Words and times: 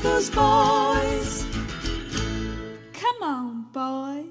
Boys. 0.00 1.46
Come 2.92 3.22
on, 3.22 3.66
boys. 3.72 4.24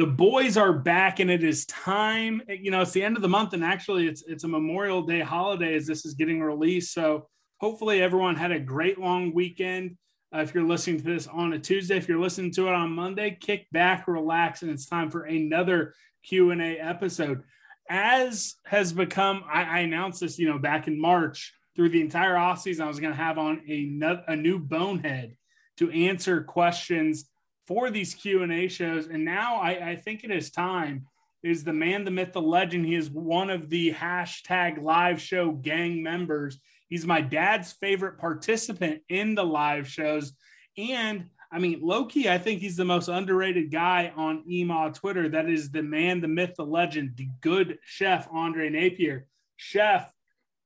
the 0.00 0.06
boys 0.06 0.56
are 0.56 0.72
back 0.72 1.20
and 1.20 1.30
it 1.30 1.44
is 1.44 1.66
time 1.66 2.40
you 2.48 2.70
know 2.70 2.80
it's 2.80 2.92
the 2.92 3.02
end 3.02 3.16
of 3.16 3.22
the 3.22 3.28
month 3.28 3.52
and 3.52 3.62
actually 3.62 4.06
it's 4.06 4.22
it's 4.22 4.44
a 4.44 4.48
memorial 4.48 5.02
day 5.02 5.20
holiday 5.20 5.74
as 5.74 5.86
this 5.86 6.06
is 6.06 6.14
getting 6.14 6.40
released 6.40 6.94
so 6.94 7.28
hopefully 7.58 8.00
everyone 8.00 8.34
had 8.34 8.50
a 8.50 8.58
great 8.58 8.98
long 8.98 9.34
weekend 9.34 9.98
uh, 10.34 10.38
if 10.38 10.54
you're 10.54 10.64
listening 10.64 10.96
to 10.96 11.04
this 11.04 11.26
on 11.26 11.52
a 11.52 11.58
tuesday 11.58 11.98
if 11.98 12.08
you're 12.08 12.18
listening 12.18 12.50
to 12.50 12.66
it 12.66 12.72
on 12.72 12.90
monday 12.90 13.36
kick 13.38 13.66
back 13.72 14.08
relax 14.08 14.62
and 14.62 14.70
it's 14.70 14.86
time 14.86 15.10
for 15.10 15.24
another 15.24 15.92
q&a 16.24 16.78
episode 16.78 17.42
as 17.90 18.54
has 18.64 18.94
become 18.94 19.44
i, 19.52 19.64
I 19.64 19.78
announced 19.80 20.20
this 20.20 20.38
you 20.38 20.48
know 20.48 20.58
back 20.58 20.88
in 20.88 20.98
march 20.98 21.52
through 21.76 21.88
the 21.88 22.00
entire 22.00 22.34
offseason 22.34 22.80
i 22.80 22.88
was 22.88 23.00
going 23.00 23.12
to 23.12 23.22
have 23.22 23.38
on 23.38 23.62
a, 23.68 24.32
a 24.32 24.36
new 24.36 24.58
bonehead 24.58 25.36
to 25.80 25.90
answer 25.90 26.42
questions 26.42 27.30
for 27.70 27.88
these 27.88 28.14
q&a 28.14 28.66
shows. 28.68 29.06
And 29.06 29.24
now 29.24 29.60
I, 29.60 29.90
I, 29.90 29.96
think 29.96 30.24
it 30.24 30.30
is 30.32 30.50
time 30.50 31.06
is 31.44 31.62
the 31.62 31.72
man 31.72 32.04
the 32.04 32.10
myth 32.10 32.32
the 32.32 32.42
legend. 32.42 32.84
He 32.84 32.96
is 32.96 33.08
one 33.08 33.48
of 33.48 33.70
the 33.70 33.92
hashtag 33.92 34.82
live 34.82 35.20
show 35.22 35.52
gang 35.52 36.02
members. 36.02 36.58
He's 36.88 37.06
my 37.06 37.20
dad's 37.20 37.72
favorite 37.72 38.18
participant 38.18 39.02
in 39.08 39.36
the 39.36 39.44
live 39.44 39.88
shows. 39.88 40.32
And 40.76 41.26
i 41.52 41.58
mean 41.58 41.80
loki 41.82 42.28
i 42.30 42.38
think 42.38 42.60
he's 42.60 42.76
the 42.76 42.84
most 42.84 43.08
underrated 43.08 43.72
guy 43.72 44.12
on 44.16 44.44
EMAW 44.50 44.92
twitter. 44.92 45.28
That 45.28 45.48
is 45.48 45.70
the 45.70 45.82
man 45.82 46.20
the 46.20 46.28
myth 46.28 46.54
the 46.56 46.66
legend 46.66 47.12
the 47.16 47.28
good 47.40 47.78
chef 47.84 48.28
andre 48.32 48.68
napier. 48.68 49.26
Chef 49.56 50.12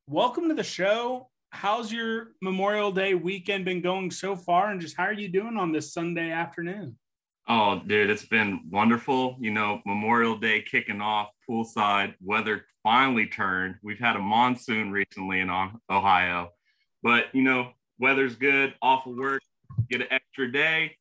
welcome 0.07 0.49
to 0.49 0.55
the 0.55 0.63
show 0.63 1.29
how's 1.55 1.93
your 1.93 2.33
Memorial 2.43 2.91
Day 2.91 3.15
weekend 3.15 3.65
been 3.65 3.81
going 3.81 4.11
so 4.11 4.35
far? 4.35 4.71
And 4.71 4.81
just 4.81 4.97
how 4.97 5.05
are 5.05 5.13
you 5.13 5.29
doing 5.29 5.57
on 5.57 5.71
this 5.71 5.93
Sunday 5.93 6.31
afternoon? 6.33 6.99
Oh, 7.47 7.81
dude, 7.87 8.11
it's 8.11 8.27
been 8.27 8.61
wonderful. 8.71 9.37
You 9.39 9.53
know, 9.53 9.81
Memorial 9.87 10.37
Day 10.37 10.63
kicking 10.63 11.01
off 11.01 11.29
poolside, 11.49 12.15
weather 12.21 12.67
finally 12.83 13.27
turned. 13.27 13.77
We've 13.83 14.01
had 14.01 14.17
a 14.17 14.19
monsoon 14.19 14.91
recently 14.91 15.41
in 15.41 15.51
Ohio, 15.89 16.51
but 17.03 17.27
you 17.33 17.43
know, 17.43 17.71
weather's 18.01 18.35
good, 18.35 18.75
off 18.83 19.07
of 19.07 19.15
work, 19.17 19.43
get 19.89 20.01
an 20.01 20.09
extra 20.11 20.51
day. 20.51 20.97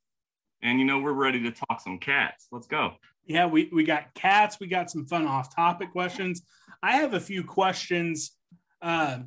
And 0.62 0.80
you 0.80 0.86
know, 0.86 1.00
we're 1.00 1.14
ready 1.14 1.42
to 1.44 1.52
talk 1.52 1.81
some 1.81 1.98
cats. 1.98 2.48
Let's 2.52 2.68
go. 2.68 2.94
Yeah, 3.26 3.48
we, 3.48 3.70
we 3.74 3.84
got 3.84 4.14
cats. 4.14 4.59
We 4.59 4.68
got 4.68 4.92
some 4.92 5.08
fun 5.08 5.26
off 5.26 5.56
topic 5.56 5.92
questions. 5.92 6.44
I 6.84 6.98
have 6.98 7.14
a 7.16 7.20
few 7.20 7.44
questions. 7.44 8.34
Uh, 8.84 9.20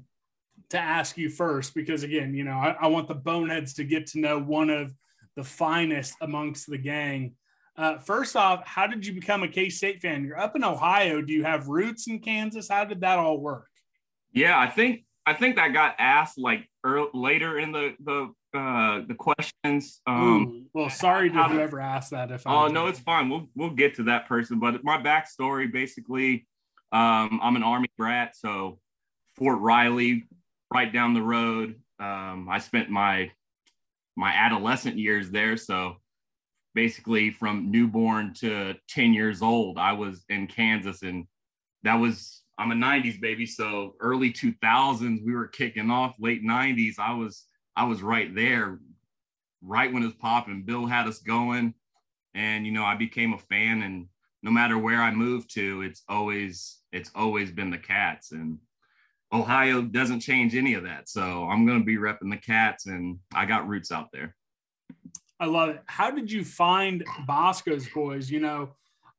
to 0.68 0.78
ask 0.78 1.16
you 1.16 1.30
first 1.30 1.74
because 1.74 2.02
again, 2.02 2.34
you 2.34 2.44
know, 2.44 2.52
I, 2.52 2.76
I, 2.80 2.86
want 2.88 3.08
the 3.08 3.14
boneheads 3.14 3.74
to 3.74 3.84
get 3.84 4.08
to 4.08 4.18
know 4.18 4.38
one 4.38 4.68
of 4.68 4.92
the 5.36 5.44
finest 5.44 6.14
amongst 6.20 6.68
the 6.68 6.78
gang. 6.78 7.34
Uh, 7.76 7.98
first 7.98 8.36
off, 8.36 8.66
how 8.66 8.86
did 8.86 9.06
you 9.06 9.12
become 9.12 9.42
a 9.42 9.48
K 9.48 9.68
State 9.68 10.00
fan? 10.00 10.24
You're 10.24 10.40
up 10.40 10.56
in 10.56 10.64
Ohio. 10.64 11.20
Do 11.20 11.32
you 11.32 11.44
have 11.44 11.68
roots 11.68 12.08
in 12.08 12.18
Kansas? 12.18 12.68
How 12.68 12.84
did 12.84 13.00
that 13.02 13.18
all 13.18 13.38
work? 13.38 13.68
Yeah, 14.32 14.58
I 14.58 14.68
think 14.68 15.04
I 15.26 15.34
think 15.34 15.56
that 15.56 15.72
got 15.72 15.94
asked 15.98 16.38
like 16.38 16.68
early, 16.84 17.10
later 17.12 17.58
in 17.58 17.72
the 17.72 17.94
the 18.00 18.32
uh, 18.58 19.02
the 19.06 19.14
questions. 19.14 20.00
Um, 20.06 20.22
Ooh, 20.22 20.64
well, 20.72 20.90
sorry 20.90 21.30
to 21.30 21.44
whoever 21.44 21.80
asked 21.80 22.10
that. 22.12 22.30
If 22.30 22.46
oh 22.46 22.68
no, 22.68 22.86
it's 22.86 23.00
fine. 23.00 23.28
We'll 23.28 23.48
we'll 23.54 23.70
get 23.70 23.94
to 23.96 24.04
that 24.04 24.26
person. 24.26 24.58
But 24.58 24.82
my 24.82 24.98
backstory, 25.00 25.70
basically, 25.70 26.46
um, 26.92 27.40
I'm 27.42 27.56
an 27.56 27.62
Army 27.62 27.88
brat, 27.98 28.36
so 28.36 28.78
Fort 29.36 29.60
Riley 29.60 30.24
right 30.72 30.92
down 30.92 31.14
the 31.14 31.22
road. 31.22 31.76
Um, 31.98 32.48
I 32.50 32.58
spent 32.58 32.90
my 32.90 33.30
my 34.16 34.30
adolescent 34.30 34.96
years 34.96 35.30
there, 35.30 35.56
so 35.56 35.96
basically 36.74 37.30
from 37.30 37.70
newborn 37.70 38.32
to 38.34 38.74
10 38.88 39.12
years 39.12 39.42
old, 39.42 39.78
I 39.78 39.92
was 39.92 40.24
in 40.28 40.46
Kansas, 40.46 41.02
and 41.02 41.26
that 41.82 41.96
was 41.96 42.42
I'm 42.58 42.72
a 42.72 42.74
90s 42.74 43.20
baby, 43.20 43.44
so 43.44 43.96
early 44.00 44.32
2000s 44.32 45.24
we 45.24 45.34
were 45.34 45.48
kicking 45.48 45.90
off. 45.90 46.14
Late 46.18 46.42
90s, 46.42 46.98
I 46.98 47.12
was 47.12 47.44
I 47.76 47.84
was 47.84 48.02
right 48.02 48.34
there, 48.34 48.78
right 49.62 49.92
when 49.92 50.02
it 50.02 50.06
was 50.06 50.14
popping. 50.14 50.62
Bill 50.62 50.86
had 50.86 51.06
us 51.06 51.18
going, 51.18 51.74
and 52.34 52.66
you 52.66 52.72
know 52.72 52.84
I 52.84 52.94
became 52.94 53.34
a 53.34 53.38
fan, 53.38 53.82
and 53.82 54.06
no 54.42 54.50
matter 54.50 54.78
where 54.78 55.02
I 55.02 55.10
moved 55.10 55.52
to, 55.54 55.82
it's 55.82 56.02
always 56.08 56.78
it's 56.92 57.10
always 57.14 57.50
been 57.50 57.70
the 57.70 57.78
Cats, 57.78 58.32
and 58.32 58.58
Ohio 59.32 59.82
doesn't 59.82 60.20
change 60.20 60.54
any 60.54 60.74
of 60.74 60.84
that. 60.84 61.08
So 61.08 61.48
I'm 61.48 61.66
going 61.66 61.80
to 61.80 61.84
be 61.84 61.96
repping 61.96 62.30
the 62.30 62.36
Cats, 62.36 62.86
and 62.86 63.18
I 63.34 63.44
got 63.44 63.68
roots 63.68 63.90
out 63.90 64.08
there. 64.12 64.34
I 65.38 65.46
love 65.46 65.70
it. 65.70 65.82
How 65.86 66.10
did 66.10 66.30
you 66.30 66.44
find 66.44 67.04
Bosco's 67.26 67.88
boys? 67.88 68.30
You 68.30 68.40
know, 68.40 68.70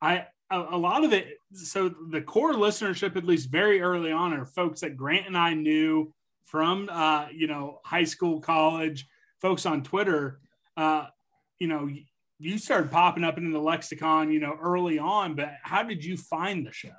I 0.01 0.25
a, 0.49 0.59
a, 0.71 0.77
lot 0.77 1.03
of 1.03 1.13
it. 1.13 1.37
So 1.53 1.93
the 2.09 2.21
core 2.21 2.53
listenership, 2.53 3.15
at 3.15 3.25
least 3.25 3.49
very 3.49 3.81
early 3.81 4.11
on, 4.11 4.33
are 4.33 4.45
folks 4.45 4.81
that 4.81 4.97
Grant 4.97 5.27
and 5.27 5.37
I 5.37 5.53
knew 5.53 6.13
from 6.45 6.89
uh, 6.91 7.27
you 7.31 7.47
know 7.47 7.79
high 7.83 8.05
school, 8.05 8.39
college, 8.39 9.07
folks 9.41 9.65
on 9.65 9.83
Twitter. 9.83 10.39
Uh, 10.75 11.07
you 11.59 11.67
know, 11.67 11.89
you 12.39 12.57
started 12.57 12.91
popping 12.91 13.23
up 13.23 13.37
into 13.37 13.51
the 13.51 13.59
lexicon, 13.59 14.31
you 14.31 14.39
know, 14.39 14.57
early 14.61 14.99
on. 14.99 15.35
But 15.35 15.53
how 15.63 15.83
did 15.83 16.03
you 16.03 16.17
find 16.17 16.65
the 16.65 16.71
show? 16.71 16.89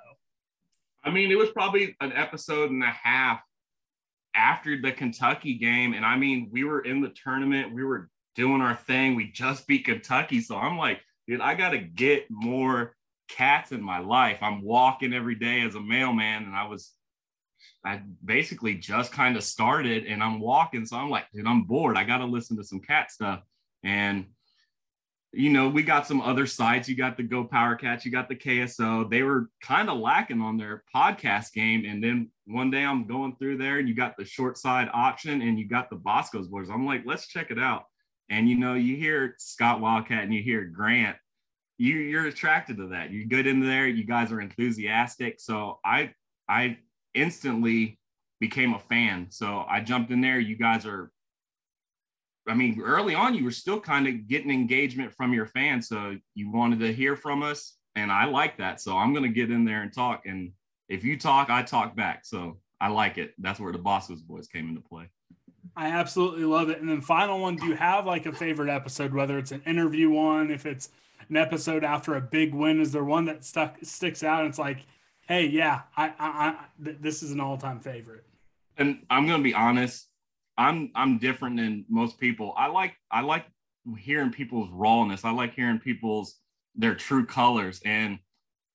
I 1.03 1.11
mean, 1.11 1.31
it 1.31 1.37
was 1.37 1.49
probably 1.51 1.95
an 2.01 2.13
episode 2.13 2.71
and 2.71 2.83
a 2.83 2.87
half 2.87 3.41
after 4.35 4.79
the 4.81 4.91
Kentucky 4.91 5.55
game. 5.55 5.93
And 5.93 6.05
I 6.05 6.17
mean, 6.17 6.49
we 6.51 6.63
were 6.63 6.81
in 6.81 7.01
the 7.01 7.09
tournament, 7.23 7.73
we 7.73 7.83
were 7.83 8.09
doing 8.35 8.61
our 8.61 8.75
thing. 8.75 9.15
We 9.15 9.31
just 9.31 9.67
beat 9.67 9.85
Kentucky. 9.85 10.41
So 10.41 10.55
I'm 10.55 10.77
like, 10.77 11.01
dude, 11.27 11.41
I 11.41 11.55
got 11.55 11.71
to 11.71 11.77
get 11.77 12.25
more 12.29 12.95
cats 13.29 13.71
in 13.71 13.81
my 13.81 13.99
life. 13.99 14.39
I'm 14.41 14.63
walking 14.63 15.13
every 15.13 15.35
day 15.35 15.61
as 15.61 15.75
a 15.75 15.81
mailman, 15.81 16.43
and 16.43 16.55
I 16.55 16.67
was, 16.67 16.93
I 17.85 18.01
basically 18.23 18.75
just 18.75 19.11
kind 19.11 19.37
of 19.37 19.43
started 19.43 20.05
and 20.05 20.23
I'm 20.23 20.39
walking. 20.39 20.85
So 20.85 20.97
I'm 20.97 21.09
like, 21.09 21.25
dude, 21.33 21.45
I'm 21.45 21.63
bored. 21.63 21.97
I 21.97 22.03
got 22.03 22.17
to 22.17 22.25
listen 22.25 22.57
to 22.57 22.63
some 22.63 22.79
cat 22.81 23.11
stuff. 23.11 23.41
And 23.83 24.27
you 25.31 25.51
know, 25.51 25.69
we 25.69 25.83
got 25.83 26.07
some 26.07 26.21
other 26.21 26.47
sites. 26.47 26.89
You 26.89 26.95
got 26.95 27.15
the 27.15 27.23
Go 27.23 27.43
Power 27.43 27.75
Cats, 27.75 28.03
you 28.03 28.11
got 28.11 28.29
the 28.29 28.35
KSO. 28.35 29.09
They 29.09 29.21
were 29.21 29.49
kind 29.61 29.89
of 29.89 29.99
lacking 29.99 30.41
on 30.41 30.57
their 30.57 30.83
podcast 30.93 31.53
game. 31.53 31.85
And 31.85 32.03
then 32.03 32.31
one 32.45 32.71
day 32.71 32.83
I'm 32.83 33.05
going 33.05 33.35
through 33.35 33.57
there 33.57 33.77
and 33.77 33.87
you 33.87 33.93
got 33.93 34.17
the 34.17 34.25
short 34.25 34.57
side 34.57 34.89
option 34.91 35.41
and 35.41 35.59
you 35.59 35.67
got 35.67 35.89
the 35.89 35.95
Bosco's 35.97 36.47
boys. 36.47 36.69
I'm 36.69 36.85
like, 36.85 37.03
let's 37.05 37.27
check 37.27 37.51
it 37.51 37.59
out. 37.59 37.85
And 38.29 38.49
you 38.49 38.57
know, 38.57 38.73
you 38.73 38.95
hear 38.95 39.35
Scott 39.37 39.81
Wildcat 39.81 40.23
and 40.23 40.33
you 40.33 40.41
hear 40.41 40.65
Grant, 40.65 41.17
you 41.77 41.95
you're 41.95 42.25
attracted 42.25 42.77
to 42.77 42.87
that. 42.87 43.11
You 43.11 43.25
get 43.25 43.47
in 43.47 43.59
there, 43.59 43.87
you 43.87 44.05
guys 44.05 44.31
are 44.31 44.41
enthusiastic. 44.41 45.39
So 45.39 45.79
I 45.85 46.13
I 46.47 46.77
instantly 47.13 47.99
became 48.39 48.73
a 48.73 48.79
fan. 48.79 49.27
So 49.29 49.65
I 49.67 49.81
jumped 49.81 50.11
in 50.11 50.21
there. 50.21 50.39
You 50.39 50.55
guys 50.55 50.85
are 50.85 51.11
I 52.49 52.53
mean, 52.55 52.81
early 52.81 53.15
on, 53.15 53.35
you 53.35 53.43
were 53.45 53.51
still 53.51 53.79
kind 53.79 54.07
of 54.07 54.27
getting 54.27 54.51
engagement 54.51 55.13
from 55.13 55.33
your 55.33 55.45
fans. 55.45 55.87
So 55.87 56.17
you 56.33 56.51
wanted 56.51 56.79
to 56.79 56.91
hear 56.91 57.15
from 57.15 57.43
us. 57.43 57.75
And 57.95 58.11
I 58.11 58.25
like 58.25 58.57
that. 58.57 58.81
So 58.81 58.97
I'm 58.97 59.13
going 59.13 59.23
to 59.23 59.29
get 59.29 59.51
in 59.51 59.65
there 59.65 59.81
and 59.81 59.93
talk. 59.93 60.25
And 60.25 60.51
if 60.87 61.03
you 61.03 61.17
talk, 61.17 61.49
I 61.49 61.63
talk 61.63 61.95
back. 61.95 62.25
So 62.25 62.57
I 62.81 62.89
like 62.89 63.17
it. 63.17 63.33
That's 63.37 63.59
where 63.59 63.71
the 63.71 63.77
Bosco's 63.77 64.21
boys 64.21 64.47
came 64.47 64.69
into 64.69 64.81
play. 64.81 65.09
I 65.75 65.87
absolutely 65.89 66.45
love 66.45 66.69
it. 66.69 66.79
And 66.79 66.89
then 66.89 67.01
final 67.01 67.39
one, 67.39 67.55
do 67.55 67.67
you 67.67 67.75
have 67.75 68.05
like 68.05 68.25
a 68.25 68.31
favorite 68.31 68.69
episode, 68.69 69.13
whether 69.13 69.37
it's 69.37 69.51
an 69.51 69.61
interview 69.65 70.09
one, 70.09 70.51
if 70.51 70.65
it's 70.65 70.89
an 71.29 71.37
episode 71.37 71.83
after 71.83 72.15
a 72.15 72.21
big 72.21 72.53
win, 72.53 72.81
is 72.81 72.91
there 72.91 73.03
one 73.03 73.25
that 73.25 73.43
stuck 73.43 73.77
sticks 73.83 74.23
out? 74.23 74.41
And 74.41 74.49
it's 74.49 74.59
like, 74.59 74.85
hey, 75.27 75.45
yeah, 75.45 75.81
I, 75.95 76.07
I, 76.07 76.13
I 76.19 76.55
this 76.77 77.21
is 77.21 77.31
an 77.31 77.39
all 77.39 77.57
time 77.57 77.79
favorite. 77.79 78.25
And 78.77 79.05
I'm 79.09 79.27
going 79.27 79.39
to 79.39 79.43
be 79.43 79.53
honest, 79.53 80.08
I'm 80.59 80.91
I'm 80.93 81.19
different 81.19 81.55
than 81.55 81.85
most 81.89 82.19
people. 82.19 82.53
I 82.57 82.67
like 82.67 82.93
I 83.09 83.21
like 83.21 83.45
hearing 83.97 84.29
people's 84.31 84.69
rawness. 84.71 85.23
I 85.23 85.31
like 85.31 85.55
hearing 85.55 85.79
people's 85.79 86.35
their 86.75 86.95
true 86.95 87.25
colors. 87.25 87.79
And 87.85 88.19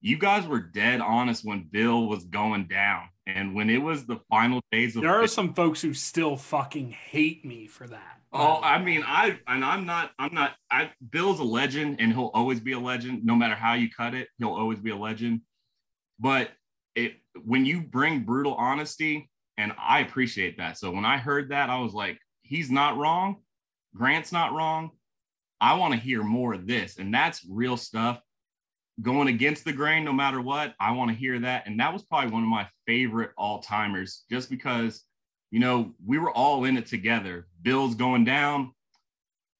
you 0.01 0.17
guys 0.19 0.47
were 0.47 0.61
dead 0.61 1.01
honest 1.01 1.45
when 1.45 1.69
Bill 1.71 2.07
was 2.07 2.25
going 2.25 2.69
down. 2.69 3.09
And 3.27 3.55
when 3.55 3.69
it 3.69 3.79
was 3.79 4.07
the 4.07 4.19
final 4.31 4.63
days 4.73 4.97
of 4.97 5.03
there 5.03 5.23
are 5.23 5.27
some 5.27 5.53
folks 5.55 5.83
who 5.83 5.93
still 5.93 6.37
fucking 6.37 6.91
hate 6.91 7.45
me 7.45 7.67
for 7.67 7.87
that. 7.87 8.21
Oh, 8.33 8.61
I 8.63 8.79
mean, 8.79 9.05
I 9.07 9.39
and 9.47 9.65
I'm 9.65 9.87
not, 9.87 10.11
I'm 10.19 10.35
not. 10.35 10.55
I 10.71 10.91
Bill's 11.11 11.39
a 11.39 11.45
legend, 11.45 12.01
and 12.01 12.13
he'll 12.13 12.33
always 12.35 12.61
be 12.61 12.73
a 12.73 12.81
legend, 12.81 13.25
no 13.25 13.37
matter 13.37 13.55
how 13.55 13.75
you 13.75 13.89
cut 13.91 14.15
it. 14.15 14.29
He'll 14.39 14.55
always 14.55 14.79
be 14.79 14.91
a 14.91 14.97
legend. 14.97 15.43
But 16.19 16.51
it 16.95 17.15
when 17.45 17.65
you 17.65 17.83
bring 17.83 18.25
brutal 18.25 18.55
honesty, 18.55 19.31
and 19.57 19.73
I 19.79 20.01
appreciate 20.01 20.59
that. 20.59 20.79
So 20.79 20.91
when 20.91 21.05
I 21.05 21.17
heard 21.17 21.51
that, 21.51 21.71
I 21.71 21.79
was 21.79 21.95
like, 21.95 22.19
he's 22.43 22.71
not 22.71 22.97
wrong. 22.97 23.37
Grant's 23.97 24.33
not 24.33 24.53
wrong. 24.53 24.91
I 25.61 25.75
want 25.75 25.95
to 25.95 26.01
hear 26.01 26.23
more 26.23 26.53
of 26.53 26.67
this, 26.67 26.99
and 26.99 27.15
that's 27.15 27.47
real 27.49 27.77
stuff. 27.77 28.21
Going 29.01 29.29
against 29.29 29.65
the 29.65 29.73
grain, 29.73 30.05
no 30.05 30.13
matter 30.13 30.41
what, 30.41 30.75
I 30.79 30.93
want 30.93 31.11
to 31.11 31.17
hear 31.17 31.39
that. 31.41 31.67
And 31.67 31.81
that 31.81 31.93
was 31.93 32.03
probably 32.03 32.31
one 32.31 32.43
of 32.43 32.49
my 32.49 32.69
favorite 32.87 33.31
all 33.37 33.61
timers, 33.61 34.25
just 34.31 34.51
because 34.51 35.05
you 35.55 35.61
know, 35.61 35.93
we 36.05 36.19
were 36.19 36.33
all 36.33 36.65
in 36.65 36.77
it 36.77 36.87
together. 36.87 37.47
Bill's 37.63 37.95
going 37.95 38.25
down. 38.25 38.73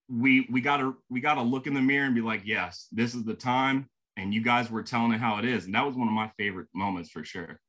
We 0.09 0.45
we 0.51 0.61
gotta 0.61 0.95
we 1.09 1.21
gotta 1.21 1.41
look 1.41 1.69
in 1.69 1.75
the 1.75 1.81
mirror 1.81 2.07
and 2.07 2.17
be 2.17 2.21
like, 2.21 2.43
yes, 2.45 2.89
this 2.91 3.15
is 3.15 3.23
the 3.23 3.35
time. 3.35 3.89
And 4.17 4.35
you 4.35 4.43
guys 4.43 4.73
were 4.73 4.83
telling 4.83 5.13
it 5.13 5.21
how 5.21 5.39
it 5.39 5.45
is. 5.45 5.67
And 5.67 5.75
that 5.77 5.87
was 5.87 5.95
one 5.95 6.09
of 6.09 6.15
my 6.15 6.33
favorite 6.37 6.67
moments 6.75 7.11
for 7.11 7.23
sure. 7.23 7.61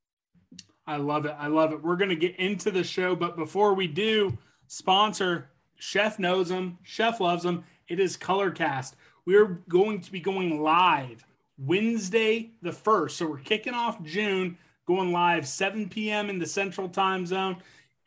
I 0.88 0.98
love 0.98 1.26
it. 1.26 1.36
I 1.38 1.48
love 1.48 1.72
it. 1.74 1.84
We're 1.84 1.96
gonna 1.96 2.16
get 2.16 2.36
into 2.38 2.72
the 2.72 2.84
show, 2.84 3.16
but 3.16 3.36
before 3.36 3.74
we 3.74 3.88
do, 3.88 4.38
sponsor 4.68 5.50
Chef 5.78 6.20
knows 6.20 6.50
them, 6.50 6.78
Chef 6.84 7.20
loves 7.20 7.44
them. 7.44 7.64
It 7.88 8.00
is 8.00 8.18
Colorcast. 8.18 8.94
We're 9.26 9.62
going 9.70 10.02
to 10.02 10.12
be 10.12 10.20
going 10.20 10.62
live 10.62 11.26
Wednesday 11.58 12.52
the 12.62 12.72
1st. 12.72 13.12
So 13.12 13.28
we're 13.28 13.38
kicking 13.40 13.74
off 13.74 14.02
June, 14.04 14.58
going 14.86 15.12
live 15.12 15.48
7 15.48 15.90
p.m. 15.90 16.30
in 16.30 16.40
the 16.40 16.46
central 16.46 16.90
time 16.90 17.26
zone. 17.26 17.58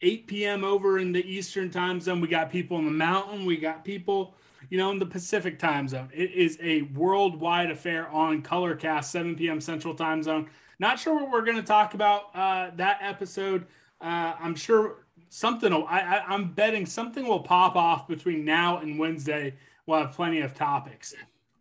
8 0.00 0.26
p.m. 0.28 0.64
over 0.64 0.98
in 0.98 1.12
the 1.12 1.24
Eastern 1.24 1.70
time 1.70 2.00
zone. 2.00 2.20
We 2.20 2.28
got 2.28 2.50
people 2.50 2.78
in 2.78 2.84
the 2.84 2.90
mountain. 2.90 3.44
We 3.46 3.56
got 3.56 3.84
people, 3.84 4.34
you 4.70 4.78
know, 4.78 4.90
in 4.90 4.98
the 4.98 5.06
Pacific 5.06 5.58
time 5.58 5.88
zone. 5.88 6.10
It 6.12 6.32
is 6.32 6.58
a 6.62 6.82
worldwide 6.82 7.70
affair 7.70 8.08
on 8.08 8.42
Colorcast, 8.42 9.04
7 9.04 9.36
p.m. 9.36 9.60
Central 9.60 9.94
time 9.94 10.22
zone. 10.22 10.48
Not 10.78 10.98
sure 10.98 11.14
what 11.14 11.30
we're 11.30 11.44
going 11.44 11.56
to 11.56 11.62
talk 11.62 11.94
about 11.94 12.34
uh, 12.34 12.70
that 12.76 12.98
episode. 13.00 13.66
Uh, 14.00 14.34
I'm 14.38 14.54
sure 14.54 15.06
something 15.28 15.72
I, 15.72 15.78
I, 15.78 16.24
I'm 16.28 16.52
betting 16.52 16.86
something 16.86 17.26
will 17.26 17.40
pop 17.40 17.76
off 17.76 18.06
between 18.06 18.44
now 18.44 18.78
and 18.78 18.98
Wednesday. 18.98 19.54
We'll 19.86 20.00
have 20.00 20.12
plenty 20.12 20.40
of 20.40 20.54
topics. 20.54 21.14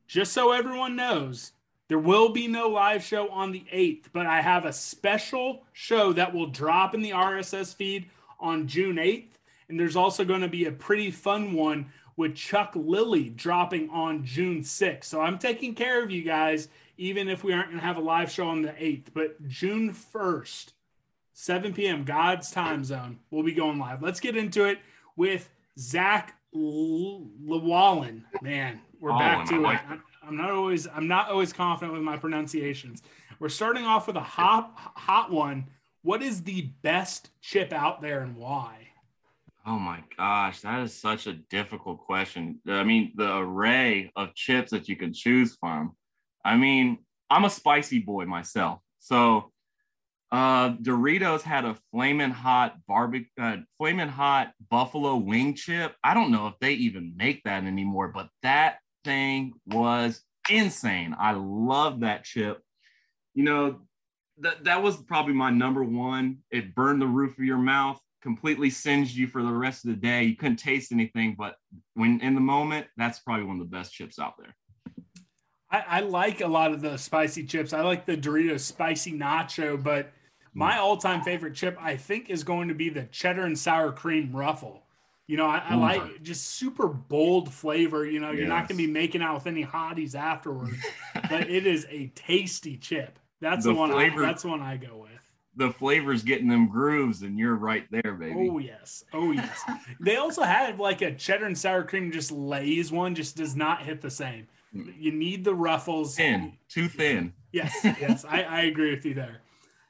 Just 0.08 0.34
so 0.34 0.52
everyone 0.52 0.96
knows, 0.96 1.54
there 1.88 2.00
will 2.00 2.30
be 2.30 2.48
no 2.48 2.68
live 2.68 3.04
show 3.04 3.30
on 3.30 3.52
the 3.52 3.66
8th, 3.74 4.06
but 4.14 4.26
I 4.26 4.42
have 4.42 4.66
a 4.66 4.74
special 4.74 5.64
show 5.74 6.14
that 6.14 6.34
will 6.34 6.48
drop 6.48 6.94
in 6.94 7.02
the 7.02 7.12
RSS 7.12 7.74
feed 7.74 8.10
on 8.40 8.68
June 8.68 8.98
8th. 8.98 9.32
And 9.70 9.80
there's 9.80 9.96
also 9.96 10.24
going 10.24 10.42
to 10.42 10.48
be 10.48 10.66
a 10.66 10.72
pretty 10.72 11.12
fun 11.12 11.54
one 11.54 11.92
with 12.18 12.36
Chuck 12.36 12.74
Lilly 12.76 13.30
dropping 13.30 13.90
on 13.90 14.26
June 14.26 14.60
6th. 14.60 15.06
So 15.06 15.22
I'm 15.22 15.38
taking 15.38 15.74
care 15.74 16.04
of 16.04 16.12
you 16.12 16.24
guys, 16.24 16.68
even 16.98 17.30
if 17.30 17.44
we 17.44 17.54
aren't 17.54 17.68
going 17.68 17.80
to 17.80 17.86
have 17.86 17.98
a 17.98 18.02
live 18.02 18.30
show 18.30 18.48
on 18.48 18.64
the 18.64 18.72
8th. 18.72 19.06
But 19.14 19.48
June 19.48 19.94
1st, 19.94 20.74
7 21.34 21.74
p.m., 21.74 22.04
God's 22.04 22.52
time 22.52 22.84
zone, 22.84 23.20
we'll 23.32 23.44
be 23.44 23.54
going 23.54 23.80
live. 23.80 24.02
Let's 24.02 24.20
get 24.20 24.36
into 24.36 24.66
it 24.66 24.80
with 25.16 25.50
Zach 25.80 26.36
Llewellyn. 26.54 28.26
Man, 28.42 28.82
we're 29.00 29.14
oh, 29.14 29.20
back 29.20 29.48
to 29.48 29.70
it. 29.70 29.80
I'm 30.28 30.36
not 30.36 30.50
always 30.50 30.88
I'm 30.88 31.08
not 31.08 31.30
always 31.30 31.54
confident 31.54 31.94
with 31.94 32.02
my 32.02 32.18
pronunciations. 32.18 33.02
We're 33.40 33.48
starting 33.48 33.86
off 33.86 34.08
with 34.08 34.18
a 34.18 34.22
hot 34.22 34.72
hot 34.76 35.32
one 35.32 35.68
what 36.08 36.22
is 36.22 36.44
the 36.44 36.62
best 36.84 37.32
chip 37.42 37.74
out 37.74 38.02
there 38.02 38.22
and 38.22 38.38
why? 38.38 38.87
Oh 39.68 39.78
my 39.78 40.02
gosh, 40.18 40.62
that 40.62 40.82
is 40.84 40.94
such 40.94 41.28
a 41.28 41.34
difficult 41.34 42.00
question. 42.00 42.62
I 42.70 42.86
mean, 42.86 43.12
the 43.16 43.36
array 43.36 44.14
of 44.16 44.34
chips 44.34 44.72
that 44.72 44.88
you 44.88 44.96
can 44.96 45.12
choose 45.12 45.58
from. 45.60 45.92
I 46.46 46.56
mean, 46.56 47.00
I'm 47.30 47.44
a 47.44 47.50
spicy 47.50 48.00
boy 48.00 48.26
myself. 48.26 48.80
So 49.00 49.52
uh 50.32 50.72
Doritos 50.82 51.42
had 51.42 51.66
a 51.66 51.78
flaming 51.92 52.32
hot 52.32 52.76
barbecue 52.86 53.28
uh, 53.42 53.58
flaming 53.78 54.08
hot 54.08 54.54
buffalo 54.70 55.18
wing 55.18 55.54
chip. 55.54 55.96
I 56.02 56.14
don't 56.14 56.32
know 56.32 56.48
if 56.48 56.54
they 56.62 56.74
even 56.74 57.16
make 57.18 57.44
that 57.44 57.66
anymore, 57.66 58.08
but 58.08 58.30
that 58.44 58.78
thing 59.04 59.54
was 59.66 60.22
insane. 60.50 61.14
I 61.20 61.34
love 61.34 62.02
that 62.02 62.24
chip. 62.24 62.62
You 63.34 63.44
know, 63.44 63.82
that 64.40 64.64
that 64.64 64.82
was 64.82 64.96
probably 64.96 65.34
my 65.34 65.50
number 65.50 65.84
one. 65.84 66.40
It 66.52 66.74
burned 66.74 67.02
the 67.02 67.08
roof 67.08 67.38
of 67.38 67.44
your 67.44 67.58
mouth, 67.58 68.00
completely 68.28 68.70
singed 68.70 69.16
you 69.16 69.26
for 69.26 69.42
the 69.42 69.50
rest 69.50 69.86
of 69.86 69.92
the 69.92 69.96
day. 69.96 70.24
You 70.24 70.36
couldn't 70.36 70.58
taste 70.58 70.92
anything, 70.92 71.34
but 71.38 71.56
when 71.94 72.20
in 72.20 72.36
the 72.36 72.42
moment, 72.42 72.86
that's 72.98 73.20
probably 73.20 73.46
one 73.46 73.62
of 73.62 73.72
the 73.72 73.78
best 73.78 73.94
chips 73.94 74.20
out 74.20 74.34
there. 74.38 74.54
I, 75.72 75.86
I 75.88 76.00
like 76.02 76.42
a 76.42 76.48
lot 76.48 76.74
of 76.74 76.82
the 76.82 76.98
spicy 76.98 77.46
chips. 77.46 77.72
I 77.72 77.84
like 77.84 78.06
the 78.06 78.18
Doritos 78.18 78.60
spicy 78.60 79.14
nacho, 79.14 79.82
but 79.82 80.12
my 80.54 80.74
mm. 80.74 80.80
all-time 80.80 81.22
favorite 81.22 81.56
chip, 81.56 81.78
I 81.80 81.96
think, 81.96 82.30
is 82.30 82.44
going 82.44 82.68
to 82.68 82.74
be 82.74 82.90
the 82.90 83.04
cheddar 83.04 83.46
and 83.46 83.58
sour 83.58 83.94
cream 83.94 84.36
ruffle. 84.36 84.84
You 85.26 85.38
know, 85.38 85.46
I, 85.46 85.64
I 85.70 85.76
like 85.76 86.22
just 86.22 86.48
super 86.48 86.90
bold 86.90 87.54
flavor. 87.54 88.06
You 88.06 88.20
know, 88.20 88.32
yes. 88.32 88.40
you're 88.40 88.50
not 88.50 88.68
going 88.68 88.78
to 88.78 88.88
be 88.88 88.92
making 88.92 89.22
out 89.22 89.36
with 89.36 89.48
any 89.48 89.64
hotties 89.64 90.16
afterwards, 90.16 90.76
but 91.30 91.50
it 91.50 91.66
is 91.66 91.88
a 91.90 92.08
tasty 92.08 92.76
chip. 92.76 93.20
That's 93.40 93.64
the, 93.64 93.72
the 93.72 93.80
one. 93.80 93.92
Flavor, 93.92 94.22
I, 94.22 94.28
that's 94.28 94.44
the 94.44 94.50
one 94.50 94.62
I 94.62 94.76
go 94.76 94.98
with. 94.98 95.17
The 95.58 95.72
flavors 95.72 96.24
getting 96.24 96.48
them 96.48 96.70
grooves, 96.70 97.24
and 97.24 97.38
you're 97.38 97.56
right 97.56 97.86
there, 97.92 98.14
baby. 98.14 98.50
Oh 98.52 98.60
yes, 98.60 99.04
oh 99.14 99.32
yes. 99.32 99.62
they 100.00 100.16
also 100.16 100.44
had 100.44 100.80
like 100.80 101.02
a 101.02 101.14
cheddar 101.14 101.46
and 101.46 101.58
sour 101.58 101.84
cream, 101.84 102.12
just 102.12 102.32
Lay's 102.32 102.92
one, 102.92 103.16
just 103.16 103.36
does 103.36 103.56
not 103.56 103.82
hit 103.82 104.02
the 104.02 104.10
same. 104.10 104.48
Hmm. 104.72 104.90
You 104.98 105.12
need 105.12 105.44
the 105.44 105.56
ruffles. 105.56 106.16
Thin, 106.16 106.54
too 106.70 106.88
thin. 106.88 107.34
Yes, 107.52 107.76
yes, 107.84 108.24
I, 108.24 108.44
I 108.44 108.62
agree 108.62 108.92
with 108.94 109.06
you 109.06 109.16
there. 109.16 109.42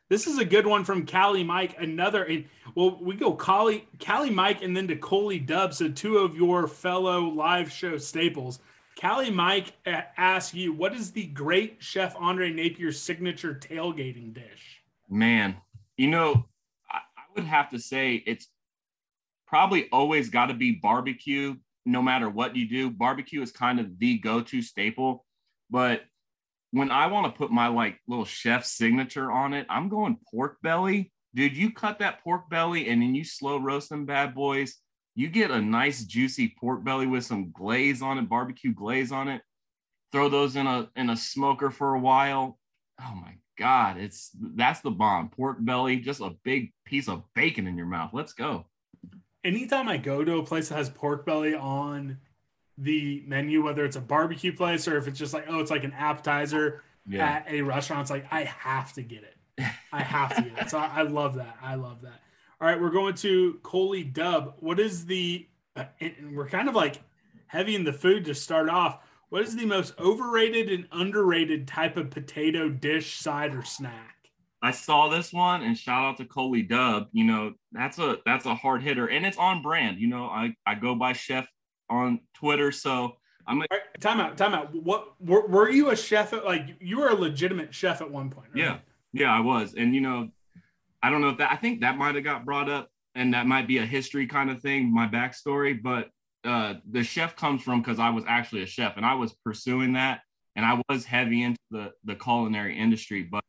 This 0.09 0.25
is 0.25 0.37
a 0.37 0.45
good 0.45 0.65
one 0.65 0.85
from 0.85 1.05
Cali 1.05 1.43
Mike. 1.43 1.75
Another, 1.77 2.23
and 2.23 2.45
well, 2.75 2.97
we 3.01 3.15
go 3.15 3.33
Cali, 3.33 3.85
Cali 3.99 4.29
Mike, 4.29 4.63
and 4.63 4.75
then 4.75 4.87
to 4.87 4.95
Coley 4.95 5.39
Dub. 5.39 5.73
So 5.73 5.89
two 5.89 6.19
of 6.19 6.35
your 6.35 6.67
fellow 6.67 7.23
live 7.23 7.69
show 7.71 7.97
staples. 7.97 8.59
Callie 8.99 9.29
Mike 9.29 9.73
asks 9.85 10.55
you, 10.55 10.73
what 10.73 10.93
is 10.95 11.11
the 11.11 11.27
great 11.27 11.77
Chef 11.79 12.15
Andre 12.17 12.51
Napier's 12.51 12.99
signature 12.99 13.53
tailgating 13.53 14.33
dish? 14.33 14.76
Man, 15.09 15.57
you 15.95 16.07
know, 16.07 16.45
I, 16.89 16.97
I 16.97 17.23
would 17.35 17.45
have 17.45 17.69
to 17.69 17.79
say 17.79 18.15
it's 18.15 18.47
probably 19.47 19.89
always 19.91 20.29
got 20.29 20.47
to 20.47 20.53
be 20.53 20.71
barbecue, 20.71 21.55
no 21.85 22.01
matter 22.01 22.29
what 22.29 22.55
you 22.55 22.67
do. 22.67 22.89
Barbecue 22.89 23.41
is 23.41 23.51
kind 23.51 23.79
of 23.79 23.97
the 23.99 24.17
go 24.17 24.41
to 24.41 24.61
staple. 24.61 25.25
But 25.69 26.03
when 26.71 26.91
I 26.91 27.07
want 27.07 27.25
to 27.25 27.37
put 27.37 27.51
my 27.51 27.67
like 27.67 27.99
little 28.07 28.25
chef 28.25 28.65
signature 28.65 29.31
on 29.31 29.53
it, 29.53 29.65
I'm 29.69 29.89
going 29.89 30.17
pork 30.31 30.57
belly. 30.61 31.11
Dude, 31.33 31.55
you 31.55 31.71
cut 31.71 31.99
that 31.99 32.23
pork 32.23 32.49
belly 32.49 32.89
and 32.89 33.01
then 33.01 33.15
you 33.15 33.23
slow 33.23 33.57
roast 33.57 33.89
them 33.89 34.05
bad 34.05 34.33
boys 34.33 34.75
you 35.17 35.29
get 35.29 35.49
a 35.49 35.59
nice 35.59 36.03
juicy 36.03 36.55
pork 36.59 36.83
belly 36.83 37.07
with 37.07 37.25
some 37.25 37.49
glaze 37.51 38.03
on 38.03 38.19
it, 38.19 38.29
barbecue 38.29 38.71
glaze 38.71 39.11
on 39.11 39.27
it. 39.27 39.41
Throw 40.11 40.29
those 40.29 40.55
in 40.55 40.67
a 40.67 40.89
in 40.95 41.09
a 41.09 41.17
smoker 41.17 41.71
for 41.71 41.95
a 41.95 41.99
while. 41.99 42.59
Oh 43.01 43.15
my 43.15 43.33
god, 43.57 43.97
it's 43.97 44.31
that's 44.55 44.81
the 44.81 44.91
bomb. 44.91 45.29
Pork 45.29 45.57
belly, 45.59 45.97
just 45.97 46.21
a 46.21 46.35
big 46.43 46.73
piece 46.85 47.07
of 47.09 47.23
bacon 47.33 47.67
in 47.67 47.77
your 47.77 47.87
mouth. 47.87 48.11
Let's 48.13 48.33
go. 48.33 48.65
Anytime 49.43 49.87
I 49.87 49.97
go 49.97 50.23
to 50.23 50.37
a 50.37 50.43
place 50.43 50.69
that 50.69 50.75
has 50.75 50.89
pork 50.89 51.25
belly 51.25 51.55
on 51.55 52.17
the 52.77 53.23
menu, 53.25 53.63
whether 53.63 53.85
it's 53.85 53.95
a 53.95 54.01
barbecue 54.01 54.53
place 54.53 54.87
or 54.87 54.97
if 54.97 55.07
it's 55.07 55.17
just 55.17 55.33
like, 55.33 55.45
oh, 55.47 55.59
it's 55.59 55.71
like 55.71 55.83
an 55.83 55.93
appetizer 55.93 56.83
yeah. 57.07 57.25
at 57.25 57.45
a 57.49 57.61
restaurant, 57.61 58.01
it's 58.01 58.11
like 58.11 58.25
I 58.31 58.43
have 58.43 58.93
to 58.93 59.01
get 59.01 59.23
it. 59.23 59.35
I 59.91 60.01
have 60.03 60.35
to 60.35 60.41
get 60.41 60.57
it. 60.59 60.69
So 60.69 60.77
I, 60.77 60.87
I 60.97 61.01
love 61.03 61.35
that. 61.35 61.57
I 61.61 61.75
love 61.75 62.01
that. 62.01 62.21
All 62.59 62.67
right, 62.67 62.79
we're 62.79 62.89
going 62.89 63.15
to 63.15 63.59
Coley 63.63 64.03
Dub. 64.03 64.55
What 64.59 64.79
is 64.79 65.05
the? 65.05 65.47
Uh, 65.75 65.85
we're 66.31 66.47
kind 66.47 66.67
of 66.67 66.75
like 66.75 67.01
heavy 67.45 67.75
in 67.75 67.83
the 67.83 67.93
food 67.93 68.25
to 68.25 68.35
start 68.35 68.69
off. 68.69 68.99
What 69.29 69.41
is 69.41 69.55
the 69.55 69.65
most 69.65 69.93
overrated 69.99 70.69
and 70.69 70.87
underrated 70.91 71.67
type 71.67 71.97
of 71.97 72.09
potato 72.09 72.69
dish, 72.69 73.15
side, 73.15 73.53
or 73.53 73.63
snack? 73.63 74.15
I 74.61 74.71
saw 74.71 75.09
this 75.09 75.33
one, 75.33 75.63
and 75.63 75.77
shout 75.77 76.05
out 76.05 76.17
to 76.17 76.25
Coley 76.25 76.63
Dub. 76.63 77.07
You 77.11 77.25
know 77.25 77.53
that's 77.71 77.99
a 77.99 78.17
that's 78.25 78.45
a 78.45 78.55
hard 78.55 78.81
hitter, 78.81 79.07
and 79.07 79.25
it's 79.25 79.37
on 79.37 79.61
brand. 79.61 79.99
You 79.99 80.07
know, 80.07 80.25
I 80.25 80.55
I 80.65 80.75
go 80.75 80.95
by 80.95 81.13
Chef 81.13 81.47
on 81.89 82.21
Twitter, 82.33 82.71
so 82.71 83.17
I'm. 83.45 83.61
A- 83.61 83.65
right, 83.69 83.81
time 83.99 84.19
out, 84.19 84.37
time 84.37 84.53
out. 84.53 84.73
What 84.73 85.13
were, 85.19 85.45
were 85.45 85.69
you 85.69 85.89
a 85.89 85.95
chef 85.95 86.33
at? 86.33 86.45
Like 86.45 86.75
you 86.79 86.99
were 86.99 87.09
a 87.09 87.15
legitimate 87.15 87.73
chef 87.73 88.01
at 88.01 88.09
one 88.09 88.29
point, 88.29 88.47
right? 88.55 88.63
Yeah, 88.63 88.77
yeah, 89.13 89.31
I 89.31 89.41
was, 89.41 89.75
and 89.75 89.93
you 89.93 90.01
know 90.01 90.29
I 91.01 91.09
don't 91.09 91.21
know 91.21 91.29
if 91.29 91.37
that 91.37 91.51
I 91.51 91.55
think 91.55 91.81
that 91.81 91.97
might 91.97 92.15
have 92.15 92.23
got 92.23 92.45
brought 92.45 92.69
up 92.69 92.89
and 93.15 93.33
that 93.33 93.47
might 93.47 93.67
be 93.67 93.77
a 93.77 93.85
history 93.85 94.27
kind 94.27 94.49
of 94.49 94.61
thing, 94.61 94.93
my 94.93 95.07
backstory, 95.07 95.81
but 95.81 96.09
uh, 96.47 96.75
the 96.89 97.03
chef 97.03 97.35
comes 97.35 97.61
from 97.61 97.81
because 97.81 97.99
I 97.99 98.09
was 98.09 98.23
actually 98.25 98.63
a 98.63 98.67
chef 98.67 98.95
and 98.95 99.05
I 99.05 99.15
was 99.15 99.33
pursuing 99.33 99.93
that 99.93 100.21
and 100.55 100.65
I 100.65 100.81
was 100.89 101.03
heavy 101.03 101.43
into 101.43 101.59
the 101.69 101.91
the 102.05 102.15
culinary 102.15 102.77
industry. 102.77 103.23
But 103.23 103.43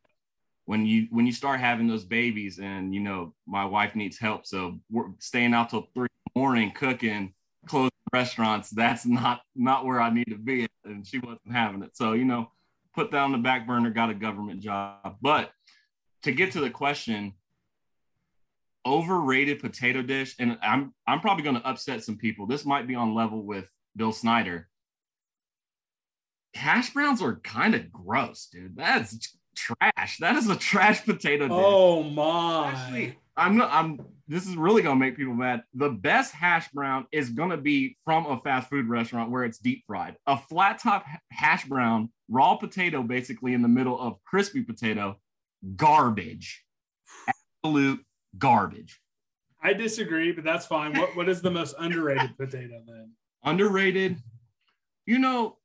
when 0.64 0.85
you 0.85 1.07
when 1.11 1.25
you 1.25 1.33
start 1.33 1.61
having 1.61 1.87
those 1.87 2.05
babies 2.05 2.59
and 2.59 2.93
you 2.93 3.00
know 3.00 3.35
my 3.47 3.64
wife 3.64 3.95
needs 3.95 4.19
help. 4.19 4.47
So 4.47 4.81
we're 4.90 5.07
staying 5.21 5.55
out 5.55 5.71
till 5.71 5.88
three 5.95 6.09
in 6.11 6.33
the 6.35 6.40
morning 6.40 6.73
cooking 6.73 7.35
closing 7.67 7.90
restaurants. 8.12 8.71
That's 8.71 9.07
not 9.07 9.43
not 9.55 9.87
where 9.87 10.00
i 10.00 10.11
need 10.11 10.28
to 10.31 10.37
be. 10.37 10.67
And 10.85 11.07
she 11.07 11.21
wasn't 11.21 11.52
having 11.52 11.83
it. 11.83 11.97
So 11.97 12.14
you 12.14 12.25
know 12.25 12.50
put 12.95 13.12
that 13.12 13.21
on 13.23 13.33
the 13.33 13.38
back 13.38 13.64
burner 13.64 13.90
got 13.90 14.11
a 14.11 14.14
government 14.14 14.61
job. 14.61 15.19
But 15.23 15.52
to 16.25 16.33
get 16.33 16.52
to 16.52 16.61
the 16.61 16.71
question 16.71 17.35
overrated 18.88 19.61
potato 19.61 20.00
dish 20.02 20.35
and 20.38 20.59
i'm 20.62 20.95
i'm 21.07 21.21
probably 21.21 21.45
going 21.45 21.57
to 21.57 21.68
upset 21.68 22.02
some 22.02 22.16
people 22.16 22.47
this 22.47 22.64
might 22.64 22.87
be 22.87 22.95
on 22.95 23.14
level 23.14 23.42
with 23.45 23.68
bill 23.97 24.12
snyder 24.12 24.68
hash 26.54 26.92
browns 26.95 27.21
are 27.21 27.37
kind 27.40 27.75
of 27.75 27.92
gross 27.92 28.49
dude 28.50 28.75
that's 28.76 29.37
trash. 29.59 30.18
That 30.18 30.37
is 30.37 30.49
a 30.49 30.57
trash 30.57 31.04
potato 31.04 31.49
dish. 31.49 31.57
Oh 31.57 32.02
my! 32.02 32.73
Actually, 32.73 33.18
I'm 33.37 33.57
not. 33.57 33.71
I'm. 33.73 34.00
This 34.26 34.47
is 34.47 34.57
really 34.57 34.83
gonna 34.83 35.00
make 35.00 35.16
people 35.16 35.35
mad. 35.35 35.62
The 35.75 35.90
best 35.90 36.35
hash 36.35 36.68
brown 36.71 37.07
is 37.12 37.30
gonna 37.30 37.57
be 37.57 37.97
from 38.04 38.26
a 38.26 38.40
fast 38.40 38.71
food 38.71 38.88
restaurant 38.88 39.30
where 39.30 39.45
it's 39.45 39.59
deep 39.59 39.85
fried. 39.87 40.16
A 40.26 40.37
flat 40.37 40.80
top 40.80 41.04
hash 41.30 41.64
brown, 41.64 42.11
raw 42.28 42.57
potato, 42.57 43.02
basically 43.02 43.54
in 43.54 43.62
the 43.62 43.68
middle 43.68 43.99
of 43.99 44.23
crispy 44.25 44.62
potato, 44.62 45.16
garbage. 45.76 46.64
Absolute 47.64 48.04
garbage. 48.37 49.00
I 49.62 49.73
disagree, 49.73 50.32
but 50.32 50.44
that's 50.44 50.66
fine. 50.66 50.97
What 50.97 51.16
What 51.16 51.28
is 51.28 51.40
the 51.40 51.50
most 51.50 51.75
underrated 51.78 52.37
potato 52.37 52.82
then? 52.87 53.12
Underrated. 53.44 54.18
You 55.06 55.18
know, 55.18 55.58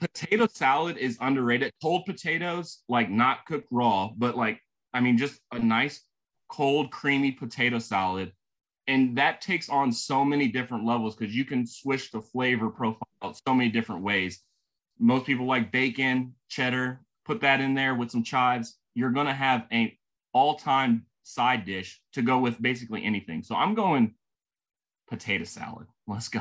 potato 0.00 0.48
salad 0.50 0.96
is 0.96 1.18
underrated. 1.20 1.72
Cold 1.82 2.04
potatoes, 2.06 2.82
like 2.88 3.10
not 3.10 3.46
cooked 3.46 3.68
raw, 3.70 4.10
but 4.16 4.36
like, 4.36 4.60
I 4.92 5.00
mean, 5.00 5.18
just 5.18 5.40
a 5.52 5.58
nice 5.58 6.02
cold, 6.48 6.90
creamy 6.90 7.32
potato 7.32 7.78
salad. 7.78 8.32
And 8.88 9.16
that 9.18 9.40
takes 9.40 9.68
on 9.68 9.92
so 9.92 10.24
many 10.24 10.48
different 10.48 10.84
levels 10.84 11.14
because 11.14 11.34
you 11.34 11.44
can 11.44 11.64
switch 11.64 12.10
the 12.10 12.20
flavor 12.20 12.70
profile 12.70 13.34
so 13.46 13.54
many 13.54 13.70
different 13.70 14.02
ways. 14.02 14.40
Most 14.98 15.26
people 15.26 15.46
like 15.46 15.70
bacon, 15.70 16.34
cheddar, 16.48 17.00
put 17.24 17.40
that 17.42 17.60
in 17.60 17.74
there 17.74 17.94
with 17.94 18.10
some 18.10 18.24
chives. 18.24 18.78
You're 18.94 19.10
going 19.10 19.28
to 19.28 19.32
have 19.32 19.66
a 19.72 19.96
all-time 20.32 21.06
side 21.22 21.64
dish 21.64 22.00
to 22.14 22.22
go 22.22 22.38
with 22.38 22.60
basically 22.60 23.04
anything. 23.04 23.42
So 23.42 23.54
I'm 23.54 23.74
going 23.74 24.14
potato 25.08 25.44
salad. 25.44 25.86
Let's 26.06 26.28
go. 26.28 26.40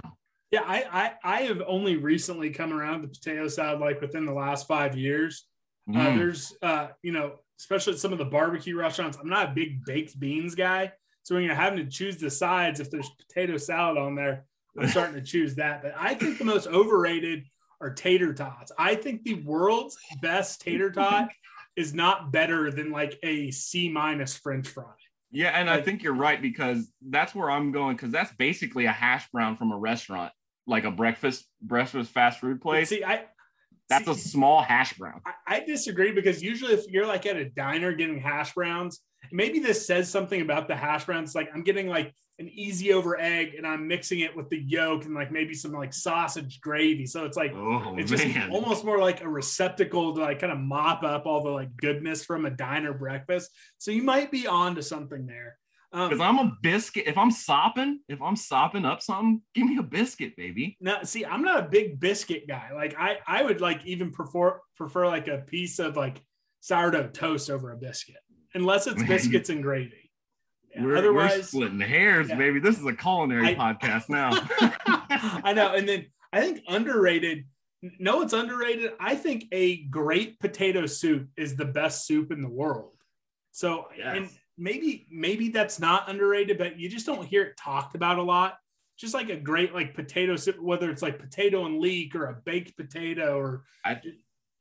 Yeah, 0.52 0.64
I, 0.66 0.86
I 0.92 1.14
I 1.24 1.42
have 1.44 1.62
only 1.68 1.98
recently 1.98 2.50
come 2.50 2.74
around 2.74 3.04
to 3.04 3.08
potato 3.08 3.48
salad 3.48 3.80
like 3.80 4.02
within 4.02 4.26
the 4.26 4.34
last 4.34 4.68
five 4.68 4.98
years. 4.98 5.46
Uh, 5.88 5.94
mm. 5.94 6.00
Uh, 6.00 6.18
there's 6.18 6.54
uh, 6.62 6.88
you 7.04 7.12
know, 7.12 7.36
especially 7.60 7.94
at 7.94 8.00
some 8.00 8.12
of 8.12 8.18
the 8.18 8.26
barbecue 8.26 8.76
restaurants. 8.76 9.18
I'm 9.18 9.30
not 9.30 9.50
a 9.50 9.54
big 9.54 9.86
baked 9.86 10.20
beans 10.20 10.56
guy, 10.56 10.92
so 11.24 11.36
when 11.36 11.44
you're 11.44 11.54
having 11.54 11.86
to 11.86 11.92
choose 11.92 12.18
the 12.18 12.32
sides, 12.32 12.80
if 12.80 12.90
there's 12.90 13.10
potato 13.28 13.58
salad 13.58 13.98
on 14.00 14.16
there, 14.16 14.46
I'm 14.78 14.88
starting 14.90 15.16
to 15.16 15.22
choose 15.22 15.56
that. 15.56 15.84
But 15.84 15.94
I 15.98 16.16
think 16.16 16.40
the 16.40 16.46
most 16.46 16.68
overrated 16.68 17.44
are 17.82 17.92
tater 17.92 18.34
tots. 18.34 18.72
I 18.78 18.96
think 18.96 19.24
the 19.24 19.36
world's 19.36 19.98
best 20.22 20.62
tater 20.62 20.92
tot 20.92 21.30
is 21.76 21.94
not 21.94 22.32
better 22.32 22.72
than 22.72 22.92
like 22.92 23.18
a 23.24 23.52
C 23.52 23.90
minus 23.90 24.36
French 24.36 24.68
fry. 24.68 24.94
Yeah, 25.32 25.50
and 25.50 25.68
like, 25.68 25.82
I 25.82 25.84
think 25.84 26.04
you're 26.04 26.14
right 26.14 26.42
because 26.42 26.92
that's 27.10 27.36
where 27.36 27.52
I'm 27.52 27.72
going 27.72 27.96
because 27.96 28.12
that's 28.12 28.34
basically 28.34 28.86
a 28.86 28.92
hash 28.92 29.30
brown 29.32 29.58
from 29.58 29.72
a 29.72 29.78
restaurant 29.78 30.32
like 30.70 30.84
a 30.86 30.92
breakfast 30.92 31.46
breakfast 31.62 32.12
fast 32.12 32.40
food 32.40 32.62
place. 32.62 32.90
See, 32.90 33.04
I 33.04 33.26
that's 33.90 34.06
see, 34.06 34.12
a 34.12 34.16
small 34.16 34.62
hash 34.62 34.94
brown. 34.94 35.20
I, 35.26 35.56
I, 35.56 35.60
disagree 35.62 36.12
because 36.12 36.44
usually 36.44 36.74
if 36.74 36.86
you're 36.88 37.08
like 37.08 37.26
at 37.26 37.36
a 37.36 37.50
diner 37.50 37.92
getting 37.92 38.20
hash 38.20 38.54
browns, 38.54 39.02
maybe 39.32 39.60
this 39.60 39.86
says 39.86 40.10
something 40.10 40.42
about 40.42 40.68
the 40.68 40.76
hash 40.76 41.06
browns. 41.06 41.34
Like 41.34 41.50
I'm 41.54 41.64
getting 41.64 41.88
like 41.88 42.14
an 42.40 42.50
easy 42.54 42.94
over 42.94 43.20
egg 43.20 43.56
and 43.56 43.68
I'm 43.68 43.88
mixing 43.88 44.22
it 44.22 44.36
with 44.36 44.50
the 44.50 44.58
yolk 44.58 45.06
and 45.06 45.14
like 45.14 45.32
maybe 45.32 45.54
some 45.54 45.74
like 45.74 45.94
sausage 45.94 46.62
gravy. 46.62 47.06
So 47.06 47.26
it's 47.26 47.36
like 47.36 47.54
oh, 47.54 47.96
it's 47.98 48.10
just 48.10 48.26
almost 48.50 48.86
more 48.86 48.98
like 48.98 49.22
a 49.22 49.28
receptacle 49.28 50.16
to 50.16 50.22
like 50.22 50.40
kind 50.40 50.54
of 50.54 50.60
mop 50.60 51.04
up 51.04 51.26
all 51.26 51.44
the 51.44 51.50
like 51.50 51.76
goodness 51.78 52.24
from 52.24 52.46
a 52.46 52.50
diner 52.50 52.94
breakfast. 52.94 53.52
So 53.78 53.92
you 53.92 54.04
might 54.04 54.32
be 54.32 54.48
on 54.48 54.76
to 54.76 54.82
something 54.82 55.26
there. 55.26 55.58
Because 55.92 56.20
um, 56.20 56.22
I'm 56.22 56.48
a 56.48 56.58
biscuit. 56.62 57.06
If 57.08 57.18
I'm 57.18 57.32
sopping, 57.32 58.00
if 58.08 58.22
I'm 58.22 58.36
sopping 58.36 58.86
up 58.86 59.02
something, 59.02 59.42
give 59.56 59.66
me 59.66 59.78
a 59.78 59.84
biscuit, 59.84 60.36
baby. 60.38 60.78
Now, 60.80 61.02
see, 61.02 61.26
I'm 61.26 61.42
not 61.42 61.60
a 61.60 61.68
big 61.68 62.00
biscuit 62.00 62.48
guy. 62.48 62.70
Like 62.76 62.96
I, 62.98 63.18
I 63.28 63.44
would 63.44 63.60
like 63.60 63.84
even 63.86 64.12
prefer 64.12 64.60
prefer 64.78 65.08
like 65.08 65.28
a 65.28 65.40
piece 65.40 65.80
of 65.80 65.98
like 65.98 66.22
sourdough 66.60 67.10
toast 67.10 67.50
over 67.50 67.72
a 67.72 67.76
biscuit, 67.76 68.18
unless 68.54 68.86
it's 68.86 69.02
biscuits 69.04 69.50
and 69.50 69.64
gravy. 69.64 69.99
We're, 70.78 70.98
otherwise, 70.98 71.38
we're 71.38 71.44
splitting 71.44 71.80
hairs, 71.80 72.30
yeah. 72.30 72.36
baby. 72.36 72.60
This 72.60 72.80
is 72.80 72.86
a 72.86 72.94
culinary 72.94 73.50
I, 73.50 73.56
podcast 73.56 74.10
now. 74.10 74.30
I 75.44 75.54
know. 75.54 75.74
And 75.74 75.88
then 75.88 76.06
I 76.32 76.42
think 76.42 76.62
underrated. 76.68 77.46
No, 78.00 78.22
it's 78.22 78.34
underrated. 78.34 78.92
I 79.00 79.16
think 79.16 79.46
a 79.52 79.84
great 79.84 80.40
potato 80.40 80.86
soup 80.86 81.30
is 81.38 81.56
the 81.56 81.66
best 81.66 82.06
soup 82.06 82.32
in 82.32 82.42
the 82.42 82.50
world. 82.50 82.92
So, 83.52 83.88
yes. 83.98 84.18
and 84.18 84.30
maybe 84.58 85.08
maybe 85.10 85.50
that's 85.50 85.80
not 85.80 86.10
underrated, 86.10 86.58
but 86.58 86.78
you 86.78 86.90
just 86.90 87.06
don't 87.06 87.26
hear 87.26 87.44
it 87.44 87.58
talked 87.58 87.96
about 87.96 88.18
a 88.18 88.24
lot. 88.24 88.58
Just 88.98 89.14
like 89.14 89.30
a 89.30 89.38
great 89.38 89.74
like 89.74 89.96
potato 89.96 90.36
soup, 90.36 90.60
whether 90.60 90.92
it's 90.92 91.02
like 91.02 91.20
potato 91.20 91.66
and 91.66 91.80
leek 91.80 92.16
or 92.16 92.26
a 92.26 92.34
baked 92.34 92.76
potato 92.76 93.38
or 93.40 93.64
I, 93.86 94.02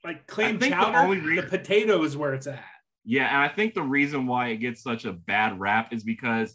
like 0.04 0.26
clam 0.28 0.60
chowder. 0.60 1.14
The, 1.14 1.26
re- 1.26 1.40
the 1.40 1.42
potato 1.42 2.02
is 2.04 2.16
where 2.16 2.34
it's 2.34 2.46
at. 2.46 2.64
Yeah, 3.10 3.26
and 3.28 3.38
I 3.38 3.48
think 3.48 3.72
the 3.72 3.82
reason 3.82 4.26
why 4.26 4.48
it 4.48 4.58
gets 4.58 4.82
such 4.82 5.06
a 5.06 5.14
bad 5.14 5.58
rap 5.58 5.94
is 5.94 6.04
because 6.04 6.54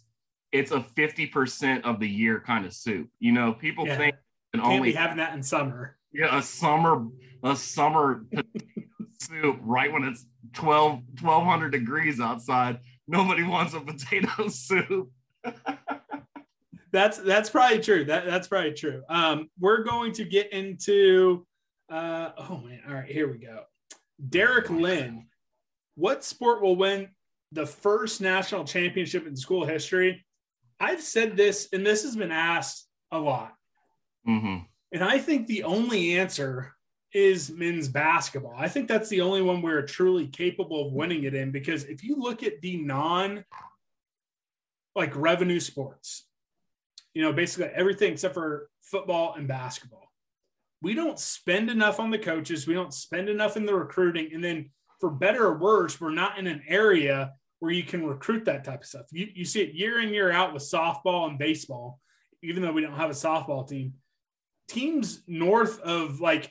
it's 0.51 0.69
a 0.69 0.81
50% 0.81 1.81
of 1.81 1.99
the 1.99 2.07
year 2.07 2.39
kind 2.45 2.63
of 2.67 2.73
soup. 2.73 3.09
You 3.19 3.31
know, 3.31 3.53
people 3.53 3.87
yeah. 3.87 3.97
think 3.97 4.15
and 4.53 4.61
Can't 4.61 4.75
only 4.75 4.89
be 4.89 4.95
having 4.95 5.17
that 5.17 5.33
in 5.33 5.41
summer. 5.41 5.97
Yeah, 6.13 6.37
a 6.37 6.43
summer 6.43 7.07
a 7.41 7.55
summer 7.55 8.23
soup 9.19 9.57
right 9.61 9.91
when 9.91 10.03
it's 10.03 10.27
12 10.53 11.01
1200 11.21 11.71
degrees 11.71 12.21
outside 12.21 12.79
nobody 13.07 13.41
wants 13.41 13.73
a 13.73 13.79
potato 13.79 14.47
soup. 14.47 15.11
that's 16.91 17.17
that's 17.17 17.49
probably 17.49 17.79
true. 17.79 18.05
That 18.05 18.27
that's 18.27 18.47
probably 18.47 18.73
true. 18.73 19.01
Um, 19.09 19.49
we're 19.59 19.83
going 19.83 20.13
to 20.13 20.23
get 20.23 20.53
into. 20.53 21.47
Uh, 21.89 22.29
oh 22.37 22.57
man! 22.59 22.81
All 22.87 22.93
right, 22.93 23.09
here 23.09 23.27
we 23.27 23.39
go. 23.39 23.63
Derek 24.29 24.69
Lynn, 24.69 25.25
what 25.95 26.23
sport 26.23 26.61
will 26.61 26.75
win 26.75 27.09
the 27.51 27.65
first 27.65 28.21
national 28.21 28.65
championship 28.65 29.27
in 29.27 29.35
school 29.35 29.65
history? 29.65 30.25
I've 30.79 31.01
said 31.01 31.37
this, 31.37 31.69
and 31.71 31.85
this 31.85 32.03
has 32.03 32.15
been 32.15 32.31
asked 32.31 32.87
a 33.11 33.19
lot. 33.19 33.53
Mm-hmm. 34.27 34.65
And 34.91 35.03
I 35.03 35.17
think 35.17 35.47
the 35.47 35.63
only 35.63 36.17
answer 36.17 36.73
is 37.13 37.51
men's 37.51 37.87
basketball. 37.87 38.55
I 38.57 38.67
think 38.67 38.87
that's 38.87 39.09
the 39.09 39.21
only 39.21 39.41
one 39.41 39.61
we're 39.61 39.83
truly 39.83 40.27
capable 40.27 40.87
of 40.87 40.93
winning 40.93 41.23
it 41.23 41.35
in 41.35 41.51
because 41.51 41.83
if 41.85 42.03
you 42.03 42.15
look 42.15 42.43
at 42.43 42.61
the 42.61 42.77
non 42.77 43.45
like 44.95 45.15
revenue 45.15 45.59
sports, 45.59 46.27
you 47.13 47.21
know, 47.21 47.33
basically 47.33 47.71
everything 47.73 48.13
except 48.13 48.33
for 48.33 48.69
football 48.81 49.35
and 49.35 49.47
basketball, 49.47 50.11
we 50.81 50.93
don't 50.93 51.19
spend 51.19 51.69
enough 51.69 51.99
on 51.99 52.09
the 52.09 52.19
coaches, 52.19 52.67
we 52.67 52.73
don't 52.73 52.93
spend 52.93 53.29
enough 53.29 53.57
in 53.57 53.65
the 53.65 53.75
recruiting. 53.75 54.31
And 54.33 54.43
then 54.43 54.69
for 55.03 55.09
better 55.09 55.47
or 55.47 55.57
worse, 55.57 55.99
we're 55.99 56.11
not 56.11 56.39
in 56.39 56.47
an 56.47 56.63
area 56.65 57.33
where 57.59 57.73
you 57.73 57.83
can 57.83 58.05
recruit 58.05 58.45
that 58.45 58.63
type 58.63 58.79
of 58.79 58.87
stuff. 58.87 59.05
You, 59.11 59.27
you 59.35 59.43
see 59.43 59.59
it 59.59 59.73
year 59.73 59.99
in, 59.99 60.13
year 60.13 60.31
out 60.31 60.53
with 60.53 60.63
softball 60.63 61.27
and 61.27 61.37
baseball, 61.37 61.99
even 62.41 62.63
though 62.63 62.71
we 62.71 62.81
don't 62.81 62.95
have 62.95 63.09
a 63.09 63.13
softball 63.13 63.67
team. 63.67 63.95
Teams 64.69 65.21
north 65.27 65.77
of 65.81 66.21
like 66.21 66.49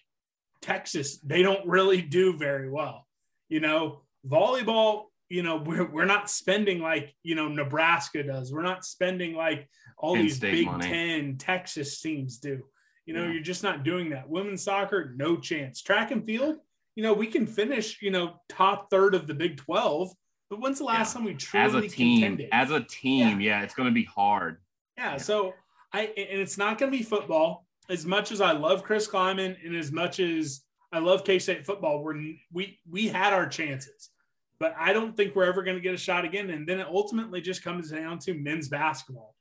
Texas, 0.61 1.17
they 1.21 1.41
don't 1.41 1.67
really 1.67 2.03
do 2.03 2.37
very 2.37 2.69
well. 2.69 3.07
You 3.49 3.61
know, 3.61 4.03
volleyball, 4.29 5.05
you 5.31 5.43
know, 5.43 5.57
we're, 5.65 5.91
we're 5.91 6.05
not 6.05 6.29
spending 6.29 6.83
like, 6.83 7.15
you 7.23 7.35
know, 7.35 7.49
Nebraska 7.49 8.23
does. 8.23 8.53
We're 8.53 8.61
not 8.61 8.85
spending 8.85 9.35
like 9.35 9.67
all 9.97 10.15
Penn 10.15 10.25
these 10.25 10.37
State 10.37 10.53
Big 10.53 10.67
money. 10.67 10.87
10 10.87 11.39
Texas 11.39 12.03
teams 12.03 12.37
do. 12.37 12.65
You 13.07 13.15
know, 13.15 13.25
yeah. 13.25 13.33
you're 13.33 13.43
just 13.43 13.63
not 13.63 13.83
doing 13.83 14.11
that. 14.11 14.29
Women's 14.29 14.63
soccer, 14.63 15.15
no 15.17 15.39
chance. 15.39 15.81
Track 15.81 16.11
and 16.11 16.27
field, 16.27 16.59
you 16.95 17.03
know, 17.03 17.13
we 17.13 17.27
can 17.27 17.47
finish, 17.47 18.01
you 18.03 18.11
know, 18.11 18.41
top 18.49 18.91
third 18.91 19.15
of 19.15 19.27
the 19.27 19.35
Big 19.35 19.57
12. 19.57 20.13
But 20.51 20.61
when's 20.61 20.79
the 20.79 20.85
last 20.85 21.15
yeah. 21.15 21.19
time 21.19 21.25
we 21.25 21.35
truly 21.35 21.67
as 21.67 21.75
a 21.75 21.89
team, 21.89 22.21
contended? 22.21 22.49
As 22.53 22.71
a 22.71 22.81
team, 22.81 23.41
yeah, 23.41 23.59
yeah 23.59 23.63
it's 23.63 23.75
going 23.75 23.89
to 23.89 23.95
be 23.95 24.05
hard. 24.05 24.59
Yeah, 24.99 25.13
yeah, 25.13 25.17
so 25.17 25.55
I 25.93 26.03
and 26.03 26.41
it's 26.41 26.59
not 26.59 26.79
going 26.79 26.93
to 26.93 26.99
be 26.99 27.03
football 27.03 27.67
as 27.89 28.07
much 28.07 28.33
as 28.33 28.41
I 28.41 28.53
love 28.53 28.83
Chris 28.83 29.09
Klieman 29.09 29.57
and 29.65 29.77
as 29.77 29.93
much 29.93 30.21
as 30.21 30.63
I 30.93 30.99
love 30.99 31.25
K 31.25 31.39
State 31.39 31.67
football, 31.67 32.03
we're, 32.03 32.17
we 32.53 32.79
we 32.89 33.09
had 33.09 33.33
our 33.33 33.49
chances, 33.49 34.11
but 34.59 34.75
I 34.79 34.93
don't 34.93 35.17
think 35.17 35.35
we're 35.35 35.45
ever 35.45 35.63
going 35.63 35.77
to 35.77 35.83
get 35.83 35.95
a 35.95 35.99
shot 35.99 36.25
again. 36.25 36.51
And 36.51 36.67
then 36.67 36.81
it 36.81 36.87
ultimately 36.87 37.41
just 37.41 37.63
comes 37.63 37.91
down 37.91 38.19
to 38.21 38.35
men's 38.35 38.69
basketball. 38.69 39.35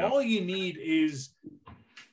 All 0.00 0.22
you 0.22 0.40
need 0.40 0.78
is 0.82 1.30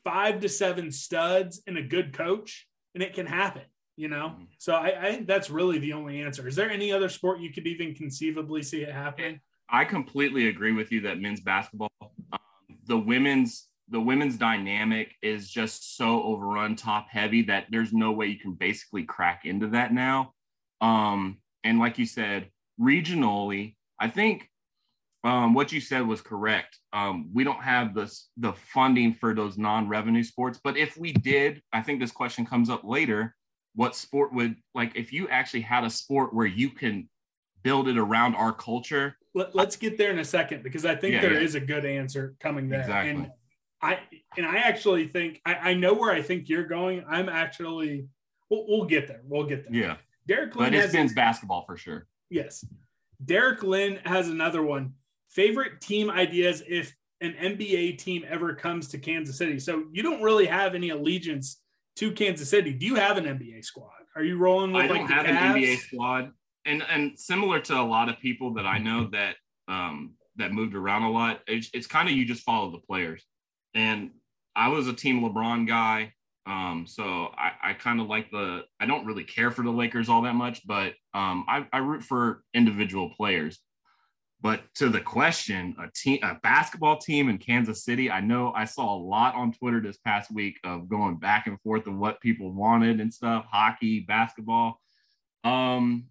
five 0.04 0.42
to 0.42 0.50
seven 0.50 0.92
studs 0.92 1.62
and 1.68 1.78
a 1.78 1.82
good 1.82 2.14
coach, 2.14 2.68
and 2.94 3.02
it 3.02 3.14
can 3.14 3.26
happen. 3.26 3.64
You 4.02 4.08
know, 4.08 4.30
Mhm. 4.30 4.48
so 4.58 4.74
I, 4.74 5.00
I 5.00 5.12
think 5.12 5.28
that's 5.28 5.52
really 5.52 5.78
the 5.78 5.94
only 5.94 6.24
answer. 6.24 6.48
Is 6.48 6.56
there 6.56 6.72
any 6.72 6.92
other 6.92 7.08
sport 7.08 7.40
you 7.40 7.54
could 7.54 7.68
even 7.68 7.94
conceivably 7.94 8.64
see 8.64 8.82
it 8.82 8.92
happening? 8.92 9.40
I 9.70 9.86
completely 9.86 10.48
agree 10.48 10.72
with 10.72 10.92
you 10.92 11.02
that 11.02 11.20
men's 11.20 11.40
basketball, 11.42 11.92
um, 12.02 12.40
the 12.86 12.98
women's 12.98 13.68
the 13.90 14.02
women's 14.02 14.38
dynamic 14.38 15.14
is 15.22 15.52
just 15.52 15.98
so 15.98 16.24
overrun 16.24 16.76
top 16.76 17.10
heavy 17.10 17.44
that 17.44 17.68
there's 17.70 17.94
no 17.94 18.12
way 18.12 18.26
you 18.26 18.40
can 18.40 18.54
basically 18.54 19.04
crack 19.04 19.46
into 19.46 19.68
that 19.68 19.94
now. 19.94 20.34
Um, 20.80 21.40
and 21.64 21.78
like 21.78 22.00
you 22.00 22.08
said, 22.08 22.50
regionally, 22.80 23.76
I 24.00 24.08
think 24.08 24.50
um, 25.24 25.54
what 25.54 25.72
you 25.72 25.80
said 25.80 26.08
was 26.08 26.22
correct. 26.22 26.80
Um, 26.92 27.30
we 27.32 27.44
don't 27.44 27.62
have 27.62 27.94
the 27.94 28.12
the 28.38 28.54
funding 28.54 29.14
for 29.14 29.36
those 29.36 29.60
non-revenue 29.60 30.24
sports, 30.24 30.60
but 30.64 30.76
if 30.76 30.98
we 30.98 31.14
did, 31.14 31.62
I 31.72 31.84
think 31.84 32.00
this 32.00 32.12
question 32.12 32.48
comes 32.48 32.68
up 32.72 32.84
later. 32.84 33.36
What 33.74 33.96
sport 33.96 34.34
would 34.34 34.56
like 34.76 34.96
if 34.96 35.14
you 35.14 35.28
actually 35.30 35.62
had 35.62 35.84
a 35.84 35.90
sport 35.90 36.34
where 36.34 36.46
you 36.46 36.70
can 36.70 37.10
build 37.64 37.88
it 37.88 37.98
around 37.98 38.36
our 38.36 38.52
culture? 38.52 39.16
Let, 39.34 39.56
us 39.56 39.76
get 39.78 39.98
there 39.98 40.12
in 40.12 40.20
a 40.20 40.26
second 40.26 40.62
because 40.64 40.84
I 40.86 40.96
think 40.96 41.14
Yeah, 41.16 41.22
there 41.22 41.40
is 41.40 41.56
yeah. 41.56 41.62
a 41.62 41.66
good 41.66 41.86
answer 41.86 42.36
coming 42.40 42.68
there. 42.68 42.82
Exactly. 42.82 43.12
And 43.12 43.32
I 43.82 44.00
and 44.38 44.46
I 44.46 44.58
actually 44.58 45.08
think 45.08 45.42
I, 45.46 45.56
I 45.56 45.74
know 45.74 45.94
where 45.94 46.12
I 46.12 46.22
think 46.22 46.50
you're 46.50 46.68
going. 46.68 47.04
I'm 47.10 47.30
actually 47.30 48.08
we'll, 48.50 48.66
we'll 48.68 48.86
get 48.86 49.08
there. 49.08 49.22
We'll 49.24 49.46
get 49.46 49.64
there. 49.64 49.74
Yeah, 49.74 49.96
Derek 50.28 50.56
Lynn 50.56 50.72
but 50.72 50.80
it's 50.80 50.94
men's 50.94 51.14
basketball 51.14 51.64
for 51.66 51.78
sure. 51.78 52.08
yes. 52.30 52.66
Derek 53.24 53.62
Lynn 53.64 54.00
has 54.04 54.30
another 54.30 54.64
one. 54.64 54.94
Favorite 55.30 55.80
team 55.80 56.10
ideas 56.10 56.64
if 56.68 56.96
an 57.22 57.34
NBA 57.34 58.00
team 58.00 58.26
ever 58.28 58.56
comes 58.56 58.88
to 58.90 58.98
Kansas 58.98 59.38
City. 59.38 59.60
So 59.60 59.84
you 59.92 60.02
don't 60.02 60.24
really 60.24 60.48
have 60.48 60.74
any 60.74 60.90
allegiance 60.90 61.61
to 61.98 62.12
Kansas 62.12 62.50
City. 62.50 62.74
Do 62.74 62.86
you 62.86 62.96
have 62.96 63.18
an 63.18 63.26
NBA 63.26 63.64
squad? 63.64 63.90
Are 64.16 64.24
you 64.24 64.38
rolling 64.38 64.72
with 64.72 64.86
I 64.86 64.88
like 64.88 64.98
don't 65.00 65.08
the 65.08 65.14
have 65.14 65.26
an 65.26 65.36
NBA 65.36 65.78
squad, 65.80 66.32
and 66.66 66.84
and 66.90 67.18
similar 67.18 67.60
to 67.62 67.80
a 67.80 67.84
lot 67.84 68.10
of 68.10 68.20
people 68.20 68.54
that 68.56 68.66
I 68.66 68.78
know 68.78 69.10
that 69.12 69.36
um 69.68 70.16
that 70.38 70.52
moved 70.52 70.76
around 70.76 71.04
a 71.04 71.12
lot, 71.12 71.42
it's, 71.48 71.70
it's 71.74 71.88
kind 71.88 72.10
of 72.10 72.16
you 72.16 72.26
just 72.26 72.44
follow 72.44 72.72
the 72.72 72.80
players. 72.80 73.24
And 73.74 74.12
I 74.56 74.70
was 74.70 74.88
a 74.88 74.94
Team 74.94 75.22
LeBron 75.22 75.68
guy, 75.68 76.14
um, 76.46 76.86
so 76.88 77.30
I, 77.38 77.52
I 77.64 77.74
kind 77.74 78.02
of 78.02 78.08
like 78.08 78.32
the. 78.32 78.64
I 78.80 78.86
don't 78.86 79.06
really 79.06 79.24
care 79.24 79.52
for 79.52 79.64
the 79.64 79.72
Lakers 79.72 80.10
all 80.10 80.24
that 80.24 80.36
much, 80.36 80.66
but 80.66 80.94
um, 81.14 81.46
I, 81.48 81.66
I 81.72 81.78
root 81.78 82.04
for 82.04 82.44
individual 82.54 83.12
players. 83.16 83.60
But 84.42 84.62
to 84.76 84.90
the 84.90 85.02
question, 85.02 85.76
a 85.80 85.88
team, 85.94 86.20
a 86.24 86.36
basketball 86.42 86.98
team 86.98 87.30
in 87.30 87.38
Kansas 87.38 87.84
City, 87.84 88.10
I 88.10 88.22
know 88.22 88.52
I 88.56 88.66
saw 88.66 88.96
a 88.96 88.98
lot 88.98 89.36
on 89.36 89.54
Twitter 89.54 89.80
this 89.80 89.98
past 89.98 90.34
week 90.34 90.58
of 90.64 90.90
going 90.90 91.18
back 91.18 91.46
and 91.46 91.62
forth 91.62 91.86
of 91.86 91.96
what 91.96 92.20
people 92.22 92.52
wanted 92.52 93.00
and 93.00 93.14
stuff, 93.14 93.46
hockey, 93.52 94.00
basketball. 94.00 94.82
Um, 95.44 96.06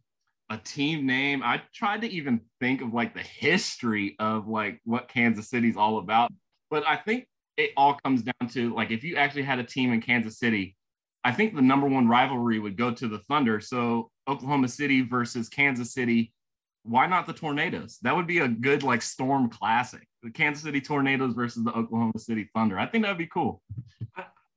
a 0.48 0.58
team 0.58 1.06
name. 1.06 1.42
I 1.42 1.62
tried 1.74 2.02
to 2.02 2.08
even 2.08 2.40
think 2.60 2.82
of 2.82 2.92
like 2.92 3.14
the 3.14 3.22
history 3.22 4.16
of 4.18 4.48
like 4.48 4.80
what 4.84 5.08
Kansas 5.08 5.48
City's 5.48 5.76
all 5.76 5.98
about, 5.98 6.32
but 6.70 6.86
I 6.86 6.96
think 6.96 7.26
it 7.56 7.70
all 7.76 7.98
comes 8.04 8.22
down 8.22 8.48
to 8.50 8.74
like 8.74 8.90
if 8.90 9.04
you 9.04 9.16
actually 9.16 9.42
had 9.42 9.58
a 9.58 9.64
team 9.64 9.92
in 9.92 10.00
Kansas 10.00 10.38
City, 10.38 10.76
I 11.24 11.32
think 11.32 11.54
the 11.54 11.62
number 11.62 11.88
one 11.88 12.08
rivalry 12.08 12.58
would 12.58 12.76
go 12.76 12.92
to 12.92 13.08
the 13.08 13.18
Thunder. 13.18 13.60
So 13.60 14.10
Oklahoma 14.28 14.68
City 14.68 15.02
versus 15.02 15.48
Kansas 15.48 15.92
City. 15.92 16.32
Why 16.82 17.06
not 17.06 17.26
the 17.26 17.32
Tornadoes? 17.32 17.98
That 18.02 18.16
would 18.16 18.26
be 18.26 18.38
a 18.38 18.48
good 18.48 18.82
like 18.82 19.02
storm 19.02 19.50
classic. 19.50 20.06
The 20.22 20.30
Kansas 20.30 20.64
City 20.64 20.80
Tornadoes 20.80 21.34
versus 21.34 21.64
the 21.64 21.72
Oklahoma 21.72 22.18
City 22.18 22.48
Thunder. 22.54 22.78
I 22.78 22.86
think 22.86 23.04
that'd 23.04 23.18
be 23.18 23.26
cool. 23.26 23.62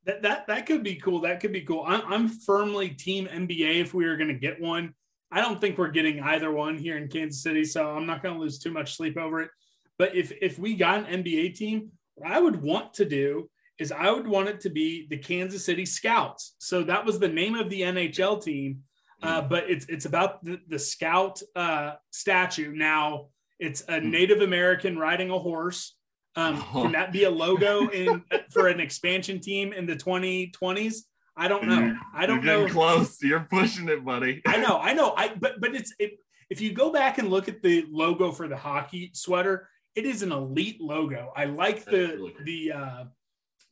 That 0.05 0.21
that 0.21 0.47
that 0.47 0.65
could 0.65 0.83
be 0.83 0.95
cool. 0.95 1.21
That 1.21 1.39
could 1.39 1.53
be 1.53 1.61
cool. 1.61 1.83
I'm, 1.87 2.01
I'm 2.11 2.27
firmly 2.27 2.89
team 2.89 3.27
NBA 3.27 3.81
if 3.81 3.93
we 3.93 4.05
were 4.05 4.17
going 4.17 4.29
to 4.29 4.33
get 4.33 4.59
one. 4.59 4.93
I 5.31 5.41
don't 5.41 5.59
think 5.59 5.77
we're 5.77 5.89
getting 5.89 6.19
either 6.19 6.51
one 6.51 6.77
here 6.77 6.97
in 6.97 7.07
Kansas 7.07 7.41
City, 7.41 7.63
so 7.63 7.89
I'm 7.89 8.05
not 8.05 8.21
going 8.21 8.35
to 8.35 8.41
lose 8.41 8.59
too 8.59 8.71
much 8.71 8.95
sleep 8.95 9.17
over 9.17 9.41
it. 9.41 9.49
But 9.97 10.15
if 10.15 10.31
if 10.41 10.59
we 10.59 10.75
got 10.75 11.09
an 11.09 11.23
NBA 11.23 11.55
team, 11.55 11.91
what 12.15 12.31
I 12.31 12.39
would 12.39 12.61
want 12.61 12.93
to 12.95 13.05
do 13.05 13.49
is 13.79 13.91
I 13.91 14.11
would 14.11 14.27
want 14.27 14.49
it 14.49 14.59
to 14.61 14.69
be 14.69 15.07
the 15.09 15.17
Kansas 15.17 15.65
City 15.65 15.85
Scouts. 15.85 16.55
So 16.59 16.83
that 16.83 17.05
was 17.05 17.19
the 17.19 17.27
name 17.27 17.55
of 17.55 17.69
the 17.69 17.81
NHL 17.81 18.43
team, 18.43 18.83
uh, 19.23 19.41
but 19.41 19.69
it's 19.69 19.85
it's 19.87 20.05
about 20.05 20.43
the, 20.43 20.59
the 20.67 20.77
scout 20.79 21.41
uh, 21.55 21.93
statue. 22.11 22.73
Now 22.75 23.27
it's 23.59 23.81
a 23.87 23.99
Hmm. 23.99 24.11
Native 24.11 24.41
American 24.41 24.97
riding 24.97 25.29
a 25.31 25.39
horse. 25.39 25.95
Um, 26.35 26.61
can 26.71 26.91
that 26.93 27.11
be 27.11 27.23
a 27.23 27.29
logo 27.29 27.87
in 27.89 28.23
for 28.51 28.67
an 28.67 28.79
expansion 28.79 29.39
team 29.39 29.71
in 29.73 29.85
the 29.85 29.95
2020s? 29.95 30.95
I 31.35 31.47
don't 31.47 31.67
know. 31.67 31.95
I 32.13 32.25
don't 32.27 32.43
You're 32.43 32.67
know. 32.67 32.73
close. 32.73 33.21
You're 33.23 33.47
pushing 33.49 33.89
it, 33.89 34.03
buddy. 34.05 34.41
I 34.47 34.57
know, 34.57 34.77
I 34.79 34.93
know. 34.93 35.13
I 35.17 35.29
but 35.33 35.59
but 35.61 35.73
it's 35.75 35.93
it, 35.99 36.19
if 36.49 36.61
you 36.61 36.73
go 36.73 36.91
back 36.91 37.17
and 37.17 37.29
look 37.29 37.47
at 37.47 37.63
the 37.63 37.85
logo 37.89 38.31
for 38.31 38.47
the 38.47 38.57
hockey 38.57 39.09
sweater, 39.13 39.67
it 39.95 40.05
is 40.05 40.21
an 40.21 40.31
elite 40.31 40.79
logo. 40.81 41.31
I 41.35 41.45
like 41.45 41.85
the 41.85 42.31
the 42.43 42.71
uh, 42.71 43.03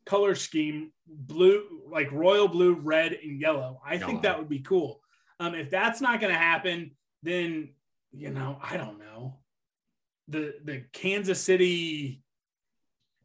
color 0.05 0.33
scheme, 0.33 0.91
blue 1.07 1.65
like 1.91 2.11
royal 2.11 2.47
blue, 2.47 2.73
red, 2.73 3.13
and 3.23 3.39
yellow. 3.39 3.79
I 3.85 3.93
Yellow. 3.95 4.07
think 4.07 4.21
that 4.23 4.39
would 4.39 4.49
be 4.49 4.59
cool. 4.59 5.01
Um, 5.41 5.55
if 5.55 5.69
that's 5.69 6.01
not 6.01 6.21
going 6.21 6.33
to 6.33 6.39
happen, 6.39 6.91
then 7.23 7.69
you 8.11 8.29
know 8.29 8.57
I 8.61 8.77
don't 8.77 8.99
know. 8.99 9.39
The 10.27 10.55
the 10.63 10.83
Kansas 10.93 11.41
City 11.41 12.21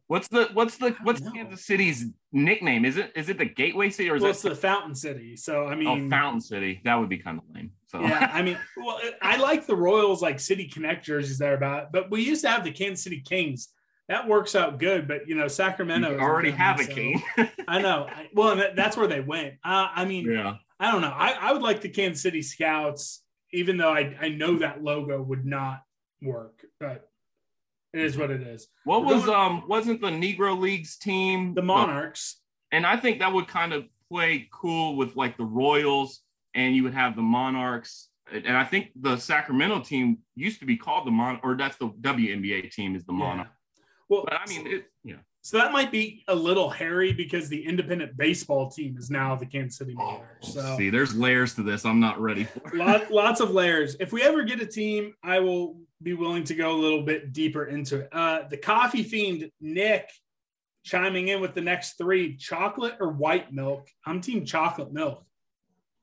What's 0.07 0.29
the 0.29 0.49
what's 0.53 0.77
the 0.77 0.95
what's 1.03 1.19
know. 1.21 1.31
Kansas 1.31 1.65
City's 1.65 2.05
nickname? 2.31 2.85
Is 2.85 2.95
it 2.95 3.11
is 3.15 3.27
it 3.27 3.37
the 3.37 3.45
Gateway 3.45 3.89
City 3.89 4.09
or 4.09 4.15
is 4.15 4.21
well, 4.21 4.31
it's 4.31 4.43
it 4.43 4.49
the 4.49 4.55
Fountain 4.55 4.95
City. 4.95 5.35
So 5.35 5.65
I 5.65 5.73
oh 5.73 5.75
mean, 5.75 6.09
Fountain 6.09 6.39
City? 6.39 6.81
That 6.85 6.95
would 6.95 7.09
be 7.09 7.17
kind 7.17 7.37
of 7.37 7.43
lame. 7.53 7.71
So 7.87 7.99
yeah, 8.01 8.31
I 8.33 8.41
mean, 8.41 8.57
well, 8.77 8.99
I 9.21 9.35
like 9.35 9.67
the 9.67 9.75
Royals 9.75 10.21
like 10.21 10.39
City 10.39 10.67
Connect 10.67 11.05
jerseys 11.05 11.37
there 11.37 11.55
about, 11.55 11.91
but 11.91 12.09
we 12.09 12.21
used 12.23 12.41
to 12.43 12.49
have 12.49 12.63
the 12.63 12.71
Kansas 12.71 13.03
City 13.03 13.19
Kings. 13.19 13.69
That 14.07 14.25
works 14.25 14.55
out 14.55 14.79
good, 14.79 15.09
but 15.09 15.27
you 15.27 15.35
know, 15.35 15.49
Sacramento 15.49 16.11
you 16.11 16.15
is 16.15 16.21
already 16.21 16.51
have 16.51 16.79
a 16.79 16.85
so- 16.85 16.93
king. 16.93 17.21
I 17.67 17.81
know. 17.81 18.07
I- 18.09 18.29
Well, 18.33 18.57
and 18.57 18.77
that's 18.77 18.95
where 18.95 19.07
they 19.07 19.19
went. 19.19 19.55
Uh, 19.65 19.89
I 19.93 20.05
mean, 20.05 20.31
yeah. 20.31 20.55
I 20.79 20.91
don't 20.91 21.01
know. 21.01 21.13
I, 21.15 21.31
I 21.31 21.53
would 21.53 21.61
like 21.61 21.81
the 21.81 21.89
Kansas 21.89 22.21
City 22.21 22.41
Scouts, 22.41 23.23
even 23.51 23.77
though 23.77 23.91
I, 23.91 24.15
I 24.19 24.29
know 24.29 24.59
that 24.59 24.83
logo 24.83 25.21
would 25.21 25.45
not 25.45 25.81
work, 26.21 26.65
but 26.79 27.09
it 27.93 28.01
is 28.01 28.17
what 28.17 28.29
it 28.31 28.41
is. 28.41 28.67
What 28.83 29.05
We're 29.05 29.15
was 29.15 29.25
going- 29.25 29.37
um 29.39 29.63
wasn't 29.67 30.01
the 30.01 30.09
Negro 30.09 30.57
Leagues 30.59 30.97
team 30.97 31.53
The 31.53 31.61
Monarchs. 31.63 32.41
And 32.71 32.85
I 32.85 32.97
think 32.97 33.19
that 33.19 33.31
would 33.33 33.47
kind 33.47 33.73
of 33.73 33.85
play 34.09 34.47
cool 34.51 34.97
with 34.97 35.15
like 35.15 35.37
the 35.37 35.45
Royals, 35.45 36.21
and 36.53 36.75
you 36.75 36.83
would 36.83 36.93
have 36.93 37.15
the 37.15 37.21
Monarchs. 37.21 38.09
And 38.31 38.57
I 38.57 38.65
think 38.65 38.91
the 38.99 39.15
Sacramento 39.17 39.79
team 39.81 40.17
used 40.35 40.59
to 40.59 40.65
be 40.65 40.75
called 40.75 41.07
the 41.07 41.11
Mon, 41.11 41.39
or 41.43 41.55
that's 41.55 41.77
the 41.77 41.87
WNBA 41.87 42.69
team 42.71 42.95
is 42.95 43.05
the 43.05 43.13
Yeah. 43.13 43.45
Well, 44.09 44.23
But 44.25 44.33
I 44.33 44.45
mean, 44.47 44.67
it, 44.67 44.85
yeah. 45.03 45.15
So 45.47 45.55
that 45.55 45.71
might 45.71 45.93
be 45.93 46.25
a 46.27 46.35
little 46.35 46.69
hairy 46.69 47.13
because 47.13 47.47
the 47.47 47.65
independent 47.65 48.17
baseball 48.17 48.69
team 48.69 48.97
is 48.97 49.09
now 49.09 49.33
the 49.33 49.45
Kansas 49.45 49.77
City 49.77 49.93
Monarchs. 49.93 50.53
So 50.53 50.75
See, 50.75 50.89
there's 50.89 51.15
layers 51.15 51.53
to 51.53 51.63
this. 51.63 51.85
I'm 51.85 52.01
not 52.01 52.19
ready 52.19 52.43
for. 52.43 52.75
Lot, 52.75 53.09
lots 53.13 53.39
of 53.39 53.51
layers. 53.51 53.95
If 54.01 54.11
we 54.11 54.23
ever 54.23 54.43
get 54.43 54.61
a 54.61 54.65
team, 54.65 55.13
I 55.23 55.39
will 55.39 55.79
be 56.03 56.13
willing 56.13 56.43
to 56.43 56.53
go 56.53 56.71
a 56.71 56.75
little 56.75 57.01
bit 57.01 57.31
deeper 57.31 57.63
into 57.63 57.99
it. 57.99 58.09
Uh, 58.11 58.41
the 58.49 58.57
coffee 58.57 59.03
fiend 59.03 59.49
Nick 59.61 60.09
chiming 60.83 61.29
in 61.29 61.39
with 61.39 61.53
the 61.53 61.61
next 61.61 61.97
three: 61.97 62.35
chocolate 62.35 62.95
or 62.99 63.13
white 63.13 63.53
milk. 63.53 63.87
I'm 64.05 64.19
team 64.19 64.43
chocolate 64.43 64.91
milk. 64.91 65.23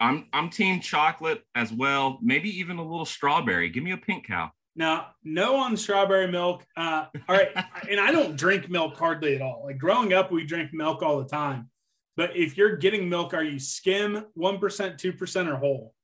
I'm 0.00 0.26
I'm 0.32 0.48
team 0.48 0.80
chocolate 0.80 1.42
as 1.54 1.70
well. 1.70 2.18
Maybe 2.22 2.48
even 2.60 2.78
a 2.78 2.82
little 2.82 3.04
strawberry. 3.04 3.68
Give 3.68 3.84
me 3.84 3.92
a 3.92 3.98
pink 3.98 4.26
cow. 4.26 4.52
Now, 4.76 5.08
no 5.22 5.56
on 5.56 5.76
strawberry 5.76 6.26
milk. 6.26 6.66
Uh, 6.76 7.06
all 7.28 7.36
right, 7.36 7.50
and 7.90 8.00
I 8.00 8.10
don't 8.10 8.36
drink 8.36 8.68
milk 8.68 8.96
hardly 8.96 9.36
at 9.36 9.42
all. 9.42 9.62
Like 9.64 9.78
growing 9.78 10.12
up, 10.12 10.32
we 10.32 10.44
drank 10.44 10.72
milk 10.72 11.02
all 11.02 11.18
the 11.18 11.28
time. 11.28 11.70
But 12.16 12.36
if 12.36 12.56
you're 12.56 12.76
getting 12.76 13.08
milk, 13.08 13.34
are 13.34 13.42
you 13.42 13.58
skim, 13.58 14.26
one 14.34 14.58
percent, 14.58 14.98
two 14.98 15.12
percent, 15.12 15.48
or 15.48 15.56
whole? 15.56 15.94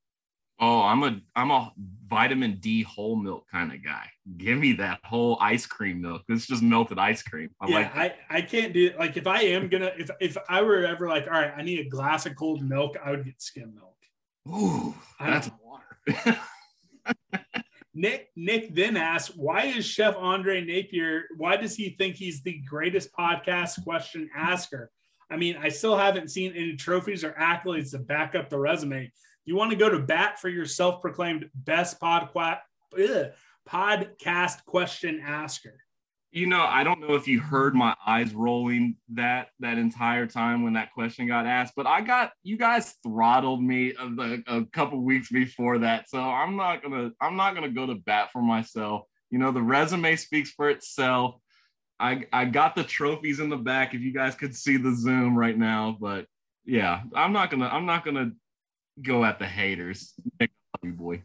Oh, 0.61 0.83
I'm 0.83 1.03
a 1.03 1.21
I'm 1.35 1.51
a 1.51 1.73
vitamin 2.07 2.59
D 2.61 2.83
whole 2.83 3.17
milk 3.17 3.47
kind 3.51 3.73
of 3.73 3.83
guy. 3.83 4.07
Give 4.37 4.59
me 4.59 4.73
that 4.75 5.01
whole 5.05 5.39
ice 5.41 5.67
cream 5.67 6.03
milk. 6.03 6.23
It's 6.29 6.47
just 6.47 6.63
melted 6.63 6.99
ice 6.99 7.23
cream. 7.23 7.51
I 7.61 7.69
yeah, 7.69 7.75
like 7.75 7.97
I, 7.97 8.15
I 8.29 8.43
can't 8.43 8.73
do 8.73 8.87
it. 8.89 8.99
like 8.99 9.17
if 9.17 9.27
I 9.27 9.43
am 9.43 9.69
gonna 9.69 9.93
if 9.99 10.11
if 10.21 10.37
I 10.49 10.63
were 10.63 10.85
ever 10.85 11.09
like, 11.09 11.27
all 11.27 11.33
right, 11.33 11.53
I 11.57 11.63
need 11.63 11.81
a 11.81 11.89
glass 11.89 12.27
of 12.27 12.37
cold 12.37 12.63
milk, 12.63 12.97
I 13.03 13.11
would 13.11 13.25
get 13.25 13.41
skim 13.41 13.75
milk. 13.75 13.97
Ooh, 14.49 14.95
I 15.19 15.31
that's 15.31 15.51
water. 15.63 16.41
Nick 17.92 18.29
Nick 18.37 18.74
then 18.74 18.96
asks, 18.96 19.35
why 19.35 19.64
is 19.64 19.85
Chef 19.85 20.16
Andre 20.16 20.64
Napier? 20.64 21.24
Why 21.37 21.57
does 21.57 21.74
he 21.74 21.96
think 21.98 22.16
he's 22.16 22.42
the 22.42 22.61
greatest 22.68 23.12
podcast 23.12 23.83
question 23.83 24.31
asker? 24.37 24.90
I 25.31 25.37
mean, 25.37 25.57
I 25.57 25.68
still 25.68 25.96
haven't 25.96 26.31
seen 26.31 26.53
any 26.53 26.76
trophies 26.76 27.24
or 27.24 27.33
accolades 27.33 27.90
to 27.92 27.98
back 27.98 28.35
up 28.35 28.48
the 28.48 28.59
resume. 28.59 29.11
You 29.44 29.57
want 29.57 29.70
to 29.70 29.76
go 29.76 29.88
to 29.88 29.98
bat 29.98 30.38
for 30.38 30.48
your 30.48 30.66
self-proclaimed 30.66 31.50
best 31.55 32.00
pod 32.00 32.31
podcast 33.68 34.64
question 34.64 35.22
asker? 35.24 35.79
You 36.33 36.47
know, 36.47 36.62
I 36.62 36.85
don't 36.85 37.01
know 37.01 37.14
if 37.14 37.27
you 37.27 37.40
heard 37.40 37.75
my 37.75 37.95
eyes 38.07 38.35
rolling 38.35 38.97
that 39.14 39.49
that 39.59 39.79
entire 39.79 40.27
time 40.27 40.62
when 40.62 40.75
that 40.75 40.93
question 40.93 41.27
got 41.27 41.45
asked, 41.45 41.75
but 41.75 41.88
I 41.88 42.03
got 42.03 42.31
you 42.45 42.57
guys 42.57 42.95
throttled 43.03 43.61
me 43.61 43.95
a, 43.99 44.59
a, 44.59 44.64
couple 44.66 45.01
weeks 45.01 45.29
before 45.29 45.79
that, 45.79 46.09
so 46.09 46.21
I'm 46.21 46.55
not 46.55 46.85
gonna 46.85 47.11
I'm 47.21 47.35
not 47.35 47.57
gonna 47.57 47.71
go 47.71 47.85
to 47.85 47.97
bat 47.97 48.31
for 48.33 48.43
myself. 48.43 49.03
You 49.31 49.38
know, 49.38 49.51
the 49.51 49.62
resume 49.62 50.14
speaks 50.14 50.51
for 50.51 50.71
itself. 50.71 51.35
I 51.99 52.27
I 52.33 52.45
got 52.45 52.77
the 52.77 52.85
trophies 52.85 53.40
in 53.40 53.49
the 53.49 53.57
back. 53.57 53.93
If 53.95 54.01
you 54.01 54.12
guys 54.12 54.37
could 54.37 54.55
see 54.55 54.77
the 54.77 54.95
zoom 54.95 55.37
right 55.37 55.59
now, 55.59 55.97
but 56.01 56.27
yeah, 56.64 57.03
I'm 57.12 57.33
not 57.33 57.51
gonna 57.51 57.66
I'm 57.66 57.87
not 57.87 58.05
gonna 58.05 58.31
go 59.03 59.25
at 59.25 59.40
the 59.40 59.47
haters. 59.47 60.14
Nick, 60.38 60.51
boy. 60.83 61.23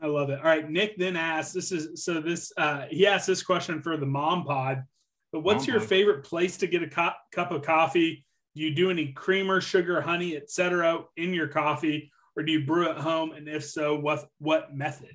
I 0.00 0.06
love 0.06 0.30
it. 0.30 0.38
All 0.38 0.44
right, 0.44 0.68
Nick 0.68 0.98
then 0.98 1.16
asks. 1.16 1.52
This 1.52 1.72
is 1.72 2.04
so 2.04 2.20
this 2.20 2.52
uh, 2.56 2.84
he 2.90 3.06
asked 3.06 3.26
this 3.26 3.42
question 3.42 3.80
for 3.82 3.96
the 3.96 4.06
mom 4.06 4.44
pod. 4.44 4.84
But 5.32 5.40
what's 5.40 5.66
Mom 5.66 5.72
your 5.72 5.80
pod. 5.80 5.88
favorite 5.88 6.24
place 6.24 6.56
to 6.58 6.66
get 6.66 6.82
a 6.82 6.88
co- 6.88 7.10
cup 7.32 7.50
of 7.50 7.62
coffee? 7.62 8.24
Do 8.54 8.62
you 8.62 8.74
do 8.74 8.90
any 8.90 9.12
creamer, 9.12 9.60
sugar, 9.60 10.00
honey, 10.00 10.36
etc. 10.36 11.04
in 11.16 11.34
your 11.34 11.48
coffee, 11.48 12.10
or 12.36 12.42
do 12.42 12.52
you 12.52 12.64
brew 12.64 12.88
at 12.88 12.96
home? 12.96 13.32
And 13.32 13.48
if 13.48 13.64
so, 13.64 13.96
what 13.96 14.26
what 14.38 14.74
method? 14.74 15.14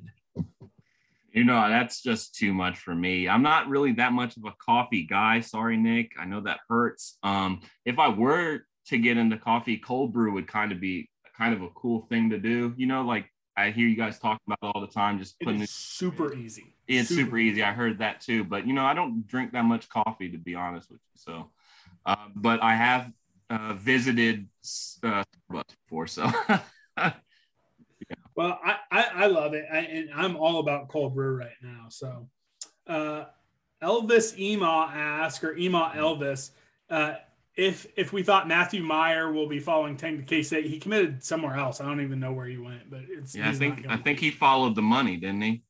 You 1.33 1.45
know, 1.45 1.69
that's 1.69 2.01
just 2.01 2.35
too 2.35 2.53
much 2.53 2.79
for 2.79 2.93
me. 2.93 3.29
I'm 3.29 3.41
not 3.41 3.69
really 3.69 3.93
that 3.93 4.11
much 4.11 4.35
of 4.35 4.43
a 4.45 4.53
coffee 4.63 5.03
guy. 5.03 5.39
Sorry, 5.39 5.77
Nick. 5.77 6.11
I 6.19 6.25
know 6.25 6.41
that 6.41 6.59
hurts. 6.67 7.17
Um, 7.23 7.61
if 7.85 7.99
I 7.99 8.09
were 8.09 8.65
to 8.87 8.97
get 8.97 9.17
into 9.17 9.37
coffee, 9.37 9.77
cold 9.77 10.11
brew 10.11 10.33
would 10.33 10.47
kind 10.47 10.71
of 10.73 10.81
be 10.81 11.09
kind 11.37 11.53
of 11.53 11.61
a 11.61 11.69
cool 11.69 12.01
thing 12.09 12.31
to 12.31 12.37
do. 12.37 12.73
You 12.75 12.87
know, 12.87 13.03
like 13.03 13.31
I 13.55 13.71
hear 13.71 13.87
you 13.87 13.95
guys 13.95 14.19
talk 14.19 14.39
about 14.47 14.59
all 14.61 14.81
the 14.81 14.87
time, 14.87 15.19
just 15.19 15.35
It 15.39 15.45
putting 15.45 15.61
is 15.61 15.69
super 15.69 16.33
easy. 16.33 16.75
It's 16.87 17.09
super 17.09 17.37
easy. 17.37 17.63
I 17.63 17.71
heard 17.73 17.99
that 17.99 18.21
too. 18.21 18.43
But 18.43 18.67
you 18.67 18.73
know, 18.73 18.85
I 18.85 18.93
don't 18.93 19.27
drink 19.27 19.53
that 19.53 19.65
much 19.65 19.87
coffee 19.89 20.29
to 20.31 20.37
be 20.37 20.55
honest 20.55 20.89
with 20.89 20.99
you. 20.99 21.15
So, 21.15 21.51
uh, 22.05 22.27
but 22.35 22.61
I 22.61 22.75
have 22.75 23.11
uh, 23.49 23.73
visited 23.73 24.47
uh, 25.03 25.23
before. 25.49 26.07
So, 26.07 26.29
Well, 28.35 28.59
I, 28.63 28.77
I, 28.89 29.05
I 29.15 29.27
love 29.27 29.53
it. 29.53 29.65
I, 29.71 29.79
and 29.79 30.09
I'm 30.15 30.37
all 30.37 30.59
about 30.59 30.87
cold 30.87 31.13
brew 31.13 31.35
right 31.35 31.49
now. 31.61 31.87
So, 31.89 32.27
uh, 32.87 33.25
Elvis 33.83 34.37
Ema 34.39 34.89
asked, 34.93 35.43
or 35.43 35.55
Ema 35.57 35.91
Elvis, 35.95 36.51
uh, 36.89 37.15
if 37.55 37.87
if 37.97 38.13
we 38.13 38.23
thought 38.23 38.47
Matthew 38.47 38.83
Mayer 38.83 39.31
will 39.31 39.47
be 39.47 39.59
following 39.59 39.97
Tank 39.97 40.19
to 40.19 40.25
K 40.25 40.43
State, 40.43 40.65
he 40.65 40.79
committed 40.79 41.23
somewhere 41.23 41.55
else. 41.55 41.81
I 41.81 41.85
don't 41.85 42.01
even 42.01 42.19
know 42.19 42.31
where 42.31 42.47
he 42.47 42.57
went, 42.57 42.89
but 42.89 43.01
it's 43.09 43.35
yeah, 43.35 43.49
I 43.49 43.53
think 43.53 43.85
I 43.89 43.97
think 43.97 44.19
he 44.19 44.31
followed 44.31 44.75
the 44.75 44.81
money, 44.81 45.17
didn't 45.17 45.41
he? 45.41 45.63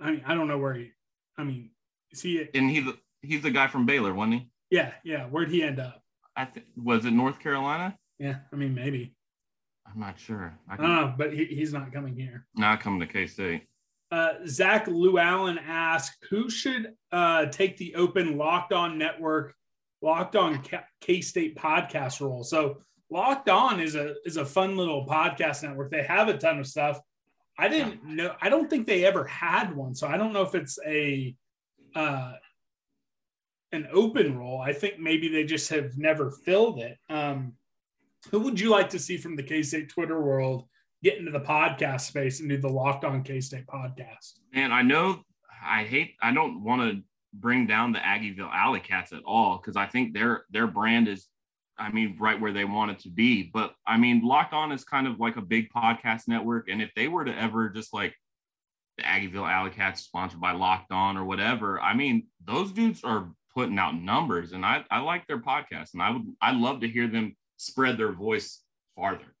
I 0.00 0.12
mean, 0.12 0.22
I 0.26 0.34
don't 0.34 0.48
know 0.48 0.58
where 0.58 0.74
he. 0.74 0.92
I 1.36 1.44
mean, 1.44 1.70
is 2.12 2.22
he? 2.22 2.48
And 2.54 2.70
he 2.70 2.88
he's 3.22 3.42
the 3.42 3.50
guy 3.50 3.66
from 3.66 3.86
Baylor, 3.86 4.14
wasn't 4.14 4.34
he? 4.34 4.50
Yeah, 4.70 4.92
yeah. 5.04 5.24
Where'd 5.26 5.50
he 5.50 5.62
end 5.62 5.80
up? 5.80 6.02
I 6.36 6.44
think 6.44 6.66
was 6.76 7.04
it 7.04 7.12
North 7.12 7.40
Carolina? 7.40 7.96
Yeah, 8.18 8.36
I 8.52 8.56
mean, 8.56 8.74
maybe. 8.74 9.14
I'm 9.86 10.00
not 10.00 10.18
sure. 10.18 10.58
I 10.68 10.74
I 10.74 10.76
don't 10.76 10.94
know, 10.94 11.14
but 11.16 11.32
he, 11.32 11.44
he's 11.44 11.72
not 11.72 11.92
coming 11.92 12.14
here. 12.14 12.46
not 12.56 12.80
coming 12.80 13.00
to 13.00 13.06
K 13.06 13.26
State. 13.26 13.66
Uh, 14.12 14.34
Zach 14.46 14.86
Llewellyn 14.86 15.58
asked, 15.58 16.24
who 16.30 16.48
should 16.48 16.92
uh, 17.10 17.46
take 17.46 17.76
the 17.76 17.94
open 17.96 18.38
Locked 18.38 18.72
On 18.72 18.98
Network, 18.98 19.54
Locked 20.06 20.36
On 20.36 20.62
K 21.00 21.20
State 21.20 21.56
podcast 21.56 22.20
role? 22.20 22.44
So 22.44 22.78
Locked 23.10 23.48
On 23.48 23.80
is 23.80 23.96
a 23.96 24.14
is 24.24 24.36
a 24.36 24.46
fun 24.46 24.76
little 24.76 25.04
podcast 25.04 25.64
network. 25.64 25.90
They 25.90 26.04
have 26.04 26.28
a 26.28 26.38
ton 26.38 26.60
of 26.60 26.66
stuff. 26.68 27.00
I 27.58 27.66
didn't 27.66 28.04
know. 28.04 28.32
I 28.40 28.48
don't 28.48 28.70
think 28.70 28.86
they 28.86 29.04
ever 29.04 29.24
had 29.24 29.74
one, 29.74 29.96
so 29.96 30.06
I 30.06 30.16
don't 30.16 30.32
know 30.32 30.42
if 30.42 30.54
it's 30.54 30.78
a 30.86 31.34
uh, 31.96 32.34
an 33.72 33.88
open 33.92 34.38
role. 34.38 34.60
I 34.60 34.72
think 34.72 35.00
maybe 35.00 35.26
they 35.26 35.42
just 35.42 35.70
have 35.70 35.98
never 35.98 36.30
filled 36.30 36.78
it. 36.78 36.98
Um, 37.10 37.54
who 38.30 38.40
would 38.40 38.60
you 38.60 38.70
like 38.70 38.90
to 38.90 39.00
see 39.00 39.16
from 39.16 39.34
the 39.34 39.42
K 39.42 39.62
State 39.62 39.88
Twitter 39.88 40.22
world 40.22 40.68
get 41.02 41.18
into 41.18 41.32
the 41.32 41.40
podcast 41.40 42.02
space 42.02 42.38
and 42.38 42.48
do 42.48 42.58
the 42.58 42.68
Locked 42.68 43.04
On 43.04 43.24
K 43.24 43.40
State 43.40 43.66
podcast? 43.66 44.34
And 44.54 44.72
I 44.72 44.82
know 44.82 45.22
I 45.64 45.82
hate 45.82 46.14
I 46.22 46.32
don't 46.32 46.62
want 46.62 46.82
to 46.82 47.02
bring 47.32 47.66
down 47.66 47.92
the 47.92 47.98
Aggieville 47.98 48.52
Alley 48.52 48.80
Cats 48.80 49.12
at 49.12 49.22
all 49.24 49.58
because 49.58 49.76
I 49.76 49.86
think 49.86 50.14
their 50.14 50.44
their 50.50 50.66
brand 50.66 51.08
is 51.08 51.26
I 51.78 51.90
mean 51.90 52.16
right 52.18 52.40
where 52.40 52.52
they 52.52 52.64
want 52.64 52.90
it 52.90 52.98
to 53.00 53.10
be. 53.10 53.50
But 53.52 53.74
I 53.86 53.96
mean 53.96 54.22
Locked 54.22 54.54
On 54.54 54.72
is 54.72 54.84
kind 54.84 55.06
of 55.06 55.20
like 55.20 55.36
a 55.36 55.42
big 55.42 55.70
podcast 55.70 56.28
network. 56.28 56.68
And 56.68 56.80
if 56.80 56.90
they 56.94 57.08
were 57.08 57.24
to 57.24 57.36
ever 57.36 57.68
just 57.68 57.92
like 57.92 58.14
the 58.96 59.04
Aggieville 59.04 59.50
Alley 59.50 59.70
Cats 59.70 60.02
sponsored 60.02 60.40
by 60.40 60.52
Locked 60.52 60.92
On 60.92 61.16
or 61.16 61.24
whatever, 61.24 61.80
I 61.80 61.94
mean 61.94 62.26
those 62.44 62.72
dudes 62.72 63.04
are 63.04 63.30
putting 63.54 63.78
out 63.78 63.94
numbers 63.94 64.52
and 64.52 64.66
I, 64.66 64.84
I 64.90 65.00
like 65.00 65.26
their 65.26 65.40
podcast 65.40 65.94
and 65.94 66.02
I 66.02 66.10
would 66.10 66.22
I'd 66.40 66.56
love 66.56 66.80
to 66.80 66.88
hear 66.88 67.08
them 67.08 67.36
spread 67.56 67.98
their 67.98 68.12
voice 68.12 68.62
farther. 68.94 69.34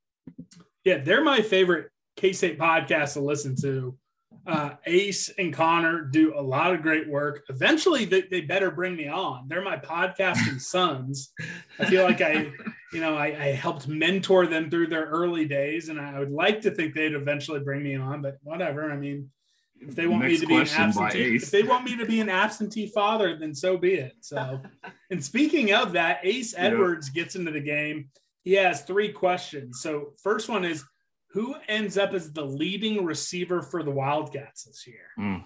Yeah, 0.84 0.98
they're 0.98 1.24
my 1.24 1.42
favorite 1.42 1.90
K 2.16 2.32
State 2.32 2.58
podcast 2.58 3.14
to 3.14 3.20
listen 3.20 3.56
to. 3.62 3.96
Uh, 4.46 4.70
Ace 4.86 5.28
and 5.38 5.52
Connor 5.52 6.02
do 6.02 6.38
a 6.38 6.40
lot 6.40 6.72
of 6.72 6.80
great 6.80 7.08
work. 7.08 7.44
Eventually, 7.48 8.04
they, 8.04 8.22
they 8.22 8.42
better 8.42 8.70
bring 8.70 8.94
me 8.94 9.08
on. 9.08 9.48
They're 9.48 9.62
my 9.62 9.76
podcasting 9.76 10.60
sons. 10.60 11.32
I 11.80 11.86
feel 11.86 12.04
like 12.04 12.20
I, 12.20 12.52
you 12.92 13.00
know, 13.00 13.16
I, 13.16 13.26
I 13.26 13.46
helped 13.52 13.88
mentor 13.88 14.46
them 14.46 14.70
through 14.70 14.86
their 14.86 15.06
early 15.06 15.46
days, 15.46 15.88
and 15.88 16.00
I 16.00 16.20
would 16.20 16.30
like 16.30 16.60
to 16.62 16.70
think 16.70 16.94
they'd 16.94 17.14
eventually 17.14 17.58
bring 17.58 17.82
me 17.82 17.96
on. 17.96 18.22
But 18.22 18.36
whatever. 18.44 18.90
I 18.92 18.96
mean, 18.96 19.30
if 19.80 19.94
they 19.94 20.06
want 20.06 20.24
me 20.24 20.36
to 20.36 20.46
be 20.46 20.56
an 20.56 20.68
absentee, 20.68 21.36
if 21.36 21.50
they 21.50 21.62
want 21.62 21.84
me 21.84 21.96
to 21.96 22.06
be 22.06 22.20
an 22.20 22.28
absentee 22.28 22.86
father, 22.86 23.36
then 23.36 23.54
so 23.54 23.76
be 23.76 23.94
it. 23.94 24.12
So, 24.20 24.60
and 25.10 25.22
speaking 25.24 25.72
of 25.72 25.92
that, 25.92 26.20
Ace. 26.22 26.54
Edwards 26.56 27.10
gets 27.10 27.36
into 27.36 27.50
the 27.50 27.60
game. 27.60 28.10
He 28.44 28.52
has 28.52 28.82
three 28.82 29.10
questions. 29.10 29.80
So, 29.80 30.12
first 30.22 30.48
one 30.48 30.64
is 30.64 30.84
who 31.36 31.54
ends 31.68 31.98
up 31.98 32.14
as 32.14 32.32
the 32.32 32.42
leading 32.42 33.04
receiver 33.04 33.60
for 33.60 33.82
the 33.82 33.90
Wildcats 33.90 34.64
this 34.64 34.86
year? 34.86 35.08
Mm. 35.18 35.44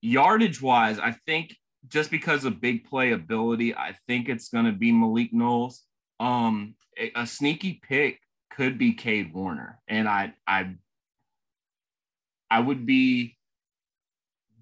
Yardage 0.00 0.62
wise, 0.62 0.98
I 0.98 1.10
think 1.26 1.54
just 1.86 2.10
because 2.10 2.46
of 2.46 2.62
big 2.62 2.86
play 2.86 3.12
ability, 3.12 3.74
I 3.74 3.94
think 4.08 4.30
it's 4.30 4.48
going 4.48 4.64
to 4.64 4.72
be 4.72 4.90
Malik 4.90 5.34
Knowles. 5.34 5.82
Um, 6.18 6.76
a, 6.98 7.12
a 7.14 7.26
sneaky 7.26 7.78
pick 7.86 8.20
could 8.56 8.78
be 8.78 8.94
Cade 8.94 9.34
Warner, 9.34 9.80
and 9.86 10.08
I, 10.08 10.32
I, 10.46 10.76
I 12.50 12.60
would 12.60 12.86
be 12.86 13.36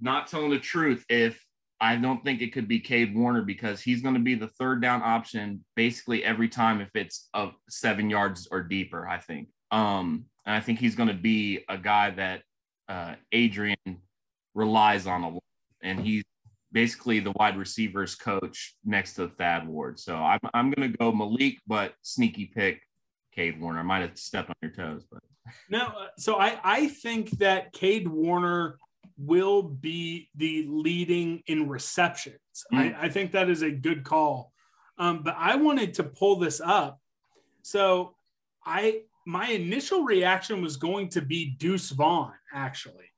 not 0.00 0.26
telling 0.26 0.50
the 0.50 0.58
truth 0.58 1.04
if 1.08 1.40
I 1.80 1.94
don't 1.94 2.24
think 2.24 2.42
it 2.42 2.52
could 2.52 2.66
be 2.66 2.80
Cade 2.80 3.14
Warner 3.14 3.42
because 3.42 3.80
he's 3.80 4.02
going 4.02 4.14
to 4.14 4.20
be 4.20 4.34
the 4.34 4.48
third 4.48 4.82
down 4.82 5.00
option 5.04 5.64
basically 5.76 6.24
every 6.24 6.48
time 6.48 6.80
if 6.80 6.90
it's 6.96 7.28
of 7.34 7.52
seven 7.68 8.10
yards 8.10 8.48
or 8.50 8.64
deeper. 8.64 9.06
I 9.06 9.18
think. 9.18 9.46
Um, 9.72 10.26
and 10.46 10.54
I 10.54 10.60
think 10.60 10.78
he's 10.78 10.94
going 10.94 11.08
to 11.08 11.14
be 11.14 11.64
a 11.68 11.78
guy 11.78 12.10
that 12.10 12.42
uh, 12.88 13.14
Adrian 13.32 13.76
relies 14.54 15.06
on 15.06 15.22
a 15.22 15.30
lot, 15.30 15.42
and 15.82 15.98
he's 15.98 16.24
basically 16.72 17.20
the 17.20 17.32
wide 17.32 17.56
receivers 17.56 18.14
coach 18.14 18.74
next 18.84 19.14
to 19.14 19.28
Thad 19.28 19.66
Ward. 19.66 19.98
So 19.98 20.16
I'm 20.16 20.40
I'm 20.54 20.70
going 20.70 20.92
to 20.92 20.98
go 20.98 21.10
Malik, 21.10 21.58
but 21.66 21.94
sneaky 22.02 22.46
pick 22.46 22.82
Cade 23.34 23.60
Warner. 23.60 23.80
I 23.80 23.82
might 23.82 24.00
have 24.00 24.18
stepped 24.18 24.50
on 24.50 24.56
your 24.60 24.72
toes, 24.72 25.04
but 25.10 25.20
No, 25.70 25.86
uh, 25.86 26.08
so 26.18 26.36
I 26.36 26.58
I 26.62 26.88
think 26.88 27.30
that 27.38 27.72
Cade 27.72 28.08
Warner 28.08 28.76
will 29.18 29.62
be 29.62 30.28
the 30.34 30.66
leading 30.68 31.42
in 31.46 31.68
receptions. 31.68 32.38
Mm. 32.72 32.94
I, 32.94 33.06
I 33.06 33.08
think 33.08 33.32
that 33.32 33.48
is 33.48 33.62
a 33.62 33.70
good 33.70 34.04
call. 34.04 34.52
Um, 34.98 35.22
but 35.22 35.34
I 35.38 35.56
wanted 35.56 35.94
to 35.94 36.04
pull 36.04 36.36
this 36.36 36.60
up. 36.60 36.98
So 37.62 38.14
I 38.64 39.02
my 39.26 39.48
initial 39.48 40.04
reaction 40.04 40.62
was 40.62 40.76
going 40.76 41.08
to 41.10 41.20
be 41.22 41.50
Deuce 41.58 41.90
Vaughn, 41.90 42.32
actually. 42.52 43.10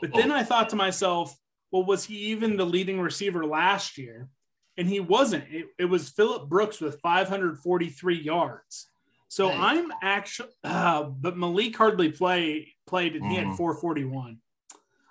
But 0.00 0.12
then 0.14 0.30
I 0.32 0.42
thought 0.42 0.70
to 0.70 0.76
myself, 0.76 1.36
well, 1.70 1.84
was 1.84 2.04
he 2.04 2.16
even 2.30 2.56
the 2.56 2.64
leading 2.66 3.00
receiver 3.00 3.44
last 3.46 3.98
year? 3.98 4.28
And 4.76 4.88
he 4.88 4.98
wasn't. 5.00 5.44
It, 5.50 5.66
it 5.78 5.84
was 5.84 6.08
Phillip 6.10 6.48
Brooks 6.48 6.80
with 6.80 7.00
543 7.00 8.18
yards. 8.20 8.88
So 9.28 9.48
Hey. 9.48 9.56
I'm 9.58 9.92
actually, 10.02 10.48
uh, 10.64 11.04
but 11.04 11.36
Malik 11.36 11.76
hardly 11.76 12.10
play 12.10 12.74
played, 12.86 13.14
and 13.14 13.26
he 13.26 13.36
had 13.36 13.46
Mhm. 13.46 13.56
441. 13.56 14.38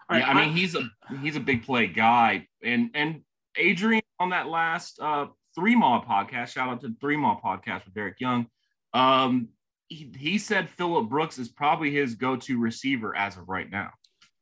All 0.10 0.18
yeah, 0.18 0.28
I 0.30 0.34
mean 0.34 0.56
he's 0.56 0.76
a 0.76 0.90
he's 1.22 1.36
a 1.36 1.40
big 1.40 1.64
play 1.64 1.88
guy, 1.88 2.48
and 2.64 2.90
and 2.96 3.22
Adrian 3.56 4.02
on 4.20 4.32
that 4.32 4.48
last 4.48 5.00
uh, 5.00 5.28
three 5.56 5.76
mall 5.76 6.04
podcast. 6.04 6.50
Shout 6.54 6.68
out 6.68 6.82
to 6.82 6.94
three 7.00 7.16
mall 7.16 7.40
podcast 7.44 7.86
with 7.86 7.94
Derek 7.94 8.20
Young. 8.20 8.48
Um, 8.94 9.50
he, 9.90 10.12
he 10.18 10.38
said 10.38 10.70
Phillip 10.70 11.10
Brooks 11.10 11.38
is 11.38 11.50
probably 11.50 11.92
his 11.92 12.16
go-to 12.16 12.60
receiver 12.60 13.16
as 13.16 13.38
of 13.38 13.50
right 13.50 13.70
now. 13.70 13.90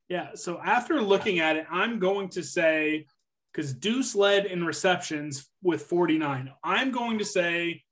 Yeah. 0.09 0.29
So 0.35 0.59
after 0.63 1.01
looking 1.01 1.39
at 1.39 1.55
it, 1.55 1.65
I'm 1.71 1.99
going 1.99 2.29
to 2.29 2.43
say 2.43 3.05
because 3.51 3.73
Deuce 3.73 4.13
led 4.13 4.45
in 4.45 4.63
receptions 4.63 5.49
with 5.63 5.83
49. 5.83 6.51
I'm 6.63 6.91
going 6.91 7.17
to 7.17 7.25
say 7.25 7.83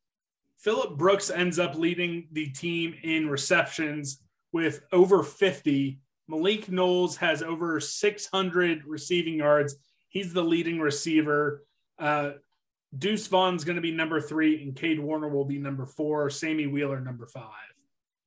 Philip 0.59 0.97
Brooks 0.97 1.29
ends 1.29 1.57
up 1.57 1.75
leading 1.75 2.27
the 2.31 2.49
team 2.51 2.93
in 3.03 3.27
receptions 3.27 4.19
with 4.51 4.81
over 4.91 5.23
50. 5.23 5.99
Malik 6.27 6.69
Knowles 6.69 7.17
has 7.17 7.41
over 7.41 7.79
600 7.79 8.83
receiving 8.85 9.35
yards. 9.35 9.75
He's 10.07 10.33
the 10.33 10.43
leading 10.43 10.79
receiver. 10.79 11.63
Uh, 11.99 12.31
Deuce 12.97 13.27
Vaughn's 13.27 13.63
going 13.63 13.75
to 13.75 13.81
be 13.81 13.91
number 13.91 14.21
three, 14.21 14.61
and 14.61 14.75
Cade 14.75 14.99
Warner 14.99 15.27
will 15.27 15.45
be 15.45 15.57
number 15.57 15.85
four. 15.85 16.29
Sammy 16.29 16.67
Wheeler 16.67 16.99
number 16.99 17.27
five. 17.27 17.51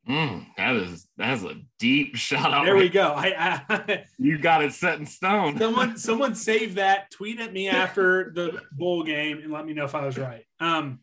Mm, 0.08 0.46
that 0.56 0.74
is 0.76 1.06
that's 1.18 1.42
a 1.42 1.56
deep 1.78 2.16
shot 2.16 2.52
out. 2.52 2.64
There 2.64 2.76
we 2.76 2.88
go. 2.88 3.12
I, 3.12 3.62
I 3.68 4.04
you 4.18 4.38
got 4.38 4.64
it 4.64 4.72
set 4.72 4.98
in 4.98 5.06
stone. 5.06 5.58
someone 5.58 5.96
someone 5.98 6.34
save 6.34 6.76
that. 6.76 7.10
Tweet 7.10 7.40
at 7.40 7.52
me 7.52 7.68
after 7.68 8.32
the 8.34 8.62
bowl 8.72 9.02
game 9.02 9.40
and 9.42 9.52
let 9.52 9.66
me 9.66 9.74
know 9.74 9.84
if 9.84 9.94
I 9.94 10.06
was 10.06 10.16
right. 10.16 10.44
Um, 10.60 11.00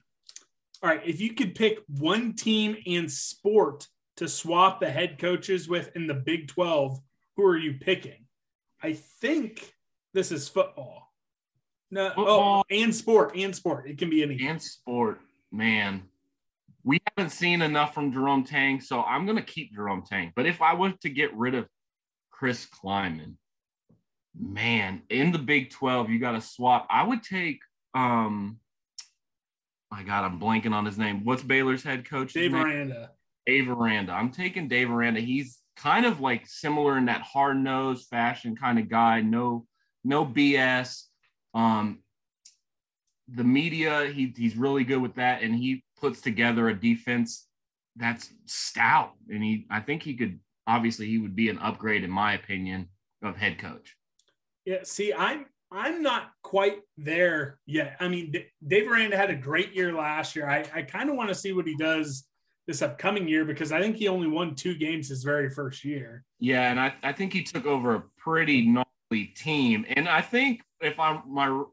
all 0.81 0.89
right. 0.89 1.01
If 1.05 1.21
you 1.21 1.33
could 1.33 1.53
pick 1.53 1.79
one 1.87 2.33
team 2.33 2.77
and 2.87 3.11
sport 3.11 3.87
to 4.17 4.27
swap 4.27 4.79
the 4.79 4.89
head 4.89 5.19
coaches 5.19 5.67
with 5.67 5.95
in 5.95 6.07
the 6.07 6.13
Big 6.13 6.47
Twelve, 6.47 6.99
who 7.35 7.45
are 7.45 7.57
you 7.57 7.75
picking? 7.79 8.25
I 8.81 8.93
think 8.93 9.71
this 10.13 10.31
is 10.31 10.47
football. 10.47 11.04
No, 11.95 12.09
Football. 12.09 12.63
oh, 12.69 12.75
and 12.75 12.93
sport, 12.93 13.37
and 13.37 13.55
sport. 13.55 13.89
It 13.89 13.97
can 13.97 14.09
be 14.09 14.21
any. 14.21 14.45
and 14.45 14.61
sport, 14.61 15.21
man. 15.49 16.03
We 16.83 16.99
haven't 17.07 17.31
seen 17.31 17.61
enough 17.61 17.93
from 17.93 18.11
Jerome 18.11 18.43
Tang, 18.43 18.81
so 18.81 19.01
I'm 19.01 19.25
gonna 19.25 19.41
keep 19.41 19.73
Jerome 19.73 20.03
Tang. 20.05 20.33
But 20.35 20.45
if 20.45 20.61
I 20.61 20.73
was 20.73 20.91
to 21.03 21.09
get 21.09 21.33
rid 21.33 21.55
of 21.55 21.67
Chris 22.31 22.67
Klieman, 22.67 23.35
man, 24.37 25.03
in 25.09 25.31
the 25.31 25.39
Big 25.39 25.69
12, 25.69 26.09
you 26.09 26.19
gotta 26.19 26.41
swap. 26.41 26.85
I 26.89 27.03
would 27.03 27.23
take 27.23 27.61
um 27.93 28.59
my 29.89 30.03
God, 30.03 30.25
I'm 30.25 30.37
blanking 30.37 30.73
on 30.73 30.85
his 30.85 30.97
name. 30.97 31.23
What's 31.23 31.43
Baylor's 31.43 31.81
head 31.83 32.09
coach? 32.09 32.33
Dave 32.33 32.51
Miranda. 32.51 33.11
Dave 33.45 33.69
Aranda. 33.69 34.11
I'm 34.11 34.31
taking 34.31 34.67
Dave 34.67 34.91
Aranda. 34.91 35.21
He's 35.21 35.59
kind 35.77 36.05
of 36.05 36.19
like 36.19 36.45
similar 36.45 36.97
in 36.97 37.05
that 37.05 37.21
hard 37.21 37.55
nosed 37.55 38.09
fashion 38.09 38.57
kind 38.57 38.79
of 38.79 38.89
guy. 38.89 39.21
No, 39.21 39.65
no 40.03 40.25
BS. 40.25 41.03
Um, 41.55 41.99
the 43.27 43.43
media, 43.43 44.05
he, 44.13 44.31
he's 44.37 44.55
really 44.55 44.83
good 44.83 45.01
with 45.01 45.15
that, 45.15 45.41
and 45.41 45.55
he 45.55 45.83
puts 45.99 46.21
together 46.21 46.69
a 46.69 46.79
defense 46.79 47.47
that's 47.95 48.29
stout. 48.45 49.13
And 49.29 49.43
he, 49.43 49.65
I 49.71 49.79
think 49.79 50.03
he 50.03 50.13
could 50.13 50.39
obviously 50.67 51.07
he 51.07 51.17
would 51.17 51.35
be 51.35 51.49
an 51.49 51.59
upgrade 51.59 52.03
in 52.03 52.09
my 52.09 52.33
opinion 52.33 52.89
of 53.23 53.37
head 53.37 53.57
coach. 53.57 53.95
Yeah, 54.65 54.79
see, 54.83 55.13
I'm 55.13 55.45
I'm 55.71 56.01
not 56.01 56.31
quite 56.43 56.79
there 56.97 57.59
yet. 57.65 57.97
I 57.99 58.07
mean, 58.07 58.31
D- 58.31 58.45
Dave 58.65 58.89
Aranda 58.89 59.17
had 59.17 59.29
a 59.29 59.35
great 59.35 59.73
year 59.73 59.93
last 59.93 60.35
year. 60.35 60.47
I, 60.49 60.65
I 60.73 60.81
kind 60.83 61.09
of 61.09 61.15
want 61.15 61.29
to 61.29 61.35
see 61.35 61.53
what 61.53 61.67
he 61.67 61.75
does 61.75 62.25
this 62.67 62.81
upcoming 62.81 63.27
year 63.27 63.45
because 63.45 63.71
I 63.71 63.81
think 63.81 63.95
he 63.95 64.07
only 64.07 64.27
won 64.27 64.55
two 64.55 64.75
games 64.75 65.09
his 65.09 65.23
very 65.23 65.49
first 65.49 65.83
year. 65.83 66.23
Yeah, 66.39 66.71
and 66.71 66.79
I, 66.79 66.93
I 67.03 67.13
think 67.13 67.33
he 67.33 67.43
took 67.43 67.65
over 67.65 67.95
a 67.95 68.03
pretty 68.17 68.61
team. 69.11 69.85
And 69.87 70.07
I 70.09 70.21
think 70.21 70.61
if 70.81 70.99
I'm 70.99 71.21
my 71.27 71.63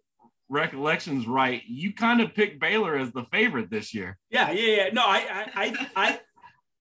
recollections 0.49 1.27
right, 1.27 1.63
you 1.67 1.93
kind 1.95 2.21
of 2.21 2.35
picked 2.35 2.61
Baylor 2.61 2.97
as 2.97 3.13
the 3.13 3.25
favorite 3.33 3.71
this 3.71 3.95
year. 3.95 4.19
Yeah, 4.31 4.51
yeah, 4.53 4.77
yeah. 4.77 4.89
No, 4.93 5.03
I, 5.03 5.47
I, 5.55 5.89
I, 5.97 6.21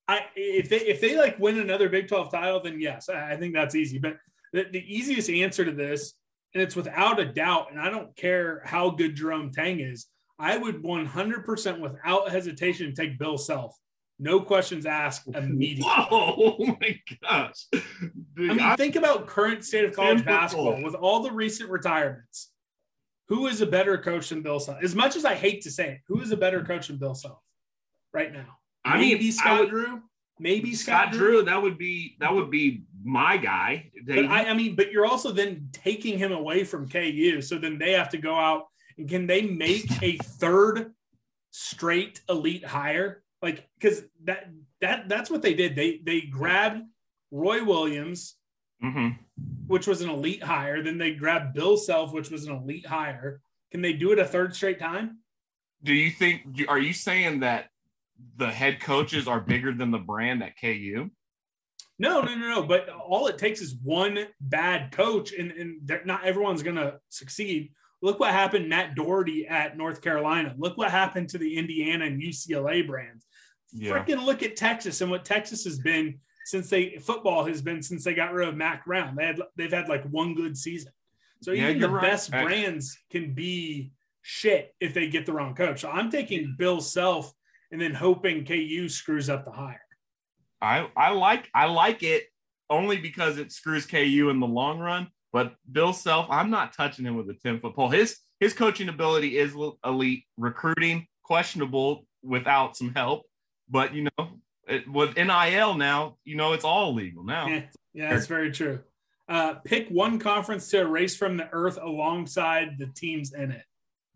I, 0.07 0.25
if 0.35 0.69
they 0.69 0.79
if 0.79 1.01
they 1.01 1.17
like 1.17 1.39
win 1.39 1.59
another 1.59 1.89
Big 1.89 2.07
Twelve 2.07 2.31
title, 2.31 2.61
then 2.61 2.79
yes, 2.79 3.09
I, 3.09 3.33
I 3.33 3.37
think 3.37 3.53
that's 3.53 3.75
easy. 3.75 3.97
But 3.97 4.17
the, 4.53 4.65
the 4.71 4.83
easiest 4.95 5.29
answer 5.29 5.63
to 5.65 5.71
this, 5.71 6.13
and 6.53 6.61
it's 6.61 6.75
without 6.75 7.19
a 7.19 7.25
doubt, 7.25 7.71
and 7.71 7.79
I 7.79 7.89
don't 7.89 8.15
care 8.15 8.61
how 8.65 8.89
good 8.89 9.15
Jerome 9.15 9.51
Tang 9.51 9.79
is, 9.79 10.07
I 10.37 10.57
would 10.57 10.83
100% 10.83 11.79
without 11.79 12.29
hesitation 12.29 12.93
take 12.93 13.17
Bill 13.17 13.37
Self. 13.37 13.75
No 14.23 14.39
questions 14.39 14.85
asked 14.85 15.27
immediately. 15.35 15.83
Whoa, 15.91 16.55
oh 16.59 16.65
my 16.79 16.99
gosh. 17.23 17.65
Dude, 17.71 18.51
I 18.51 18.53
mean, 18.53 18.59
I- 18.59 18.75
think 18.75 18.95
about 18.95 19.25
current 19.25 19.65
state 19.65 19.83
of 19.83 19.95
college 19.95 20.23
basketball 20.23 20.81
with 20.83 20.93
all 20.93 21.23
the 21.23 21.31
recent 21.31 21.69
retirements. 21.71 22.51
Who 23.29 23.47
is 23.47 23.61
a 23.61 23.65
better 23.65 23.97
coach 23.97 24.29
than 24.29 24.41
Bill 24.43 24.59
Self? 24.59 24.77
As 24.83 24.93
much 24.93 25.15
as 25.15 25.25
I 25.25 25.33
hate 25.35 25.61
to 25.63 25.71
say 25.71 25.89
it, 25.93 26.01
who 26.07 26.21
is 26.21 26.31
a 26.31 26.37
better 26.37 26.63
coach 26.63 26.87
than 26.87 26.97
Bill 26.97 27.15
Self 27.15 27.39
right 28.13 28.31
now? 28.31 28.45
I 28.85 28.99
mean, 28.99 29.13
maybe 29.13 29.27
I 29.27 29.31
Scott 29.31 29.59
would- 29.61 29.69
Drew. 29.69 30.01
Maybe 30.39 30.73
Scott, 30.73 31.09
Scott 31.09 31.13
Drew, 31.13 31.43
that 31.43 31.61
would 31.61 31.77
be 31.77 32.15
that 32.19 32.33
would 32.33 32.49
be 32.49 32.83
my 33.03 33.37
guy. 33.37 33.91
They- 34.05 34.23
But 34.23 34.25
I, 34.31 34.49
I 34.49 34.53
mean, 34.53 34.75
but 34.75 34.91
you're 34.91 35.05
also 35.05 35.31
then 35.31 35.69
taking 35.71 36.17
him 36.17 36.31
away 36.31 36.63
from 36.63 36.87
KU. 36.89 37.41
So 37.41 37.57
then 37.59 37.77
they 37.77 37.91
have 37.93 38.09
to 38.09 38.17
go 38.17 38.33
out 38.35 38.63
and 38.97 39.07
can 39.09 39.27
they 39.27 39.41
make 39.43 39.85
a 40.03 40.17
third 40.17 40.93
straight 41.51 42.21
elite 42.29 42.65
hire? 42.65 43.23
Like, 43.41 43.67
because 43.79 44.03
that 44.25 44.49
that 44.81 45.09
that's 45.09 45.29
what 45.29 45.41
they 45.41 45.53
did. 45.53 45.75
They 45.75 45.99
they 46.03 46.21
grabbed 46.21 46.83
Roy 47.31 47.63
Williams, 47.63 48.35
Mhm. 48.83 49.17
which 49.67 49.87
was 49.87 50.01
an 50.01 50.09
elite 50.09 50.43
hire. 50.43 50.83
Then 50.83 50.97
they 50.97 51.13
grabbed 51.15 51.53
Bill 51.53 51.77
Self, 51.77 52.13
which 52.13 52.29
was 52.29 52.45
an 52.45 52.53
elite 52.55 52.85
hire. 52.85 53.41
Can 53.71 53.81
they 53.81 53.93
do 53.93 54.11
it 54.11 54.19
a 54.19 54.25
third 54.25 54.55
straight 54.55 54.79
time? 54.79 55.19
Do 55.83 55.93
you 55.93 56.11
think 56.11 56.65
are 56.67 56.79
you 56.79 56.93
saying 56.93 57.39
that 57.39 57.69
the 58.37 58.51
head 58.51 58.79
coaches 58.79 59.27
are 59.27 59.39
bigger 59.41 59.73
than 59.73 59.89
the 59.89 59.97
brand 59.97 60.43
at 60.43 60.59
KU? 60.59 61.09
No, 61.97 62.21
no, 62.21 62.35
no, 62.35 62.49
no. 62.49 62.63
But 62.63 62.89
all 62.89 63.27
it 63.27 63.37
takes 63.37 63.61
is 63.61 63.75
one 63.83 64.27
bad 64.39 64.91
coach, 64.91 65.33
and, 65.33 65.51
and 65.51 65.91
not 66.05 66.25
everyone's 66.25 66.63
going 66.63 66.75
to 66.75 66.99
succeed. 67.09 67.73
Look 68.01 68.19
what 68.19 68.31
happened, 68.31 68.67
Matt 68.69 68.95
Doherty 68.95 69.47
at 69.47 69.77
North 69.77 70.01
Carolina. 70.01 70.55
Look 70.57 70.77
what 70.77 70.89
happened 70.89 71.29
to 71.29 71.37
the 71.37 71.57
Indiana 71.57 72.05
and 72.05 72.19
UCLA 72.19 72.85
brands. 72.85 73.25
Yeah. 73.73 73.91
Freaking 73.93 74.23
look 74.25 74.43
at 74.43 74.55
Texas 74.55 75.01
and 75.01 75.09
what 75.11 75.25
Texas 75.25 75.63
has 75.63 75.79
been 75.79 76.19
since 76.45 76.69
they 76.69 76.97
football 76.97 77.45
has 77.45 77.61
been 77.61 77.81
since 77.81 78.03
they 78.03 78.13
got 78.13 78.33
rid 78.33 78.47
of 78.49 78.55
Mack 78.55 78.85
Brown. 78.85 79.15
They 79.15 79.25
had 79.25 79.41
they've 79.55 79.71
had 79.71 79.87
like 79.89 80.03
one 80.05 80.35
good 80.35 80.57
season. 80.57 80.91
So 81.41 81.51
Yeah, 81.51 81.69
even 81.69 81.81
the 81.81 81.89
right. 81.89 82.01
best 82.01 82.33
I- 82.33 82.43
brands 82.43 82.97
can 83.09 83.33
be 83.33 83.91
shit 84.21 84.75
if 84.79 84.93
they 84.93 85.07
get 85.07 85.25
the 85.25 85.33
wrong 85.33 85.55
coach. 85.55 85.81
So 85.81 85.89
I'm 85.89 86.11
taking 86.11 86.55
Bill 86.57 86.81
Self 86.81 87.31
and 87.71 87.79
then 87.81 87.93
hoping 87.93 88.45
KU 88.45 88.89
screws 88.89 89.29
up 89.29 89.45
the 89.45 89.51
hire. 89.51 89.81
I 90.61 90.89
I 90.95 91.11
like 91.11 91.49
I 91.55 91.65
like 91.65 92.03
it 92.03 92.25
only 92.69 92.97
because 92.97 93.37
it 93.37 93.51
screws 93.51 93.85
KU 93.85 94.29
in 94.29 94.39
the 94.39 94.47
long 94.47 94.79
run. 94.79 95.07
But 95.33 95.55
Bill 95.71 95.93
Self, 95.93 96.27
I'm 96.29 96.49
not 96.49 96.73
touching 96.73 97.05
him 97.05 97.15
with 97.15 97.29
a 97.29 97.33
10 97.35 97.61
foot 97.61 97.75
pole. 97.75 97.89
His 97.89 98.17
his 98.39 98.53
coaching 98.53 98.89
ability 98.89 99.37
is 99.37 99.55
elite. 99.85 100.25
Recruiting 100.37 101.07
questionable 101.23 102.05
without 102.21 102.75
some 102.75 102.93
help. 102.93 103.23
But 103.71 103.95
you 103.95 104.07
know, 104.17 104.29
it, 104.67 104.87
with 104.91 105.15
NIL 105.15 105.75
now, 105.75 106.17
you 106.25 106.35
know 106.35 106.53
it's 106.53 106.65
all 106.65 106.93
legal 106.93 107.23
now. 107.23 107.47
Yeah, 107.47 107.61
yeah, 107.93 108.13
that's 108.13 108.27
very 108.27 108.51
true. 108.51 108.79
Uh, 109.29 109.55
pick 109.63 109.87
one 109.87 110.19
conference 110.19 110.69
to 110.71 110.81
erase 110.81 111.15
from 111.15 111.37
the 111.37 111.47
earth 111.53 111.79
alongside 111.81 112.77
the 112.77 112.87
teams 112.87 113.33
in 113.33 113.51
it. 113.51 113.63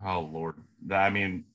Oh 0.05 0.19
Lord, 0.31 0.55
I 0.91 1.09
mean, 1.09 1.45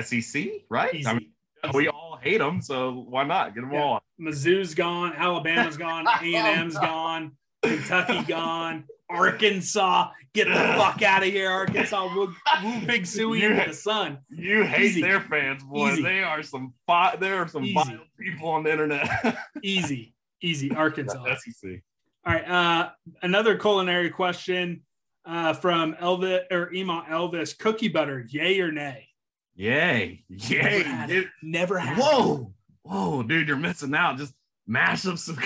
SEC, 0.00 0.46
right? 0.68 1.04
I 1.06 1.14
mean, 1.14 1.30
we 1.74 1.88
all 1.88 2.18
hate 2.22 2.38
them, 2.38 2.62
so 2.62 3.04
why 3.08 3.24
not 3.24 3.54
get 3.54 3.62
them 3.62 3.72
Yeah. 3.72 3.82
all? 3.82 4.02
Mizzou's 4.20 4.74
gone, 4.74 5.12
Alabama's 5.16 5.76
gone, 5.76 6.06
A 6.22 6.34
and 6.36 6.58
M's 6.60 6.78
gone, 6.78 7.32
Kentucky 7.64 8.22
gone, 8.22 8.84
Arkansas. 9.10 10.10
Get 10.32 10.48
the 10.48 10.54
fuck 10.76 11.00
out 11.02 11.22
of 11.22 11.28
here, 11.28 11.50
Arkansas. 11.50 12.06
Woo, 12.14 12.34
woo 12.64 12.80
Pig 12.86 13.02
Sooie 13.04 13.40
You- 13.40 13.50
into 13.52 13.68
the 13.68 13.74
sun. 13.74 14.18
You 14.30 14.64
hate 14.64 14.86
Easy. 14.86 15.00
their 15.02 15.20
fans, 15.20 15.62
boy. 15.62 15.92
Easy. 15.92 16.02
They 16.02 16.22
are 16.22 16.42
some 16.42 16.74
fi- 16.86 17.16
there 17.16 17.36
are 17.36 17.48
some 17.48 17.72
vile 17.72 18.00
people 18.18 18.48
on 18.48 18.64
the 18.64 18.72
internet. 18.72 19.08
Easy, 19.62 20.14
easy, 20.42 20.70
Arkansas. 20.72 21.22
SEC. 21.36 21.82
All 22.26 22.32
right. 22.34 22.48
Uh, 22.48 22.90
another 23.22 23.56
culinary 23.58 24.10
question 24.10 24.82
uh, 25.26 25.52
from 25.52 25.94
Elvis 25.94 26.40
or 26.50 26.72
Ema 26.72 27.04
Elvis: 27.08 27.56
Cookie 27.58 27.88
butter, 27.88 28.24
yay 28.28 28.58
or 28.60 28.72
nay? 28.72 29.08
Yay. 29.54 30.24
Never 30.28 30.54
Yay. 30.54 30.82
had 30.82 31.10
it. 31.10 31.26
Never 31.42 31.78
had. 31.78 31.96
it. 31.98 32.02
Whoa. 32.02 32.52
Whoa, 32.82 33.22
dude, 33.22 33.46
you're 33.48 33.56
missing 33.56 33.94
out. 33.94 34.18
Just 34.18 34.34
mash 34.66 35.06
up 35.06 35.16
some 35.18 35.36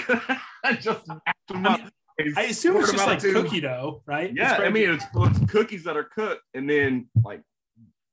just 0.81 1.07
mash 1.07 1.35
them 1.49 1.67
I 1.67 1.75
up. 1.75 1.81
I 2.37 2.45
assume 2.45 2.77
it's 2.79 2.93
just 2.93 3.07
like 3.07 3.21
too. 3.21 3.33
cookie 3.33 3.61
dough, 3.61 4.03
right? 4.07 4.33
Yeah, 4.35 4.55
I 4.55 4.71
mean 4.71 4.91
it's, 4.91 5.05
it's 5.15 5.51
cookies 5.51 5.85
that 5.85 5.97
are 5.97 6.05
cooked 6.05 6.43
and 6.55 6.69
then 6.69 7.09
like 7.23 7.43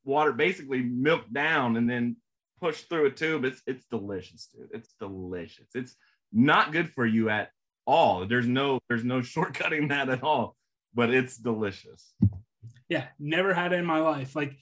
water 0.04 0.32
basically 0.32 0.82
milked 0.82 1.34
down 1.34 1.76
and 1.78 1.90
then 1.90 2.18
pushed 2.62 2.88
through 2.88 3.08
a 3.08 3.12
tube. 3.12 3.46
It's 3.46 3.62
it's 3.66 3.86
delicious, 3.90 4.50
dude. 4.54 4.70
It's 4.74 4.94
delicious. 5.00 5.68
It's 5.74 5.96
not 6.32 6.72
good 6.72 6.92
for 6.92 7.06
you 7.06 7.30
at 7.30 7.50
all. 7.88 8.26
There's 8.28 8.48
no 8.48 8.80
there's 8.90 9.04
no 9.04 9.20
shortcutting 9.22 9.90
that 9.90 10.10
at 10.10 10.24
all, 10.24 10.56
but 10.94 11.14
it's 11.14 11.38
delicious. 11.38 12.14
yeah, 12.88 13.06
never 13.20 13.54
had 13.54 13.74
it 13.74 13.78
in 13.78 13.86
my 13.86 14.00
life. 14.00 14.36
Like 14.36 14.56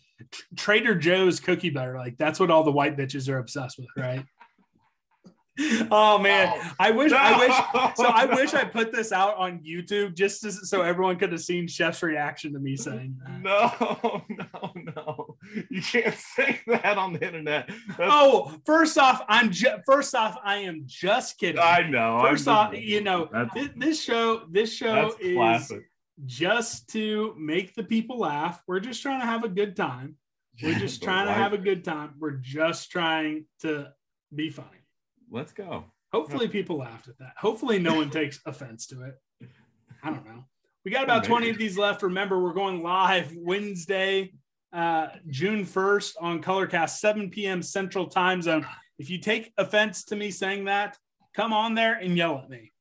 Trader 0.56 0.96
Joe's 0.96 1.40
cookie 1.40 1.70
butter, 1.70 1.98
like 1.98 2.18
that's 2.18 2.40
what 2.40 2.50
all 2.50 2.64
the 2.64 2.72
white 2.72 2.98
bitches 2.98 3.28
are 3.28 3.40
obsessed 3.40 3.78
with, 3.78 3.88
right? 3.98 4.26
Oh 5.92 6.18
man, 6.20 6.52
I 6.80 6.92
wish, 6.92 7.12
I 7.12 7.38
wish. 7.38 7.94
So 7.96 8.06
I 8.06 8.26
wish 8.26 8.54
I 8.54 8.64
put 8.64 8.92
this 8.92 9.12
out 9.12 9.38
on 9.38 9.60
YouTube 9.60 10.16
just 10.16 10.42
to, 10.42 10.52
so 10.52 10.82
everyone 10.82 11.18
could 11.18 11.32
have 11.32 11.42
seen 11.42 11.68
Chef's 11.68 12.02
reaction 12.02 12.54
to 12.54 12.60
me 12.60 12.76
saying 12.76 13.18
that. 13.24 13.42
No, 13.42 14.24
no, 14.30 14.72
no. 14.96 15.38
You 15.70 15.82
can't 15.82 16.16
say 16.16 16.60
that 16.68 16.98
on 16.98 17.14
the 17.14 17.26
internet. 17.26 17.68
That's- 17.90 18.10
Oh, 18.12 18.54
first 18.66 18.98
off, 18.98 19.22
I'm 19.30 19.52
ju- 19.52 19.78
first 19.86 20.16
off, 20.16 20.38
I 20.44 20.58
am 20.58 20.84
just 20.86 21.38
kidding. 21.38 21.60
I 21.62 21.88
know. 21.88 22.18
I'm 22.18 22.32
First 22.32 22.48
off, 22.48 22.74
you 22.76 23.02
know, 23.02 23.30
that's, 23.32 23.54
this, 23.76 24.02
show, 24.02 24.46
this 24.50 24.74
show 24.74 25.16
is 25.20 25.36
classic. 25.36 25.84
just 26.26 26.90
to 26.90 27.36
make 27.38 27.76
the 27.76 27.84
people 27.84 28.20
laugh. 28.20 28.62
We're 28.68 28.80
just 28.80 29.02
trying 29.02 29.20
to 29.20 29.26
have 29.26 29.44
a 29.44 29.50
good 29.50 29.76
time. 29.76 30.16
We're 30.62 30.76
just 30.80 31.02
trying 31.04 31.28
to 31.28 31.34
have 31.34 31.54
a 31.54 31.58
good 31.58 31.84
time. 31.84 32.14
We're 32.20 32.32
just 32.38 32.92
trying 32.92 33.46
to 33.62 33.92
be 34.34 34.50
funny. 34.50 34.70
Let's 35.34 35.52
go. 35.52 35.86
Hopefully, 36.12 36.48
people 36.48 36.78
laughed 36.78 37.08
at 37.08 37.18
that. 37.18 37.34
Hopefully, 37.38 37.80
no 37.80 37.96
one 37.96 38.12
takes 38.12 38.40
offense 38.46 38.86
to 38.88 39.02
it. 39.02 39.16
I 40.04 40.12
don't 40.12 40.26
know. 40.26 40.46
We 40.86 40.92
got 40.92 41.04
about 41.04 41.24
20 41.24 41.50
of 41.50 41.58
these 41.58 41.76
left. 41.76 42.04
Remember, 42.04 42.40
we're 42.40 42.54
going 42.54 42.84
live 42.84 43.34
Wednesday, 43.36 44.34
uh, 44.72 45.08
June 45.30 45.66
1st 45.66 46.14
on 46.22 46.44
Colorcast, 46.44 46.98
7 46.98 47.32
p.m. 47.32 47.64
Central 47.64 48.06
Time 48.06 48.44
Zone. 48.44 48.68
If 49.00 49.10
you 49.10 49.18
take 49.18 49.52
offense 49.58 50.04
to 50.06 50.16
me 50.16 50.30
saying 50.30 50.66
that, 50.66 50.98
come 51.34 51.52
on 51.52 51.74
there 51.74 51.96
and 51.96 52.16
yell 52.16 52.38
at 52.38 52.50
me. 52.50 52.72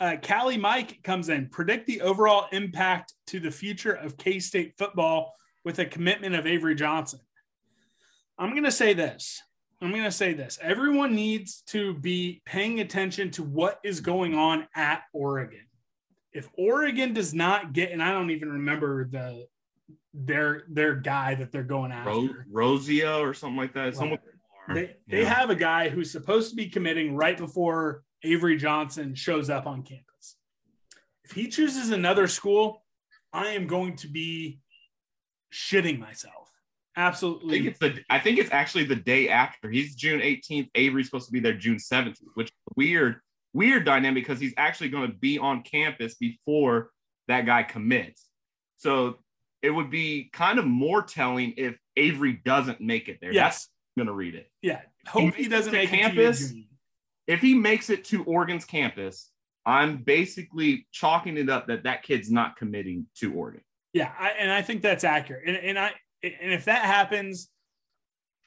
Uh, 0.00 0.16
Callie 0.20 0.56
Mike 0.56 1.00
comes 1.04 1.28
in. 1.28 1.48
Predict 1.50 1.86
the 1.86 2.00
overall 2.00 2.46
impact 2.50 3.14
to 3.28 3.38
the 3.38 3.50
future 3.52 3.92
of 3.92 4.16
K 4.16 4.40
State 4.40 4.74
football 4.76 5.34
with 5.64 5.78
a 5.78 5.84
commitment 5.84 6.34
of 6.34 6.46
Avery 6.46 6.74
Johnson. 6.74 7.20
I'm 8.36 8.50
going 8.50 8.64
to 8.64 8.72
say 8.72 8.94
this. 8.94 9.42
I'm 9.82 9.90
going 9.90 10.04
to 10.04 10.10
say 10.12 10.34
this. 10.34 10.58
Everyone 10.60 11.14
needs 11.14 11.62
to 11.68 11.94
be 11.94 12.42
paying 12.44 12.80
attention 12.80 13.30
to 13.32 13.42
what 13.42 13.80
is 13.82 14.00
going 14.00 14.34
on 14.34 14.66
at 14.74 15.02
Oregon. 15.14 15.66
If 16.32 16.48
Oregon 16.58 17.12
does 17.14 17.32
not 17.34 17.72
get, 17.72 17.90
and 17.90 18.02
I 18.02 18.12
don't 18.12 18.30
even 18.30 18.50
remember 18.52 19.08
the 19.10 19.46
their 20.12 20.64
their 20.68 20.94
guy 20.96 21.34
that 21.36 21.50
they're 21.52 21.62
going 21.62 21.92
after, 21.92 22.10
Ro- 22.10 22.76
Rosia 22.76 23.20
or 23.20 23.32
something 23.32 23.56
like 23.56 23.72
that. 23.74 23.94
Someone 23.96 24.18
they, 24.68 24.96
they 25.08 25.22
Yeah. 25.22 25.34
have 25.34 25.50
a 25.50 25.54
guy 25.56 25.88
who's 25.88 26.10
supposed 26.10 26.50
to 26.50 26.56
be 26.56 26.68
committing 26.68 27.16
right 27.16 27.36
before 27.36 28.02
Avery 28.22 28.56
Johnson 28.56 29.14
shows 29.14 29.48
up 29.50 29.66
on 29.66 29.82
campus. 29.82 30.36
If 31.24 31.32
he 31.32 31.48
chooses 31.48 31.90
another 31.90 32.26
school, 32.28 32.84
I 33.32 33.48
am 33.48 33.66
going 33.66 33.96
to 33.96 34.08
be 34.08 34.60
shitting 35.52 35.98
myself. 35.98 36.39
I 36.96 37.02
think 37.02 37.14
Absolutely. 37.14 37.66
it's 37.68 37.78
the. 37.78 38.00
I 38.10 38.18
think 38.18 38.38
it's 38.38 38.50
actually 38.50 38.84
the 38.84 38.96
day 38.96 39.28
after. 39.28 39.70
He's 39.70 39.94
June 39.94 40.20
18th. 40.20 40.70
Avery's 40.74 41.06
supposed 41.06 41.26
to 41.26 41.32
be 41.32 41.40
there 41.40 41.54
June 41.54 41.76
17th, 41.76 42.16
which 42.34 42.48
is 42.48 42.52
weird, 42.76 43.20
weird 43.52 43.84
dynamic 43.84 44.24
because 44.24 44.40
he's 44.40 44.54
actually 44.56 44.88
going 44.88 45.10
to 45.10 45.16
be 45.16 45.38
on 45.38 45.62
campus 45.62 46.14
before 46.14 46.90
that 47.28 47.46
guy 47.46 47.62
commits. 47.62 48.26
So 48.78 49.18
it 49.62 49.70
would 49.70 49.90
be 49.90 50.30
kind 50.32 50.58
of 50.58 50.66
more 50.66 51.02
telling 51.02 51.54
if 51.56 51.78
Avery 51.96 52.40
doesn't 52.44 52.80
make 52.80 53.08
it 53.08 53.18
there. 53.20 53.32
Yes. 53.32 53.68
Going 53.96 54.06
to 54.06 54.12
read 54.12 54.34
it. 54.34 54.50
Yeah. 54.62 54.80
Hope 55.06 55.34
he 55.34 55.42
makes 55.42 55.48
doesn't 55.48 55.72
make 55.72 55.90
campus. 55.90 56.52
If 57.26 57.40
he 57.40 57.54
makes 57.54 57.90
it 57.90 58.04
to 58.06 58.24
Oregon's 58.24 58.64
campus, 58.64 59.30
I'm 59.64 59.98
basically 59.98 60.86
chalking 60.90 61.36
it 61.36 61.48
up 61.48 61.68
that 61.68 61.84
that 61.84 62.02
kid's 62.02 62.30
not 62.30 62.56
committing 62.56 63.06
to 63.16 63.32
Oregon. 63.34 63.60
Yeah, 63.92 64.10
I, 64.18 64.30
and 64.30 64.50
I 64.50 64.62
think 64.62 64.82
that's 64.82 65.04
accurate. 65.04 65.42
And, 65.46 65.56
and 65.56 65.78
I 65.78 65.92
and 66.22 66.52
if 66.52 66.64
that 66.66 66.84
happens, 66.84 67.48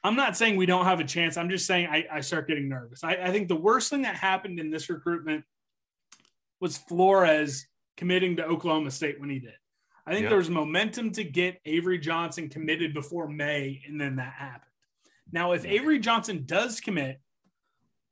I'm 0.04 0.16
not 0.16 0.36
saying 0.36 0.58
we 0.58 0.66
don't 0.66 0.86
have 0.86 1.00
a 1.00 1.04
chance. 1.06 1.38
I'm 1.38 1.50
just 1.50 1.66
saying 1.66 1.88
I, 1.88 2.06
I 2.12 2.22
start 2.22 2.48
getting 2.48 2.68
nervous. 2.68 3.04
I, 3.04 3.14
I 3.16 3.32
think 3.32 3.48
the 3.48 3.56
worst 3.56 3.90
thing 3.90 4.02
that 4.02 4.16
happened 4.16 4.60
in 4.60 4.70
this 4.70 4.90
recruitment 4.90 5.46
was 6.60 6.78
Flores 6.78 7.68
committing 7.98 8.36
to 8.38 8.46
Oklahoma 8.46 8.92
State 8.92 9.20
when 9.20 9.30
he 9.30 9.40
did. 9.40 9.54
I 10.06 10.12
think 10.12 10.24
Yeah. 10.24 10.30
there 10.30 10.38
was 10.38 10.50
momentum 10.50 11.12
to 11.12 11.24
get 11.24 11.62
Avery 11.66 11.98
Johnson 11.98 12.50
committed 12.50 12.94
before 12.94 13.28
May, 13.30 13.82
and 13.88 14.00
then 14.00 14.18
that 14.18 14.34
happened. 14.34 14.70
Now, 15.32 15.54
if 15.54 15.66
Avery 15.66 16.00
Johnson 16.00 16.44
does 16.46 16.82
commit, 16.82 17.22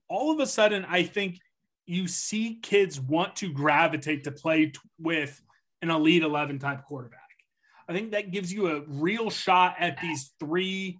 all 0.07 0.31
of 0.31 0.39
a 0.39 0.47
sudden, 0.47 0.85
I 0.87 1.03
think 1.03 1.39
you 1.85 2.07
see 2.07 2.55
kids 2.61 2.99
want 3.01 3.35
to 3.37 3.51
gravitate 3.51 4.23
to 4.23 4.31
play 4.31 4.67
t- 4.67 4.79
with 4.97 5.41
an 5.81 5.89
elite 5.89 6.23
11 6.23 6.59
type 6.59 6.85
quarterback. 6.85 7.19
I 7.91 7.93
think 7.93 8.11
that 8.11 8.31
gives 8.31 8.53
you 8.53 8.67
a 8.67 8.83
real 8.87 9.29
shot 9.29 9.75
at 9.77 9.99
these 9.99 10.31
three, 10.39 10.99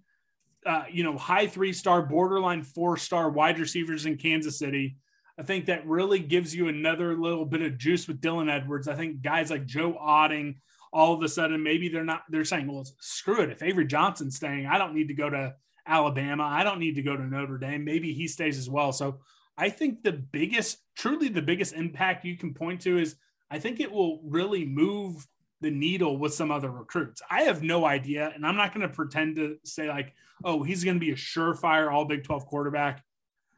uh, 0.66 0.84
you 0.90 1.02
know, 1.04 1.16
high 1.16 1.46
three 1.46 1.72
star, 1.72 2.02
borderline 2.02 2.62
four 2.62 2.98
star 2.98 3.30
wide 3.30 3.58
receivers 3.58 4.04
in 4.04 4.18
Kansas 4.18 4.58
City. 4.58 4.96
I 5.38 5.42
think 5.42 5.64
that 5.66 5.86
really 5.86 6.18
gives 6.18 6.54
you 6.54 6.68
another 6.68 7.16
little 7.16 7.46
bit 7.46 7.62
of 7.62 7.78
juice 7.78 8.06
with 8.06 8.20
Dylan 8.20 8.52
Edwards. 8.52 8.88
I 8.88 8.94
think 8.94 9.22
guys 9.22 9.50
like 9.50 9.64
Joe 9.64 9.94
Otting, 9.94 10.56
all 10.92 11.14
of 11.14 11.22
a 11.22 11.30
sudden, 11.30 11.62
maybe 11.62 11.88
they're 11.88 12.04
not, 12.04 12.24
they're 12.28 12.44
saying, 12.44 12.70
well, 12.70 12.86
screw 13.00 13.40
it. 13.40 13.48
If 13.48 13.62
Avery 13.62 13.86
Johnson's 13.86 14.36
staying, 14.36 14.66
I 14.66 14.76
don't 14.76 14.94
need 14.94 15.08
to 15.08 15.14
go 15.14 15.30
to 15.30 15.54
Alabama. 15.86 16.44
I 16.44 16.62
don't 16.62 16.78
need 16.78 16.96
to 16.96 17.02
go 17.02 17.16
to 17.16 17.22
Notre 17.22 17.56
Dame. 17.56 17.86
Maybe 17.86 18.12
he 18.12 18.28
stays 18.28 18.58
as 18.58 18.68
well. 18.68 18.92
So 18.92 19.20
I 19.56 19.70
think 19.70 20.02
the 20.02 20.12
biggest, 20.12 20.76
truly 20.94 21.28
the 21.28 21.40
biggest 21.40 21.72
impact 21.72 22.26
you 22.26 22.36
can 22.36 22.52
point 22.52 22.82
to 22.82 22.98
is 22.98 23.16
I 23.50 23.58
think 23.58 23.80
it 23.80 23.90
will 23.90 24.20
really 24.24 24.66
move 24.66 25.26
the 25.62 25.70
needle 25.70 26.18
with 26.18 26.34
some 26.34 26.50
other 26.50 26.70
recruits. 26.70 27.22
I 27.30 27.42
have 27.42 27.62
no 27.62 27.86
idea, 27.86 28.30
and 28.34 28.44
I'm 28.44 28.56
not 28.56 28.74
going 28.74 28.86
to 28.86 28.94
pretend 28.94 29.36
to 29.36 29.56
say 29.64 29.88
like, 29.88 30.12
oh, 30.44 30.62
he's 30.62 30.84
going 30.84 30.96
to 30.96 31.00
be 31.00 31.12
a 31.12 31.16
surefire 31.16 31.90
All 31.90 32.04
Big 32.04 32.24
12 32.24 32.46
quarterback 32.46 33.02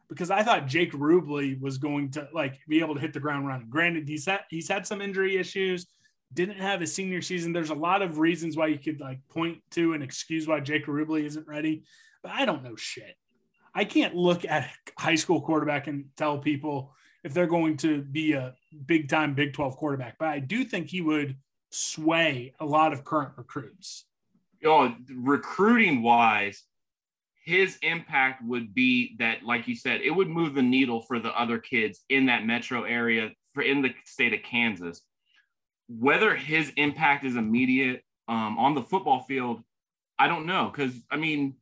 because 0.08 0.30
I 0.30 0.42
thought 0.42 0.66
Jake 0.66 0.92
Rubley 0.92 1.58
was 1.60 1.78
going 1.78 2.10
to 2.12 2.28
like 2.32 2.60
be 2.68 2.80
able 2.80 2.94
to 2.94 3.00
hit 3.00 3.14
the 3.14 3.20
ground 3.20 3.46
running. 3.46 3.68
Granted, 3.70 4.06
he's 4.06 4.26
had 4.26 4.40
he's 4.50 4.68
had 4.68 4.86
some 4.86 5.00
injury 5.00 5.36
issues, 5.36 5.86
didn't 6.32 6.58
have 6.58 6.80
his 6.80 6.94
senior 6.94 7.22
season. 7.22 7.52
There's 7.52 7.70
a 7.70 7.74
lot 7.74 8.02
of 8.02 8.18
reasons 8.18 8.56
why 8.56 8.66
you 8.66 8.78
could 8.78 9.00
like 9.00 9.20
point 9.30 9.62
to 9.72 9.94
and 9.94 10.02
excuse 10.02 10.46
why 10.46 10.60
Jake 10.60 10.86
Rubley 10.86 11.24
isn't 11.24 11.48
ready, 11.48 11.84
but 12.22 12.32
I 12.32 12.44
don't 12.44 12.62
know 12.62 12.76
shit. 12.76 13.16
I 13.74 13.84
can't 13.84 14.14
look 14.14 14.44
at 14.44 14.70
high 14.96 15.16
school 15.16 15.40
quarterback 15.40 15.86
and 15.86 16.04
tell 16.16 16.38
people 16.38 16.94
if 17.24 17.32
they're 17.32 17.46
going 17.46 17.78
to 17.78 18.02
be 18.02 18.34
a 18.34 18.54
big 18.86 19.08
time 19.08 19.34
Big 19.34 19.54
12 19.54 19.76
quarterback, 19.76 20.16
but 20.18 20.28
I 20.28 20.38
do 20.38 20.64
think 20.64 20.88
he 20.88 21.00
would 21.00 21.36
sway 21.74 22.54
a 22.60 22.64
lot 22.64 22.92
of 22.92 23.04
current 23.04 23.32
recruits. 23.36 24.04
know, 24.62 24.94
recruiting 25.14 26.02
wise, 26.02 26.64
his 27.44 27.76
impact 27.82 28.42
would 28.44 28.74
be 28.74 29.16
that, 29.18 29.44
like 29.44 29.68
you 29.68 29.76
said, 29.76 30.00
it 30.00 30.10
would 30.10 30.28
move 30.28 30.54
the 30.54 30.62
needle 30.62 31.02
for 31.02 31.18
the 31.18 31.38
other 31.38 31.58
kids 31.58 32.00
in 32.08 32.26
that 32.26 32.46
metro 32.46 32.84
area 32.84 33.30
for 33.52 33.62
in 33.62 33.82
the 33.82 33.90
state 34.04 34.32
of 34.32 34.42
Kansas. 34.42 35.02
Whether 35.88 36.34
his 36.34 36.72
impact 36.76 37.24
is 37.24 37.36
immediate 37.36 38.02
um, 38.28 38.58
on 38.58 38.74
the 38.74 38.82
football 38.82 39.20
field, 39.20 39.62
I 40.18 40.28
don't 40.28 40.46
know. 40.46 40.70
Because 40.72 40.94
I 41.10 41.16
mean, 41.16 41.56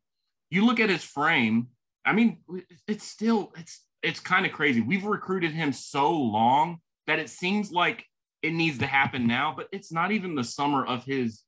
you 0.51 0.65
look 0.65 0.79
at 0.79 0.91
his 0.91 1.03
frame. 1.03 1.69
I 2.05 2.13
mean, 2.13 2.39
it's 2.87 3.05
still 3.05 3.53
it's 3.57 3.81
it's 4.03 4.21
kind 4.21 4.47
of 4.47 4.53
crazy. 4.53 4.81
We've 4.81 5.05
recruited 5.05 5.53
him 5.53 5.73
so 5.73 6.13
long 6.13 6.79
that 7.07 7.19
it 7.19 7.29
seems 7.29 7.73
like 7.73 8.05
it 8.43 8.53
needs 8.53 8.79
to 8.79 8.87
happen 8.87 9.27
now, 9.27 9.55
but 9.57 9.69
it's 9.73 9.93
not 9.93 10.13
even 10.13 10.35
the 10.35 10.45
summer 10.45 10.85
of 10.85 11.05
his 11.05 11.43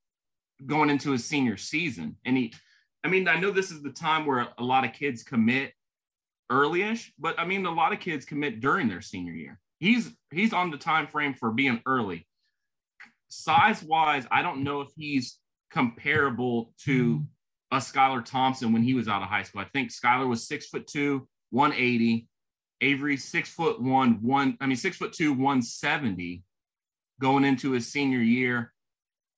going 0.65 0.91
into 0.91 1.11
his 1.11 1.25
senior 1.25 1.57
season. 1.57 2.17
And 2.25 2.37
he, 2.37 2.55
I 3.03 3.09
mean, 3.09 3.29
I 3.29 3.39
know 3.39 3.51
this 3.51 3.71
is 3.71 3.83
the 3.83 3.91
time 3.91 4.27
where 4.27 4.49
a 4.59 4.65
lot 4.65 4.85
of 4.85 4.93
kids 4.93 5.23
commit 5.23 5.73
early-ish, 6.51 7.13
but 7.19 7.39
I 7.39 7.45
mean, 7.45 7.67
a 7.67 7.73
lot 7.73 7.93
of 7.93 8.01
kids 8.01 8.25
commit 8.25 8.61
during 8.61 8.89
their 8.89 9.01
senior 9.01 9.33
year. 9.33 9.59
He's 9.81 10.11
he's 10.33 10.53
on 10.53 10.71
the 10.71 10.79
time 10.79 11.09
frame 11.09 11.35
for 11.35 11.51
being 11.51 11.83
early. 11.85 12.27
Size-wise, 13.29 14.27
I 14.31 14.43
don't 14.43 14.63
know 14.63 14.81
if 14.81 14.89
he's 14.97 15.39
comparable 15.71 16.73
to 16.85 17.27
a 17.73 17.79
Skylar 17.79 18.25
Thompson 18.25 18.73
when 18.73 18.85
he 18.85 18.95
was 18.95 19.09
out 19.09 19.23
of 19.23 19.29
high 19.29 19.43
school. 19.43 19.61
I 19.61 19.69
think 19.73 19.91
Skylar 19.91 20.29
was 20.29 20.47
six 20.47 20.69
foot 20.69 20.87
two, 20.87 21.27
180. 21.51 22.29
Avery 22.81 23.17
six 23.17 23.49
foot 23.49 23.81
one, 23.81 24.19
one, 24.21 24.59
I 24.61 24.67
mean, 24.67 24.77
six 24.77 24.97
foot 24.99 25.13
two, 25.13 25.33
170 25.33 26.43
going 27.21 27.45
into 27.45 27.73
his 27.73 27.91
senior 27.91 28.21
year 28.21 28.73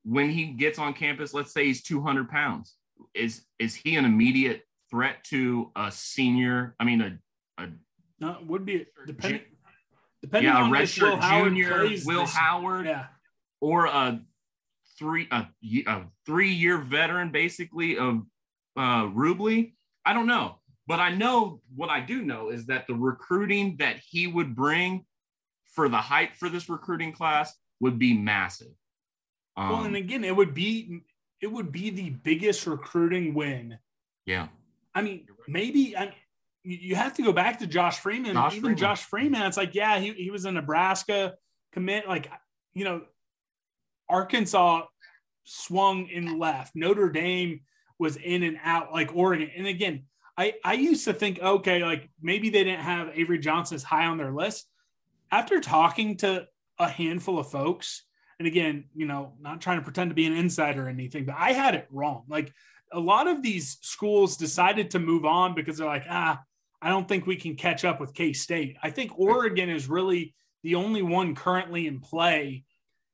when 0.04 0.30
he 0.30 0.46
gets 0.46 0.78
on 0.78 0.94
campus, 0.94 1.34
let's 1.34 1.52
say 1.52 1.66
he's 1.66 1.82
200 1.82 2.28
pounds, 2.30 2.76
is 3.12 3.44
is 3.58 3.74
he 3.74 3.96
an 3.96 4.04
immediate 4.04 4.62
threat 4.88 5.24
to 5.24 5.72
a 5.76 5.90
senior? 5.90 6.74
I 6.78 6.84
mean, 6.84 7.00
a, 7.00 7.18
a 7.62 7.68
No, 8.20 8.38
would 8.46 8.64
be 8.64 8.86
depending 9.06 9.42
depending 10.22 10.52
yeah, 10.52 10.62
on 10.62 10.70
redshirt 10.70 11.20
junior, 11.20 11.82
Will 12.04 12.20
this- 12.22 12.34
Howard, 12.34 12.86
Yeah, 12.86 13.06
or 13.60 13.86
a 13.86 14.20
three 14.98 15.26
a, 15.30 15.48
a 15.88 16.04
three 16.24 16.52
year 16.52 16.78
veteran, 16.78 17.32
basically 17.32 17.98
of 17.98 18.22
uh, 18.76 19.06
Rubley. 19.06 19.74
I 20.04 20.12
don't 20.12 20.28
know, 20.28 20.60
but 20.86 21.00
I 21.00 21.10
know 21.10 21.60
what 21.74 21.90
I 21.90 22.00
do 22.00 22.22
know 22.22 22.50
is 22.50 22.66
that 22.66 22.86
the 22.86 22.94
recruiting 22.94 23.76
that 23.80 23.96
he 24.08 24.28
would 24.28 24.54
bring 24.54 25.04
for 25.74 25.88
the 25.88 25.96
hype 25.98 26.36
for 26.36 26.48
this 26.48 26.68
recruiting 26.68 27.12
class 27.12 27.52
would 27.80 27.98
be 27.98 28.14
massive. 28.14 28.72
Um, 29.56 29.70
well, 29.70 29.84
and 29.84 29.96
again, 29.96 30.24
it 30.24 30.34
would 30.34 30.54
be 30.54 31.00
it 31.40 31.46
would 31.46 31.72
be 31.72 31.90
the 31.90 32.10
biggest 32.10 32.66
recruiting 32.66 33.34
win. 33.34 33.78
yeah. 34.24 34.48
I 34.94 35.02
mean, 35.02 35.26
maybe 35.46 35.94
I, 35.94 36.14
you 36.64 36.96
have 36.96 37.12
to 37.14 37.22
go 37.22 37.30
back 37.30 37.58
to 37.58 37.66
Josh 37.66 37.98
Freeman. 37.98 38.32
Josh 38.32 38.52
Even 38.52 38.62
Freeman. 38.62 38.78
Josh 38.78 39.04
Freeman, 39.04 39.42
it's 39.42 39.58
like, 39.58 39.74
yeah, 39.74 39.98
he, 39.98 40.12
he 40.14 40.30
was 40.30 40.46
a 40.46 40.52
Nebraska 40.52 41.34
commit. 41.72 42.08
Like, 42.08 42.30
you 42.72 42.84
know, 42.84 43.02
Arkansas 44.08 44.86
swung 45.44 46.08
in 46.08 46.38
left. 46.38 46.74
Notre 46.74 47.10
Dame 47.10 47.60
was 47.98 48.16
in 48.16 48.42
and 48.42 48.58
out 48.64 48.92
like 48.92 49.14
Oregon. 49.14 49.50
And 49.54 49.66
again, 49.66 50.04
I, 50.36 50.54
I 50.64 50.72
used 50.72 51.04
to 51.04 51.12
think, 51.12 51.40
okay, 51.40 51.84
like 51.84 52.08
maybe 52.20 52.48
they 52.48 52.64
didn't 52.64 52.80
have 52.80 53.10
Avery 53.14 53.38
Johnson 53.38 53.74
as 53.74 53.82
high 53.82 54.06
on 54.06 54.16
their 54.16 54.32
list. 54.32 54.66
After 55.30 55.60
talking 55.60 56.16
to 56.18 56.46
a 56.78 56.88
handful 56.88 57.38
of 57.38 57.50
folks, 57.50 58.02
and 58.38 58.46
again, 58.46 58.84
you 58.94 59.06
know, 59.06 59.32
not 59.40 59.60
trying 59.60 59.78
to 59.78 59.84
pretend 59.84 60.10
to 60.10 60.14
be 60.14 60.26
an 60.26 60.36
insider 60.36 60.86
or 60.86 60.88
anything, 60.88 61.24
but 61.24 61.36
I 61.38 61.52
had 61.52 61.74
it 61.74 61.86
wrong. 61.90 62.24
Like 62.28 62.52
a 62.92 63.00
lot 63.00 63.26
of 63.26 63.42
these 63.42 63.78
schools 63.80 64.36
decided 64.36 64.90
to 64.90 64.98
move 64.98 65.24
on 65.24 65.54
because 65.54 65.78
they're 65.78 65.86
like, 65.86 66.06
ah, 66.08 66.40
I 66.82 66.90
don't 66.90 67.08
think 67.08 67.26
we 67.26 67.36
can 67.36 67.56
catch 67.56 67.84
up 67.84 68.00
with 68.00 68.14
K 68.14 68.32
State. 68.32 68.76
I 68.82 68.90
think 68.90 69.18
Oregon 69.18 69.70
is 69.70 69.88
really 69.88 70.34
the 70.62 70.74
only 70.74 71.02
one 71.02 71.34
currently 71.34 71.86
in 71.86 72.00
play 72.00 72.64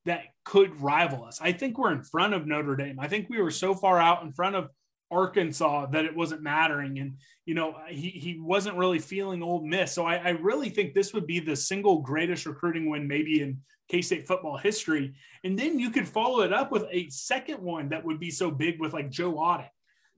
that 0.04 0.24
could 0.44 0.80
rival 0.80 1.24
us. 1.24 1.40
I 1.40 1.52
think 1.52 1.78
we're 1.78 1.92
in 1.92 2.02
front 2.02 2.34
of 2.34 2.46
Notre 2.46 2.76
Dame. 2.76 2.98
I 2.98 3.08
think 3.08 3.28
we 3.28 3.40
were 3.40 3.52
so 3.52 3.74
far 3.74 4.00
out 4.00 4.22
in 4.22 4.32
front 4.32 4.56
of 4.56 4.68
Arkansas 5.12 5.86
that 5.86 6.04
it 6.04 6.16
wasn't 6.16 6.42
mattering. 6.42 6.98
And, 6.98 7.18
you 7.44 7.54
know, 7.54 7.76
he, 7.88 8.08
he 8.10 8.38
wasn't 8.40 8.76
really 8.76 8.98
feeling 8.98 9.42
Ole 9.42 9.66
Miss. 9.66 9.92
So 9.92 10.06
I, 10.06 10.16
I 10.16 10.30
really 10.30 10.70
think 10.70 10.94
this 10.94 11.12
would 11.12 11.26
be 11.26 11.38
the 11.38 11.54
single 11.54 12.00
greatest 12.00 12.46
recruiting 12.46 12.88
win, 12.88 13.06
maybe 13.06 13.42
in 13.42 13.60
K 13.88 14.00
State 14.02 14.26
football 14.26 14.56
history. 14.56 15.14
And 15.44 15.58
then 15.58 15.78
you 15.78 15.90
could 15.90 16.08
follow 16.08 16.40
it 16.40 16.52
up 16.52 16.72
with 16.72 16.86
a 16.90 17.08
second 17.10 17.60
one 17.60 17.90
that 17.90 18.04
would 18.04 18.18
be 18.18 18.30
so 18.30 18.50
big 18.50 18.80
with 18.80 18.92
like 18.92 19.10
Joe 19.10 19.34
Otting. 19.34 19.68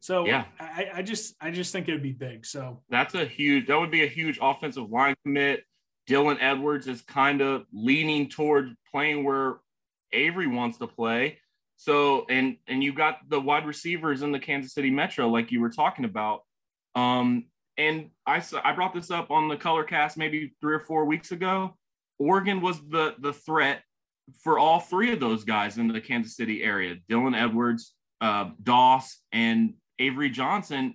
So 0.00 0.26
yeah, 0.26 0.44
I, 0.60 0.88
I 0.96 1.02
just 1.02 1.34
I 1.40 1.50
just 1.50 1.72
think 1.72 1.88
it 1.88 1.92
would 1.92 2.02
be 2.02 2.12
big. 2.12 2.44
So 2.44 2.82
that's 2.90 3.14
a 3.14 3.24
huge 3.24 3.68
that 3.68 3.80
would 3.80 3.90
be 3.90 4.04
a 4.04 4.06
huge 4.06 4.38
offensive 4.40 4.90
line 4.90 5.14
commit. 5.24 5.64
Dylan 6.06 6.36
Edwards 6.40 6.86
is 6.86 7.00
kind 7.00 7.40
of 7.40 7.64
leaning 7.72 8.28
toward 8.28 8.74
playing 8.90 9.24
where 9.24 9.56
Avery 10.12 10.46
wants 10.46 10.76
to 10.78 10.86
play. 10.86 11.38
So 11.76 12.24
and 12.28 12.56
and 12.66 12.82
you 12.82 12.92
got 12.94 13.18
the 13.28 13.40
wide 13.40 13.66
receivers 13.66 14.22
in 14.22 14.32
the 14.32 14.38
Kansas 14.38 14.74
City 14.74 14.90
Metro, 14.90 15.28
like 15.28 15.50
you 15.52 15.60
were 15.60 15.70
talking 15.70 16.04
about. 16.04 16.42
Um, 16.94 17.46
and 17.76 18.10
I 18.26 18.42
I 18.62 18.72
brought 18.72 18.94
this 18.94 19.10
up 19.10 19.30
on 19.30 19.48
the 19.48 19.56
color 19.56 19.84
cast 19.84 20.16
maybe 20.16 20.52
three 20.60 20.74
or 20.74 20.80
four 20.80 21.04
weeks 21.04 21.32
ago. 21.32 21.76
Oregon 22.18 22.60
was 22.60 22.80
the 22.88 23.14
the 23.18 23.32
threat 23.32 23.82
for 24.42 24.58
all 24.58 24.80
three 24.80 25.12
of 25.12 25.20
those 25.20 25.44
guys 25.44 25.76
in 25.76 25.88
the 25.88 26.00
Kansas 26.00 26.36
City 26.36 26.62
area: 26.62 26.96
Dylan 27.10 27.36
Edwards, 27.36 27.94
uh, 28.20 28.50
Doss, 28.62 29.20
and 29.32 29.74
Avery 29.98 30.30
Johnson. 30.30 30.94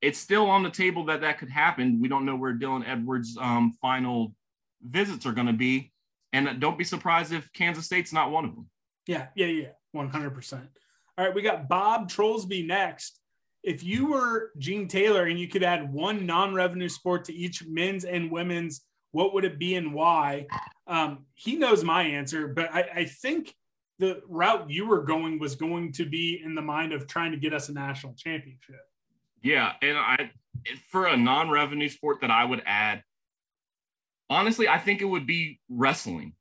It's 0.00 0.18
still 0.18 0.46
on 0.46 0.62
the 0.62 0.70
table 0.70 1.04
that 1.06 1.20
that 1.20 1.38
could 1.38 1.50
happen. 1.50 2.00
We 2.00 2.08
don't 2.08 2.24
know 2.24 2.36
where 2.36 2.54
Dylan 2.54 2.86
Edwards' 2.86 3.36
um, 3.40 3.76
final 3.80 4.34
visits 4.82 5.26
are 5.26 5.32
going 5.32 5.46
to 5.46 5.52
be, 5.52 5.92
and 6.32 6.60
don't 6.60 6.78
be 6.78 6.84
surprised 6.84 7.32
if 7.32 7.52
Kansas 7.52 7.84
State's 7.84 8.12
not 8.12 8.30
one 8.30 8.44
of 8.44 8.54
them. 8.54 8.68
Yeah, 9.06 9.26
yeah, 9.34 9.46
yeah. 9.46 9.68
100%. 9.94 10.68
All 11.18 11.24
right, 11.24 11.34
we 11.34 11.42
got 11.42 11.68
Bob 11.68 12.08
Trollsby 12.08 12.66
next. 12.66 13.20
If 13.62 13.84
you 13.84 14.10
were 14.10 14.50
Gene 14.58 14.88
Taylor 14.88 15.26
and 15.26 15.38
you 15.38 15.46
could 15.46 15.62
add 15.62 15.92
one 15.92 16.26
non 16.26 16.54
revenue 16.54 16.88
sport 16.88 17.24
to 17.26 17.34
each 17.34 17.64
men's 17.66 18.04
and 18.04 18.30
women's, 18.30 18.82
what 19.12 19.34
would 19.34 19.44
it 19.44 19.58
be 19.58 19.76
and 19.76 19.92
why? 19.94 20.46
Um, 20.86 21.26
he 21.34 21.56
knows 21.56 21.84
my 21.84 22.02
answer, 22.02 22.48
but 22.48 22.72
I, 22.72 22.88
I 22.94 23.04
think 23.04 23.54
the 23.98 24.22
route 24.26 24.68
you 24.68 24.86
were 24.86 25.02
going 25.02 25.38
was 25.38 25.54
going 25.54 25.92
to 25.92 26.06
be 26.06 26.40
in 26.44 26.54
the 26.54 26.62
mind 26.62 26.92
of 26.92 27.06
trying 27.06 27.30
to 27.30 27.36
get 27.36 27.54
us 27.54 27.68
a 27.68 27.72
national 27.72 28.14
championship. 28.14 28.80
Yeah. 29.42 29.72
And 29.80 29.96
I, 29.96 30.30
for 30.90 31.06
a 31.06 31.16
non 31.16 31.50
revenue 31.50 31.88
sport 31.88 32.20
that 32.22 32.30
I 32.30 32.44
would 32.44 32.62
add, 32.66 33.04
honestly, 34.28 34.66
I 34.66 34.78
think 34.78 35.02
it 35.02 35.06
would 35.06 35.26
be 35.26 35.60
wrestling 35.68 36.34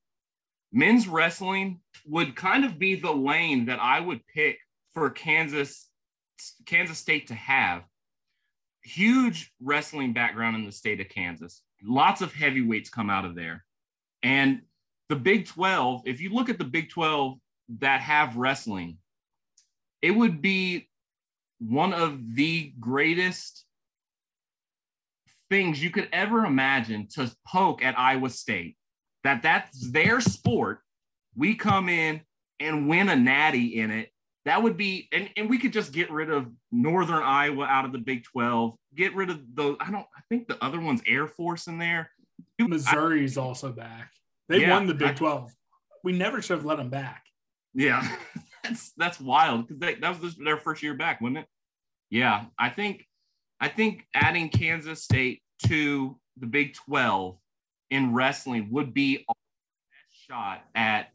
men's 0.71 1.07
wrestling 1.07 1.79
would 2.05 2.35
kind 2.35 2.65
of 2.65 2.79
be 2.79 2.95
the 2.95 3.11
lane 3.11 3.65
that 3.65 3.79
I 3.79 3.99
would 3.99 4.25
pick 4.27 4.57
for 4.93 5.09
Kansas 5.09 5.87
Kansas 6.65 6.97
State 6.97 7.27
to 7.27 7.35
have. 7.35 7.83
Huge 8.83 9.51
wrestling 9.61 10.13
background 10.13 10.55
in 10.55 10.65
the 10.65 10.71
state 10.71 10.99
of 10.99 11.09
Kansas. 11.09 11.61
Lots 11.83 12.21
of 12.21 12.33
heavyweights 12.33 12.89
come 12.89 13.09
out 13.09 13.25
of 13.25 13.35
there. 13.35 13.63
And 14.23 14.61
the 15.09 15.15
Big 15.15 15.45
12, 15.45 16.03
if 16.05 16.19
you 16.19 16.33
look 16.33 16.49
at 16.49 16.57
the 16.57 16.63
Big 16.63 16.89
12 16.89 17.37
that 17.79 18.01
have 18.01 18.37
wrestling, 18.37 18.97
it 20.01 20.11
would 20.11 20.41
be 20.41 20.89
one 21.59 21.93
of 21.93 22.35
the 22.35 22.73
greatest 22.79 23.65
things 25.51 25.83
you 25.83 25.91
could 25.91 26.09
ever 26.11 26.45
imagine 26.45 27.07
to 27.15 27.31
poke 27.45 27.83
at 27.83 27.99
Iowa 27.99 28.31
State 28.31 28.77
that 29.23 29.43
that's 29.43 29.91
their 29.91 30.21
sport. 30.21 30.79
We 31.35 31.55
come 31.55 31.89
in 31.89 32.21
and 32.59 32.87
win 32.87 33.09
a 33.09 33.15
natty 33.15 33.79
in 33.79 33.91
it. 33.91 34.09
That 34.45 34.63
would 34.63 34.75
be, 34.75 35.07
and, 35.11 35.29
and 35.37 35.49
we 35.49 35.59
could 35.59 35.73
just 35.73 35.91
get 35.91 36.09
rid 36.11 36.31
of 36.31 36.47
Northern 36.71 37.21
Iowa 37.21 37.65
out 37.65 37.85
of 37.85 37.91
the 37.91 37.99
Big 37.99 38.23
12, 38.23 38.75
get 38.95 39.15
rid 39.15 39.29
of 39.29 39.39
the, 39.53 39.75
I 39.79 39.91
don't, 39.91 40.05
I 40.17 40.21
think 40.29 40.47
the 40.47 40.63
other 40.63 40.79
one's 40.79 41.01
Air 41.05 41.27
Force 41.27 41.67
in 41.67 41.77
there. 41.77 42.09
Missouri's 42.59 43.37
I, 43.37 43.41
also 43.41 43.71
back. 43.71 44.11
They 44.49 44.61
yeah, 44.61 44.71
won 44.71 44.87
the 44.87 44.93
Big 44.93 45.09
I, 45.09 45.13
12. 45.13 45.51
We 46.03 46.11
never 46.13 46.41
should 46.41 46.57
have 46.57 46.65
let 46.65 46.77
them 46.77 46.89
back. 46.89 47.23
Yeah. 47.73 48.07
that's, 48.63 48.91
that's 48.97 49.19
wild 49.19 49.67
because 49.67 49.99
that 50.01 50.21
was 50.21 50.35
their 50.35 50.57
first 50.57 50.81
year 50.81 50.95
back, 50.95 51.21
wasn't 51.21 51.39
it? 51.39 51.45
Yeah. 52.09 52.45
I 52.57 52.69
think, 52.69 53.05
I 53.59 53.67
think 53.67 54.05
adding 54.15 54.49
Kansas 54.49 55.03
State 55.03 55.41
to 55.67 56.19
the 56.37 56.47
Big 56.47 56.73
12 56.73 57.37
in 57.91 58.13
wrestling 58.13 58.69
would 58.71 58.93
be 58.93 59.17
best 59.17 60.27
shot 60.27 60.63
at 60.73 61.11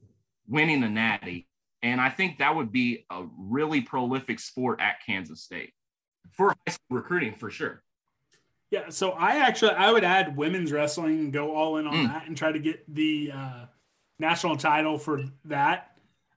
winning 0.47 0.81
the 0.81 0.89
natty. 0.89 1.49
And 1.83 2.01
I 2.01 2.11
think 2.11 2.39
that 2.39 2.55
would 2.55 2.71
be 2.71 3.07
a 3.11 3.25
really 3.39 3.81
prolific 3.81 4.39
sport 4.39 4.81
at 4.81 5.05
Kansas 5.05 5.43
State 5.43 5.73
for 6.33 6.49
high 6.49 6.73
school 6.73 6.99
recruiting 6.99 7.35
for 7.35 7.51
sure. 7.51 7.83
Yeah, 8.71 8.91
so 8.91 9.13
I 9.13 9.37
actually 9.37 9.73
I 9.73 9.93
would 9.93 10.05
add 10.05 10.37
women's 10.37 10.73
wrestling 10.73 11.19
and 11.19 11.33
go 11.33 11.55
all 11.55 11.77
in 11.77 11.87
on 11.87 11.95
mm. 11.95 12.09
that 12.09 12.27
and 12.27 12.37
try 12.37 12.51
to 12.51 12.59
get 12.59 12.83
the 12.93 13.33
uh, 13.33 13.65
national 14.19 14.57
title 14.57 14.99
for 14.99 15.23
that. 15.45 15.93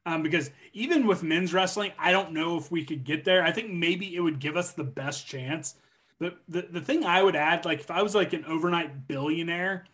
Um, 0.06 0.24
because 0.24 0.52
even 0.74 1.08
with 1.08 1.24
men's 1.24 1.54
wrestling, 1.54 1.92
I 1.98 2.12
don't 2.12 2.32
know 2.32 2.58
if 2.58 2.72
we 2.72 2.86
could 2.86 3.04
get 3.04 3.26
there. 3.26 3.44
I 3.44 3.52
think 3.52 3.72
maybe 3.72 4.16
it 4.16 4.22
would 4.22 4.40
give 4.40 4.58
us 4.58 4.74
the 4.74 4.84
best 4.84 5.28
chance. 5.28 5.76
The, 6.20 6.36
the 6.48 6.68
the 6.70 6.82
thing 6.82 7.04
I 7.04 7.24
would 7.24 7.36
add, 7.36 7.66
like 7.66 7.80
if 7.80 7.90
I 7.90 8.04
was 8.04 8.14
like 8.14 8.34
an 8.34 8.46
overnight 8.46 9.08
billionaire, 9.08 9.86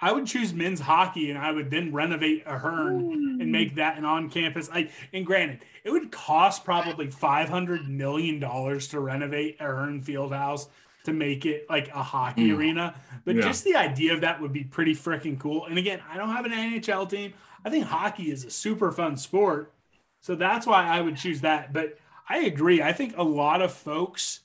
I 0.00 0.12
would 0.12 0.26
choose 0.26 0.54
men's 0.54 0.80
hockey 0.80 1.30
and 1.30 1.38
I 1.38 1.52
would 1.52 1.70
then 1.70 1.92
renovate 1.92 2.44
Ahearn 2.46 3.00
Ooh. 3.02 3.40
and 3.40 3.52
make 3.52 3.74
that 3.74 3.98
an 3.98 4.04
on-campus. 4.04 4.70
I 4.72 4.90
and 5.12 5.26
granted, 5.26 5.60
it 5.84 5.90
would 5.90 6.10
cost 6.10 6.64
probably 6.64 7.10
five 7.10 7.48
hundred 7.48 7.88
million 7.88 8.40
dollars 8.40 8.88
to 8.88 9.00
renovate 9.00 9.60
Ahearn 9.60 10.02
Fieldhouse 10.02 10.68
to 11.04 11.12
make 11.12 11.46
it 11.46 11.66
like 11.68 11.88
a 11.88 12.02
hockey 12.02 12.48
mm. 12.48 12.56
arena. 12.56 12.94
But 13.24 13.36
yeah. 13.36 13.42
just 13.42 13.64
the 13.64 13.76
idea 13.76 14.14
of 14.14 14.20
that 14.22 14.40
would 14.40 14.52
be 14.52 14.64
pretty 14.64 14.94
freaking 14.94 15.38
cool. 15.38 15.66
And 15.66 15.78
again, 15.78 16.00
I 16.10 16.16
don't 16.16 16.30
have 16.30 16.44
an 16.44 16.52
NHL 16.52 17.08
team. 17.08 17.32
I 17.64 17.70
think 17.70 17.86
hockey 17.86 18.30
is 18.30 18.44
a 18.44 18.50
super 18.50 18.90
fun 18.92 19.16
sport. 19.16 19.72
So 20.20 20.34
that's 20.34 20.66
why 20.66 20.86
I 20.86 21.00
would 21.00 21.16
choose 21.16 21.40
that. 21.40 21.72
But 21.72 21.98
I 22.28 22.38
agree. 22.38 22.82
I 22.82 22.92
think 22.92 23.16
a 23.16 23.22
lot 23.22 23.62
of 23.62 23.72
folks 23.72 24.40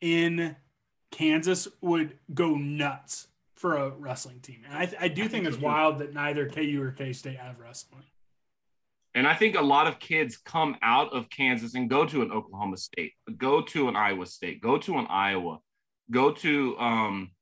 in 0.00 0.56
Kansas 1.10 1.68
would 1.80 2.18
go 2.32 2.54
nuts 2.54 3.28
for 3.60 3.76
a 3.76 3.90
wrestling 3.90 4.40
team. 4.40 4.62
And 4.66 4.74
I, 4.74 4.90
I 5.04 5.08
do 5.08 5.24
I 5.24 5.28
think, 5.28 5.44
think, 5.44 5.46
it's 5.46 5.58
wild 5.58 5.98
that 5.98 6.14
neither 6.14 6.48
KU 6.48 6.80
or 6.82 6.92
K 6.92 7.12
State 7.12 7.36
have 7.36 7.60
wrestling. 7.60 8.04
And 9.14 9.28
I 9.28 9.34
think 9.34 9.54
a 9.54 9.60
lot 9.60 9.86
of 9.86 9.98
kids 9.98 10.38
come 10.38 10.76
out 10.80 11.12
of 11.12 11.28
Kansas 11.28 11.74
and 11.74 11.90
go 11.90 12.06
to 12.06 12.22
an 12.22 12.32
Oklahoma 12.32 12.78
State, 12.78 13.12
go 13.36 13.60
to 13.60 13.88
an 13.88 13.96
Iowa 13.96 14.24
State, 14.24 14.62
go 14.62 14.78
to 14.78 14.96
an 14.98 15.06
Iowa, 15.10 15.58
go 16.10 16.32
to 16.32 16.78
um, 16.78 17.32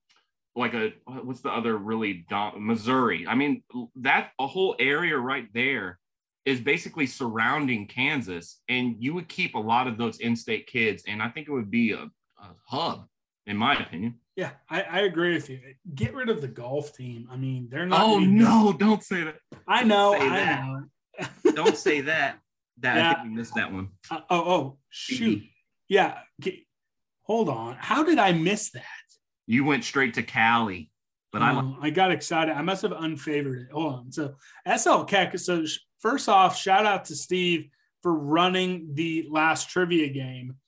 like 0.57 0.75
a 0.75 0.93
what's 1.07 1.43
the 1.43 1.53
other 1.53 1.77
really 1.77 2.27
dom- 2.29 2.67
Missouri. 2.67 3.25
I 3.29 3.37
mean, 3.37 3.63
that 3.97 4.31
a 4.41 4.47
whole 4.49 4.75
area 4.81 5.17
right 5.17 5.47
there 5.55 6.01
is 6.45 6.59
basically 6.59 7.07
surrounding 7.07 7.87
Kansas, 7.87 8.61
and 8.69 8.97
you 8.99 9.15
would 9.15 9.29
keep 9.29 9.55
a 9.55 9.61
lot 9.61 9.87
of 9.87 9.99
those 9.99 10.19
in-state 10.19 10.67
kids, 10.67 11.05
and 11.07 11.23
I 11.23 11.29
think 11.29 11.47
it 11.47 11.53
would 11.53 11.71
be 11.71 11.93
a, 11.93 12.11
a 12.39 12.49
hub, 12.67 13.07
in 13.47 13.57
my 13.57 13.75
opinion. 13.75 14.17
Yeah, 14.39 14.51
I, 14.71 14.83
I, 14.83 15.01
agree 15.01 15.35
with 15.35 15.51
you. 15.51 15.59
Get 15.97 16.15
rid 16.15 16.29
of 16.29 16.41
the 16.41 16.47
golf 16.47 16.95
team. 16.95 17.29
I 17.29 17.35
mean, 17.35 17.67
they're 17.69 17.87
not. 17.87 18.01
Oh 18.01 18.21
no! 18.21 18.73
Don't 18.73 19.03
say 19.03 19.25
that. 19.25 19.35
I 19.67 19.83
know. 19.83 20.15
I 20.15 20.29
that. 20.29 20.65
know. 20.65 21.51
don't 21.57 21.77
say 21.77 22.01
that. 22.03 22.39
That 22.79 22.97
yeah. 22.99 23.11
I 23.11 23.15
think 23.15 23.25
we 23.31 23.35
missed 23.35 23.57
that 23.57 23.73
one. 23.73 23.89
Uh, 24.09 24.21
oh, 24.31 24.39
oh, 24.39 24.79
shoot. 24.91 25.43
Yeah. 25.89 26.19
hold 27.25 27.49
on. 27.49 27.79
How 27.81 28.05
did 28.05 28.21
I 28.21 28.31
miss 28.31 28.71
that? 28.71 28.85
You 29.49 29.65
went 29.65 29.83
straight 29.83 30.15
to 30.15 30.23
Cali, 30.23 30.93
but 31.33 31.43
um, 31.43 31.77
I 31.83 31.89
I 31.89 31.91
got 31.91 32.13
excited. 32.13 32.55
I 32.55 32.63
must 32.63 32.83
have 32.83 32.93
unfavored 32.93 33.65
it. 33.65 33.73
Hold 33.73 33.93
on. 33.93 34.13
So 34.13 34.37
SL 34.73 35.03
Keck. 35.03 35.37
So 35.41 35.65
first 35.99 36.29
off, 36.29 36.57
shout 36.57 36.87
out 36.87 37.07
to 37.07 37.17
Steve 37.17 37.71
for 38.05 38.15
running 38.15 38.91
the 38.95 39.27
last 39.33 39.69
trivia 39.69 40.11
game. 40.11 40.59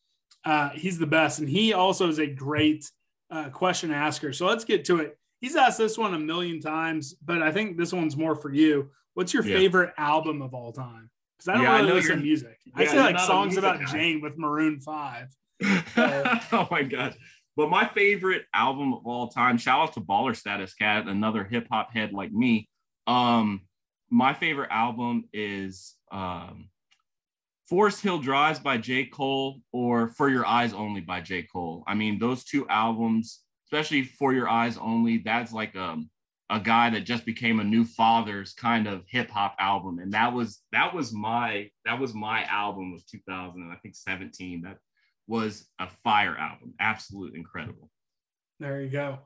Uh, 0.44 0.70
he's 0.70 0.98
the 0.98 1.06
best, 1.06 1.38
and 1.38 1.48
he 1.48 1.72
also 1.72 2.08
is 2.08 2.18
a 2.18 2.26
great 2.26 2.84
uh, 3.30 3.48
question 3.50 3.90
asker. 3.90 4.32
So 4.32 4.46
let's 4.46 4.64
get 4.64 4.84
to 4.86 5.00
it. 5.00 5.18
He's 5.40 5.56
asked 5.56 5.78
this 5.78 5.96
one 5.96 6.14
a 6.14 6.18
million 6.18 6.60
times, 6.60 7.14
but 7.14 7.42
I 7.42 7.50
think 7.50 7.78
this 7.78 7.92
one's 7.92 8.16
more 8.16 8.34
for 8.34 8.52
you. 8.52 8.90
What's 9.14 9.32
your 9.32 9.44
yeah. 9.44 9.56
favorite 9.56 9.94
album 9.96 10.42
of 10.42 10.54
all 10.54 10.72
time? 10.72 11.10
Because 11.38 11.48
I 11.48 11.54
don't 11.54 11.62
yeah, 11.62 11.76
really 11.78 11.90
I 11.90 11.94
listen 11.94 12.16
to 12.18 12.22
music. 12.22 12.58
Yeah, 12.66 12.72
I 12.76 12.86
say 12.86 12.98
like 12.98 13.18
songs 13.18 13.56
about 13.56 13.80
guy. 13.80 13.86
Jane 13.86 14.20
with 14.20 14.36
Maroon 14.36 14.80
Five. 14.80 15.28
oh 15.64 16.68
my 16.70 16.82
god! 16.82 17.16
But 17.56 17.70
my 17.70 17.86
favorite 17.86 18.44
album 18.52 18.92
of 18.92 19.06
all 19.06 19.28
time. 19.28 19.56
Shout 19.56 19.80
out 19.80 19.94
to 19.94 20.00
Baller 20.00 20.36
Status 20.36 20.74
Cat, 20.74 21.06
another 21.06 21.44
hip 21.44 21.66
hop 21.70 21.92
head 21.92 22.12
like 22.12 22.32
me. 22.32 22.68
Um, 23.06 23.62
my 24.10 24.34
favorite 24.34 24.70
album 24.70 25.24
is 25.32 25.94
um, 26.12 26.68
Forest 27.70 28.02
Hills 28.02 28.24
Drive 28.24 28.64
by 28.64 28.78
J. 28.78 29.04
Cole 29.04 29.60
or 29.72 30.08
For 30.08 30.28
Your 30.28 30.44
Eyes 30.44 30.74
Only 30.74 31.00
by 31.00 31.20
J. 31.20 31.44
Cole. 31.44 31.84
I 31.86 31.94
mean, 31.94 32.18
those 32.18 32.42
two 32.42 32.68
albums, 32.68 33.42
especially 33.66 34.02
For 34.02 34.34
Your 34.34 34.48
Eyes 34.48 34.76
Only, 34.76 35.18
that's 35.18 35.52
like 35.52 35.76
um, 35.76 36.10
a 36.50 36.58
guy 36.58 36.90
that 36.90 37.02
just 37.02 37.24
became 37.24 37.60
a 37.60 37.64
new 37.64 37.84
father's 37.84 38.54
kind 38.54 38.88
of 38.88 39.04
hip 39.06 39.30
hop 39.30 39.54
album. 39.60 40.00
And 40.00 40.12
that 40.12 40.34
was 40.34 40.62
that 40.72 40.92
was 40.92 41.12
my 41.12 41.70
that 41.84 42.00
was 42.00 42.12
my 42.12 42.42
album 42.46 42.92
of 42.92 43.06
2000 43.06 43.70
I 43.70 43.76
think 43.76 43.94
17. 43.94 44.62
That 44.62 44.78
was 45.28 45.68
a 45.78 45.86
fire 46.02 46.36
album. 46.36 46.74
Absolute 46.80 47.36
incredible. 47.36 47.88
There 48.58 48.82
you 48.82 48.90
go. 48.90 49.20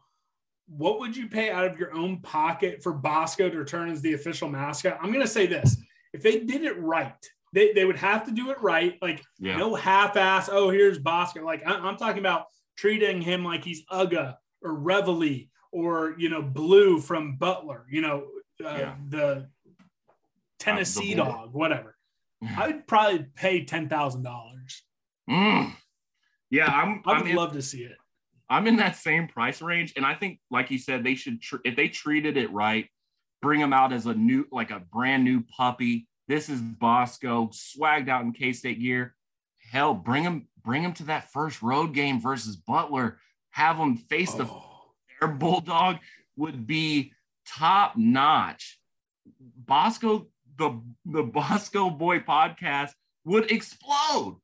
What 0.66 1.00
would 1.00 1.16
you 1.16 1.28
pay 1.28 1.50
out 1.50 1.64
of 1.64 1.78
your 1.78 1.94
own 1.94 2.20
pocket 2.20 2.82
for 2.82 2.92
Bosco 2.92 3.48
to 3.48 3.56
return 3.56 3.88
as 3.88 4.02
the 4.02 4.12
official 4.12 4.50
mascot? 4.50 4.98
I'm 5.00 5.14
to 5.14 5.26
say 5.26 5.46
this. 5.46 5.78
If 6.12 6.22
they 6.22 6.40
did 6.40 6.62
it 6.62 6.78
right, 6.78 7.16
they, 7.54 7.72
they 7.72 7.84
would 7.84 7.96
have 7.96 8.24
to 8.26 8.32
do 8.32 8.50
it 8.50 8.60
right. 8.60 8.98
Like 9.00 9.22
Yeah. 9.38 9.56
no 9.56 9.74
half 9.74 10.16
ass. 10.16 10.48
Oh, 10.52 10.70
here's 10.70 10.98
Bosco. 10.98 11.44
Like 11.44 11.66
I, 11.66 11.74
I'm 11.74 11.96
talking 11.96 12.18
about 12.18 12.46
treating 12.76 13.22
him 13.22 13.44
like 13.44 13.64
he's 13.64 13.84
Uga 13.86 14.36
or 14.62 14.74
Reveille 14.74 15.44
or 15.72 16.14
you 16.18 16.28
know 16.28 16.42
Blue 16.42 17.00
from 17.00 17.36
Butler. 17.36 17.86
You 17.90 18.02
know 18.02 18.26
uh, 18.64 18.76
Yeah. 18.78 18.94
the 19.08 19.48
Tennessee 20.58 21.14
boy. 21.14 21.24
dog, 21.24 21.52
whatever. 21.54 21.96
I 22.56 22.66
would 22.68 22.86
probably 22.86 23.24
pay 23.34 23.64
ten 23.64 23.88
thousand 23.88 24.22
dollars. 24.22 24.82
Mm. 25.30 25.72
Yeah, 26.50 26.66
I'm 26.66 27.02
I 27.06 27.12
I'm 27.12 27.22
would 27.22 27.30
in, 27.30 27.36
love 27.36 27.52
to 27.54 27.62
see 27.62 27.82
it. 27.82 27.96
I'm 28.50 28.66
in 28.66 28.76
that 28.76 28.96
same 28.96 29.28
price 29.28 29.62
range. 29.62 29.94
And 29.96 30.04
I 30.04 30.14
think, 30.14 30.40
like 30.50 30.70
you 30.70 30.78
said, 30.78 31.02
they 31.02 31.14
should 31.14 31.40
tr- 31.40 31.56
if 31.64 31.76
they 31.76 31.88
treated 31.88 32.36
it 32.36 32.52
right, 32.52 32.86
bring 33.40 33.60
him 33.60 33.72
out 33.72 33.92
as 33.92 34.04
a 34.06 34.12
new, 34.14 34.44
like 34.52 34.70
a 34.70 34.80
brand 34.92 35.24
new 35.24 35.42
puppy. 35.56 36.06
This 36.26 36.48
is 36.48 36.60
Bosco, 36.60 37.48
swagged 37.52 38.08
out 38.08 38.22
in 38.22 38.32
K-State 38.32 38.80
gear. 38.80 39.14
Hell, 39.70 39.94
bring 39.94 40.22
him, 40.22 40.48
bring 40.62 40.82
him 40.82 40.92
to 40.94 41.04
that 41.04 41.30
first 41.32 41.62
road 41.62 41.92
game 41.94 42.20
versus 42.20 42.56
Butler. 42.56 43.18
Have 43.50 43.76
him 43.76 43.96
face 43.96 44.32
the 44.34 44.44
Oh. 44.44 44.92
their 45.20 45.28
bulldog 45.28 45.96
would 46.36 46.66
be 46.66 47.12
top 47.46 47.96
notch. 47.96 48.78
Bosco, 49.56 50.28
the 50.58 50.80
the 51.04 51.22
Bosco 51.22 51.90
Boy 51.90 52.20
podcast 52.20 52.90
would 53.24 53.50
explode. 53.50 54.40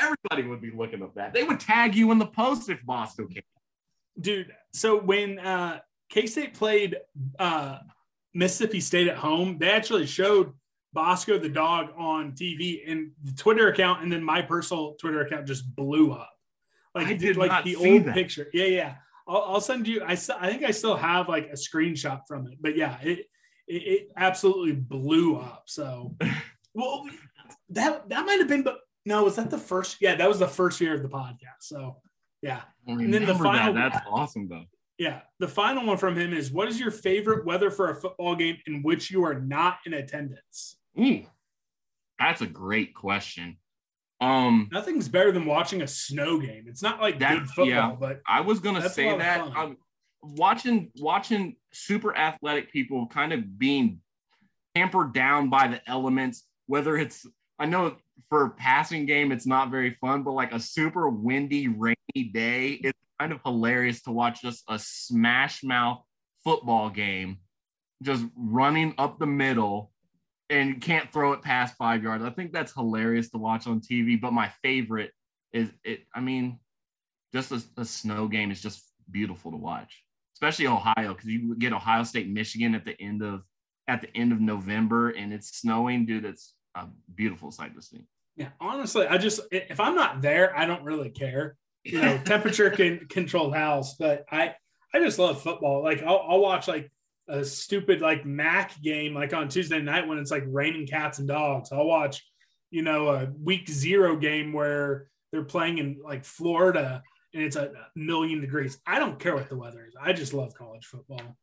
Everybody 0.00 0.42
would 0.48 0.60
be 0.60 0.70
looking 0.70 1.02
at 1.02 1.14
that. 1.16 1.32
They 1.34 1.42
would 1.42 1.60
tag 1.60 1.94
you 1.94 2.10
in 2.12 2.18
the 2.18 2.26
post 2.26 2.68
if 2.68 2.82
Bosco 2.84 3.26
came. 3.26 3.42
dude 4.20 4.54
so 4.72 4.98
when 5.00 5.38
uh 5.38 5.80
k-state 6.10 6.54
played 6.54 6.96
uh 7.38 7.78
mississippi 8.34 8.80
state 8.80 9.08
at 9.08 9.16
home 9.16 9.58
they 9.58 9.70
actually 9.70 10.06
showed 10.06 10.52
bosco 10.98 11.38
the 11.38 11.48
dog 11.48 11.84
on 11.96 12.32
tv 12.32 12.82
and 12.90 13.10
the 13.24 13.32
twitter 13.42 13.68
account 13.68 14.02
and 14.02 14.10
then 14.12 14.22
my 14.22 14.40
personal 14.42 14.94
twitter 15.00 15.20
account 15.20 15.46
just 15.46 15.64
blew 15.76 16.10
up 16.12 16.32
like 16.94 17.06
I 17.06 17.12
did 17.14 17.36
like 17.36 17.50
not 17.52 17.64
the 17.64 17.74
see 17.74 17.92
old 17.92 18.04
that. 18.06 18.14
picture 18.14 18.48
yeah 18.52 18.64
yeah 18.64 18.94
I'll, 19.28 19.44
I'll 19.50 19.60
send 19.60 19.86
you 19.86 20.02
I 20.02 20.12
I 20.12 20.14
think 20.50 20.62
i 20.64 20.72
still 20.72 20.96
have 20.96 21.28
like 21.28 21.46
a 21.50 21.58
screenshot 21.66 22.22
from 22.26 22.46
it 22.48 22.58
but 22.60 22.74
yeah 22.76 22.98
it 23.02 23.18
it, 23.68 23.82
it 23.94 24.02
absolutely 24.16 24.72
blew 24.72 25.36
up 25.36 25.62
so 25.66 26.16
well 26.74 27.04
that 27.70 28.08
that 28.08 28.26
might 28.26 28.38
have 28.40 28.48
been 28.48 28.62
but 28.64 28.78
no 29.06 29.22
was 29.24 29.36
that 29.36 29.50
the 29.50 29.58
first 29.58 29.98
yeah 30.00 30.14
that 30.16 30.28
was 30.28 30.38
the 30.40 30.48
first 30.48 30.80
year 30.80 30.94
of 30.94 31.02
the 31.02 31.08
podcast 31.08 31.60
so 31.60 31.98
yeah 32.42 32.62
And 32.88 33.12
then 33.14 33.24
the 33.26 33.34
final- 33.34 33.74
That's 33.74 33.98
awesome 34.10 34.48
though. 34.48 34.64
yeah. 34.98 35.20
The 35.38 35.48
final 35.48 35.84
one 35.86 35.98
from 35.98 36.16
him 36.16 36.32
is 36.32 36.50
what 36.50 36.66
is 36.68 36.80
your 36.80 36.90
favorite 36.90 37.44
weather 37.44 37.70
for 37.70 37.90
a 37.90 37.94
football 37.94 38.34
game 38.34 38.56
in 38.66 38.82
which 38.82 39.10
you 39.12 39.22
are 39.24 39.38
not 39.38 39.78
in 39.86 39.92
attendance? 39.94 40.77
Ooh, 41.00 41.22
that's 42.18 42.40
a 42.40 42.46
great 42.46 42.94
question. 42.94 43.56
Um, 44.20 44.68
Nothing's 44.72 45.08
better 45.08 45.30
than 45.30 45.46
watching 45.46 45.82
a 45.82 45.86
snow 45.86 46.38
game. 46.40 46.64
It's 46.66 46.82
not 46.82 47.00
like 47.00 47.18
That- 47.20 47.38
good 47.38 47.48
football, 47.48 47.66
yeah. 47.66 47.96
but 47.98 48.20
I 48.26 48.40
was 48.40 48.58
gonna 48.58 48.88
say 48.88 49.16
that. 49.16 49.40
Um, 49.40 49.76
watching 50.22 50.90
watching 50.96 51.56
super 51.72 52.16
athletic 52.16 52.72
people 52.72 53.06
kind 53.06 53.32
of 53.32 53.58
being 53.58 54.00
hampered 54.74 55.12
down 55.12 55.48
by 55.50 55.68
the 55.68 55.88
elements, 55.88 56.44
whether 56.66 56.96
it's 56.96 57.26
I 57.60 57.66
know 57.66 57.96
for 58.28 58.46
a 58.46 58.50
passing 58.50 59.06
game 59.06 59.30
it's 59.30 59.46
not 59.46 59.70
very 59.70 59.94
fun, 60.00 60.24
but 60.24 60.32
like 60.32 60.52
a 60.52 60.58
super 60.60 61.08
windy, 61.08 61.68
rainy 61.68 61.96
day, 62.32 62.70
it's 62.82 62.98
kind 63.20 63.32
of 63.32 63.40
hilarious 63.44 64.02
to 64.02 64.10
watch 64.12 64.42
just 64.42 64.64
a 64.68 64.78
smash 64.78 65.62
mouth 65.62 66.02
football 66.44 66.90
game 66.90 67.38
just 68.02 68.24
running 68.36 68.94
up 68.98 69.18
the 69.18 69.26
middle 69.26 69.92
and 70.50 70.68
you 70.70 70.76
can't 70.76 71.12
throw 71.12 71.32
it 71.32 71.42
past 71.42 71.76
five 71.76 72.02
yards. 72.02 72.24
I 72.24 72.30
think 72.30 72.52
that's 72.52 72.72
hilarious 72.72 73.30
to 73.30 73.38
watch 73.38 73.66
on 73.66 73.80
TV. 73.80 74.20
But 74.20 74.32
my 74.32 74.48
favorite 74.62 75.12
is 75.52 75.70
it, 75.84 76.00
I 76.14 76.20
mean, 76.20 76.58
just 77.32 77.52
a, 77.52 77.62
a 77.76 77.84
snow 77.84 78.28
game 78.28 78.50
is 78.50 78.60
just 78.60 78.84
beautiful 79.10 79.50
to 79.50 79.56
watch, 79.56 80.02
especially 80.34 80.66
Ohio, 80.66 81.14
because 81.14 81.26
you 81.26 81.54
get 81.56 81.72
Ohio 81.72 82.02
State, 82.04 82.28
Michigan 82.28 82.74
at 82.74 82.84
the 82.84 83.00
end 83.00 83.22
of 83.22 83.42
at 83.86 84.02
the 84.02 84.14
end 84.16 84.32
of 84.32 84.40
November 84.40 85.10
and 85.10 85.32
it's 85.32 85.58
snowing, 85.58 86.06
dude. 86.06 86.24
It's 86.24 86.54
a 86.74 86.86
beautiful 87.14 87.50
sight 87.50 87.74
to 87.74 87.82
see. 87.82 88.04
yeah, 88.36 88.48
honestly, 88.60 89.06
I 89.06 89.18
just 89.18 89.40
if 89.50 89.80
I'm 89.80 89.94
not 89.94 90.22
there, 90.22 90.56
I 90.56 90.66
don't 90.66 90.84
really 90.84 91.10
care. 91.10 91.56
You 91.84 92.00
know, 92.00 92.18
temperature 92.24 92.70
can 92.70 93.06
control 93.08 93.50
house, 93.50 93.96
but 93.98 94.24
I 94.30 94.54
I 94.94 95.00
just 95.00 95.18
love 95.18 95.42
football. 95.42 95.82
Like 95.82 96.02
I'll, 96.02 96.24
I'll 96.28 96.40
watch 96.40 96.68
like 96.68 96.90
a 97.28 97.44
stupid 97.44 98.00
like 98.00 98.24
Mac 98.24 98.80
game 98.82 99.14
like 99.14 99.34
on 99.34 99.48
Tuesday 99.48 99.80
night 99.80 100.06
when 100.08 100.18
it's 100.18 100.30
like 100.30 100.44
raining 100.46 100.86
cats 100.86 101.18
and 101.18 101.28
dogs. 101.28 101.70
I'll 101.72 101.86
watch, 101.86 102.24
you 102.70 102.82
know, 102.82 103.08
a 103.08 103.26
week 103.42 103.68
zero 103.68 104.16
game 104.16 104.52
where 104.52 105.08
they're 105.30 105.44
playing 105.44 105.78
in 105.78 106.00
like 106.02 106.24
Florida 106.24 107.02
and 107.34 107.42
it's 107.42 107.56
a 107.56 107.72
million 107.94 108.40
degrees. 108.40 108.78
I 108.86 108.98
don't 108.98 109.18
care 109.18 109.34
what 109.34 109.48
the 109.48 109.56
weather 109.56 109.84
is. 109.86 109.94
I 110.00 110.12
just 110.12 110.32
love 110.32 110.54
college 110.54 110.86
football. 110.86 111.36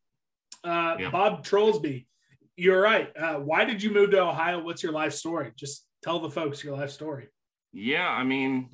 Uh, 0.64 0.96
Yeah. 0.98 1.10
Bob 1.10 1.44
Trollsby, 1.44 2.06
you're 2.56 2.80
right. 2.80 3.16
Uh, 3.16 3.36
why 3.36 3.64
did 3.64 3.82
you 3.82 3.90
move 3.90 4.10
to 4.10 4.20
Ohio? 4.22 4.62
What's 4.62 4.82
your 4.82 4.92
life 4.92 5.12
story? 5.14 5.52
Just 5.56 5.86
tell 6.02 6.18
the 6.18 6.30
folks 6.30 6.64
your 6.64 6.76
life 6.76 6.90
story. 6.90 7.28
Yeah, 7.72 8.08
I 8.08 8.24
mean, 8.24 8.70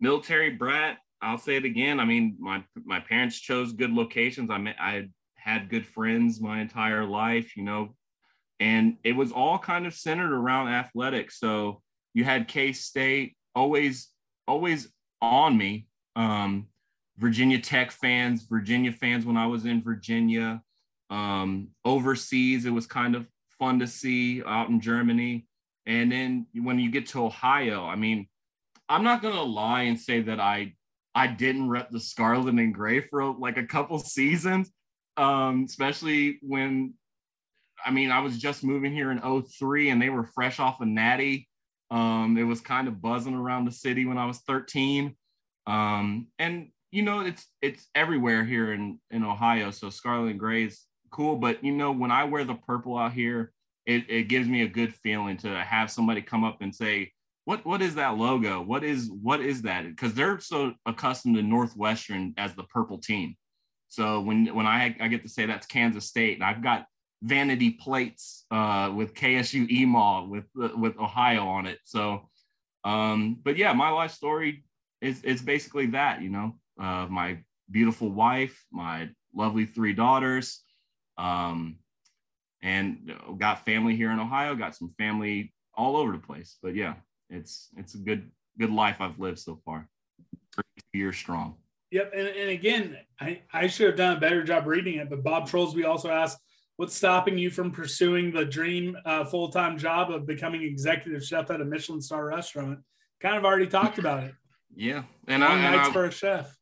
military 0.00 0.50
brat. 0.50 0.98
I'll 1.22 1.38
say 1.38 1.56
it 1.56 1.64
again. 1.64 2.00
I 2.00 2.04
mean, 2.04 2.36
my 2.38 2.62
my 2.84 3.00
parents 3.00 3.38
chose 3.38 3.72
good 3.72 3.92
locations. 3.92 4.50
I 4.50 4.58
met, 4.58 4.76
I 4.78 5.08
had 5.44 5.68
good 5.68 5.86
friends 5.86 6.40
my 6.40 6.62
entire 6.62 7.04
life, 7.04 7.54
you 7.54 7.62
know, 7.62 7.94
and 8.60 8.96
it 9.04 9.12
was 9.12 9.30
all 9.30 9.58
kind 9.58 9.86
of 9.86 9.92
centered 9.92 10.32
around 10.32 10.68
athletics. 10.68 11.38
So 11.38 11.82
you 12.14 12.24
had 12.24 12.48
K 12.48 12.72
State 12.72 13.36
always 13.54 14.08
always 14.48 14.88
on 15.20 15.58
me. 15.58 15.86
Um, 16.16 16.68
Virginia 17.18 17.60
Tech 17.60 17.90
fans, 17.90 18.44
Virginia 18.44 18.90
fans 18.90 19.26
when 19.26 19.36
I 19.36 19.46
was 19.46 19.66
in 19.66 19.82
Virginia. 19.82 20.62
Um, 21.10 21.68
overseas, 21.84 22.64
it 22.64 22.70
was 22.70 22.86
kind 22.86 23.14
of 23.14 23.26
fun 23.58 23.78
to 23.80 23.86
see 23.86 24.42
out 24.42 24.70
in 24.70 24.80
Germany. 24.80 25.46
And 25.84 26.10
then 26.10 26.46
when 26.54 26.78
you 26.78 26.90
get 26.90 27.06
to 27.08 27.22
Ohio, 27.22 27.84
I 27.84 27.96
mean, 27.96 28.28
I'm 28.88 29.04
not 29.04 29.20
gonna 29.20 29.42
lie 29.42 29.82
and 29.82 30.00
say 30.00 30.22
that 30.22 30.40
I 30.40 30.72
I 31.14 31.26
didn't 31.26 31.68
rep 31.68 31.90
the 31.90 32.00
scarlet 32.00 32.54
and 32.54 32.72
gray 32.72 33.00
for 33.00 33.34
like 33.34 33.58
a 33.58 33.66
couple 33.66 33.98
seasons, 34.16 34.70
um, 35.16 35.64
especially 35.64 36.38
when 36.42 36.94
I 37.84 37.90
mean 37.90 38.10
I 38.10 38.20
was 38.20 38.38
just 38.38 38.64
moving 38.64 38.92
here 38.92 39.10
in 39.10 39.20
03 39.20 39.90
and 39.90 40.00
they 40.00 40.10
were 40.10 40.24
fresh 40.24 40.60
off 40.60 40.80
a 40.80 40.86
natty. 40.86 41.48
Um, 41.90 42.36
it 42.38 42.44
was 42.44 42.60
kind 42.60 42.88
of 42.88 43.00
buzzing 43.00 43.34
around 43.34 43.66
the 43.66 43.72
city 43.72 44.04
when 44.06 44.18
I 44.18 44.26
was 44.26 44.38
13. 44.40 45.14
Um, 45.66 46.28
and 46.38 46.68
you 46.90 47.02
know, 47.02 47.20
it's 47.20 47.46
it's 47.60 47.88
everywhere 47.94 48.44
here 48.44 48.72
in 48.72 49.00
in 49.10 49.24
Ohio. 49.24 49.70
So 49.70 49.90
scarlet 49.90 50.30
and 50.30 50.38
gray 50.38 50.64
is 50.64 50.82
cool, 51.10 51.36
but 51.36 51.62
you 51.64 51.72
know, 51.72 51.92
when 51.92 52.10
I 52.10 52.24
wear 52.24 52.44
the 52.44 52.54
purple 52.54 52.96
out 52.96 53.12
here, 53.12 53.52
it, 53.86 54.04
it 54.08 54.28
gives 54.28 54.48
me 54.48 54.62
a 54.62 54.68
good 54.68 54.94
feeling 54.94 55.36
to 55.38 55.48
have 55.62 55.90
somebody 55.90 56.22
come 56.22 56.44
up 56.44 56.58
and 56.60 56.74
say, 56.74 57.12
what 57.44 57.64
what 57.66 57.82
is 57.82 57.96
that 57.96 58.16
logo? 58.16 58.62
What 58.62 58.84
is 58.84 59.10
what 59.10 59.40
is 59.40 59.62
that? 59.62 59.84
Because 59.86 60.14
they're 60.14 60.40
so 60.40 60.74
accustomed 60.86 61.36
to 61.36 61.42
Northwestern 61.42 62.32
as 62.36 62.54
the 62.54 62.62
purple 62.64 62.98
team. 62.98 63.36
So 63.94 64.20
when 64.20 64.54
when 64.54 64.66
I 64.66 64.96
I 65.00 65.08
get 65.08 65.22
to 65.22 65.28
say 65.28 65.46
that's 65.46 65.66
Kansas 65.66 66.06
State, 66.06 66.34
and 66.34 66.44
I've 66.44 66.62
got 66.62 66.86
vanity 67.22 67.70
plates 67.70 68.44
uh, 68.50 68.92
with 68.94 69.14
KSU 69.14 69.68
EMAW 69.70 70.28
with 70.28 70.46
with 70.54 70.98
Ohio 70.98 71.46
on 71.46 71.66
it. 71.66 71.78
So, 71.84 72.28
um, 72.84 73.38
but 73.42 73.56
yeah, 73.56 73.72
my 73.72 73.90
life 73.90 74.10
story 74.10 74.64
is 75.00 75.22
is 75.22 75.42
basically 75.42 75.86
that. 75.86 76.22
You 76.22 76.30
know, 76.30 76.56
uh, 76.80 77.06
my 77.08 77.38
beautiful 77.70 78.10
wife, 78.10 78.64
my 78.72 79.10
lovely 79.34 79.64
three 79.64 79.92
daughters, 79.92 80.62
um, 81.16 81.76
and 82.62 83.12
got 83.38 83.64
family 83.64 83.96
here 83.96 84.10
in 84.10 84.18
Ohio. 84.18 84.56
Got 84.56 84.74
some 84.74 84.92
family 84.98 85.54
all 85.74 85.96
over 85.96 86.12
the 86.12 86.18
place. 86.18 86.58
But 86.62 86.74
yeah, 86.74 86.94
it's 87.30 87.68
it's 87.76 87.94
a 87.94 87.98
good 87.98 88.30
good 88.58 88.70
life 88.70 88.96
I've 89.00 89.20
lived 89.20 89.38
so 89.38 89.60
far. 89.64 89.88
Years 90.92 91.16
strong. 91.16 91.56
Yep. 91.94 92.10
And, 92.12 92.26
and 92.26 92.50
again, 92.50 92.98
I, 93.20 93.40
I 93.52 93.68
should 93.68 93.86
have 93.86 93.96
done 93.96 94.16
a 94.16 94.20
better 94.20 94.42
job 94.42 94.66
reading 94.66 94.94
it, 94.96 95.08
but 95.08 95.22
Bob 95.22 95.48
Trollsby 95.48 95.86
also 95.88 96.10
asked, 96.10 96.38
what's 96.76 96.92
stopping 96.96 97.38
you 97.38 97.50
from 97.50 97.70
pursuing 97.70 98.32
the 98.32 98.44
dream 98.44 98.96
uh, 99.06 99.24
full 99.24 99.48
time 99.48 99.78
job 99.78 100.10
of 100.10 100.26
becoming 100.26 100.62
executive 100.62 101.22
chef 101.24 101.52
at 101.52 101.60
a 101.60 101.64
Michelin 101.64 102.00
star 102.00 102.26
restaurant? 102.26 102.80
Kind 103.20 103.36
of 103.36 103.44
already 103.44 103.68
talked 103.68 103.98
about 103.98 104.24
it. 104.24 104.34
Yeah, 104.76 105.04
and 105.28 105.40
Long 105.42 105.52
I, 105.52 105.54
and 105.66 105.76
nights 105.76 105.88
I- 105.90 105.92
for 105.92 106.04
a 106.06 106.10
chef. 106.10 106.52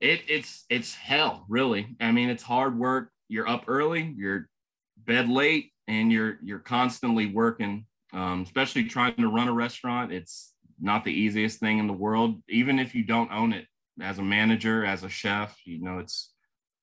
it 0.00 0.22
it's 0.28 0.64
it's 0.70 0.94
hell 0.94 1.44
really 1.46 1.94
i 2.00 2.10
mean 2.10 2.30
it's 2.30 2.42
hard 2.42 2.78
work 2.78 3.10
you're 3.28 3.46
up 3.46 3.64
early 3.68 4.14
you're 4.16 4.48
bed 4.96 5.28
late 5.28 5.72
and 5.86 6.10
you're 6.10 6.38
you're 6.42 6.58
constantly 6.58 7.26
working 7.26 7.84
um, 8.14 8.44
especially 8.44 8.84
trying 8.84 9.14
to 9.16 9.28
run 9.28 9.48
a 9.48 9.52
restaurant 9.52 10.10
it's 10.10 10.54
not 10.80 11.04
the 11.04 11.12
easiest 11.12 11.60
thing 11.60 11.78
in 11.78 11.86
the 11.86 11.92
world 11.92 12.40
even 12.48 12.78
if 12.78 12.94
you 12.94 13.04
don't 13.04 13.30
own 13.30 13.52
it 13.52 13.66
as 14.00 14.18
a 14.18 14.22
manager 14.22 14.84
as 14.84 15.04
a 15.04 15.08
chef 15.08 15.56
you 15.64 15.80
know 15.80 15.98
it's 15.98 16.32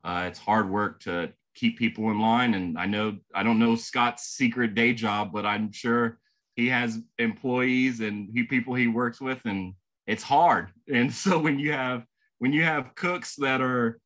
uh, 0.03 0.25
it's 0.27 0.39
hard 0.39 0.69
work 0.69 0.99
to 1.01 1.31
keep 1.53 1.77
people 1.77 2.09
in 2.11 2.19
line. 2.19 2.53
And 2.53 2.77
i 2.77 2.85
know 2.85 3.17
i 3.35 3.43
don't 3.43 3.59
know 3.59 3.75
scott's 3.75 4.23
secret 4.23 4.75
day 4.75 4.93
job 4.93 5.31
but 5.31 5.45
i'm 5.45 5.71
sure 5.71 6.19
he 6.55 6.69
has 6.69 6.99
employees 7.17 8.01
and 8.01 8.29
he 8.33 8.43
people 8.43 8.75
he 8.75 8.87
works 8.87 9.21
with 9.21 9.39
and 9.45 9.73
it's 10.07 10.23
hard. 10.23 10.69
And 10.93 11.13
so 11.13 11.39
when 11.39 11.59
you 11.59 11.71
have 11.73 12.05
when 12.39 12.53
you 12.53 12.63
have 12.63 12.95
cooks 12.95 13.35
that 13.37 13.61
are 13.61 13.99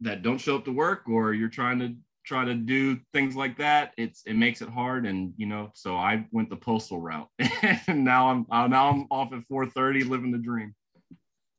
that 0.00 0.22
don't 0.22 0.40
show 0.40 0.56
up 0.56 0.64
to 0.64 0.72
work 0.72 1.08
or 1.08 1.32
you're 1.32 1.48
trying 1.48 1.78
to 1.78 1.94
try 2.24 2.44
to 2.44 2.54
do 2.54 3.00
things 3.12 3.34
like 3.34 3.58
that 3.58 3.92
it's 3.96 4.22
it 4.26 4.34
makes 4.34 4.62
it 4.62 4.68
hard. 4.68 5.06
And 5.06 5.32
you 5.36 5.46
know 5.46 5.70
so 5.74 5.96
i 5.96 6.26
went 6.32 6.50
the 6.50 6.56
postal 6.56 7.00
route. 7.00 7.28
And 7.88 8.04
now 8.04 8.28
i'm 8.28 8.70
now 8.70 8.90
i'm 8.90 9.06
off 9.10 9.32
at 9.32 9.48
4.30 9.48 10.08
living 10.08 10.32
the 10.32 10.38
dream 10.38 10.74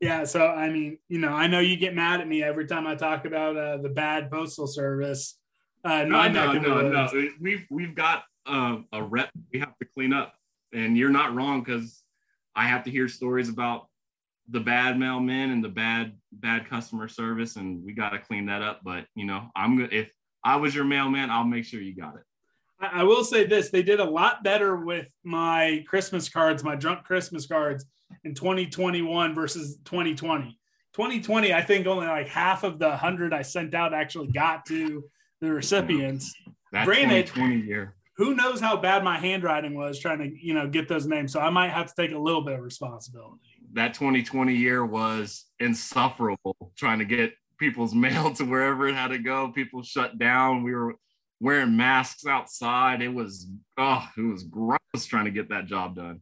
Yeah, 0.04 0.26
so 0.26 0.47
I 0.47 0.70
mean, 0.70 0.97
you 1.08 1.18
know, 1.18 1.30
I 1.30 1.47
know 1.47 1.60
you 1.60 1.78
get 1.78 1.95
mad 1.95 2.20
at 2.20 2.28
me 2.28 2.43
every 2.43 2.68
time 2.68 2.86
I 2.86 2.93
talk 2.93 3.24
about 3.24 3.56
uh, 3.56 3.78
the 3.78 3.88
bad 3.88 4.30
postal 4.30 4.68
service. 4.68 5.39
Uh, 5.82 6.04
no 6.04 6.28
no 6.28 6.28
neck 6.28 6.58
of 6.58 6.64
the 6.64 6.70
no. 6.70 6.89
no 6.89 7.30
we've 7.39 7.66
we've 7.70 7.95
got 7.95 8.26
uh, 8.45 8.80
a 8.91 9.01
rep 9.01 9.30
we 9.54 9.60
have 9.60 9.78
to 9.78 9.86
clean 9.95 10.12
up. 10.12 10.34
And 10.74 10.97
you're 10.97 11.10
not 11.10 11.34
wrong 11.34 11.64
because 11.64 12.04
i 12.56 12.68
have 12.68 12.84
to 12.84 12.91
hear 12.91 13.08
stories 13.08 13.47
about 13.47 13.88
the 14.49 14.60
bad 14.60 14.97
mailmen 14.97 15.54
and 15.54 15.64
the 15.64 15.70
bad 15.70 16.18
bad 16.34 16.70
customer 16.70 17.08
service 17.08 17.56
and 17.56 17.84
we 17.86 17.93
got 17.93 18.10
to 18.10 18.20
clean 18.20 18.47
that 18.47 18.62
up. 18.62 18.82
But 18.84 19.06
you 19.16 19.26
know 19.26 19.49
i'm 19.56 19.78
gonna 19.78 19.89
if 19.89 20.12
i 20.43 20.58
was 20.58 20.76
your 20.76 20.84
mailman 20.84 21.30
i'll 21.30 21.45
make 21.45 21.64
sure 21.64 21.80
you 21.80 21.95
got 21.95 22.16
it. 22.16 22.24
I, 22.82 23.01
I 23.01 23.04
will 23.04 23.24
say 23.24 23.45
this: 23.45 23.70
they 23.70 23.84
did 23.84 24.01
a 24.01 24.10
lot 24.20 24.43
better 24.43 24.76
with 24.76 25.08
my 25.24 25.86
Christmas 25.88 26.28
cards, 26.28 26.62
my 26.62 26.76
drunk 26.76 27.06
Christmas 27.06 27.47
cards, 27.47 27.86
in 28.24 28.34
2021 28.34 29.36
versus 29.36 29.78
2020. 29.86 30.57
2020, 30.93 31.53
I 31.53 31.61
think 31.61 31.88
only 31.88 32.05
like 32.07 32.28
half 32.28 32.64
of 32.64 32.80
the 32.80 32.95
hundred 32.95 33.34
I 33.34 33.41
sent 33.41 33.74
out 33.74 33.93
actually 33.93 34.28
got 34.28 34.66
to 34.68 35.03
the 35.41 35.51
recipients. 35.51 36.34
That 36.72 36.86
Granted- 36.86 37.28
2020 37.28 37.68
year. 37.68 37.95
Who 38.18 38.36
knows 38.36 38.59
how 38.59 38.78
bad 38.78 39.03
my 39.03 39.18
handwriting 39.18 39.74
was 39.74 39.97
trying 39.97 40.20
to, 40.20 40.30
you 40.39 40.53
know, 40.53 40.68
get 40.68 40.88
those 40.88 41.07
names. 41.07 41.34
So 41.34 41.39
I 41.39 41.49
might 41.49 41.70
have 41.70 41.88
to 41.88 41.93
take 41.97 42.11
a 42.11 42.18
little 42.18 42.43
bit 42.43 42.53
of 42.53 42.61
responsibility. 42.61 43.41
That 43.74 43.95
2020 43.95 44.55
year 44.55 44.86
was 44.86 45.45
insufferable 45.59 46.72
trying 46.78 46.99
to 46.99 47.05
get 47.05 47.34
people's 47.57 47.95
mail 48.05 48.32
to 48.36 48.43
wherever 48.43 48.88
it 48.88 48.93
had 48.93 49.07
to 49.09 49.18
go. 49.18 49.49
People 49.49 49.82
shut 49.82 50.20
down. 50.20 50.61
We 50.61 50.76
were 50.76 50.93
wearing 51.39 51.76
masks 51.76 52.26
outside. 52.26 53.01
It 53.01 53.14
was 53.14 53.49
oh, 53.78 54.07
it 54.18 54.22
was 54.22 54.43
gross 54.43 55.05
trying 55.05 55.26
to 55.26 55.32
get 55.32 55.49
that 55.49 55.66
job 55.66 55.95
done. 55.95 56.22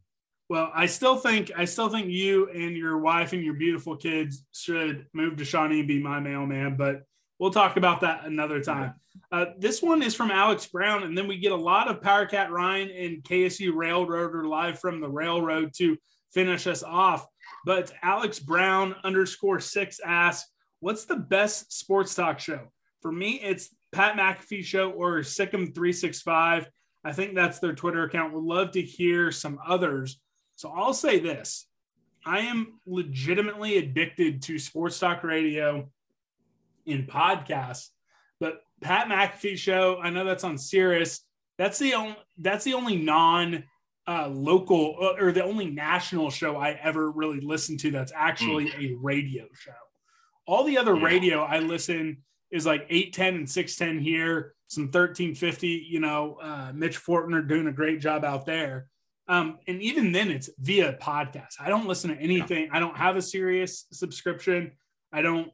Well, 0.52 0.70
I 0.74 0.84
still 0.84 1.16
think 1.16 1.50
I 1.56 1.64
still 1.64 1.88
think 1.88 2.08
you 2.08 2.50
and 2.50 2.76
your 2.76 2.98
wife 2.98 3.32
and 3.32 3.42
your 3.42 3.54
beautiful 3.54 3.96
kids 3.96 4.44
should 4.52 5.06
move 5.14 5.38
to 5.38 5.46
Shawnee 5.46 5.78
and 5.78 5.88
be 5.88 5.98
my 5.98 6.20
mailman, 6.20 6.76
but 6.76 7.04
we'll 7.38 7.52
talk 7.52 7.78
about 7.78 8.02
that 8.02 8.26
another 8.26 8.60
time. 8.60 8.92
Uh, 9.32 9.46
this 9.56 9.80
one 9.80 10.02
is 10.02 10.14
from 10.14 10.30
Alex 10.30 10.66
Brown, 10.66 11.04
and 11.04 11.16
then 11.16 11.26
we 11.26 11.38
get 11.38 11.52
a 11.52 11.56
lot 11.56 11.88
of 11.88 12.02
Power 12.02 12.26
Cat 12.26 12.50
Ryan 12.50 12.90
and 12.90 13.24
KSU 13.24 13.74
Railroader 13.74 14.44
live 14.44 14.78
from 14.78 15.00
the 15.00 15.08
railroad 15.08 15.72
to 15.78 15.96
finish 16.34 16.66
us 16.66 16.82
off. 16.82 17.26
But 17.64 17.90
Alex 18.02 18.38
Brown 18.38 18.94
underscore 19.04 19.58
six 19.58 20.00
asks, 20.04 20.50
"What's 20.80 21.06
the 21.06 21.16
best 21.16 21.72
sports 21.72 22.14
talk 22.14 22.40
show?" 22.40 22.70
For 23.00 23.10
me, 23.10 23.40
it's 23.42 23.74
Pat 23.90 24.18
McAfee 24.18 24.66
show 24.66 24.90
or 24.90 25.20
Sick'em 25.20 25.74
three 25.74 25.94
six 25.94 26.20
five. 26.20 26.68
I 27.04 27.12
think 27.12 27.34
that's 27.34 27.58
their 27.58 27.74
Twitter 27.74 28.04
account. 28.04 28.34
Would 28.34 28.44
love 28.44 28.72
to 28.72 28.82
hear 28.82 29.32
some 29.32 29.58
others. 29.66 30.20
So 30.62 30.72
I'll 30.72 30.94
say 30.94 31.18
this 31.18 31.66
I 32.24 32.42
am 32.42 32.78
legitimately 32.86 33.78
addicted 33.78 34.42
to 34.42 34.60
sports 34.60 35.00
talk 35.00 35.24
radio 35.24 35.88
in 36.86 37.08
podcasts, 37.08 37.88
but 38.38 38.60
Pat 38.80 39.08
McAfee 39.08 39.56
show, 39.56 39.98
I 40.00 40.10
know 40.10 40.24
that's 40.24 40.44
on 40.44 40.56
Sirius. 40.56 41.26
That's 41.58 41.80
the 41.80 41.94
only 41.94 42.16
that's 42.38 42.64
the 42.64 42.74
only 42.74 42.96
non 42.96 43.64
uh, 44.06 44.28
local 44.28 44.98
uh, 45.02 45.20
or 45.20 45.32
the 45.32 45.42
only 45.42 45.66
national 45.68 46.30
show 46.30 46.56
I 46.56 46.78
ever 46.80 47.10
really 47.10 47.40
listened 47.40 47.80
to 47.80 47.90
that's 47.90 48.12
actually 48.14 48.72
a 48.78 48.94
radio 49.00 49.46
show. 49.54 49.72
All 50.46 50.62
the 50.62 50.78
other 50.78 50.94
Yeah. 50.94 51.04
radio 51.04 51.42
I 51.42 51.58
listen 51.58 52.18
is 52.52 52.66
like 52.66 52.86
810 52.88 53.34
and 53.34 53.50
610 53.50 54.00
here, 54.00 54.54
some 54.68 54.84
1350, 54.84 55.88
you 55.90 55.98
know, 55.98 56.38
uh, 56.40 56.70
Mitch 56.72 57.02
Fortner 57.02 57.48
doing 57.48 57.66
a 57.66 57.72
great 57.72 57.98
job 57.98 58.24
out 58.24 58.46
there. 58.46 58.86
Um, 59.28 59.58
and 59.68 59.80
even 59.80 60.12
then, 60.12 60.30
it's 60.30 60.50
via 60.58 60.94
podcast. 60.94 61.54
I 61.60 61.68
don't 61.68 61.86
listen 61.86 62.10
to 62.10 62.20
anything. 62.20 62.68
I 62.72 62.80
don't 62.80 62.96
have 62.96 63.16
a 63.16 63.22
Sirius 63.22 63.86
subscription. 63.92 64.72
I 65.12 65.22
don't 65.22 65.50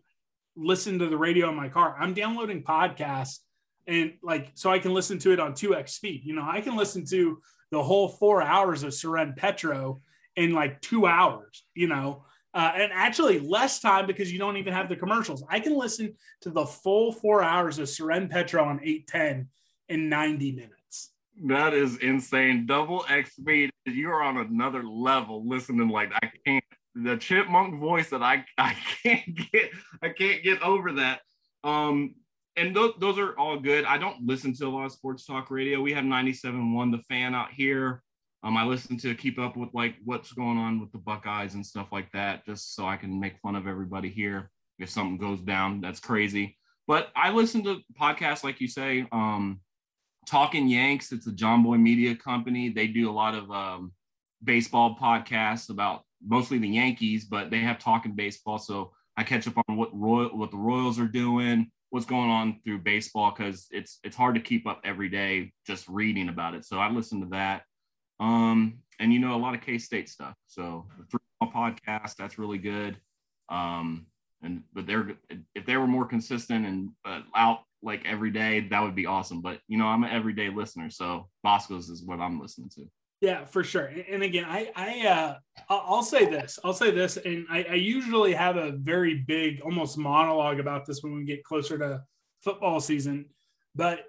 listen 0.56 0.98
to 0.98 1.06
the 1.06 1.16
radio 1.16 1.48
in 1.50 1.54
my 1.54 1.68
car. 1.68 1.96
I'm 1.98 2.14
downloading 2.14 2.62
podcasts 2.62 3.38
and 3.86 4.12
like 4.22 4.52
so 4.54 4.70
I 4.70 4.78
can 4.78 4.92
listen 4.92 5.18
to 5.20 5.32
it 5.32 5.40
on 5.40 5.52
2x 5.52 5.90
speed. 5.90 6.22
You 6.24 6.34
know, 6.34 6.46
I 6.46 6.60
can 6.60 6.76
listen 6.76 7.04
to 7.06 7.40
the 7.70 7.82
whole 7.82 8.08
four 8.08 8.42
hours 8.42 8.82
of 8.82 8.94
Soren 8.94 9.34
Petro 9.36 10.00
in 10.36 10.52
like 10.52 10.80
two 10.80 11.06
hours, 11.06 11.64
you 11.74 11.88
know, 11.88 12.24
uh, 12.54 12.72
and 12.74 12.92
actually 12.92 13.40
less 13.40 13.80
time 13.80 14.06
because 14.06 14.32
you 14.32 14.38
don't 14.38 14.56
even 14.56 14.72
have 14.72 14.88
the 14.88 14.96
commercials. 14.96 15.42
I 15.48 15.60
can 15.60 15.76
listen 15.76 16.14
to 16.42 16.50
the 16.50 16.64
full 16.64 17.12
four 17.12 17.42
hours 17.42 17.78
of 17.78 17.88
Soren 17.88 18.28
Petro 18.28 18.62
on 18.64 18.80
810 18.82 19.48
in 19.88 20.08
90 20.08 20.52
minutes. 20.52 20.77
That 21.46 21.74
is 21.74 21.96
insane. 21.98 22.66
Double 22.66 23.04
X 23.08 23.36
speed. 23.36 23.70
You're 23.86 24.22
on 24.22 24.38
another 24.38 24.82
level 24.82 25.46
listening 25.46 25.88
like 25.88 26.12
I 26.14 26.32
can't 26.44 26.64
the 26.94 27.16
chipmunk 27.16 27.78
voice 27.78 28.10
that 28.10 28.22
I 28.22 28.44
I 28.56 28.76
can't 29.02 29.34
get 29.52 29.70
I 30.02 30.08
can't 30.08 30.42
get 30.42 30.62
over 30.62 30.92
that. 30.94 31.20
Um 31.64 32.14
and 32.56 32.74
those, 32.74 32.94
those 32.98 33.18
are 33.18 33.38
all 33.38 33.58
good. 33.58 33.84
I 33.84 33.98
don't 33.98 34.26
listen 34.26 34.52
to 34.54 34.66
a 34.66 34.68
lot 34.68 34.86
of 34.86 34.92
sports 34.92 35.24
talk 35.24 35.48
radio. 35.48 35.80
We 35.80 35.92
have 35.92 36.04
97.1 36.04 36.90
the 36.90 37.02
fan 37.04 37.32
out 37.32 37.52
here. 37.52 38.02
Um, 38.42 38.56
I 38.56 38.64
listen 38.64 38.96
to 38.98 39.14
keep 39.14 39.38
up 39.38 39.56
with 39.56 39.70
like 39.74 39.94
what's 40.04 40.32
going 40.32 40.58
on 40.58 40.80
with 40.80 40.90
the 40.90 40.98
Buckeyes 40.98 41.54
and 41.54 41.64
stuff 41.64 41.88
like 41.92 42.10
that, 42.12 42.44
just 42.46 42.74
so 42.74 42.84
I 42.86 42.96
can 42.96 43.18
make 43.18 43.38
fun 43.38 43.54
of 43.54 43.66
everybody 43.66 44.08
here 44.08 44.50
if 44.78 44.90
something 44.90 45.18
goes 45.18 45.40
down. 45.40 45.80
That's 45.80 46.00
crazy. 46.00 46.56
But 46.88 47.10
I 47.14 47.30
listen 47.30 47.62
to 47.64 47.80
podcasts 48.00 48.42
like 48.42 48.60
you 48.60 48.68
say. 48.68 49.06
Um, 49.12 49.60
Talking 50.28 50.68
Yanks, 50.68 51.10
it's 51.10 51.26
a 51.26 51.32
Jomboy 51.32 51.80
Media 51.80 52.14
company. 52.14 52.68
They 52.68 52.86
do 52.86 53.10
a 53.10 53.12
lot 53.12 53.34
of 53.34 53.50
um, 53.50 53.92
baseball 54.44 54.94
podcasts 55.00 55.70
about 55.70 56.02
mostly 56.26 56.58
the 56.58 56.68
Yankees, 56.68 57.24
but 57.24 57.50
they 57.50 57.60
have 57.60 57.78
talking 57.78 58.12
baseball. 58.12 58.58
So 58.58 58.92
I 59.16 59.24
catch 59.24 59.48
up 59.48 59.54
on 59.68 59.76
what 59.76 59.88
Royal, 59.92 60.28
what 60.36 60.50
the 60.50 60.58
Royals 60.58 60.98
are 60.98 61.06
doing, 61.06 61.70
what's 61.90 62.04
going 62.04 62.28
on 62.28 62.60
through 62.62 62.80
baseball 62.80 63.32
because 63.34 63.66
it's 63.70 64.00
it's 64.04 64.16
hard 64.16 64.34
to 64.34 64.40
keep 64.40 64.66
up 64.66 64.82
every 64.84 65.08
day 65.08 65.52
just 65.66 65.88
reading 65.88 66.28
about 66.28 66.54
it. 66.54 66.66
So 66.66 66.78
I 66.78 66.90
listen 66.90 67.20
to 67.22 67.28
that, 67.28 67.62
um, 68.20 68.80
and 69.00 69.12
you 69.12 69.20
know 69.20 69.34
a 69.34 69.40
lot 69.40 69.54
of 69.54 69.62
K 69.62 69.78
State 69.78 70.10
stuff. 70.10 70.34
So 70.46 70.86
the 70.98 71.06
three 71.06 71.20
podcast 71.42 72.16
that's 72.16 72.38
really 72.38 72.58
good. 72.58 72.98
Um, 73.48 74.06
and 74.42 74.62
but 74.74 74.86
they're 74.86 75.16
if 75.54 75.64
they 75.64 75.76
were 75.76 75.86
more 75.86 76.04
consistent 76.04 76.66
and 76.66 76.90
uh, 77.04 77.20
out 77.34 77.60
like 77.82 78.04
every 78.04 78.30
day, 78.30 78.66
that 78.70 78.82
would 78.82 78.94
be 78.94 79.06
awesome. 79.06 79.40
But 79.40 79.60
you 79.68 79.78
know, 79.78 79.86
I'm 79.86 80.04
an 80.04 80.10
everyday 80.10 80.50
listener, 80.50 80.90
so 80.90 81.28
Bosco's 81.42 81.88
is 81.88 82.04
what 82.04 82.20
I'm 82.20 82.40
listening 82.40 82.70
to. 82.76 82.88
Yeah, 83.20 83.44
for 83.46 83.64
sure. 83.64 83.86
And- 83.86 84.22
again, 84.22 84.44
I, 84.44 84.70
I, 84.76 85.06
uh, 85.08 85.36
I'll 85.68 85.84
I'll 85.86 86.02
say 86.02 86.26
this. 86.26 86.58
I'll 86.64 86.72
say 86.72 86.90
this, 86.90 87.16
and 87.16 87.46
I, 87.50 87.66
I 87.70 87.74
usually 87.74 88.32
have 88.32 88.56
a 88.56 88.72
very 88.72 89.24
big, 89.26 89.60
almost 89.60 89.98
monologue 89.98 90.60
about 90.60 90.86
this 90.86 91.02
when 91.02 91.14
we 91.14 91.24
get 91.24 91.44
closer 91.44 91.78
to 91.78 92.02
football 92.42 92.80
season. 92.80 93.26
But 93.74 94.04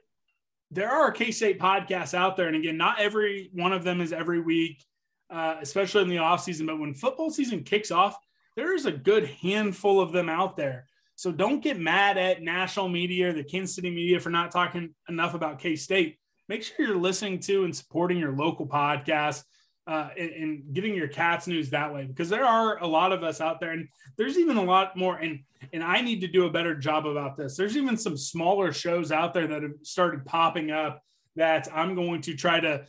there 0.72 0.91
are 0.91 1.11
K 1.11 1.32
State 1.32 1.59
podcasts 1.59 2.13
out 2.13 2.38
there, 2.38 2.47
and 2.47 2.55
again, 2.55 2.78
not 2.78 2.99
every 2.99 3.49
one 3.53 3.74
of 3.74 3.84
them 3.84 4.01
is 4.01 4.13
every 4.13 4.41
week, 4.41 4.84
uh, 5.32 5.55
especially 5.61 6.03
in 6.03 6.09
the 6.09 6.20
off 6.20 6.43
season. 6.43 6.67
But 6.67 6.80
when 6.80 6.93
football 6.93 7.32
season 7.32 7.63
kicks 7.63 7.89
off, 7.89 8.15
there 8.55 8.76
is 8.76 8.86
a 8.86 8.91
good 8.91 9.26
handful 9.41 9.99
of 9.99 10.11
them 10.11 10.30
out 10.30 10.55
there. 10.55 10.86
So 11.20 11.34
don't 11.34 11.61
get 11.61 11.78
mad 11.78 12.17
at 12.17 12.41
national 12.41 12.88
media 12.88 13.30
or 13.30 13.34
the 13.34 13.43
Kansas 13.43 13.76
City 13.76 13.89
media 13.89 14.22
for 14.22 14.30
not 14.30 14.51
talking 14.51 14.95
enough 15.09 15.34
about 15.34 15.59
K 15.59 15.76
State 15.76 16.17
make 16.49 16.63
sure 16.63 16.86
you're 16.86 16.97
listening 16.97 17.39
to 17.39 17.63
and 17.63 17.76
supporting 17.76 18.17
your 18.17 18.36
local 18.36 18.67
podcast. 18.67 19.43
uh, 19.88 20.09
and, 20.17 20.30
and, 20.32 20.74
getting 20.74 20.93
your 20.93 21.07
cats 21.07 21.47
news 21.47 21.72
that 21.72 21.93
way 21.93 22.05
because 22.05 22.30
there 22.30 22.45
are 22.45 22.78
a 22.84 22.88
lot 22.88 23.11
of 23.11 23.24
us 23.24 23.41
out 23.41 23.59
there 23.59 23.72
and 23.72 23.88
there's 24.17 24.38
even 24.38 24.55
a 24.55 24.63
lot 24.63 24.95
more 24.95 25.17
and 25.17 25.39
and 25.74 25.84
i 25.84 25.99
need 25.99 26.22
to 26.22 26.28
do 26.28 26.45
a 26.45 26.49
better 26.49 26.76
job 26.76 27.07
about 27.07 27.36
this 27.36 27.57
there's 27.57 27.76
even 27.76 27.97
some 27.97 28.15
smaller 28.15 28.72
shows 28.72 29.11
out 29.11 29.34
there 29.34 29.47
that 29.47 29.63
have 29.63 29.74
started 29.82 30.24
popping 30.26 30.70
up 30.70 31.01
that 31.36 31.67
i'm 31.74 31.95
going 31.95 32.22
to 32.22 32.36
try 32.36 32.59
to 32.59 32.86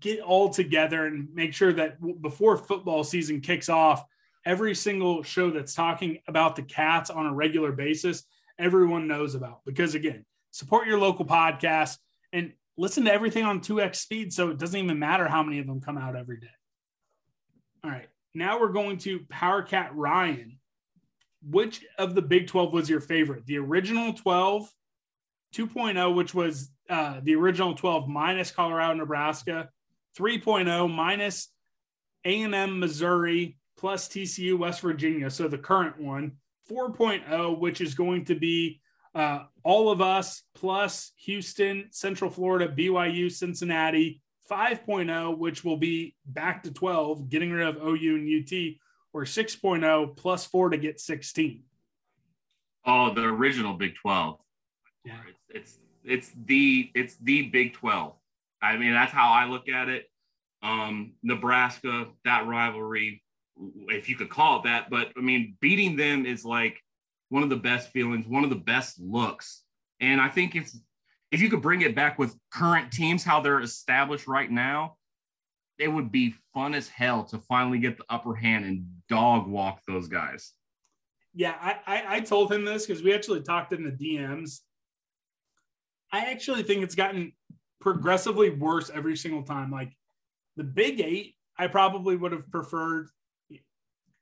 get 0.00 0.20
all 0.20 0.48
together 0.48 1.06
and 1.06 1.28
make 1.34 1.52
sure 1.52 1.72
that 1.72 1.98
before 2.22 2.56
football 2.56 3.04
season 3.04 3.40
kicks 3.40 3.68
off 3.68 4.02
every 4.48 4.74
single 4.74 5.22
show 5.22 5.50
that's 5.50 5.74
talking 5.74 6.18
about 6.26 6.56
the 6.56 6.62
cats 6.62 7.10
on 7.10 7.26
a 7.26 7.32
regular 7.32 7.70
basis 7.70 8.24
everyone 8.58 9.06
knows 9.06 9.34
about 9.34 9.60
because 9.64 9.94
again 9.94 10.24
support 10.50 10.88
your 10.88 10.98
local 10.98 11.24
podcast 11.24 11.98
and 12.32 12.52
listen 12.76 13.04
to 13.04 13.12
everything 13.12 13.44
on 13.44 13.60
2x 13.60 13.96
speed 13.96 14.32
so 14.32 14.50
it 14.50 14.58
doesn't 14.58 14.78
even 14.78 14.98
matter 14.98 15.26
how 15.28 15.42
many 15.42 15.58
of 15.58 15.66
them 15.66 15.80
come 15.80 15.98
out 15.98 16.16
every 16.16 16.38
day. 16.38 16.46
All 17.84 17.90
right. 17.90 18.08
Now 18.34 18.60
we're 18.60 18.68
going 18.68 18.98
to 18.98 19.20
Power 19.28 19.62
Cat 19.62 19.90
Ryan. 19.94 20.58
Which 21.48 21.84
of 21.98 22.14
the 22.14 22.22
Big 22.22 22.48
12 22.48 22.72
was 22.72 22.90
your 22.90 23.00
favorite? 23.00 23.46
The 23.46 23.58
original 23.58 24.12
12, 24.12 24.68
2.0, 25.54 26.14
which 26.14 26.34
was 26.34 26.70
uh, 26.90 27.20
the 27.22 27.36
original 27.36 27.74
12 27.74 28.08
minus 28.08 28.50
Colorado, 28.50 28.94
Nebraska, 28.94 29.68
3.0 30.18 30.92
minus 30.92 31.48
A&M, 32.24 32.80
Missouri, 32.80 33.56
plus 33.78 34.08
TCU, 34.08 34.58
West 34.58 34.80
Virginia. 34.80 35.30
So 35.30 35.48
the 35.48 35.58
current 35.58 35.98
one, 36.00 36.32
4.0, 36.70 37.58
which 37.58 37.80
is 37.80 37.94
going 37.94 38.24
to 38.26 38.34
be 38.34 38.80
uh, 39.14 39.44
all 39.62 39.90
of 39.90 40.00
us 40.00 40.42
plus 40.54 41.12
Houston, 41.24 41.86
Central 41.90 42.30
Florida, 42.30 42.68
BYU, 42.68 43.30
Cincinnati, 43.30 44.20
5.0, 44.50 45.38
which 45.38 45.64
will 45.64 45.76
be 45.76 46.14
back 46.26 46.62
to 46.64 46.72
12, 46.72 47.28
getting 47.28 47.52
rid 47.52 47.66
of 47.66 47.76
OU 47.76 48.16
and 48.16 48.42
UT, 48.42 48.74
or 49.12 49.22
6.0 49.22 50.16
plus 50.16 50.44
four 50.44 50.70
to 50.70 50.76
get 50.76 51.00
16. 51.00 51.62
Oh, 52.84 53.12
the 53.14 53.22
original 53.22 53.74
Big 53.74 53.94
12. 53.96 54.38
Yeah. 55.04 55.14
It's, 55.28 55.38
it's 55.48 55.78
it's 56.04 56.30
the 56.46 56.90
it's 56.94 57.16
the 57.16 57.42
Big 57.42 57.74
12. 57.74 58.14
I 58.62 58.76
mean, 58.76 58.92
that's 58.92 59.12
how 59.12 59.30
I 59.30 59.44
look 59.44 59.68
at 59.68 59.88
it. 59.88 60.06
Um, 60.62 61.12
Nebraska, 61.22 62.06
that 62.24 62.46
rivalry, 62.46 63.22
if 63.88 64.08
you 64.08 64.16
could 64.16 64.30
call 64.30 64.58
it 64.58 64.64
that, 64.64 64.90
but 64.90 65.08
I 65.16 65.20
mean, 65.20 65.56
beating 65.60 65.96
them 65.96 66.26
is 66.26 66.44
like 66.44 66.82
one 67.28 67.42
of 67.42 67.50
the 67.50 67.56
best 67.56 67.90
feelings, 67.90 68.26
one 68.26 68.44
of 68.44 68.50
the 68.50 68.56
best 68.56 69.00
looks. 69.00 69.62
And 70.00 70.20
I 70.20 70.28
think 70.28 70.54
if 70.54 70.70
if 71.30 71.40
you 71.40 71.50
could 71.50 71.60
bring 71.60 71.82
it 71.82 71.94
back 71.94 72.18
with 72.18 72.36
current 72.50 72.90
teams, 72.90 73.22
how 73.22 73.40
they're 73.40 73.60
established 73.60 74.26
right 74.26 74.50
now, 74.50 74.96
it 75.78 75.88
would 75.88 76.10
be 76.10 76.34
fun 76.54 76.74
as 76.74 76.88
hell 76.88 77.24
to 77.24 77.38
finally 77.38 77.78
get 77.78 77.98
the 77.98 78.04
upper 78.08 78.34
hand 78.34 78.64
and 78.64 78.86
dog 79.08 79.46
walk 79.46 79.80
those 79.86 80.08
guys. 80.08 80.52
Yeah, 81.34 81.54
I, 81.60 81.76
I, 81.86 82.16
I 82.16 82.20
told 82.20 82.50
him 82.50 82.64
this 82.64 82.86
because 82.86 83.02
we 83.02 83.12
actually 83.12 83.42
talked 83.42 83.72
in 83.72 83.84
the 83.84 83.90
DMs. 83.90 84.60
I 86.10 86.30
actually 86.30 86.62
think 86.62 86.82
it's 86.82 86.94
gotten 86.94 87.32
progressively 87.80 88.50
worse 88.50 88.90
every 88.92 89.16
single 89.16 89.42
time. 89.42 89.70
Like 89.70 89.92
the 90.56 90.64
Big 90.64 91.00
Eight, 91.00 91.34
I 91.58 91.66
probably 91.66 92.16
would 92.16 92.32
have 92.32 92.50
preferred 92.50 93.08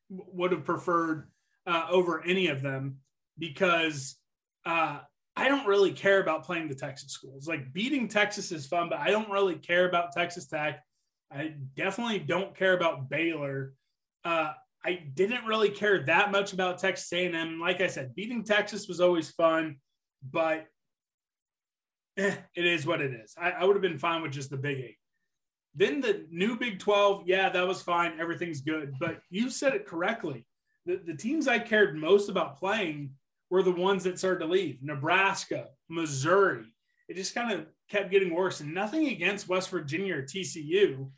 would 0.08 0.52
have 0.52 0.64
preferred 0.64 1.28
uh, 1.66 1.86
over 1.90 2.22
any 2.24 2.48
of 2.48 2.62
them 2.62 2.98
because 3.38 4.16
uh, 4.64 5.00
I 5.36 5.48
don't 5.48 5.66
really 5.66 5.92
care 5.92 6.20
about 6.20 6.44
playing 6.44 6.68
the 6.68 6.74
Texas 6.74 7.12
schools. 7.12 7.46
Like 7.46 7.72
beating 7.72 8.08
Texas 8.08 8.52
is 8.52 8.66
fun, 8.66 8.88
but 8.88 8.98
I 8.98 9.10
don't 9.10 9.30
really 9.30 9.56
care 9.56 9.88
about 9.88 10.12
Texas 10.12 10.46
Tech. 10.46 10.82
I 11.30 11.54
definitely 11.74 12.20
don't 12.20 12.56
care 12.56 12.74
about 12.74 13.08
Baylor. 13.08 13.74
Uh, 14.24 14.52
I 14.84 15.02
didn't 15.14 15.44
really 15.44 15.70
care 15.70 16.04
that 16.04 16.30
much 16.30 16.52
about 16.52 16.78
Texas 16.78 17.12
A&M. 17.12 17.60
Like 17.60 17.80
I 17.80 17.88
said, 17.88 18.14
beating 18.14 18.44
Texas 18.44 18.86
was 18.86 19.00
always 19.00 19.30
fun, 19.30 19.76
but 20.30 20.66
eh, 22.16 22.34
it 22.54 22.64
is 22.64 22.86
what 22.86 23.00
it 23.02 23.12
is. 23.12 23.34
I, 23.36 23.50
I 23.50 23.64
would 23.64 23.74
have 23.74 23.82
been 23.82 23.98
fine 23.98 24.22
with 24.22 24.32
just 24.32 24.50
the 24.50 24.56
Big 24.56 24.78
Eight. 24.78 24.96
Then 25.76 26.00
the 26.00 26.26
new 26.30 26.56
Big 26.56 26.78
12, 26.78 27.24
yeah, 27.26 27.50
that 27.50 27.68
was 27.68 27.82
fine. 27.82 28.18
Everything's 28.18 28.62
good. 28.62 28.94
But 28.98 29.20
you 29.30 29.50
said 29.50 29.74
it 29.74 29.86
correctly 29.86 30.46
the, 30.86 31.00
the 31.04 31.14
teams 31.14 31.48
I 31.48 31.58
cared 31.58 31.96
most 31.96 32.28
about 32.28 32.58
playing 32.58 33.10
were 33.50 33.62
the 33.62 33.72
ones 33.72 34.04
that 34.04 34.18
started 34.18 34.40
to 34.40 34.46
leave 34.46 34.78
Nebraska, 34.82 35.68
Missouri. 35.88 36.64
It 37.08 37.16
just 37.16 37.34
kind 37.34 37.52
of 37.52 37.66
kept 37.90 38.10
getting 38.10 38.32
worse. 38.32 38.60
And 38.60 38.72
nothing 38.72 39.08
against 39.08 39.48
West 39.48 39.68
Virginia 39.70 40.16
or 40.16 40.22
TCU. 40.22 41.10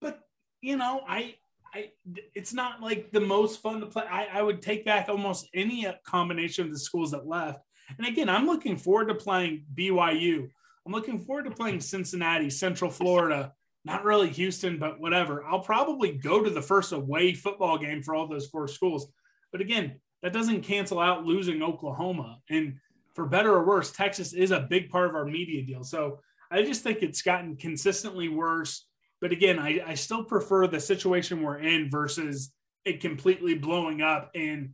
But, 0.00 0.20
you 0.60 0.76
know, 0.76 1.02
I, 1.06 1.34
I, 1.74 1.90
it's 2.34 2.52
not 2.52 2.80
like 2.80 3.10
the 3.10 3.20
most 3.20 3.60
fun 3.60 3.80
to 3.80 3.86
play. 3.86 4.04
I, 4.10 4.26
I 4.32 4.42
would 4.42 4.62
take 4.62 4.84
back 4.84 5.08
almost 5.08 5.48
any 5.54 5.86
combination 6.04 6.64
of 6.64 6.72
the 6.72 6.78
schools 6.78 7.10
that 7.10 7.26
left. 7.26 7.60
And 7.98 8.06
again, 8.06 8.28
I'm 8.28 8.46
looking 8.46 8.76
forward 8.76 9.08
to 9.08 9.14
playing 9.14 9.64
BYU. 9.74 10.50
I'm 10.86 10.92
looking 10.92 11.18
forward 11.18 11.46
to 11.46 11.50
playing 11.50 11.80
Cincinnati, 11.80 12.48
Central 12.48 12.90
Florida, 12.90 13.52
not 13.84 14.04
really 14.04 14.30
Houston, 14.30 14.78
but 14.78 15.00
whatever. 15.00 15.44
I'll 15.44 15.60
probably 15.60 16.12
go 16.12 16.44
to 16.44 16.50
the 16.50 16.62
first 16.62 16.92
away 16.92 17.34
football 17.34 17.76
game 17.76 18.02
for 18.02 18.14
all 18.14 18.28
those 18.28 18.46
four 18.46 18.68
schools. 18.68 19.08
But 19.50 19.60
again, 19.60 20.00
that 20.22 20.32
doesn't 20.32 20.62
cancel 20.62 21.00
out 21.00 21.24
losing 21.24 21.62
Oklahoma. 21.62 22.38
And 22.50 22.76
for 23.14 23.26
better 23.26 23.52
or 23.52 23.64
worse, 23.64 23.90
Texas 23.90 24.32
is 24.32 24.52
a 24.52 24.66
big 24.70 24.88
part 24.88 25.08
of 25.08 25.16
our 25.16 25.24
media 25.24 25.64
deal. 25.64 25.82
So 25.82 26.20
I 26.52 26.62
just 26.62 26.82
think 26.82 27.02
it's 27.02 27.22
gotten 27.22 27.56
consistently 27.56 28.28
worse. 28.28 28.86
But 29.20 29.32
again, 29.32 29.58
I, 29.58 29.80
I 29.84 29.94
still 29.94 30.22
prefer 30.22 30.68
the 30.68 30.78
situation 30.78 31.42
we're 31.42 31.58
in 31.58 31.90
versus 31.90 32.52
it 32.84 33.00
completely 33.00 33.54
blowing 33.54 34.02
up 34.02 34.30
and 34.36 34.70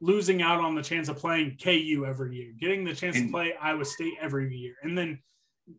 losing 0.00 0.42
out 0.42 0.60
on 0.60 0.74
the 0.74 0.82
chance 0.82 1.08
of 1.08 1.16
playing 1.16 1.56
KU 1.62 2.04
every 2.06 2.36
year, 2.36 2.52
getting 2.60 2.84
the 2.84 2.94
chance 2.94 3.16
and, 3.16 3.28
to 3.28 3.32
play 3.32 3.54
Iowa 3.58 3.86
State 3.86 4.14
every 4.20 4.54
year, 4.54 4.74
and 4.82 4.98
then 4.98 5.18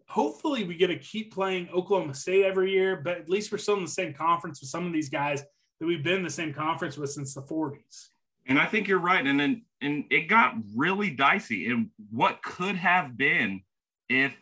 hopefully 0.07 0.63
we 0.63 0.75
get 0.75 0.87
to 0.87 0.97
keep 0.97 1.33
playing 1.33 1.69
Oklahoma 1.69 2.13
State 2.13 2.45
every 2.45 2.71
year, 2.71 2.95
but 2.95 3.17
at 3.17 3.29
least 3.29 3.51
we're 3.51 3.57
still 3.57 3.77
in 3.77 3.83
the 3.83 3.89
same 3.89 4.13
conference 4.13 4.61
with 4.61 4.69
some 4.69 4.85
of 4.85 4.93
these 4.93 5.09
guys 5.09 5.43
that 5.79 5.85
we've 5.85 6.03
been 6.03 6.17
in 6.17 6.23
the 6.23 6.29
same 6.29 6.53
conference 6.53 6.97
with 6.97 7.11
since 7.11 7.33
the 7.33 7.41
40s. 7.41 8.07
And 8.47 8.59
I 8.59 8.65
think 8.65 8.87
you're 8.87 8.99
right. 8.99 9.25
And 9.25 9.39
then 9.39 9.63
and 9.81 10.05
it 10.09 10.27
got 10.27 10.55
really 10.75 11.09
dicey. 11.09 11.67
And 11.69 11.89
what 12.11 12.41
could 12.43 12.75
have 12.75 13.17
been 13.17 13.61
if 14.07 14.33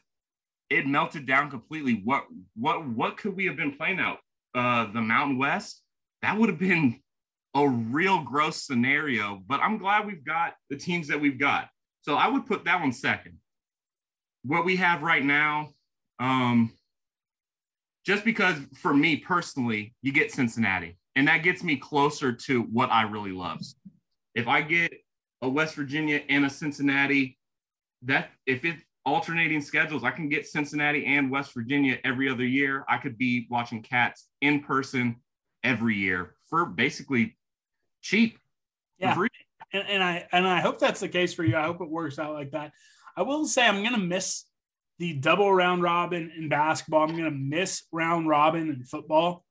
it 0.69 0.85
melted 0.85 1.25
down 1.25 1.49
completely? 1.49 2.01
What 2.03 2.25
what 2.55 2.85
what 2.87 3.17
could 3.17 3.35
we 3.35 3.45
have 3.45 3.55
been 3.55 3.75
playing 3.75 3.99
out? 3.99 4.19
Uh 4.53 4.91
the 4.91 5.01
Mountain 5.01 5.37
West? 5.37 5.81
That 6.21 6.37
would 6.37 6.49
have 6.49 6.59
been 6.59 6.99
a 7.55 7.67
real 7.67 8.21
gross 8.23 8.63
scenario. 8.63 9.41
But 9.47 9.61
I'm 9.61 9.77
glad 9.77 10.05
we've 10.05 10.25
got 10.25 10.55
the 10.69 10.75
teams 10.75 11.07
that 11.07 11.19
we've 11.19 11.39
got. 11.39 11.69
So 12.01 12.15
I 12.15 12.27
would 12.27 12.45
put 12.45 12.65
that 12.65 12.81
one 12.81 12.91
second 12.91 13.37
what 14.43 14.65
we 14.65 14.75
have 14.77 15.03
right 15.03 15.23
now, 15.23 15.69
um, 16.19 16.71
just 18.05 18.25
because 18.25 18.57
for 18.75 18.93
me 18.93 19.17
personally, 19.17 19.93
you 20.01 20.11
get 20.11 20.31
Cincinnati, 20.31 20.97
and 21.15 21.27
that 21.27 21.43
gets 21.43 21.63
me 21.63 21.77
closer 21.77 22.33
to 22.33 22.63
what 22.63 22.91
I 22.91 23.03
really 23.03 23.31
love. 23.31 23.61
If 24.35 24.47
I 24.47 24.61
get 24.61 24.93
a 25.41 25.49
West 25.49 25.75
Virginia 25.75 26.21
and 26.29 26.45
a 26.45 26.49
Cincinnati, 26.49 27.37
that 28.03 28.29
if 28.45 28.65
it 28.65 28.75
alternating 29.05 29.61
schedules, 29.61 30.03
I 30.03 30.11
can 30.11 30.29
get 30.29 30.47
Cincinnati 30.47 31.05
and 31.05 31.29
West 31.29 31.53
Virginia 31.53 31.97
every 32.03 32.29
other 32.29 32.45
year. 32.45 32.85
I 32.87 32.97
could 32.97 33.17
be 33.17 33.47
watching 33.49 33.81
cats 33.81 34.27
in 34.41 34.61
person 34.61 35.17
every 35.63 35.95
year 35.95 36.35
for 36.49 36.65
basically 36.65 37.37
cheap. 38.01 38.37
Yeah. 38.99 39.17
And, 39.73 39.87
and 39.87 40.03
I 40.03 40.27
and 40.31 40.47
I 40.47 40.61
hope 40.61 40.79
that's 40.79 40.99
the 40.99 41.09
case 41.09 41.33
for 41.33 41.43
you. 41.43 41.57
I 41.57 41.63
hope 41.63 41.81
it 41.81 41.89
works 41.89 42.19
out 42.19 42.33
like 42.33 42.51
that. 42.51 42.73
I 43.15 43.21
will 43.21 43.45
say 43.45 43.65
I'm 43.65 43.81
going 43.81 43.93
to 43.93 43.99
miss 43.99 44.45
the 44.99 45.13
double 45.13 45.53
round 45.53 45.81
robin 45.81 46.31
in 46.37 46.49
basketball. 46.49 47.03
I'm 47.03 47.11
going 47.17 47.23
to 47.23 47.31
miss 47.31 47.83
round 47.91 48.27
robin 48.27 48.69
in 48.69 48.83
football. 48.85 49.43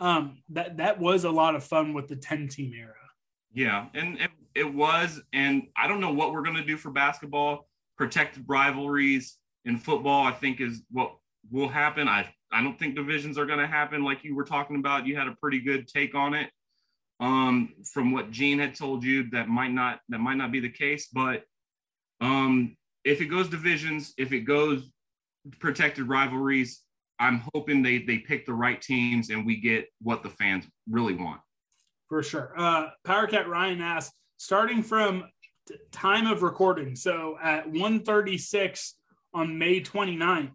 Um, 0.00 0.42
that 0.50 0.76
that 0.76 1.00
was 1.00 1.24
a 1.24 1.30
lot 1.30 1.54
of 1.54 1.64
fun 1.64 1.92
with 1.92 2.08
the 2.08 2.16
10 2.16 2.48
team 2.48 2.72
era. 2.74 2.94
Yeah, 3.52 3.86
and 3.94 4.20
it, 4.20 4.30
it 4.54 4.74
was. 4.74 5.20
And 5.32 5.64
I 5.76 5.88
don't 5.88 6.00
know 6.00 6.12
what 6.12 6.32
we're 6.32 6.42
going 6.42 6.56
to 6.56 6.64
do 6.64 6.76
for 6.76 6.90
basketball. 6.90 7.66
Protected 7.96 8.44
rivalries 8.46 9.36
in 9.64 9.78
football, 9.78 10.24
I 10.24 10.32
think, 10.32 10.60
is 10.60 10.82
what 10.90 11.16
will 11.50 11.68
happen. 11.68 12.08
I 12.08 12.32
I 12.50 12.62
don't 12.62 12.78
think 12.78 12.94
divisions 12.94 13.38
are 13.38 13.46
going 13.46 13.58
to 13.58 13.66
happen 13.66 14.04
like 14.04 14.24
you 14.24 14.34
were 14.34 14.44
talking 14.44 14.76
about. 14.76 15.06
You 15.06 15.16
had 15.16 15.28
a 15.28 15.36
pretty 15.40 15.60
good 15.60 15.88
take 15.88 16.14
on 16.14 16.34
it. 16.34 16.50
Um, 17.20 17.74
from 17.92 18.12
what 18.12 18.30
Gene 18.30 18.60
had 18.60 18.76
told 18.76 19.02
you, 19.02 19.28
that 19.30 19.48
might 19.48 19.72
not 19.72 20.00
that 20.08 20.18
might 20.18 20.36
not 20.36 20.52
be 20.52 20.60
the 20.60 20.70
case, 20.70 21.08
but 21.12 21.42
um, 22.20 22.76
if 23.04 23.20
it 23.20 23.26
goes 23.26 23.48
divisions, 23.48 24.14
if 24.18 24.32
it 24.32 24.40
goes 24.40 24.90
protected 25.58 26.08
rivalries, 26.08 26.82
I'm 27.20 27.42
hoping 27.54 27.82
they 27.82 27.98
they 27.98 28.18
pick 28.18 28.46
the 28.46 28.54
right 28.54 28.80
teams 28.80 29.30
and 29.30 29.44
we 29.44 29.56
get 29.56 29.86
what 30.00 30.22
the 30.22 30.30
fans 30.30 30.66
really 30.88 31.14
want. 31.14 31.40
For 32.08 32.22
sure. 32.22 32.52
Uh, 32.56 32.90
Power 33.04 33.26
Cat 33.26 33.48
Ryan 33.48 33.80
asked, 33.80 34.14
starting 34.38 34.82
from 34.82 35.24
t- 35.66 35.74
time 35.90 36.26
of 36.26 36.42
recording, 36.42 36.96
so 36.96 37.36
at 37.42 37.70
1:36 37.70 38.94
on 39.34 39.58
May 39.58 39.80
29th, 39.80 40.52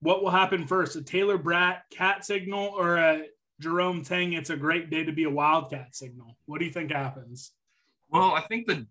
what 0.00 0.22
will 0.22 0.30
happen 0.30 0.66
first? 0.66 0.96
A 0.96 1.02
Taylor 1.02 1.38
Bratt 1.38 1.80
cat 1.90 2.24
signal 2.24 2.74
or 2.76 2.96
a 2.96 3.26
Jerome 3.60 4.02
Tang? 4.04 4.32
It's 4.34 4.50
a 4.50 4.56
great 4.56 4.90
day 4.90 5.04
to 5.04 5.12
be 5.12 5.24
a 5.24 5.30
Wildcat 5.30 5.94
signal. 5.94 6.36
What 6.46 6.58
do 6.58 6.64
you 6.64 6.72
think 6.72 6.92
happens? 6.92 7.52
Well, 8.10 8.32
I 8.34 8.42
think 8.42 8.66
the 8.66 8.86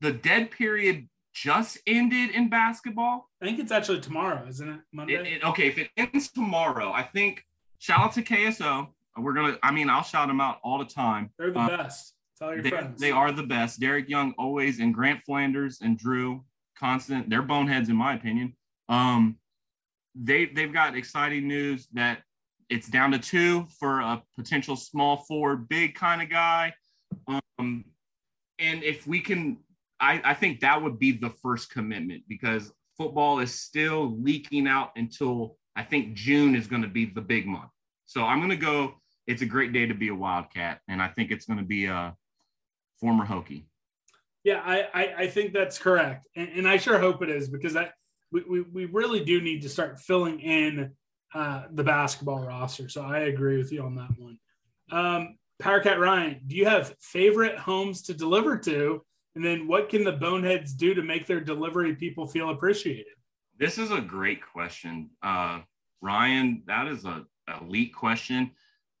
the 0.00 0.12
dead 0.12 0.50
period 0.50 1.08
just 1.42 1.78
ended 1.86 2.30
in 2.30 2.48
basketball. 2.48 3.28
I 3.42 3.46
think 3.46 3.58
it's 3.58 3.72
actually 3.72 4.00
tomorrow, 4.00 4.44
isn't 4.48 4.68
it? 4.68 4.80
Monday. 4.92 5.14
It, 5.14 5.26
it, 5.26 5.44
okay, 5.44 5.68
if 5.68 5.78
it 5.78 5.90
ends 5.96 6.30
tomorrow, 6.30 6.90
I 6.92 7.02
think 7.02 7.44
shout 7.78 8.00
out 8.00 8.12
to 8.14 8.22
KSO. 8.22 8.88
We're 9.16 9.32
gonna. 9.32 9.58
I 9.62 9.70
mean, 9.72 9.90
I'll 9.90 10.02
shout 10.02 10.28
them 10.28 10.40
out 10.40 10.58
all 10.62 10.78
the 10.78 10.84
time. 10.84 11.30
They're 11.38 11.50
the 11.52 11.58
Um, 11.60 11.68
best. 11.68 12.14
Tell 12.38 12.52
your 12.54 12.62
they, 12.62 12.70
friends. 12.70 13.00
they 13.00 13.10
are 13.10 13.32
the 13.32 13.42
best. 13.42 13.80
Derek 13.80 14.08
Young 14.08 14.32
always, 14.38 14.78
and 14.80 14.94
Grant 14.94 15.20
Flanders 15.24 15.80
and 15.82 15.98
Drew 15.98 16.44
Constant. 16.78 17.28
They're 17.28 17.42
boneheads 17.42 17.88
in 17.88 17.96
my 17.96 18.14
opinion. 18.14 18.56
Um, 18.88 19.38
they 20.14 20.46
they've 20.46 20.72
got 20.72 20.96
exciting 20.96 21.48
news 21.48 21.88
that 21.94 22.22
it's 22.68 22.88
down 22.88 23.10
to 23.12 23.18
two 23.18 23.66
for 23.80 24.00
a 24.00 24.22
potential 24.36 24.76
small 24.76 25.16
forward, 25.18 25.68
big 25.68 25.94
kind 25.94 26.22
of 26.22 26.28
guy. 26.30 26.74
Um, 27.26 27.84
and 28.58 28.82
if 28.82 29.06
we 29.06 29.20
can, 29.20 29.58
I, 30.00 30.20
I 30.24 30.34
think 30.34 30.60
that 30.60 30.82
would 30.82 30.98
be 30.98 31.12
the 31.12 31.30
first 31.30 31.70
commitment 31.70 32.22
because 32.28 32.72
football 32.96 33.40
is 33.40 33.54
still 33.54 34.16
leaking 34.20 34.66
out 34.66 34.90
until 34.96 35.56
I 35.76 35.82
think 35.82 36.14
June 36.14 36.54
is 36.54 36.66
going 36.66 36.82
to 36.82 36.88
be 36.88 37.06
the 37.06 37.20
big 37.20 37.46
month. 37.46 37.70
So 38.06 38.22
I'm 38.22 38.38
going 38.38 38.50
to 38.50 38.56
go. 38.56 38.94
It's 39.26 39.42
a 39.42 39.46
great 39.46 39.72
day 39.72 39.86
to 39.86 39.94
be 39.94 40.08
a 40.08 40.14
Wildcat, 40.14 40.80
and 40.88 41.02
I 41.02 41.08
think 41.08 41.30
it's 41.30 41.44
going 41.44 41.58
to 41.58 41.64
be 41.64 41.84
a 41.84 42.16
former 42.98 43.26
Hokie. 43.26 43.64
Yeah, 44.42 44.62
I, 44.64 44.88
I, 44.94 45.14
I 45.18 45.26
think 45.26 45.52
that's 45.52 45.78
correct. 45.78 46.26
And, 46.34 46.48
and 46.48 46.68
I 46.68 46.78
sure 46.78 46.98
hope 46.98 47.22
it 47.22 47.28
is 47.28 47.48
because 47.48 47.76
I, 47.76 47.90
we, 48.32 48.62
we, 48.62 48.84
really 48.86 49.24
do 49.24 49.40
need 49.40 49.62
to 49.62 49.68
start 49.68 50.00
filling 50.00 50.40
in 50.40 50.92
uh, 51.34 51.64
the 51.70 51.84
basketball 51.84 52.40
roster. 52.40 52.88
So 52.88 53.02
I 53.02 53.20
agree 53.20 53.58
with 53.58 53.72
you 53.72 53.82
on 53.82 53.94
that 53.96 54.10
one. 54.18 54.38
Um, 54.90 55.36
Powercat 55.62 55.98
Ryan, 55.98 56.40
do 56.46 56.56
you 56.56 56.66
have 56.66 56.94
favorite 57.00 57.58
homes 57.58 58.02
to 58.02 58.14
deliver 58.14 58.56
to? 58.58 59.04
And 59.34 59.44
then 59.44 59.66
what 59.68 59.88
can 59.88 60.04
the 60.04 60.12
boneheads 60.12 60.74
do 60.74 60.94
to 60.94 61.02
make 61.02 61.26
their 61.26 61.40
delivery 61.40 61.94
people 61.94 62.26
feel 62.26 62.50
appreciated? 62.50 63.06
This 63.58 63.78
is 63.78 63.90
a 63.90 64.00
great 64.00 64.40
question, 64.52 65.10
uh, 65.22 65.60
Ryan. 66.00 66.62
That 66.66 66.86
is 66.88 67.04
a 67.04 67.24
elite 67.60 67.94
question. 67.94 68.52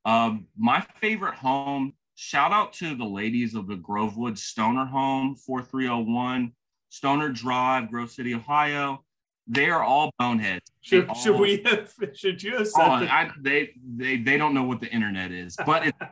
Um, 0.04 0.46
my 0.56 0.84
favorite 0.96 1.34
home. 1.34 1.94
Shout 2.20 2.50
out 2.52 2.72
to 2.74 2.96
the 2.96 3.04
ladies 3.04 3.54
of 3.54 3.68
the 3.68 3.76
Grovewood 3.76 4.36
Stoner 4.38 4.84
Home, 4.86 5.36
4301 5.36 6.52
Stoner 6.88 7.28
Drive, 7.28 7.90
Grove 7.90 8.10
City, 8.10 8.34
Ohio. 8.34 9.04
They 9.46 9.70
are 9.70 9.84
all 9.84 10.10
boneheads. 10.18 10.64
Should, 10.80 11.08
all- 11.08 11.14
should 11.14 11.38
we 11.38 11.62
have, 11.64 11.94
should 12.14 12.42
you 12.42 12.56
have 12.56 12.66
said 12.68 12.82
Oh. 12.84 12.90
I, 13.08 13.30
they 13.40 13.70
they 13.96 14.16
they 14.16 14.36
don't 14.36 14.52
know 14.52 14.64
what 14.64 14.80
the 14.80 14.88
internet 14.92 15.30
is, 15.30 15.56
but 15.64 15.86
it, 15.86 15.94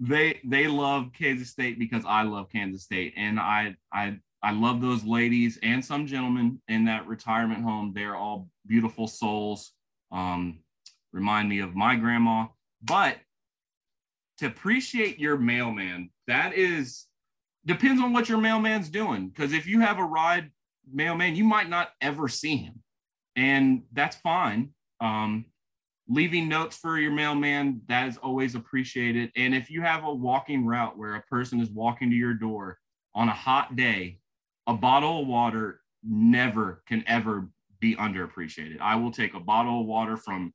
they 0.00 0.40
they 0.44 0.68
love 0.68 1.10
Kansas 1.12 1.50
State 1.50 1.78
because 1.78 2.04
I 2.06 2.22
love 2.22 2.50
Kansas 2.50 2.82
State, 2.82 3.14
and 3.16 3.40
I 3.40 3.76
I 3.92 4.18
I 4.42 4.52
love 4.52 4.80
those 4.80 5.04
ladies 5.04 5.58
and 5.62 5.84
some 5.84 6.06
gentlemen 6.06 6.60
in 6.68 6.84
that 6.84 7.06
retirement 7.06 7.62
home. 7.64 7.92
They're 7.94 8.16
all 8.16 8.48
beautiful 8.66 9.08
souls. 9.08 9.72
Um, 10.12 10.60
remind 11.12 11.48
me 11.48 11.60
of 11.60 11.74
my 11.74 11.96
grandma, 11.96 12.46
but 12.82 13.16
to 14.38 14.46
appreciate 14.46 15.18
your 15.18 15.36
mailman, 15.36 16.10
that 16.28 16.54
is 16.54 17.06
depends 17.66 18.00
on 18.00 18.12
what 18.12 18.28
your 18.28 18.38
mailman's 18.38 18.88
doing. 18.88 19.28
Because 19.28 19.52
if 19.52 19.66
you 19.66 19.80
have 19.80 19.98
a 19.98 20.04
ride 20.04 20.52
mailman, 20.90 21.34
you 21.34 21.44
might 21.44 21.68
not 21.68 21.90
ever 22.00 22.28
see 22.28 22.56
him, 22.56 22.82
and 23.34 23.82
that's 23.92 24.16
fine. 24.16 24.70
Um, 25.00 25.46
leaving 26.08 26.48
notes 26.48 26.76
for 26.76 26.98
your 26.98 27.12
mailman 27.12 27.80
that 27.88 28.08
is 28.08 28.16
always 28.18 28.54
appreciated 28.54 29.30
and 29.36 29.54
if 29.54 29.70
you 29.70 29.82
have 29.82 30.04
a 30.04 30.12
walking 30.12 30.64
route 30.64 30.96
where 30.96 31.14
a 31.14 31.22
person 31.22 31.60
is 31.60 31.70
walking 31.70 32.10
to 32.10 32.16
your 32.16 32.34
door 32.34 32.78
on 33.14 33.28
a 33.28 33.32
hot 33.32 33.76
day 33.76 34.18
a 34.66 34.74
bottle 34.74 35.22
of 35.22 35.26
water 35.26 35.80
never 36.02 36.82
can 36.86 37.04
ever 37.06 37.48
be 37.80 37.94
underappreciated 37.96 38.80
i 38.80 38.96
will 38.96 39.12
take 39.12 39.34
a 39.34 39.40
bottle 39.40 39.80
of 39.80 39.86
water 39.86 40.16
from 40.16 40.52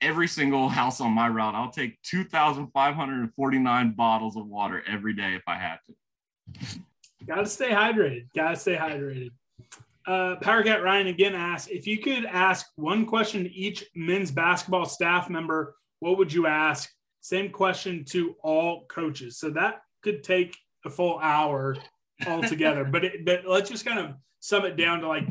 every 0.00 0.28
single 0.28 0.68
house 0.80 1.00
on 1.00 1.10
my 1.12 1.28
route 1.28 1.54
i'll 1.54 1.70
take 1.70 2.00
2549 2.02 3.92
bottles 3.92 4.36
of 4.36 4.46
water 4.46 4.82
every 4.86 5.12
day 5.12 5.34
if 5.34 5.42
i 5.46 5.56
have 5.56 5.78
to 5.84 5.94
Gotta 7.26 7.46
stay 7.46 7.70
hydrated. 7.70 8.26
Gotta 8.34 8.56
stay 8.56 8.76
hydrated. 8.76 9.30
Uh, 10.06 10.36
Power 10.36 10.62
Cat 10.62 10.82
Ryan 10.82 11.06
again 11.06 11.34
asks 11.34 11.70
if 11.70 11.86
you 11.86 11.98
could 11.98 12.26
ask 12.26 12.66
one 12.76 13.06
question 13.06 13.44
to 13.44 13.52
each 13.52 13.84
men's 13.94 14.30
basketball 14.30 14.84
staff 14.84 15.30
member, 15.30 15.76
what 16.00 16.18
would 16.18 16.32
you 16.32 16.46
ask? 16.46 16.90
Same 17.20 17.50
question 17.50 18.04
to 18.10 18.36
all 18.42 18.84
coaches. 18.86 19.38
So 19.38 19.50
that 19.50 19.80
could 20.02 20.22
take 20.22 20.56
a 20.84 20.90
full 20.90 21.18
hour 21.20 21.76
altogether. 22.26 22.84
but, 22.84 23.04
it, 23.04 23.24
but 23.24 23.46
let's 23.46 23.70
just 23.70 23.86
kind 23.86 23.98
of 23.98 24.14
sum 24.40 24.66
it 24.66 24.76
down 24.76 25.00
to 25.00 25.08
like 25.08 25.26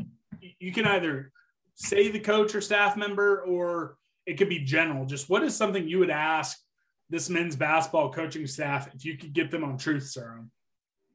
you 0.58 0.72
can 0.72 0.86
either 0.86 1.30
say 1.74 2.10
the 2.10 2.18
coach 2.18 2.54
or 2.54 2.60
staff 2.60 2.96
member, 2.96 3.42
or 3.42 3.96
it 4.26 4.34
could 4.34 4.48
be 4.48 4.60
general. 4.60 5.06
Just 5.06 5.28
what 5.28 5.42
is 5.42 5.56
something 5.56 5.88
you 5.88 5.98
would 5.98 6.10
ask 6.10 6.58
this 7.10 7.28
men's 7.28 7.56
basketball 7.56 8.12
coaching 8.12 8.46
staff 8.46 8.92
if 8.94 9.04
you 9.04 9.16
could 9.16 9.32
get 9.32 9.50
them 9.50 9.64
on 9.64 9.76
truth 9.76 10.06
serum? 10.06 10.50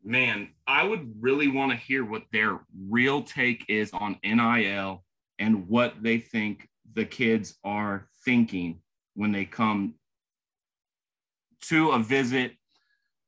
Man, 0.03 0.49
I 0.67 0.83
would 0.83 1.13
really 1.19 1.47
want 1.47 1.71
to 1.71 1.77
hear 1.77 2.05
what 2.05 2.23
their 2.31 2.59
real 2.87 3.21
take 3.21 3.65
is 3.67 3.91
on 3.93 4.17
NIL 4.23 5.03
and 5.39 5.67
what 5.67 6.01
they 6.01 6.17
think 6.19 6.67
the 6.93 7.05
kids 7.05 7.55
are 7.63 8.07
thinking 8.25 8.81
when 9.15 9.31
they 9.31 9.45
come 9.45 9.95
to 11.61 11.91
a 11.91 11.99
visit. 11.99 12.53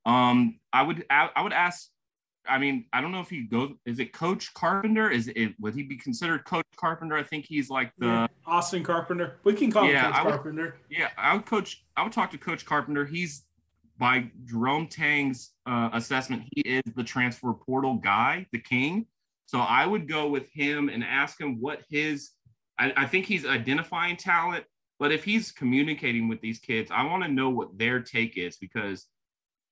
Um, 0.06 0.60
I 0.74 0.84
would 0.84 1.06
I, 1.10 1.30
I 1.36 1.42
would 1.44 1.54
ask. 1.54 1.88
I 2.48 2.58
mean, 2.58 2.86
I 2.92 3.02
don't 3.02 3.12
know 3.12 3.20
if 3.20 3.30
he 3.30 3.44
goes. 3.44 3.74
Is 3.86 4.00
it 4.00 4.14
Coach 4.14 4.52
Carpenter? 4.56 5.12
Is 5.12 5.28
it 5.36 5.54
would 5.60 5.76
he 5.76 5.84
be 5.84 5.96
considered 5.96 6.44
Coach 6.46 6.66
Carpenter? 6.76 7.16
I 7.16 7.22
think 7.24 7.46
he's 7.46 7.70
like 7.70 7.92
the 8.00 8.08
Yeah, 8.08 8.28
Austin 8.48 8.84
Carpenter. 8.84 9.38
We 9.44 9.54
can 9.54 9.70
call 9.72 9.86
Yeah, 9.88 10.08
him 10.08 10.14
Coach 10.14 10.24
would- 10.26 10.32
Carpenter. 10.34 10.76
yeah, 10.90 11.10
I 11.18 11.36
would 11.36 11.46
coach. 11.46 11.86
I 11.96 12.04
would 12.04 12.12
talk 12.14 12.32
to 12.32 12.40
Coach 12.40 12.66
Carpenter. 12.66 13.06
He's 13.06 13.46
by 14.02 14.32
Jerome 14.46 14.88
Tang's 14.88 15.52
uh, 15.68 15.92
assessment, 15.94 16.42
he 16.56 16.62
is 16.62 16.82
the 16.96 17.04
transfer 17.04 17.54
portal 17.54 17.94
guy, 17.94 18.48
the 18.52 18.58
king. 18.58 19.06
So 19.46 19.60
I 19.60 19.86
would 19.86 20.10
go 20.10 20.28
with 20.28 20.50
him 20.52 20.90
and 20.90 21.04
ask 21.04 21.40
him 21.40 21.62
what 21.62 21.84
his. 21.88 22.32
I, 22.80 22.92
I 22.98 23.06
think 23.06 23.28
he's 23.28 23.46
identifying 23.46 24.18
talent, 24.18 24.66
but 25.00 25.12
if 25.12 25.24
he's 25.24 25.52
communicating 25.52 26.28
with 26.28 26.42
these 26.42 26.58
kids, 26.58 26.90
I 26.92 27.04
want 27.04 27.24
to 27.24 27.30
know 27.30 27.52
what 27.52 27.78
their 27.78 28.02
take 28.02 28.38
is 28.38 28.58
because 28.58 29.06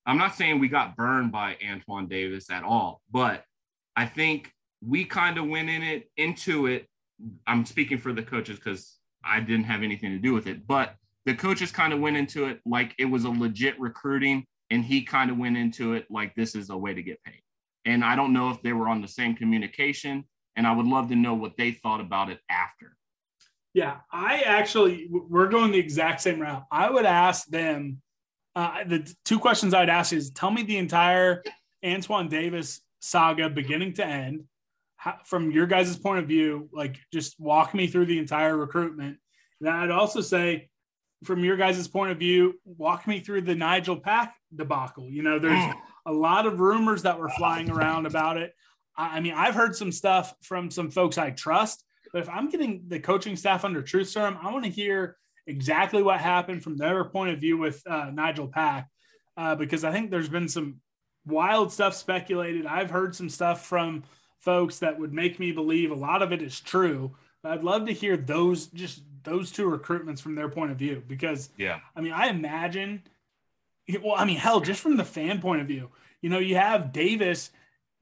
I'm 0.05 0.19
not 0.19 0.35
saying 0.35 0.59
we 0.59 0.67
got 0.67 0.95
burned 0.95 1.31
by 1.31 1.57
Antoine 1.67 2.07
Davis 2.07 2.51
at 2.51 2.63
all, 2.63 3.01
but 3.11 3.43
I 3.95 4.05
think 4.05 4.51
we 4.85 5.05
kind 5.05 5.39
of 5.39 5.47
went 5.47 5.69
in 5.69 5.81
it 5.81 6.11
into 6.17 6.67
it. 6.67 6.85
I'm 7.47 7.65
speaking 7.65 7.97
for 7.97 8.13
the 8.13 8.21
coaches 8.21 8.57
because 8.57 8.95
I 9.25 9.39
didn't 9.39 9.65
have 9.65 9.81
anything 9.81 10.11
to 10.11 10.19
do 10.19 10.35
with 10.35 10.45
it, 10.45 10.67
but 10.67 10.93
the 11.29 11.35
coaches 11.35 11.71
kind 11.71 11.93
of 11.93 11.99
went 11.99 12.17
into 12.17 12.45
it 12.45 12.59
like 12.65 12.95
it 12.97 13.05
was 13.05 13.23
a 13.23 13.29
legit 13.29 13.79
recruiting, 13.79 14.47
and 14.71 14.83
he 14.83 15.03
kind 15.03 15.29
of 15.29 15.37
went 15.37 15.57
into 15.57 15.93
it 15.93 16.07
like 16.09 16.33
this 16.33 16.55
is 16.55 16.71
a 16.71 16.77
way 16.77 16.91
to 16.91 17.03
get 17.03 17.23
paid. 17.23 17.43
And 17.85 18.03
I 18.03 18.15
don't 18.15 18.33
know 18.33 18.49
if 18.49 18.63
they 18.63 18.73
were 18.73 18.89
on 18.89 18.99
the 18.99 19.07
same 19.07 19.35
communication, 19.35 20.23
and 20.55 20.65
I 20.65 20.71
would 20.71 20.87
love 20.87 21.07
to 21.09 21.15
know 21.15 21.35
what 21.35 21.55
they 21.55 21.73
thought 21.73 22.01
about 22.01 22.31
it 22.31 22.39
after. 22.49 22.97
Yeah, 23.75 23.97
I 24.11 24.39
actually 24.39 25.07
we're 25.11 25.49
going 25.49 25.71
the 25.71 25.77
exact 25.77 26.21
same 26.21 26.39
route. 26.39 26.63
I 26.71 26.89
would 26.89 27.05
ask 27.05 27.45
them 27.45 28.01
uh, 28.55 28.83
the 28.83 29.15
two 29.23 29.37
questions 29.37 29.75
I'd 29.75 29.87
ask 29.87 30.11
is 30.11 30.31
tell 30.31 30.49
me 30.49 30.63
the 30.63 30.77
entire 30.77 31.43
Antoine 31.85 32.27
Davis 32.27 32.81
saga 33.01 33.51
beginning 33.51 33.93
to 33.93 34.05
end 34.05 34.45
how, 34.95 35.17
from 35.25 35.51
your 35.51 35.67
guys' 35.67 35.95
point 35.95 36.17
of 36.17 36.27
view. 36.27 36.69
Like, 36.73 36.97
just 37.13 37.39
walk 37.39 37.75
me 37.75 37.85
through 37.85 38.07
the 38.07 38.17
entire 38.17 38.57
recruitment. 38.57 39.17
And 39.61 39.69
I'd 39.69 39.91
also 39.91 40.21
say, 40.21 40.69
from 41.23 41.43
your 41.43 41.57
guys' 41.57 41.87
point 41.87 42.11
of 42.11 42.17
view, 42.17 42.55
walk 42.65 43.07
me 43.07 43.19
through 43.19 43.41
the 43.41 43.55
Nigel 43.55 43.97
Pack 43.97 44.35
debacle. 44.55 45.09
You 45.09 45.23
know, 45.23 45.39
there's 45.39 45.75
a 46.05 46.13
lot 46.13 46.45
of 46.45 46.59
rumors 46.59 47.03
that 47.03 47.19
were 47.19 47.29
flying 47.29 47.69
around 47.69 48.05
about 48.05 48.37
it. 48.37 48.53
I 48.95 49.19
mean, 49.19 49.33
I've 49.33 49.55
heard 49.55 49.75
some 49.75 49.91
stuff 49.91 50.33
from 50.41 50.71
some 50.71 50.91
folks 50.91 51.17
I 51.17 51.31
trust, 51.31 51.85
but 52.11 52.21
if 52.21 52.29
I'm 52.29 52.49
getting 52.49 52.83
the 52.87 52.99
coaching 52.99 53.35
staff 53.35 53.63
under 53.63 53.81
truth 53.81 54.09
serum, 54.09 54.37
I 54.41 54.51
want 54.51 54.65
to 54.65 54.71
hear 54.71 55.17
exactly 55.47 56.03
what 56.03 56.19
happened 56.19 56.63
from 56.63 56.77
their 56.77 57.03
point 57.05 57.33
of 57.33 57.39
view 57.39 57.57
with 57.57 57.81
uh, 57.87 58.11
Nigel 58.13 58.47
Pack, 58.47 58.89
uh, 59.37 59.55
because 59.55 59.83
I 59.83 59.91
think 59.91 60.11
there's 60.11 60.29
been 60.29 60.49
some 60.49 60.81
wild 61.25 61.71
stuff 61.71 61.95
speculated. 61.95 62.65
I've 62.65 62.91
heard 62.91 63.15
some 63.15 63.29
stuff 63.29 63.65
from 63.65 64.03
folks 64.39 64.79
that 64.79 64.99
would 64.99 65.13
make 65.13 65.39
me 65.39 65.51
believe 65.51 65.91
a 65.91 65.95
lot 65.95 66.21
of 66.21 66.31
it 66.31 66.41
is 66.41 66.59
true. 66.59 67.15
But 67.41 67.53
I'd 67.53 67.63
love 67.63 67.85
to 67.85 67.93
hear 67.93 68.17
those 68.17 68.67
just 68.67 69.01
those 69.23 69.51
two 69.51 69.69
recruitments 69.69 70.21
from 70.21 70.35
their 70.35 70.49
point 70.49 70.71
of 70.71 70.77
view 70.77 71.03
because 71.07 71.49
Yeah. 71.57 71.79
I 71.95 72.01
mean, 72.01 72.11
I 72.13 72.27
imagine. 72.27 73.03
Well, 74.03 74.15
I 74.17 74.25
mean, 74.25 74.37
hell, 74.37 74.59
just 74.59 74.81
from 74.81 74.97
the 74.97 75.03
fan 75.05 75.41
point 75.41 75.61
of 75.61 75.67
view, 75.67 75.89
you 76.21 76.29
know, 76.29 76.37
you 76.39 76.55
have 76.55 76.91
Davis 76.93 77.49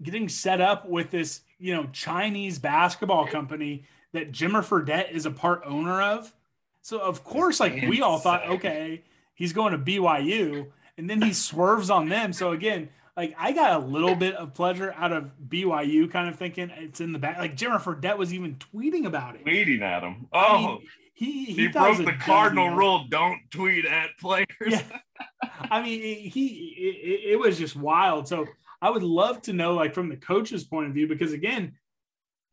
getting 0.04 0.28
set 0.28 0.60
up 0.60 0.86
with 0.88 1.12
this, 1.12 1.42
you 1.60 1.74
know, 1.74 1.88
Chinese 1.94 2.60
basketball 2.60 3.26
company 3.28 3.86
that 4.12 4.32
Jimmer 4.32 4.64
Fredette 4.64 5.12
is 5.12 5.26
a 5.26 5.32
part 5.32 5.62
owner 5.66 6.02
of. 6.02 6.34
So 6.82 7.00
of 7.00 7.24
course, 7.24 7.60
like 7.60 7.74
we 7.88 8.02
all 8.02 8.18
thought, 8.20 8.48
okay, 8.48 9.04
he's 9.34 9.54
going 9.54 9.72
to 9.72 9.78
BYU, 9.78 10.68
and 10.98 11.10
then 11.10 11.22
he 11.22 11.34
swerves 11.34 11.90
on 11.90 12.10
them. 12.10 12.34
So 12.34 12.52
again, 12.52 12.90
like 13.16 13.34
I 13.38 13.52
got 13.52 13.74
a 13.82 13.86
little 13.86 14.16
bit 14.16 14.36
of 14.36 14.54
pleasure 14.54 14.94
out 14.98 15.12
of 15.12 15.32
BYU, 15.50 16.12
kind 16.12 16.30
of 16.30 16.36
thinking 16.38 16.70
it's 16.70 17.02
in 17.02 17.12
the 17.14 17.20
back. 17.20 17.38
Like 17.38 17.56
Jimmer 17.58 17.82
Fredette 17.82 18.18
was 18.18 18.34
even 18.34 18.56
tweeting 18.56 19.06
about 19.06 19.36
it. 19.36 19.46
Tweeting 19.46 19.82
at 19.82 20.04
him. 20.04 20.28
I 20.34 20.48
Oh, 20.48 20.58
mean, 20.58 20.88
he 21.18 21.46
he, 21.46 21.54
he 21.54 21.68
broke 21.68 21.98
the 21.98 22.14
cardinal 22.14 22.70
deal. 22.70 22.78
rule: 22.78 23.06
don't 23.10 23.40
tweet 23.50 23.86
at 23.86 24.10
players. 24.20 24.46
Yeah. 24.66 24.84
I 25.72 25.82
mean, 25.82 26.30
he 26.30 26.46
it, 26.78 27.32
it 27.32 27.40
was 27.40 27.58
just 27.58 27.76
wild. 27.76 28.28
So 28.28 28.46
I 28.82 28.92
would 28.92 29.04
love 29.04 29.42
to 29.44 29.54
know, 29.54 29.74
like 29.74 29.94
from 29.96 30.10
the 30.10 30.18
coach's 30.18 30.64
point 30.64 30.88
of 30.88 30.94
view, 30.94 31.08
because 31.08 31.34
again, 31.34 31.74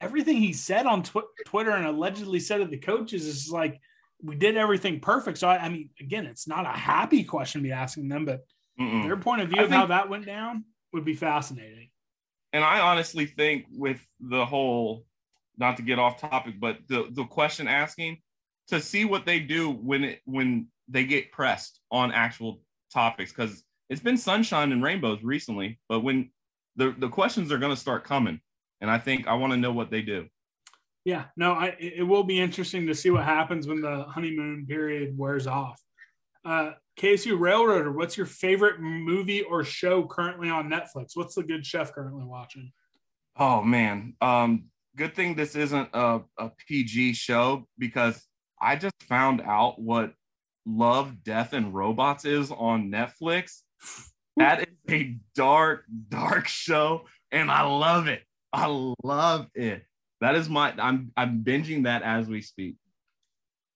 everything 0.01 0.39
he 0.39 0.55
said 0.55 0.87
on 0.87 1.03
tw- 1.03 1.29
Twitter 1.45 1.73
and 1.73 1.87
allegedly 1.87 2.41
said 2.41 2.59
to 2.59 2.65
the 2.67 2.79
coaches 2.79 3.27
is 3.27 3.51
like 3.51 3.79
we 4.23 4.35
did 4.35 4.57
everything 4.57 5.01
perfect. 5.01 5.37
So 5.37 5.49
I, 5.49 5.59
I 5.59 5.69
mean, 5.69 5.91
again, 6.01 6.25
it's 6.25 6.49
not 6.49 6.65
a 6.65 6.71
happy 6.71 7.23
question 7.25 7.61
to 7.61 7.63
be 7.63 7.73
asking 7.73 8.09
them, 8.09 8.25
but 8.25 8.41
Mm-mm. 8.81 9.03
their 9.05 9.19
point 9.19 9.43
of 9.43 9.51
view 9.51 9.61
I 9.61 9.65
of 9.65 9.71
how 9.71 9.87
that 9.87 10.09
went 10.09 10.25
down 10.25 10.65
would 10.95 11.05
be 11.05 11.15
fascinating. 11.15 11.91
and 12.55 12.65
I 12.65 12.81
honestly 12.81 13.27
think 13.27 13.67
with 13.71 14.01
the 14.21 14.47
whole, 14.47 15.05
not 15.59 15.77
to 15.77 15.83
get 15.83 15.99
off 15.99 16.19
topic, 16.19 16.55
but 16.59 16.79
the 16.89 17.09
the 17.11 17.25
question 17.25 17.69
asking 17.69 18.23
to 18.69 18.81
see 18.81 19.05
what 19.05 19.27
they 19.27 19.41
do 19.41 19.71
when 19.71 20.05
it 20.05 20.21
when 20.25 20.69
they 20.89 21.05
get 21.05 21.33
pressed 21.33 21.81
on 21.91 22.13
actual 22.13 22.61
topics 22.93 23.33
because 23.33 23.63
it's 23.91 24.01
been 24.01 24.17
sunshine 24.17 24.73
and 24.73 24.83
rainbows 24.83 25.23
recently, 25.23 25.81
but 25.89 26.01
when 26.01 26.31
the 26.77 26.95
the 26.99 27.09
questions 27.09 27.53
are 27.53 27.59
going 27.59 27.75
to 27.75 27.81
start 27.81 28.05
coming, 28.05 28.41
and 28.81 28.91
I 28.91 28.99
think 28.99 29.27
I 29.27 29.35
want 29.35 29.53
to 29.53 29.59
know 29.59 29.73
what 29.73 29.91
they 29.91 30.03
do. 30.03 30.27
Yeah, 31.05 31.25
no, 31.37 31.53
I 31.53 31.77
it 31.79 32.07
will 32.07 32.25
be 32.25 32.41
interesting 32.41 32.87
to 32.87 32.95
see 32.95 33.11
what 33.11 33.25
happens 33.25 33.67
when 33.67 33.81
the 33.81 34.05
honeymoon 34.05 34.67
period 34.67 35.17
wears 35.17 35.47
off. 35.47 35.81
Uh, 36.45 36.73
KSU 36.99 37.39
Railroader, 37.39 37.91
what's 37.91 38.17
your 38.17 38.27
favorite 38.27 38.81
movie 38.81 39.43
or 39.43 39.65
show 39.65 40.07
currently 40.07 40.51
on 40.51 40.69
Netflix? 40.69 41.11
What's 41.15 41.35
the 41.35 41.43
good 41.43 41.65
chef 41.65 41.93
currently 41.93 42.25
watching? 42.25 42.73
Oh 43.37 43.63
man, 43.63 44.15
um, 44.21 44.65
good 44.97 45.15
thing 45.15 45.35
this 45.35 45.57
isn't 45.57 45.89
a, 45.93 46.21
a 46.39 46.51
PG 46.67 47.15
show 47.15 47.67
because 47.79 48.25
I 48.65 48.77
just 48.77 48.95
found 49.03 49.43
out 49.43 49.79
what 49.79 50.15
Love, 50.67 51.23
Death, 51.23 51.53
and 51.53 51.75
Robots 51.75 52.25
is 52.25 52.51
on 52.51 52.91
Netflix. 52.91 53.61
That 54.39 54.61
is 54.61 54.75
a 54.91 55.19
dark, 55.35 55.85
dark 56.09 56.49
show, 56.49 57.05
and 57.31 57.51
I 57.51 57.63
love 57.63 58.09
it. 58.09 58.23
I 58.53 58.95
love 59.05 59.49
it. 59.55 59.85
That 60.21 60.35
is 60.35 60.49
my 60.49 60.73
I'm 60.79 61.13
I'm 61.17 61.45
binging 61.45 61.85
that 61.85 62.03
as 62.03 62.27
we 62.27 62.41
speak. 62.41 62.77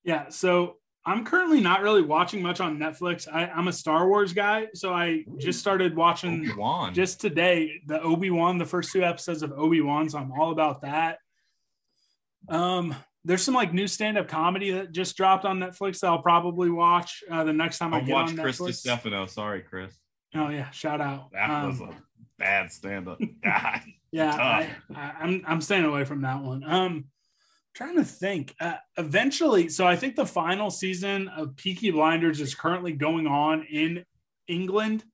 Yeah, 0.05 0.31
so 0.31 0.79
I'm 1.05 1.25
currently 1.25 1.61
not 1.61 1.83
really 1.83 2.03
watching 2.03 2.43
much 2.43 2.61
on 2.61 2.79
Netflix. 2.79 3.29
I, 3.33 3.47
I'm 3.47 3.69
a 3.69 3.73
Star 3.73 4.09
Wars 4.09 4.33
guy, 4.33 4.69
so 4.75 4.93
I 4.93 5.25
just 5.37 5.59
started 5.59 5.95
watching 5.95 6.41
Obi-Wan. 6.41 6.95
just 6.95 7.21
today 7.21 7.83
the 7.87 8.01
Obi 8.01 8.31
Wan, 8.31 8.57
the 8.57 8.65
first 8.65 8.93
two 8.93 9.05
episodes 9.05 9.43
of 9.43 9.53
Obi 9.53 9.83
Wan. 9.83 10.09
So 10.09 10.19
I'm 10.19 10.33
all 10.33 10.51
about 10.51 10.83
that. 10.83 11.19
Um, 12.49 12.95
there's 13.25 13.43
some 13.43 13.55
like 13.55 13.73
new 13.75 13.87
stand 13.87 14.17
up 14.19 14.29
comedy 14.29 14.71
that 14.73 14.93
just 14.93 15.17
dropped 15.17 15.45
on 15.45 15.59
Netflix 15.59 16.01
that 16.01 16.07
I'll 16.09 16.23
probably 16.23 16.71
watch 16.71 17.23
uh, 17.31 17.45
the 17.45 17.53
next 17.53 17.79
time 17.79 17.93
I 17.93 17.99
I'll 17.99 18.05
get 18.07 18.13
watch 18.13 18.31
on 18.31 18.37
Chris 18.37 18.61
Netflix. 18.61 18.75
Stefano. 18.77 19.27
Sorry, 19.27 19.61
Chris. 19.63 19.95
Oh 20.35 20.49
yeah, 20.49 20.71
shout 20.71 21.01
out. 21.01 21.33
That 21.33 21.51
Um, 21.51 21.67
was 21.69 21.81
a 21.81 21.91
bad 22.39 22.71
stand-up. 22.73 23.19
God. 23.45 23.81
yeah, 24.13 24.35
I. 24.35 24.71
I, 24.95 25.13
I'm 25.21 25.43
I'm 25.47 25.61
staying 25.61 25.85
away 25.85 26.05
from 26.05 26.23
that 26.23 26.43
one. 26.43 26.63
Um, 26.65 27.07
trying 27.75 27.97
to 27.97 28.05
think. 28.05 28.55
Uh, 28.61 28.75
eventually, 28.97 29.69
so 29.69 29.87
I 29.87 29.97
think 29.97 30.17
the 30.17 30.27
final 30.27 30.71
season 30.71 31.29
of 31.29 31.57
Peaky 31.57 31.91
Blinders 31.91 32.41
is 32.41 32.55
currently 32.55 32.93
going 32.93 33.27
on 33.27 33.65
in 33.65 34.05
England. 34.47 35.05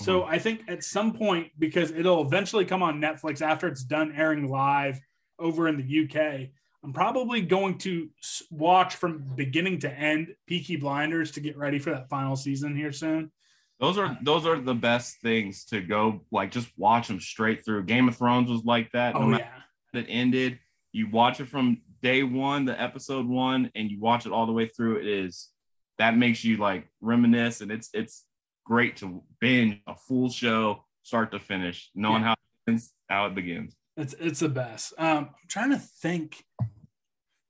So 0.00 0.20
Mm-hmm. 0.20 0.30
I 0.30 0.38
think 0.38 0.62
at 0.68 0.84
some 0.84 1.12
point, 1.12 1.48
because 1.58 1.90
it'll 1.90 2.22
eventually 2.24 2.64
come 2.64 2.82
on 2.84 3.00
Netflix 3.00 3.42
after 3.42 3.66
it's 3.66 3.82
done 3.82 4.12
airing 4.16 4.48
live 4.48 5.00
over 5.40 5.66
in 5.66 5.76
the 5.76 6.04
UK, 6.04 6.50
I'm 6.84 6.92
probably 6.92 7.40
going 7.42 7.78
to 7.78 8.08
watch 8.50 8.94
from 8.96 9.24
beginning 9.34 9.80
to 9.80 9.92
end 9.92 10.34
Peaky 10.46 10.76
Blinders 10.76 11.32
to 11.32 11.40
get 11.40 11.56
ready 11.56 11.78
for 11.78 11.90
that 11.90 12.08
final 12.08 12.36
season 12.36 12.76
here 12.76 12.92
soon. 12.92 13.32
Those 13.80 13.98
are 13.98 14.16
those 14.22 14.44
are 14.46 14.60
the 14.60 14.74
best 14.74 15.20
things 15.20 15.64
to 15.66 15.80
go 15.80 16.22
like 16.32 16.50
just 16.50 16.68
watch 16.76 17.08
them 17.08 17.20
straight 17.20 17.64
through. 17.64 17.84
Game 17.84 18.08
of 18.08 18.16
Thrones 18.16 18.50
was 18.50 18.64
like 18.64 18.90
that. 18.92 19.14
No 19.14 19.20
Oh 19.22 19.26
matter 19.26 19.44
yeah, 19.92 20.00
it 20.00 20.06
ended, 20.08 20.58
you 20.92 21.08
watch 21.10 21.40
it 21.40 21.48
from 21.48 21.82
day 22.02 22.22
one, 22.24 22.64
the 22.64 22.80
episode 22.80 23.26
one, 23.26 23.70
and 23.76 23.90
you 23.90 24.00
watch 24.00 24.26
it 24.26 24.32
all 24.32 24.46
the 24.46 24.52
way 24.52 24.66
through. 24.66 24.98
It 24.98 25.06
is 25.06 25.48
that 25.98 26.16
makes 26.16 26.44
you 26.44 26.56
like 26.58 26.88
reminisce, 27.00 27.60
and 27.60 27.70
it's 27.70 27.88
it's 27.92 28.24
great 28.64 28.96
to 28.98 29.22
binge 29.40 29.80
a 29.86 29.94
full 29.96 30.28
show 30.28 30.84
start 31.02 31.30
to 31.32 31.38
finish, 31.38 31.90
knowing 31.94 32.22
Yeah. 32.22 32.28
how 32.28 32.32
it 32.32 32.70
ends, 32.72 32.92
how 33.08 33.26
it 33.26 33.34
begins. 33.36 33.76
It's 33.96 34.14
it's 34.18 34.40
the 34.40 34.48
best. 34.48 34.92
Um, 34.98 35.06
I'm 35.30 35.48
trying 35.48 35.70
to 35.70 35.78
think. 35.78 36.44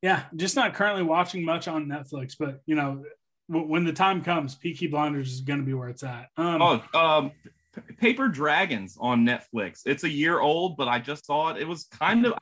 Yeah, 0.03 0.25
just 0.37 0.55
not 0.57 0.75
currently 0.75 1.03
watching 1.03 1.45
much 1.45 1.67
on 1.67 1.87
Netflix, 1.87 2.37
but 2.39 2.61
you 2.67 2.77
know, 2.77 3.05
w- 3.51 3.67
when 3.67 3.85
the 3.85 3.93
time 3.93 4.23
comes, 4.23 4.55
Peaky 4.55 4.87
Blinders 4.87 5.33
is 5.33 5.41
going 5.41 5.59
to 5.59 5.67
be 5.67 5.75
where 5.75 5.89
it's 5.89 6.05
at. 6.05 6.29
Um, 6.37 6.63
Oh, 6.63 6.99
um, 6.99 7.33
P- 7.75 7.95
Paper 7.95 8.29
Dragons 8.29 8.97
on 9.01 9.27
Netflix. 9.27 9.83
It's 9.87 10.05
a 10.05 10.09
year 10.09 10.39
old, 10.41 10.77
but 10.77 10.87
I 10.89 11.01
just 11.01 11.27
saw 11.27 11.51
it. 11.51 11.61
It 11.61 11.67
was 11.67 11.85
kind 11.85 12.27
of 12.27 12.35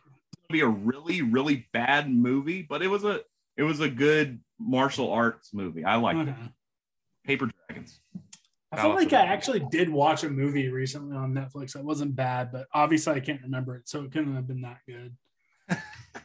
be 0.48 0.60
a 0.60 0.68
really 0.68 1.22
really 1.22 1.66
bad 1.72 2.08
movie, 2.10 2.62
but 2.62 2.82
it 2.82 2.88
was 2.88 3.04
a 3.04 3.20
it 3.56 3.62
was 3.62 3.80
a 3.80 3.88
good 3.88 4.40
martial 4.58 5.10
arts 5.10 5.52
movie. 5.52 5.84
I 5.84 5.96
like 5.96 6.16
okay. 6.16 6.34
Paper 7.24 7.50
Dragons. 7.66 8.00
I 8.72 8.82
feel 8.82 8.94
like 8.94 9.12
I 9.12 9.24
actually 9.24 9.64
did 9.70 9.88
watch 9.88 10.24
a 10.24 10.28
movie 10.28 10.68
recently 10.68 11.16
on 11.16 11.32
Netflix 11.32 11.72
that 11.72 11.84
wasn't 11.84 12.14
bad, 12.14 12.52
but 12.52 12.66
obviously 12.74 13.14
I 13.14 13.20
can't 13.20 13.40
remember 13.42 13.76
it, 13.76 13.88
so 13.88 14.02
it 14.02 14.12
couldn't 14.12 14.34
have 14.34 14.46
been 14.46 14.60
that 14.62 14.80
good. 14.86 15.16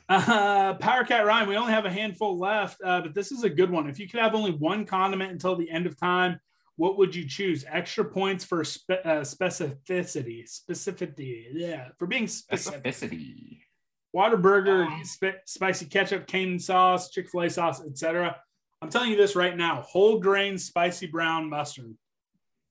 Uh, 0.10 0.74
Power 0.76 1.04
Cat 1.04 1.26
Ryan, 1.26 1.48
we 1.50 1.56
only 1.56 1.72
have 1.74 1.86
a 1.86 1.92
handful 1.92 2.38
left, 2.38 2.78
uh, 2.84 3.02
but 3.02 3.14
this 3.14 3.32
is 3.32 3.44
a 3.44 3.50
good 3.50 3.70
one. 3.70 3.90
If 3.90 4.00
you 4.00 4.08
could 4.08 4.20
have 4.20 4.36
only 4.36 4.52
one 4.52 4.86
condiment 4.86 5.32
until 5.32 5.56
the 5.56 5.70
end 5.70 5.86
of 5.86 5.98
time, 6.00 6.40
what 6.76 6.98
would 6.98 7.14
you 7.16 7.28
choose? 7.28 7.64
Extra 7.68 8.04
points 8.06 8.44
for 8.44 8.64
spe- 8.64 8.92
uh, 9.06 9.22
specificity, 9.22 10.44
specificity, 10.50 11.46
yeah, 11.54 11.90
for 11.98 12.08
being 12.08 12.28
specific. 12.28 12.84
Specificity. 12.84 13.60
Whataburger, 14.16 14.88
Um, 14.88 15.04
sp- 15.08 15.40
spicy 15.46 15.86
ketchup, 15.86 16.28
cane 16.28 16.60
sauce, 16.60 17.12
Chick 17.12 17.30
Fil 17.30 17.42
A 17.42 17.50
sauce, 17.50 17.82
etc. 17.86 18.36
I'm 18.82 18.90
telling 18.90 19.12
you 19.12 19.16
this 19.18 19.36
right 19.36 19.56
now: 19.56 19.82
whole 19.82 20.20
grain 20.20 20.58
spicy 20.58 21.08
brown 21.08 21.50
mustard. 21.50 21.96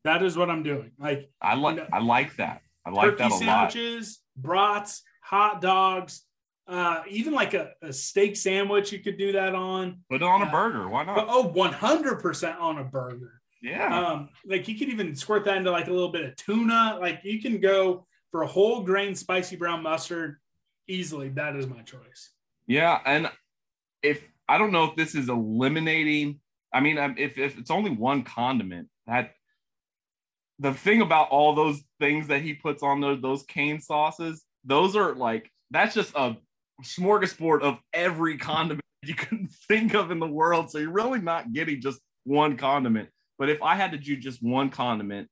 That 0.04 0.22
is 0.22 0.36
what 0.36 0.50
I'm 0.50 0.62
doing. 0.62 0.92
Like 0.98 1.30
I 1.40 1.54
like 1.54 1.76
No. 1.76 1.86
I 1.92 2.00
like 2.00 2.36
that. 2.36 2.62
I 2.84 2.90
like 2.90 3.04
turkey 3.10 3.16
that 3.18 3.30
a 3.30 3.34
lot. 3.34 3.38
sandwiches, 3.72 4.20
brats, 4.36 5.02
hot 5.22 5.60
dogs, 5.60 6.22
uh, 6.70 7.02
even 7.08 7.32
like 7.34 7.52
a, 7.54 7.72
a 7.82 7.92
steak 7.92 8.36
sandwich. 8.36 8.92
You 8.92 9.00
could 9.00 9.18
do 9.18 9.32
that 9.32 9.54
on. 9.54 10.00
Put 10.08 10.22
it 10.22 10.22
on 10.22 10.42
a 10.42 10.46
Uh, 10.46 10.50
burger. 10.50 10.88
Why 10.88 11.04
But, 11.04 11.16
not? 11.16 11.26
oh, 11.28 11.42
100 11.48 12.20
percent 12.20 12.58
on 12.58 12.78
a 12.78 12.84
burger. 12.84 13.40
Yeah. 13.62 13.94
Um, 13.94 14.28
like 14.46 14.68
you 14.68 14.78
could 14.78 14.88
even 14.88 15.14
squirt 15.14 15.44
that 15.44 15.58
into 15.58 15.70
like 15.70 15.88
a 15.88 15.92
little 15.92 16.12
bit 16.12 16.24
of 16.24 16.36
tuna. 16.36 16.96
Like 17.00 17.20
you 17.24 17.42
can 17.42 17.60
go 17.60 18.06
for 18.30 18.42
a 18.42 18.46
whole 18.46 18.82
grain 18.82 19.14
spicy 19.14 19.56
brown 19.56 19.82
mustard 19.82 20.36
easily. 20.88 21.28
That 21.30 21.56
is 21.56 21.66
my 21.66 21.82
choice. 21.82 22.30
Yeah, 22.66 22.98
and 23.04 23.30
if 24.02 24.26
I 24.48 24.56
don't 24.58 24.72
know 24.72 24.84
if 24.84 24.96
this 24.96 25.14
is 25.14 25.28
eliminating, 25.28 26.40
I 26.72 26.80
mean, 26.80 26.96
um, 26.98 27.16
if, 27.18 27.36
if 27.36 27.58
it's 27.58 27.70
only 27.70 27.90
one 27.90 28.22
condiment, 28.22 28.88
that 29.06 29.34
the 30.58 30.72
thing 30.72 31.00
about 31.02 31.30
all 31.30 31.54
those 31.54 31.82
things 31.98 32.28
that 32.28 32.42
he 32.42 32.54
puts 32.54 32.82
on 32.82 33.00
those 33.00 33.20
those 33.20 33.42
cane 33.42 33.80
sauces, 33.80 34.44
those 34.64 34.94
are 34.96 35.14
like 35.14 35.50
that's 35.70 35.94
just 35.94 36.14
a 36.14 36.36
smorgasbord 36.83 37.62
of 37.62 37.78
every 37.93 38.39
condiment 38.39 38.81
you 39.03 39.14
can 39.14 39.49
think 39.68 39.95
of 39.95 40.11
in 40.11 40.18
the 40.18 40.26
world. 40.26 40.70
So 40.70 40.78
you're 40.78 40.91
really 40.91 41.20
not 41.20 41.53
getting 41.53 41.81
just 41.81 42.01
one 42.24 42.57
condiment. 42.57 43.09
But 43.39 43.49
if 43.49 43.62
I 43.62 43.74
had 43.74 43.93
to 43.93 43.99
do 43.99 44.16
just 44.16 44.43
one 44.43 44.68
condiment, 44.68 45.28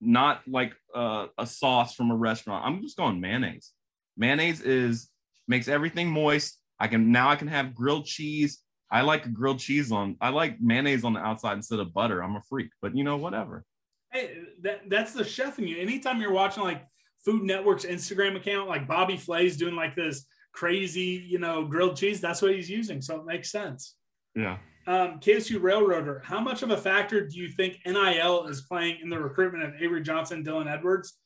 not 0.00 0.42
like 0.46 0.74
uh, 0.94 1.26
a 1.36 1.46
sauce 1.46 1.94
from 1.94 2.10
a 2.10 2.16
restaurant, 2.16 2.64
I'm 2.64 2.80
just 2.82 2.96
going 2.96 3.20
mayonnaise. 3.20 3.72
Mayonnaise 4.16 4.60
is 4.60 5.10
makes 5.48 5.66
everything 5.66 6.08
moist. 6.08 6.58
I 6.78 6.86
can 6.86 7.10
now 7.10 7.30
I 7.30 7.36
can 7.36 7.48
have 7.48 7.74
grilled 7.74 8.04
cheese. 8.04 8.60
I 8.90 9.02
like 9.02 9.32
grilled 9.34 9.58
cheese 9.58 9.90
on. 9.90 10.16
I 10.20 10.28
like 10.28 10.60
mayonnaise 10.60 11.04
on 11.04 11.14
the 11.14 11.20
outside 11.20 11.56
instead 11.56 11.80
of 11.80 11.92
butter. 11.92 12.22
I'm 12.22 12.36
a 12.36 12.42
freak, 12.48 12.70
but 12.80 12.96
you 12.96 13.04
know 13.04 13.16
whatever. 13.16 13.64
Hey, 14.12 14.38
that, 14.62 14.88
that's 14.88 15.12
the 15.12 15.24
chef 15.24 15.58
in 15.58 15.66
you. 15.66 15.78
Anytime 15.78 16.20
you're 16.20 16.32
watching 16.32 16.62
like 16.62 16.86
Food 17.24 17.42
Network's 17.42 17.84
Instagram 17.84 18.36
account, 18.36 18.68
like 18.68 18.88
Bobby 18.88 19.16
Flay's 19.16 19.56
doing 19.56 19.74
like 19.74 19.94
this 19.94 20.24
crazy, 20.52 21.24
you 21.26 21.38
know, 21.38 21.64
grilled 21.64 21.96
cheese, 21.96 22.20
that's 22.20 22.42
what 22.42 22.54
he's 22.54 22.70
using. 22.70 23.00
So 23.00 23.16
it 23.16 23.26
makes 23.26 23.50
sense. 23.50 23.94
Yeah. 24.34 24.58
Um, 24.86 25.20
KSU 25.20 25.60
Railroader, 25.60 26.22
how 26.24 26.40
much 26.40 26.62
of 26.62 26.70
a 26.70 26.76
factor 26.76 27.26
do 27.26 27.36
you 27.36 27.48
think 27.48 27.80
NIL 27.84 28.46
is 28.46 28.62
playing 28.62 28.98
in 29.02 29.10
the 29.10 29.18
recruitment 29.18 29.64
of 29.64 29.74
Avery 29.80 30.02
Johnson, 30.02 30.42
Dylan 30.42 30.70
Edwards? 30.70 31.18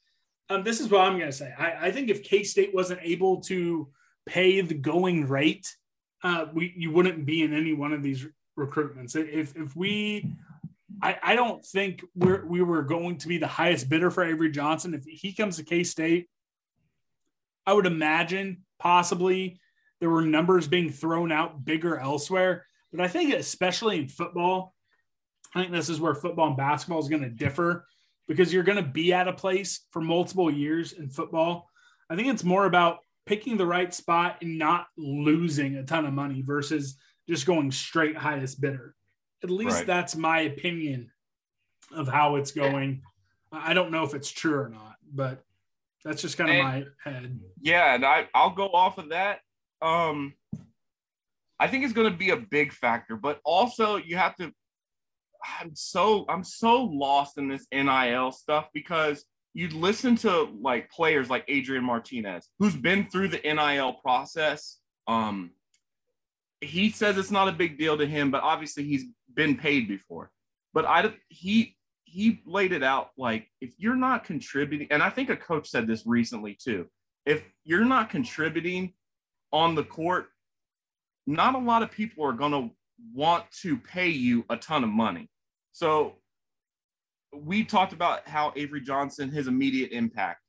Um, 0.51 0.65
this 0.65 0.81
is 0.81 0.89
what 0.89 1.03
I'm 1.03 1.19
going 1.19 1.31
to 1.31 1.37
say. 1.37 1.53
I, 1.57 1.87
I 1.87 1.91
think 1.93 2.09
if 2.11 2.25
K 2.25 2.43
State 2.43 2.75
wasn't 2.75 3.01
able 3.03 3.41
to 3.43 3.89
pay 4.27 4.61
the 4.61 4.75
going 4.75 5.29
rate 5.29 5.69
uh, 6.23 6.47
we 6.53 6.73
you 6.77 6.91
wouldn't 6.91 7.25
be 7.27 7.43
in 7.43 7.53
any 7.53 7.73
one 7.73 7.93
of 7.93 8.03
these 8.03 8.27
recruitments. 8.59 9.17
If 9.17 9.57
if 9.57 9.75
we, 9.75 10.31
I, 11.03 11.19
I 11.23 11.35
don't 11.35 11.65
think 11.65 12.05
we're 12.15 12.45
we 12.47 12.63
were 12.63 12.83
going 12.83 13.19
to 13.19 13.29
be 13.29 13.39
the 13.39 13.47
highest 13.47 13.89
bidder 13.89 14.11
for 14.11 14.25
Avery 14.25 14.51
Johnson. 14.51 14.95
If 14.95 15.05
he 15.05 15.33
comes 15.33 15.57
to 15.57 15.65
K 15.65 15.83
State, 15.83 16.29
I 17.67 17.73
would 17.73 17.87
imagine 17.87 18.65
possibly 18.79 19.61
there 20.01 20.11
were 20.11 20.23
numbers 20.23 20.67
being 20.67 20.91
thrown 20.91 21.31
out 21.31 21.65
bigger 21.65 21.97
elsewhere. 21.97 22.67
But 22.93 23.01
I 23.01 23.09
think 23.09 23.33
especially 23.35 23.99
in 23.99 24.09
football, 24.09 24.75
I 25.55 25.61
think 25.61 25.73
this 25.73 25.89
is 25.89 26.01
where 26.01 26.15
football 26.15 26.49
and 26.49 26.57
basketball 26.57 27.01
is 27.01 27.09
going 27.09 27.23
to 27.23 27.31
differ 27.31 27.87
because 28.27 28.53
you're 28.53 28.63
going 28.63 28.83
to 28.83 28.91
be 28.91 29.13
at 29.13 29.29
a 29.29 29.33
place 29.33 29.87
for 29.91 30.01
multiple 30.01 30.51
years 30.51 30.93
in 30.93 31.09
football. 31.09 31.71
I 32.11 32.17
think 32.17 32.29
it's 32.29 32.45
more 32.45 32.67
about 32.67 32.99
picking 33.27 33.57
the 33.57 33.67
right 33.67 33.93
spot 33.95 34.39
and 34.43 34.59
not 34.59 34.87
losing 34.97 35.77
a 35.77 35.85
ton 35.85 36.07
of 36.07 36.13
money 36.13 36.43
versus 36.43 36.97
just 37.29 37.47
going 37.47 37.71
straight 37.71 38.17
highest 38.17 38.61
bidder. 38.61 38.95
At 39.43 39.51
least 39.51 39.79
right. 39.79 39.87
that's 39.87 40.17
my 40.17 40.41
opinion 40.41 41.11
of 41.95 42.09
how 42.09 42.37
it's 42.37 42.53
going. 42.53 43.03
I 43.51 43.75
don't 43.75 43.91
know 43.91 44.05
if 44.05 44.15
it's 44.15 44.31
true 44.31 44.59
or 44.59 44.69
not, 44.69 44.97
but 45.13 45.45
that's 46.05 46.23
just 46.23 46.37
kind 46.37 46.51
of 46.51 46.57
my 46.57 46.85
head. 47.05 47.39
Yeah, 47.61 47.95
and 47.95 48.05
I 48.05 48.29
I'll 48.35 48.55
go 48.55 48.69
off 48.69 48.99
of 48.99 49.11
that. 49.11 49.41
Um 49.81 50.35
I 51.59 51.69
think 51.69 51.85
it's 51.85 51.93
going 51.93 52.11
to 52.11 52.17
be 52.17 52.31
a 52.31 52.37
big 52.37 52.73
factor, 52.73 53.15
but 53.15 53.41
also 53.45 53.97
you 53.97 54.17
have 54.17 54.35
to 54.37 54.53
I'm 55.61 55.75
so 55.75 56.25
I'm 56.29 56.45
so 56.45 56.83
lost 56.83 57.39
in 57.39 57.49
this 57.49 57.67
NIL 57.73 58.33
stuff 58.33 58.69
because 58.75 59.25
you 59.55 59.69
listen 59.69 60.17
to 60.17 60.49
like 60.61 60.91
players 60.91 61.29
like 61.29 61.45
Adrian 61.49 61.85
Martinez, 61.85 62.49
who's 62.59 62.77
been 62.77 63.09
through 63.11 63.29
the 63.29 63.41
NIL 63.45 63.95
process. 63.95 64.79
Um, 65.07 65.51
he 66.61 66.91
says 66.91 67.19
it's 67.19 67.31
not 67.31 67.49
a 67.49 67.53
big 67.53 67.79
deal 67.79 67.99
to 67.99 68.07
him, 68.07 68.31
but 68.31 68.43
obviously 68.43 68.85
he's 68.85 69.05
been 69.35 69.57
paid 69.57 69.89
before. 69.89 70.31
But 70.73 70.87
I 70.87 71.13
he 71.29 71.77
he 72.13 72.43
laid 72.45 72.73
it 72.73 72.83
out 72.83 73.09
like 73.17 73.49
if 73.63 73.73
you're 73.79 73.97
not 73.97 74.25
contributing, 74.25 74.87
and 74.91 75.03
I 75.03 75.09
think 75.09 75.31
a 75.31 75.37
coach 75.37 75.71
said 75.71 75.87
this 75.87 76.03
recently 76.05 76.55
too. 76.63 76.87
If 77.25 77.43
you're 77.65 77.87
not 77.87 78.11
contributing 78.11 78.93
on 79.51 79.75
the 79.75 79.83
court, 79.83 80.27
not 81.27 81.55
a 81.55 81.59
lot 81.59 81.83
of 81.83 81.91
people 81.91 82.27
are 82.27 82.35
going 82.35 82.53
to 82.53 82.71
want 83.15 83.45
to 83.63 83.79
pay 83.79 84.09
you 84.09 84.45
a 84.51 84.59
ton 84.59 84.85
of 84.85 84.91
money. 84.91 85.31
So 85.73 86.17
we 87.35 87.65
talked 87.65 87.95
about 87.95 88.29
how 88.29 88.53
Avery 88.57 88.83
Johnson, 88.83 89.31
his 89.31 89.47
immediate 89.47 89.93
impact. 89.93 90.41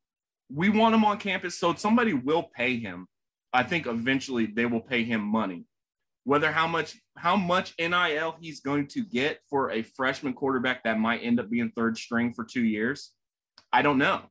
We 0.53 0.67
want 0.67 0.93
him 0.93 1.05
on 1.05 1.17
campus, 1.17 1.57
so 1.57 1.73
somebody 1.75 2.13
will 2.13 2.43
pay 2.53 2.77
him. 2.77 3.07
I 3.53 3.63
think 3.63 3.87
eventually 3.87 4.47
they 4.47 4.65
will 4.65 4.81
pay 4.81 5.05
him 5.05 5.21
money. 5.21 5.63
Whether 6.25 6.51
how 6.51 6.67
much 6.67 6.97
how 7.17 7.35
much 7.35 7.73
NIL 7.77 8.35
he's 8.39 8.61
going 8.61 8.87
to 8.87 9.03
get 9.03 9.39
for 9.49 9.71
a 9.71 9.81
freshman 9.83 10.33
quarterback 10.33 10.83
that 10.83 10.99
might 10.99 11.21
end 11.23 11.39
up 11.39 11.49
being 11.49 11.71
third 11.75 11.97
string 11.97 12.33
for 12.33 12.45
two 12.45 12.63
years, 12.63 13.11
I 13.71 13.81
don't 13.81 13.97
know. 13.97 14.21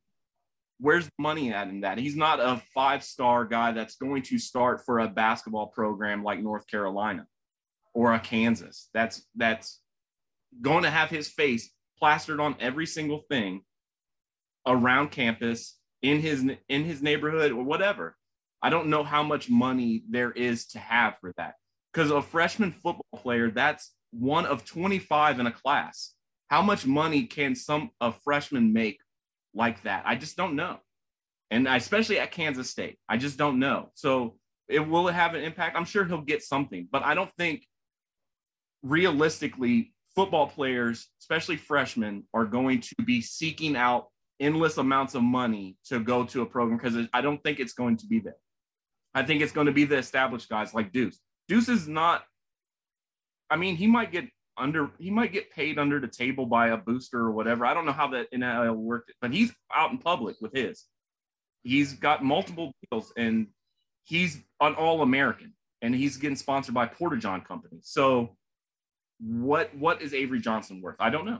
Where's 0.79 1.05
the 1.05 1.11
money 1.19 1.53
at 1.53 1.67
in 1.67 1.81
that? 1.81 1.97
He's 1.97 2.15
not 2.15 2.39
a 2.39 2.61
five 2.73 3.03
star 3.03 3.45
guy 3.45 3.71
that's 3.73 3.95
going 3.95 4.23
to 4.23 4.39
start 4.39 4.85
for 4.85 4.99
a 4.99 5.07
basketball 5.07 5.67
program 5.67 6.23
like 6.23 6.41
North 6.41 6.67
Carolina 6.67 7.27
or 7.93 8.13
a 8.13 8.19
Kansas. 8.19 8.89
That's 8.93 9.25
that's 9.35 9.79
going 10.61 10.83
to 10.83 10.89
have 10.89 11.09
his 11.09 11.29
face 11.29 11.71
plastered 11.99 12.39
on 12.39 12.55
every 12.59 12.85
single 12.85 13.23
thing 13.29 13.61
around 14.67 15.11
campus 15.11 15.77
in 16.01 16.19
his 16.19 16.45
in 16.69 16.83
his 16.83 17.01
neighborhood 17.01 17.51
or 17.51 17.63
whatever. 17.63 18.15
I 18.61 18.69
don't 18.69 18.87
know 18.87 19.03
how 19.03 19.23
much 19.23 19.49
money 19.49 20.03
there 20.09 20.31
is 20.31 20.67
to 20.67 20.79
have 20.79 21.15
for 21.19 21.33
that. 21.37 21.55
Because 21.93 22.11
a 22.11 22.21
freshman 22.21 22.71
football 22.71 23.05
player, 23.15 23.51
that's 23.51 23.93
one 24.11 24.45
of 24.45 24.65
25 24.65 25.39
in 25.39 25.47
a 25.47 25.51
class. 25.51 26.13
How 26.49 26.61
much 26.61 26.85
money 26.85 27.23
can 27.23 27.55
some 27.55 27.91
a 28.01 28.11
freshman 28.11 28.73
make 28.73 28.99
like 29.53 29.81
that? 29.83 30.03
I 30.05 30.15
just 30.15 30.35
don't 30.35 30.55
know. 30.55 30.77
And 31.51 31.67
especially 31.67 32.19
at 32.19 32.31
Kansas 32.31 32.69
State, 32.69 32.97
I 33.07 33.17
just 33.17 33.37
don't 33.37 33.59
know. 33.59 33.91
So 33.93 34.37
it 34.67 34.79
will 34.79 35.07
have 35.07 35.35
an 35.35 35.43
impact. 35.43 35.77
I'm 35.77 35.85
sure 35.85 36.05
he'll 36.05 36.21
get 36.21 36.41
something, 36.41 36.87
but 36.91 37.03
I 37.03 37.13
don't 37.13 37.31
think 37.37 37.65
realistically 38.81 39.93
football 40.15 40.47
players, 40.47 41.07
especially 41.21 41.57
freshmen, 41.57 42.23
are 42.33 42.45
going 42.45 42.81
to 42.81 42.95
be 43.03 43.21
seeking 43.21 43.75
out 43.75 44.07
endless 44.39 44.77
amounts 44.77 45.15
of 45.15 45.23
money 45.23 45.77
to 45.85 45.99
go 45.99 46.23
to 46.25 46.41
a 46.41 46.45
program 46.45 46.77
because 46.77 47.07
I 47.13 47.21
don't 47.21 47.41
think 47.43 47.59
it's 47.59 47.73
going 47.73 47.97
to 47.97 48.07
be 48.07 48.19
there. 48.19 48.35
I 49.13 49.23
think 49.23 49.41
it's 49.41 49.51
going 49.51 49.67
to 49.67 49.73
be 49.73 49.85
the 49.85 49.97
established 49.97 50.49
guys 50.49 50.73
like 50.73 50.91
Deuce. 50.91 51.19
Deuce 51.47 51.69
is 51.69 51.87
not, 51.87 52.23
I 53.49 53.55
mean, 53.55 53.75
he 53.75 53.87
might 53.87 54.11
get 54.11 54.25
under, 54.57 54.91
he 54.99 55.09
might 55.09 55.33
get 55.33 55.51
paid 55.51 55.77
under 55.77 55.99
the 55.99 56.07
table 56.07 56.45
by 56.45 56.69
a 56.69 56.77
booster 56.77 57.19
or 57.19 57.31
whatever. 57.31 57.65
I 57.65 57.73
don't 57.73 57.85
know 57.85 57.91
how 57.91 58.07
that 58.09 58.27
NIL 58.31 58.75
worked, 58.75 59.11
but 59.21 59.33
he's 59.33 59.51
out 59.73 59.91
in 59.91 59.97
public 59.97 60.37
with 60.41 60.53
his. 60.53 60.85
He's 61.63 61.93
got 61.93 62.23
multiple 62.23 62.73
deals 62.89 63.13
and 63.17 63.47
he's 64.03 64.43
an 64.59 64.75
all 64.75 65.01
American 65.01 65.53
and 65.81 65.95
he's 65.95 66.17
getting 66.17 66.35
sponsored 66.35 66.73
by 66.73 66.87
Porta 66.87 67.17
John 67.17 67.41
Company. 67.41 67.79
So 67.81 68.35
what 69.19 69.75
what 69.75 70.01
is 70.01 70.13
Avery 70.13 70.39
Johnson 70.39 70.81
worth? 70.81 70.95
I 70.99 71.09
don't 71.09 71.25
know. 71.25 71.39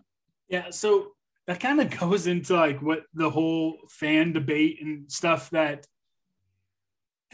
Yeah, 0.50 0.70
so 0.70 1.12
that 1.48 1.60
kind 1.60 1.82
of 1.82 1.90
goes 2.00 2.28
into 2.28 2.56
like 2.56 2.82
what 2.82 3.04
the 3.14 3.30
whole 3.30 3.78
fan 3.90 4.34
debate 4.34 4.80
and 4.82 5.12
stuff 5.12 5.50
that 5.52 5.86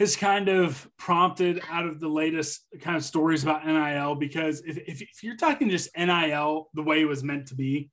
has 0.00 0.16
kind 0.16 0.48
of 0.48 0.88
prompted 0.96 1.60
out 1.68 1.84
of 1.84 2.00
the 2.00 2.08
latest 2.08 2.64
kind 2.80 2.96
of 2.96 3.04
stories 3.04 3.42
about 3.42 3.66
NIL 3.66 4.14
because 4.14 4.62
if, 4.62 4.78
if, 4.78 5.02
if 5.02 5.22
you're 5.22 5.36
talking 5.36 5.68
just 5.68 5.94
NIL 5.96 6.70
the 6.72 6.82
way 6.82 7.02
it 7.02 7.04
was 7.04 7.22
meant 7.22 7.48
to 7.48 7.54
be, 7.54 7.90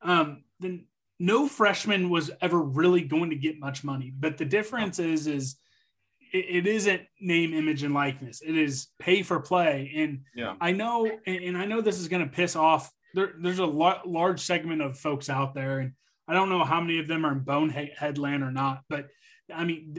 um, 0.00 0.42
then 0.58 0.86
no 1.18 1.46
freshman 1.46 2.08
was 2.08 2.30
ever 2.40 2.58
really 2.58 3.02
going 3.02 3.28
to 3.28 3.36
get 3.36 3.60
much 3.60 3.84
money. 3.84 4.10
But 4.18 4.38
the 4.38 4.46
difference 4.46 4.98
is 4.98 5.26
is 5.26 5.56
it, 6.32 6.46
it 6.48 6.66
isn't 6.66 7.02
name, 7.20 7.52
image, 7.52 7.82
and 7.82 7.92
likeness. 7.92 8.40
It 8.40 8.56
is 8.56 8.88
pay 8.98 9.22
for 9.22 9.38
play. 9.38 9.92
And 9.94 10.22
yeah. 10.34 10.54
I 10.62 10.72
know, 10.72 11.10
and, 11.26 11.44
and 11.44 11.58
I 11.58 11.66
know 11.66 11.82
this 11.82 11.98
is 11.98 12.08
going 12.08 12.24
to 12.24 12.34
piss 12.34 12.56
off. 12.56 12.90
There, 13.12 13.34
there's 13.38 13.58
a 13.58 13.66
lo- 13.66 14.00
large 14.06 14.40
segment 14.40 14.80
of 14.80 14.98
folks 14.98 15.28
out 15.28 15.52
there, 15.52 15.80
and 15.80 15.92
I 16.26 16.32
don't 16.32 16.48
know 16.48 16.64
how 16.64 16.80
many 16.80 17.00
of 17.00 17.06
them 17.06 17.26
are 17.26 17.32
in 17.32 17.40
bonehead 17.40 18.16
land 18.16 18.42
or 18.42 18.50
not. 18.50 18.80
But 18.88 19.08
I 19.54 19.64
mean, 19.64 19.96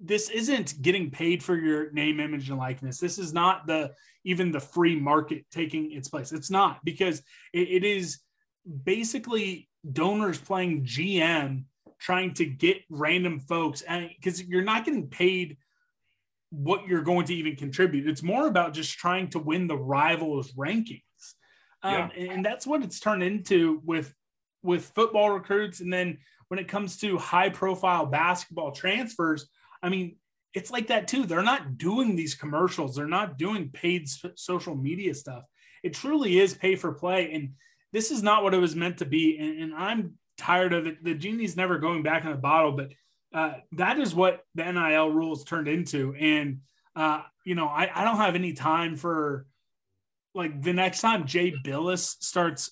this 0.00 0.30
isn't 0.30 0.80
getting 0.80 1.10
paid 1.10 1.42
for 1.42 1.56
your 1.56 1.90
name, 1.92 2.20
image, 2.20 2.48
and 2.50 2.58
likeness. 2.58 2.98
This 2.98 3.18
is 3.18 3.32
not 3.32 3.66
the 3.66 3.92
even 4.24 4.52
the 4.52 4.60
free 4.60 4.98
market 4.98 5.46
taking 5.50 5.92
its 5.92 6.08
place. 6.08 6.32
It's 6.32 6.50
not 6.50 6.84
because 6.84 7.22
it, 7.52 7.68
it 7.68 7.84
is 7.84 8.18
basically 8.84 9.68
donors 9.90 10.38
playing 10.38 10.84
GM 10.84 11.64
trying 11.98 12.34
to 12.34 12.44
get 12.44 12.78
random 12.88 13.40
folks 13.40 13.82
and 13.82 14.10
because 14.16 14.42
you're 14.42 14.62
not 14.62 14.84
getting 14.84 15.08
paid 15.08 15.56
what 16.50 16.86
you're 16.86 17.02
going 17.02 17.26
to 17.26 17.34
even 17.34 17.56
contribute. 17.56 18.08
It's 18.08 18.22
more 18.22 18.46
about 18.46 18.72
just 18.72 18.96
trying 18.96 19.28
to 19.30 19.38
win 19.38 19.66
the 19.66 19.76
rivals 19.76 20.52
rankings. 20.52 21.02
Um, 21.82 22.10
yeah. 22.16 22.32
and 22.32 22.44
that's 22.44 22.66
what 22.66 22.82
it's 22.82 23.00
turned 23.00 23.22
into 23.22 23.80
with 23.84 24.12
with 24.62 24.86
football 24.94 25.30
recruits. 25.30 25.80
And 25.80 25.92
then 25.92 26.18
when 26.48 26.58
it 26.58 26.68
comes 26.68 26.98
to 26.98 27.18
high 27.18 27.50
profile 27.50 28.06
basketball 28.06 28.72
transfers, 28.72 29.48
I 29.82 29.88
mean, 29.88 30.16
it's 30.54 30.70
like 30.70 30.88
that 30.88 31.08
too. 31.08 31.24
They're 31.24 31.42
not 31.42 31.78
doing 31.78 32.16
these 32.16 32.34
commercials. 32.34 32.96
They're 32.96 33.06
not 33.06 33.38
doing 33.38 33.70
paid 33.70 34.08
social 34.34 34.74
media 34.74 35.14
stuff. 35.14 35.44
It 35.82 35.94
truly 35.94 36.38
is 36.38 36.54
pay 36.54 36.76
for 36.76 36.92
play. 36.92 37.32
And 37.32 37.50
this 37.92 38.10
is 38.10 38.22
not 38.22 38.42
what 38.42 38.54
it 38.54 38.58
was 38.58 38.74
meant 38.74 38.98
to 38.98 39.04
be. 39.04 39.38
And, 39.38 39.62
and 39.62 39.74
I'm 39.74 40.14
tired 40.36 40.72
of 40.72 40.86
it. 40.86 41.04
The 41.04 41.14
genie's 41.14 41.56
never 41.56 41.78
going 41.78 42.02
back 42.02 42.24
in 42.24 42.30
the 42.30 42.36
bottle, 42.36 42.72
but 42.72 42.92
uh, 43.32 43.58
that 43.72 43.98
is 43.98 44.14
what 44.14 44.44
the 44.54 44.70
NIL 44.70 45.10
rules 45.10 45.44
turned 45.44 45.68
into. 45.68 46.14
And, 46.18 46.60
uh, 46.96 47.22
you 47.44 47.54
know, 47.54 47.66
I, 47.66 47.90
I 47.94 48.04
don't 48.04 48.16
have 48.16 48.34
any 48.34 48.54
time 48.54 48.96
for 48.96 49.46
like 50.34 50.62
the 50.62 50.72
next 50.72 51.00
time 51.00 51.26
Jay 51.26 51.52
Bilas 51.52 52.16
starts 52.20 52.70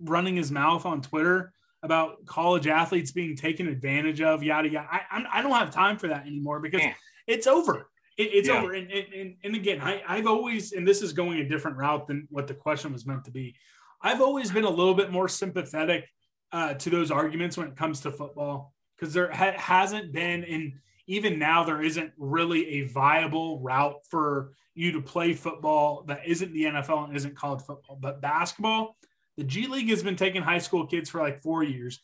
running 0.00 0.36
his 0.36 0.50
mouth 0.50 0.86
on 0.86 1.02
Twitter 1.02 1.52
about 1.82 2.24
college 2.26 2.66
athletes 2.66 3.12
being 3.12 3.36
taken 3.36 3.68
advantage 3.68 4.20
of, 4.20 4.42
yada, 4.42 4.68
yada. 4.68 4.88
I, 4.90 5.00
I'm, 5.10 5.26
I 5.32 5.42
do 5.42 5.48
not 5.48 5.60
have 5.60 5.70
time 5.70 5.96
for 5.96 6.08
that 6.08 6.26
anymore 6.26 6.60
because 6.60 6.82
yeah. 6.82 6.94
it's 7.26 7.46
over. 7.46 7.88
It, 8.16 8.30
it's 8.32 8.48
yeah. 8.48 8.60
over. 8.60 8.72
And, 8.72 8.90
and, 8.90 9.36
and 9.44 9.54
again, 9.54 9.80
I, 9.80 10.02
I've 10.06 10.26
always, 10.26 10.72
and 10.72 10.86
this 10.86 11.02
is 11.02 11.12
going 11.12 11.38
a 11.38 11.48
different 11.48 11.76
route 11.76 12.06
than 12.06 12.26
what 12.30 12.46
the 12.46 12.54
question 12.54 12.92
was 12.92 13.06
meant 13.06 13.24
to 13.26 13.30
be. 13.30 13.54
I've 14.02 14.20
always 14.20 14.50
been 14.50 14.64
a 14.64 14.70
little 14.70 14.94
bit 14.94 15.10
more 15.10 15.28
sympathetic 15.28 16.08
uh, 16.52 16.74
to 16.74 16.90
those 16.90 17.10
arguments 17.10 17.56
when 17.56 17.68
it 17.68 17.76
comes 17.76 18.00
to 18.00 18.10
football 18.10 18.74
because 18.96 19.14
there 19.14 19.30
ha- 19.30 19.54
hasn't 19.56 20.12
been, 20.12 20.44
and 20.44 20.72
even 21.06 21.38
now 21.38 21.64
there 21.64 21.82
isn't 21.82 22.12
really 22.16 22.80
a 22.80 22.86
viable 22.88 23.60
route 23.60 24.00
for 24.08 24.52
you 24.74 24.92
to 24.92 25.00
play 25.00 25.32
football 25.32 26.04
that 26.06 26.26
isn't 26.26 26.52
the 26.52 26.64
NFL 26.64 27.04
and 27.08 27.16
isn't 27.16 27.36
college 27.36 27.64
football. 27.64 27.98
But 28.00 28.20
basketball, 28.20 28.96
the 29.38 29.44
G 29.44 29.68
League 29.68 29.88
has 29.88 30.02
been 30.02 30.16
taking 30.16 30.42
high 30.42 30.58
school 30.58 30.84
kids 30.84 31.08
for 31.08 31.20
like 31.20 31.40
four 31.40 31.62
years. 31.62 32.00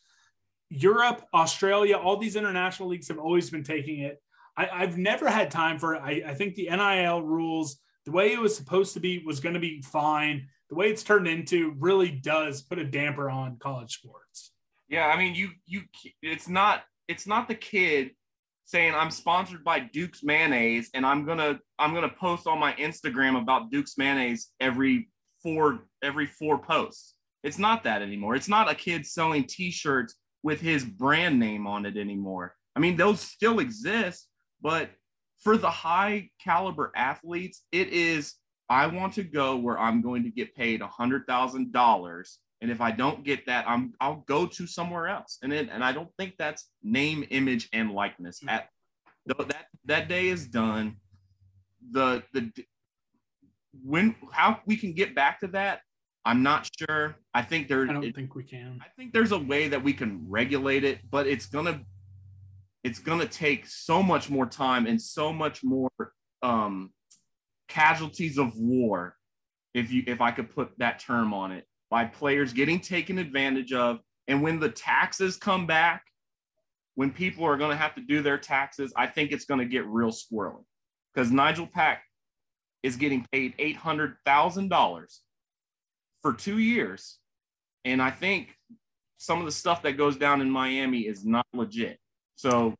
Europe, 0.69 1.21
Australia, 1.33 1.97
all 1.97 2.15
these 2.17 2.37
international 2.37 2.89
leagues 2.89 3.09
have 3.09 3.19
always 3.19 3.49
been 3.49 3.63
taking 3.63 3.99
it. 3.99 4.21
I, 4.57 4.69
I've 4.71 4.97
never 4.97 5.29
had 5.29 5.51
time 5.51 5.77
for 5.77 5.95
it. 5.95 6.01
I, 6.01 6.23
I 6.27 6.33
think 6.33 6.55
the 6.55 6.69
NIL 6.69 7.21
rules, 7.21 7.77
the 8.05 8.11
way 8.11 8.31
it 8.31 8.39
was 8.39 8.55
supposed 8.55 8.93
to 8.93 9.01
be, 9.01 9.21
was 9.25 9.41
going 9.41 9.53
to 9.53 9.59
be 9.59 9.81
fine. 9.81 10.47
The 10.69 10.75
way 10.75 10.89
it's 10.89 11.03
turned 11.03 11.27
into 11.27 11.75
really 11.77 12.09
does 12.09 12.61
put 12.61 12.79
a 12.79 12.85
damper 12.85 13.29
on 13.29 13.57
college 13.59 13.93
sports. 13.93 14.53
Yeah, 14.87 15.07
I 15.07 15.17
mean, 15.17 15.35
you 15.35 15.49
you 15.65 15.81
it's 16.21 16.47
not 16.47 16.83
it's 17.07 17.27
not 17.27 17.49
the 17.49 17.55
kid 17.55 18.11
saying 18.63 18.95
I'm 18.95 19.11
sponsored 19.11 19.63
by 19.63 19.79
Duke's 19.79 20.23
mayonnaise 20.23 20.89
and 20.93 21.05
I'm 21.05 21.25
gonna 21.25 21.59
I'm 21.77 21.93
gonna 21.93 22.09
post 22.09 22.47
on 22.47 22.59
my 22.59 22.73
Instagram 22.73 23.39
about 23.39 23.71
Duke's 23.71 23.97
mayonnaise 23.97 24.51
every 24.59 25.09
four 25.43 25.79
every 26.01 26.27
four 26.27 26.59
posts. 26.59 27.14
It's 27.45 27.59
not 27.59 27.83
that 27.83 28.01
anymore. 28.01 28.35
It's 28.35 28.49
not 28.49 28.71
a 28.71 28.75
kid 28.75 29.05
selling 29.05 29.43
T-shirts 29.43 30.15
with 30.41 30.59
his 30.59 30.83
brand 30.83 31.39
name 31.39 31.67
on 31.67 31.85
it 31.85 31.95
anymore. 31.95 32.55
I 32.75 32.79
mean, 32.79 32.97
those 32.97 33.21
still 33.21 33.59
exist, 33.59 34.27
but 34.61 34.89
for 35.43 35.55
the 35.55 35.69
high 35.69 36.31
caliber 36.43 36.91
athletes, 36.95 37.61
it 37.71 37.89
is 37.89 38.33
I 38.67 38.87
want 38.87 39.13
to 39.13 39.23
go 39.23 39.57
where 39.57 39.77
I'm 39.77 40.01
going 40.01 40.23
to 40.23 40.31
get 40.31 40.55
paid 40.55 40.81
a 40.81 40.87
hundred 40.87 41.27
thousand 41.27 41.71
dollars. 41.71 42.39
And 42.61 42.71
if 42.71 42.81
I 42.81 42.89
don't 42.89 43.23
get 43.23 43.45
that, 43.45 43.65
I'm 43.67 43.93
I'll 44.01 44.23
go 44.27 44.47
to 44.47 44.65
somewhere 44.65 45.07
else. 45.07 45.37
And 45.43 45.53
it, 45.53 45.69
and 45.71 45.83
I 45.83 45.91
don't 45.91 46.09
think 46.17 46.33
that's 46.39 46.67
name, 46.81 47.25
image, 47.29 47.69
and 47.73 47.91
likeness. 47.91 48.39
Hmm. 48.41 48.49
At 48.49 48.69
that 49.27 49.65
that 49.85 50.09
day 50.09 50.29
is 50.29 50.47
done. 50.47 50.95
The 51.91 52.23
the 52.33 52.51
when 53.83 54.15
how 54.31 54.61
we 54.65 54.77
can 54.77 54.93
get 54.93 55.13
back 55.13 55.41
to 55.41 55.47
that, 55.49 55.81
I'm 56.25 56.41
not 56.41 56.67
sure. 56.77 57.17
I 57.33 57.43
think 57.43 57.67
there 57.67 57.83
I 57.83 57.93
don't 57.93 58.03
it- 58.03 58.15
think 58.15 58.33
we 58.35 58.43
can. 58.43 58.79
I 58.83 58.87
think 58.97 59.13
there's 59.13 59.31
a 59.31 59.37
way 59.37 59.67
that 59.67 59.83
we 59.83 59.93
can 59.93 60.25
regulate 60.27 60.83
it, 60.83 60.99
but 61.09 61.27
it's 61.27 61.45
gonna 61.45 61.81
it's 62.83 62.99
gonna 62.99 63.25
take 63.27 63.65
so 63.67 64.01
much 64.03 64.29
more 64.29 64.45
time 64.45 64.85
and 64.87 65.01
so 65.01 65.31
much 65.33 65.63
more 65.63 65.89
um, 66.43 66.91
casualties 67.67 68.37
of 68.37 68.55
war, 68.57 69.15
if 69.73 69.91
you 69.91 70.03
if 70.07 70.21
I 70.21 70.31
could 70.31 70.49
put 70.49 70.71
that 70.79 70.99
term 70.99 71.33
on 71.33 71.51
it, 71.51 71.65
by 71.89 72.05
players 72.05 72.53
getting 72.53 72.79
taken 72.79 73.17
advantage 73.17 73.73
of, 73.73 73.99
and 74.27 74.41
when 74.41 74.59
the 74.59 74.69
taxes 74.69 75.37
come 75.37 75.65
back, 75.67 76.03
when 76.95 77.11
people 77.11 77.43
are 77.45 77.57
gonna 77.57 77.75
have 77.75 77.93
to 77.95 78.01
do 78.01 78.21
their 78.23 78.37
taxes, 78.37 78.91
I 78.95 79.07
think 79.07 79.31
it's 79.31 79.45
gonna 79.45 79.65
get 79.65 79.85
real 79.85 80.11
squirrely, 80.11 80.63
because 81.13 81.31
Nigel 81.31 81.67
Pack 81.67 82.03
is 82.83 82.95
getting 82.95 83.25
paid 83.31 83.53
eight 83.59 83.75
hundred 83.77 84.15
thousand 84.25 84.69
dollars 84.69 85.21
for 86.25 86.33
two 86.33 86.57
years 86.57 87.19
and 87.83 88.01
I 88.01 88.09
think 88.09 88.57
some 89.19 89.37
of 89.37 89.45
the 89.45 89.51
stuff 89.51 89.83
that 89.83 89.91
goes 89.91 90.17
down 90.17 90.41
in 90.41 90.49
Miami 90.49 91.01
is 91.01 91.23
not 91.23 91.45
legit. 91.53 91.99
So 92.35 92.73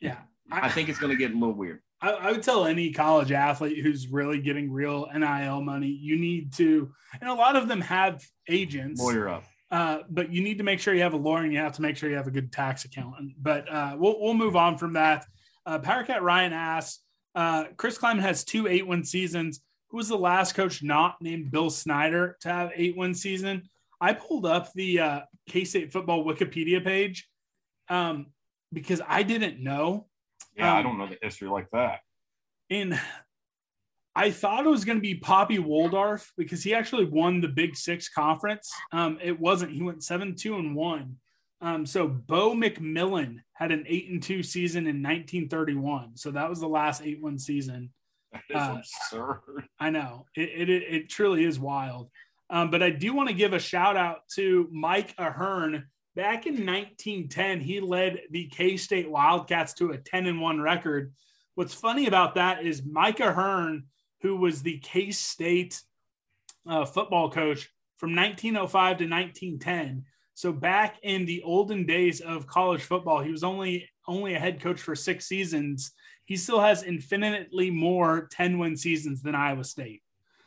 Yeah. 0.00 0.16
I 0.50 0.70
think 0.70 0.88
it's 0.88 0.98
going 0.98 1.12
to 1.12 1.18
get 1.18 1.32
a 1.32 1.34
little 1.34 1.52
weird. 1.52 1.80
I, 2.00 2.12
I 2.12 2.32
would 2.32 2.42
tell 2.42 2.64
any 2.64 2.90
college 2.90 3.30
athlete 3.30 3.76
who's 3.84 4.08
really 4.08 4.40
getting 4.40 4.72
real 4.72 5.06
NIL 5.14 5.60
money, 5.60 5.88
you 5.88 6.18
need 6.18 6.54
to, 6.54 6.90
and 7.20 7.28
a 7.28 7.34
lot 7.34 7.56
of 7.56 7.68
them 7.68 7.82
have 7.82 8.24
agents, 8.48 9.02
Lawyer 9.02 9.28
up. 9.28 9.44
uh, 9.70 9.98
but 10.08 10.32
you 10.32 10.42
need 10.42 10.56
to 10.56 10.64
make 10.64 10.80
sure 10.80 10.94
you 10.94 11.02
have 11.02 11.12
a 11.12 11.18
lawyer 11.18 11.42
and 11.42 11.52
you 11.52 11.58
have 11.58 11.74
to 11.74 11.82
make 11.82 11.98
sure 11.98 12.08
you 12.08 12.16
have 12.16 12.26
a 12.26 12.30
good 12.30 12.50
tax 12.52 12.86
accountant. 12.86 13.34
But 13.38 13.70
uh, 13.70 13.96
we'll, 13.98 14.18
we'll 14.18 14.32
move 14.32 14.56
on 14.56 14.78
from 14.78 14.94
that. 14.94 15.26
Uh, 15.66 15.78
Powercat 15.78 16.22
Ryan 16.22 16.54
asks, 16.54 17.00
uh, 17.34 17.64
Chris 17.76 17.98
Klieman 17.98 18.20
has 18.20 18.44
two 18.44 18.66
eight 18.66 18.86
win 18.86 19.04
seasons. 19.04 19.60
Who 19.92 19.98
was 19.98 20.08
the 20.08 20.16
last 20.16 20.54
coach 20.54 20.82
not 20.82 21.20
named 21.20 21.50
Bill 21.50 21.68
Snyder 21.68 22.38
to 22.40 22.48
have 22.48 22.72
eight 22.74 22.96
win 22.96 23.12
season? 23.14 23.68
I 24.00 24.14
pulled 24.14 24.46
up 24.46 24.72
the 24.72 24.98
uh, 24.98 25.20
K 25.50 25.64
State 25.64 25.92
football 25.92 26.24
Wikipedia 26.24 26.82
page 26.82 27.28
um, 27.90 28.28
because 28.72 29.02
I 29.06 29.22
didn't 29.22 29.62
know. 29.62 30.06
Yeah, 30.56 30.72
I 30.74 30.78
Um, 30.78 30.84
don't 30.84 30.98
know 30.98 31.06
the 31.08 31.18
history 31.20 31.48
like 31.48 31.68
that. 31.72 32.00
And 32.70 32.98
I 34.16 34.30
thought 34.30 34.64
it 34.64 34.70
was 34.70 34.86
going 34.86 34.96
to 34.96 35.02
be 35.02 35.16
Pappy 35.16 35.58
Waldorf 35.58 36.32
because 36.38 36.62
he 36.62 36.74
actually 36.74 37.04
won 37.04 37.42
the 37.42 37.48
Big 37.48 37.76
Six 37.76 38.08
conference. 38.08 38.72
Um, 38.92 39.18
it 39.22 39.38
wasn't. 39.38 39.72
He 39.72 39.82
went 39.82 40.02
seven 40.02 40.34
two 40.34 40.56
and 40.56 40.74
one. 40.74 41.16
Um, 41.60 41.84
so 41.84 42.08
Bo 42.08 42.54
McMillin 42.54 43.40
had 43.52 43.70
an 43.70 43.84
eight 43.86 44.08
and 44.08 44.22
two 44.22 44.42
season 44.42 44.86
in 44.86 45.02
1931. 45.02 46.16
So 46.16 46.30
that 46.30 46.48
was 46.48 46.60
the 46.60 46.66
last 46.66 47.02
eight 47.04 47.20
one 47.20 47.38
season. 47.38 47.90
That 48.32 48.42
is 48.50 48.56
uh, 48.56 48.76
absurd. 48.78 49.68
I 49.78 49.90
know 49.90 50.26
it, 50.36 50.68
it, 50.68 50.70
it 50.70 51.08
truly 51.08 51.44
is 51.44 51.58
wild. 51.58 52.10
Um, 52.50 52.70
but 52.70 52.82
I 52.82 52.90
do 52.90 53.14
want 53.14 53.28
to 53.28 53.34
give 53.34 53.52
a 53.52 53.58
shout 53.58 53.96
out 53.96 54.28
to 54.34 54.68
Mike 54.70 55.14
Ahearn. 55.18 55.86
Back 56.14 56.46
in 56.46 56.66
1910, 56.66 57.60
he 57.60 57.80
led 57.80 58.20
the 58.30 58.46
K 58.46 58.76
State 58.76 59.10
Wildcats 59.10 59.72
to 59.74 59.92
a 59.92 59.98
10 59.98 60.26
and 60.26 60.40
1 60.40 60.60
record. 60.60 61.12
What's 61.54 61.72
funny 61.72 62.06
about 62.06 62.34
that 62.34 62.64
is 62.64 62.84
Mike 62.84 63.20
Ahearn, 63.20 63.84
who 64.20 64.36
was 64.36 64.62
the 64.62 64.78
K 64.78 65.10
State 65.10 65.80
uh, 66.68 66.84
football 66.84 67.30
coach 67.30 67.70
from 67.96 68.14
1905 68.14 68.98
to 68.98 69.08
1910. 69.08 70.04
So 70.34 70.52
back 70.52 70.96
in 71.02 71.24
the 71.24 71.42
olden 71.42 71.86
days 71.86 72.20
of 72.20 72.46
college 72.46 72.82
football, 72.82 73.22
he 73.22 73.30
was 73.30 73.44
only 73.44 73.88
only 74.08 74.34
a 74.34 74.38
head 74.38 74.60
coach 74.60 74.80
for 74.80 74.96
six 74.96 75.26
seasons 75.26 75.92
he 76.24 76.36
still 76.36 76.60
has 76.60 76.82
infinitely 76.82 77.70
more 77.70 78.28
10 78.30 78.58
win 78.58 78.76
seasons 78.76 79.22
than 79.22 79.34
Iowa 79.34 79.64
State. 79.64 80.02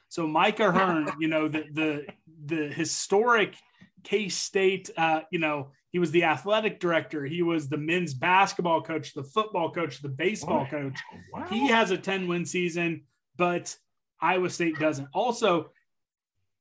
So 0.10 0.28
Mike 0.28 0.60
Ahearn, 0.60 1.10
you 1.20 1.28
know, 1.28 1.48
the 1.48 1.66
the 1.72 2.06
the 2.46 2.68
historic 2.68 3.56
K 4.04 4.30
State, 4.30 4.90
uh, 4.98 5.22
you 5.32 5.40
know, 5.40 5.72
he 5.90 6.00
was 6.00 6.12
the 6.12 6.24
athletic 6.24 6.80
director, 6.80 7.26
he 7.26 7.42
was 7.42 7.70
the 7.70 7.78
men's 7.78 8.14
basketball 8.14 8.82
coach, 8.82 9.14
the 9.14 9.24
football 9.24 9.72
coach, 9.72 10.02
the 10.02 10.10
baseball 10.10 10.68
coach. 10.68 11.00
Wow. 11.34 11.46
He 11.50 11.68
has 11.68 11.92
a 11.92 11.98
10 11.98 12.28
win 12.28 12.46
season, 12.46 13.04
but 13.38 13.76
Iowa 14.22 14.50
State 14.50 14.80
doesn't. 14.80 15.08
Also, 15.14 15.72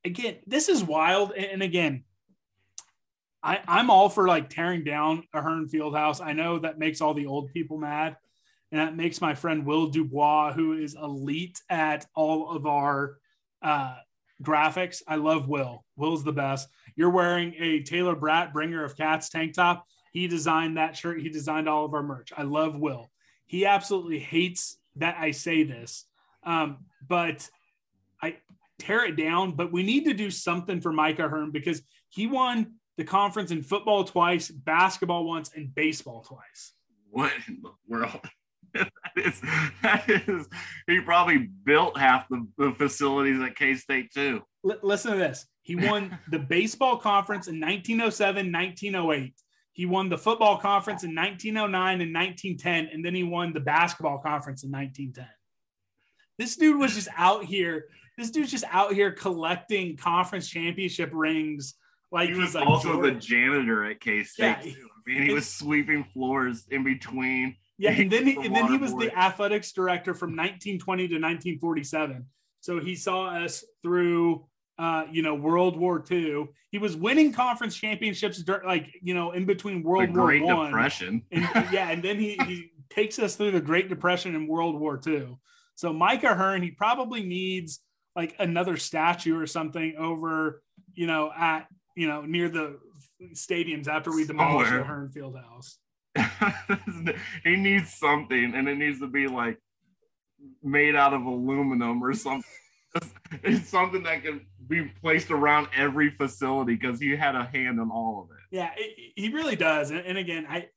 again, 0.05 0.37
this 0.47 0.69
is 0.69 0.83
wild. 0.83 1.33
And 1.33 1.47
and 1.47 1.63
again, 1.63 2.05
I, 3.43 3.61
I'm 3.69 3.91
all 3.91 4.09
for 4.09 4.27
like 4.27 4.49
tearing 4.49 4.85
down 4.85 5.25
Ahearn 5.35 5.69
Fieldhouse. 5.69 6.25
I 6.25 6.33
know 6.33 6.59
that 6.59 6.79
makes 6.79 7.01
all 7.01 7.13
the 7.13 7.27
old 7.27 7.53
people 7.53 7.77
mad. 7.77 8.17
And 8.75 8.81
that 8.81 8.97
makes 8.97 9.21
my 9.21 9.37
friend 9.37 9.65
Will 9.65 9.87
Dubois, 9.87 10.53
who 10.53 10.73
is 10.73 10.97
elite 11.01 11.63
at 11.71 12.07
all 12.17 12.51
of 12.51 12.67
our 12.67 13.19
uh, 13.63 13.95
graphics. 14.43 15.01
I 15.07 15.15
love 15.15 15.47
Will. 15.47 15.85
Will's 15.95 16.25
the 16.25 16.33
best. 16.33 16.69
You're 16.97 17.11
wearing 17.11 17.55
a 17.57 17.85
Taylor 17.85 18.17
Bratt 18.17 18.53
Bringer 18.53 18.83
of 18.83 18.97
Cats 18.97 19.29
tank 19.29 19.55
top. 19.55 19.87
He 20.11 20.27
designed 20.27 20.77
that 20.77 20.97
shirt. 20.97 21.21
He 21.21 21.29
designed 21.29 21.69
all 21.69 21.85
of 21.85 21.95
our 21.95 22.03
merch. 22.03 22.33
I 22.37 22.43
love 22.43 22.77
Will. 22.77 23.13
He 23.47 23.65
absolutely 23.65 24.19
hates 24.19 24.77
that 24.97 25.19
I 25.21 25.31
say 25.31 25.63
this, 25.63 26.07
um, 26.43 26.79
but 27.07 27.49
I 28.21 28.39
tear 28.81 29.05
it 29.05 29.15
down. 29.15 29.53
But 29.53 29.71
we 29.71 29.85
need 29.85 30.07
to 30.07 30.15
do 30.15 30.33
something 30.33 30.81
for 30.81 30.93
Mike 30.93 31.21
Ahearn 31.21 31.53
because 31.53 31.81
he 32.09 32.27
won 32.27 32.73
the 32.97 33.05
conference 33.05 33.53
in 33.53 33.63
football 33.63 34.03
twice, 34.03 34.51
basketball 34.51 35.27
once, 35.27 35.53
and 35.55 35.73
baseball 35.73 36.23
twice. 36.23 36.73
What 37.09 37.31
in 37.47 37.63
the 37.63 37.71
world? 37.87 38.29
that 38.75 38.91
is, 39.17 39.41
that 39.83 40.05
is, 40.09 40.49
he 40.87 41.01
probably 41.01 41.49
built 41.65 41.99
half 41.99 42.29
the, 42.29 42.47
the 42.59 42.73
facilities 42.73 43.41
at 43.41 43.57
K 43.57 43.75
State 43.75 44.13
too. 44.13 44.43
L- 44.69 44.79
listen 44.83 45.13
to 45.13 45.19
this. 45.19 45.47
He 45.63 45.77
won 45.77 46.19
the 46.31 46.39
baseball 46.39 46.99
conference 46.99 47.49
in 47.49 47.61
1907, 47.61 48.53
1908. 48.53 49.35
He 49.73 49.87
won 49.87 50.09
the 50.09 50.19
football 50.19 50.59
conference 50.59 51.03
in 51.03 51.15
1909 51.15 52.01
and 52.01 52.15
1910, 52.15 52.89
and 52.93 53.05
then 53.05 53.15
he 53.15 53.25
won 53.25 53.53
the 53.53 53.61
basketball 53.61 54.19
conference 54.19 54.63
in 54.63 54.71
1910. 54.71 55.27
This 56.39 56.57
dude 56.57 56.79
was 56.79 56.95
just 56.95 57.09
out 57.17 57.45
here. 57.45 57.87
This 58.17 58.31
dude's 58.31 58.51
just 58.51 58.65
out 58.71 58.93
here 58.93 59.11
collecting 59.11 59.97
conference 59.97 60.49
championship 60.49 61.11
rings. 61.13 61.75
Like 62.13 62.31
He 62.31 62.39
was 62.39 62.55
like 62.55 62.67
also 62.67 63.03
the 63.03 63.13
janitor 63.13 63.85
at 63.85 64.01
K 64.01 64.23
State. 64.23 64.45
Yeah. 64.45 64.73
I 64.73 65.11
mean, 65.11 65.23
he 65.23 65.35
was 65.35 65.49
sweeping 65.49 66.05
floors 66.13 66.67
in 66.71 66.85
between. 66.85 67.57
Yeah, 67.85 67.91
and 68.01 68.11
then 68.11 68.27
he, 68.27 68.35
and 68.37 68.57
then 68.57 68.69
he 68.69 68.79
was 68.79 68.95
the 68.95 69.15
athletics 69.15 69.71
director 69.73 70.15
from 70.15 70.31
1920 70.31 71.09
to 71.09 71.15
1947. 71.17 72.25
So 72.63 72.81
he 72.81 72.97
saw 72.97 73.27
us 73.27 73.63
through, 73.83 74.47
uh, 74.79 75.05
you 75.13 75.21
know, 75.21 75.35
World 75.35 75.77
War 75.77 76.03
II. 76.11 76.47
He 76.71 76.79
was 76.79 76.97
winning 76.97 77.31
conference 77.31 77.77
championships, 77.77 78.43
dur- 78.43 78.63
like 78.65 78.89
you 79.03 79.13
know, 79.13 79.33
in 79.33 79.45
between 79.45 79.83
The 79.83 79.89
World 79.89 80.17
War 80.17 80.27
Great 80.27 80.43
One. 80.43 80.67
Depression. 80.67 81.23
And, 81.31 81.43
yeah, 81.73 81.91
and 81.91 82.03
then 82.03 82.19
he, 82.19 82.39
he 82.47 82.73
takes 82.89 83.19
us 83.19 83.37
through 83.37 83.51
the 83.51 83.61
Great 83.61 83.91
Depression 83.91 84.35
and 84.35 84.49
World 84.49 84.81
War 84.81 84.99
II. 85.07 85.37
So 85.75 85.93
Mike 85.93 86.25
Ahearn, 86.25 86.63
he 86.63 86.71
probably 86.71 87.23
needs 87.23 87.81
like 88.17 88.35
another 88.39 88.79
statue 88.79 89.39
or 89.39 89.47
something 89.47 89.97
over, 89.99 90.63
you 90.95 91.07
know, 91.07 91.31
at 91.37 91.67
you 91.95 92.09
know 92.09 92.23
near 92.23 92.49
the 92.49 92.79
stadiums 93.35 93.89
after 93.89 94.11
we 94.11 94.25
demolish 94.25 94.69
the 94.69 94.71
Somewhere. 94.71 94.85
Hearn 94.85 95.11
Field 95.11 95.37
House. 95.37 95.79
he 97.45 97.57
needs 97.57 97.95
something, 97.95 98.55
and 98.55 98.69
it 98.69 98.77
needs 98.77 99.01
to 99.01 99.07
be 99.07 99.27
like 99.27 99.59
made 100.63 100.95
out 100.95 101.15
of 101.15 101.23
aluminum 101.23 102.03
or 102.03 102.13
something. 102.15 102.51
It's 103.43 103.69
something 103.69 104.05
that 104.05 104.23
can 104.23 104.47
be 104.69 104.85
placed 105.03 105.33
around 105.33 105.67
every 105.77 106.11
facility 106.11 106.77
because 106.77 107.01
he 107.01 107.17
had 107.17 107.35
a 107.35 107.45
hand 107.45 107.81
in 107.81 107.91
all 107.91 108.23
of 108.23 108.37
it. 108.37 108.57
Yeah, 108.57 108.71
it, 108.77 109.13
he 109.17 109.31
really 109.31 109.57
does. 109.57 109.91
And, 109.91 110.07
and 110.07 110.17
again, 110.17 110.47
I 110.49 110.69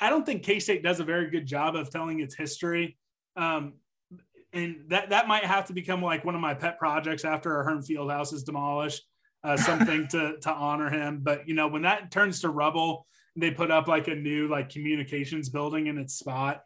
I 0.00 0.08
don't 0.08 0.24
think 0.24 0.44
K 0.44 0.60
State 0.60 0.84
does 0.84 1.00
a 1.00 1.04
very 1.04 1.30
good 1.30 1.46
job 1.46 1.74
of 1.74 1.90
telling 1.90 2.20
its 2.20 2.34
history. 2.34 2.96
Um, 3.36 3.74
and 4.52 4.84
that 4.88 5.10
that 5.10 5.26
might 5.26 5.44
have 5.44 5.66
to 5.66 5.72
become 5.72 6.00
like 6.00 6.24
one 6.24 6.34
of 6.34 6.40
my 6.40 6.54
pet 6.54 6.78
projects 6.78 7.24
after 7.24 7.60
Ahearn 7.60 7.82
Field 7.82 8.10
house 8.10 8.32
is 8.32 8.44
demolished. 8.44 9.02
Uh, 9.42 9.56
something 9.56 10.06
to 10.12 10.38
to 10.38 10.50
honor 10.50 10.88
him. 10.88 11.20
But 11.22 11.48
you 11.48 11.54
know, 11.54 11.68
when 11.68 11.82
that 11.82 12.10
turns 12.10 12.40
to 12.40 12.48
rubble, 12.48 13.06
they 13.36 13.50
put 13.50 13.70
up 13.70 13.88
like 13.88 14.08
a 14.08 14.14
new 14.14 14.48
like 14.48 14.68
communications 14.68 15.48
building 15.48 15.86
in 15.86 15.98
its 15.98 16.14
spot. 16.14 16.62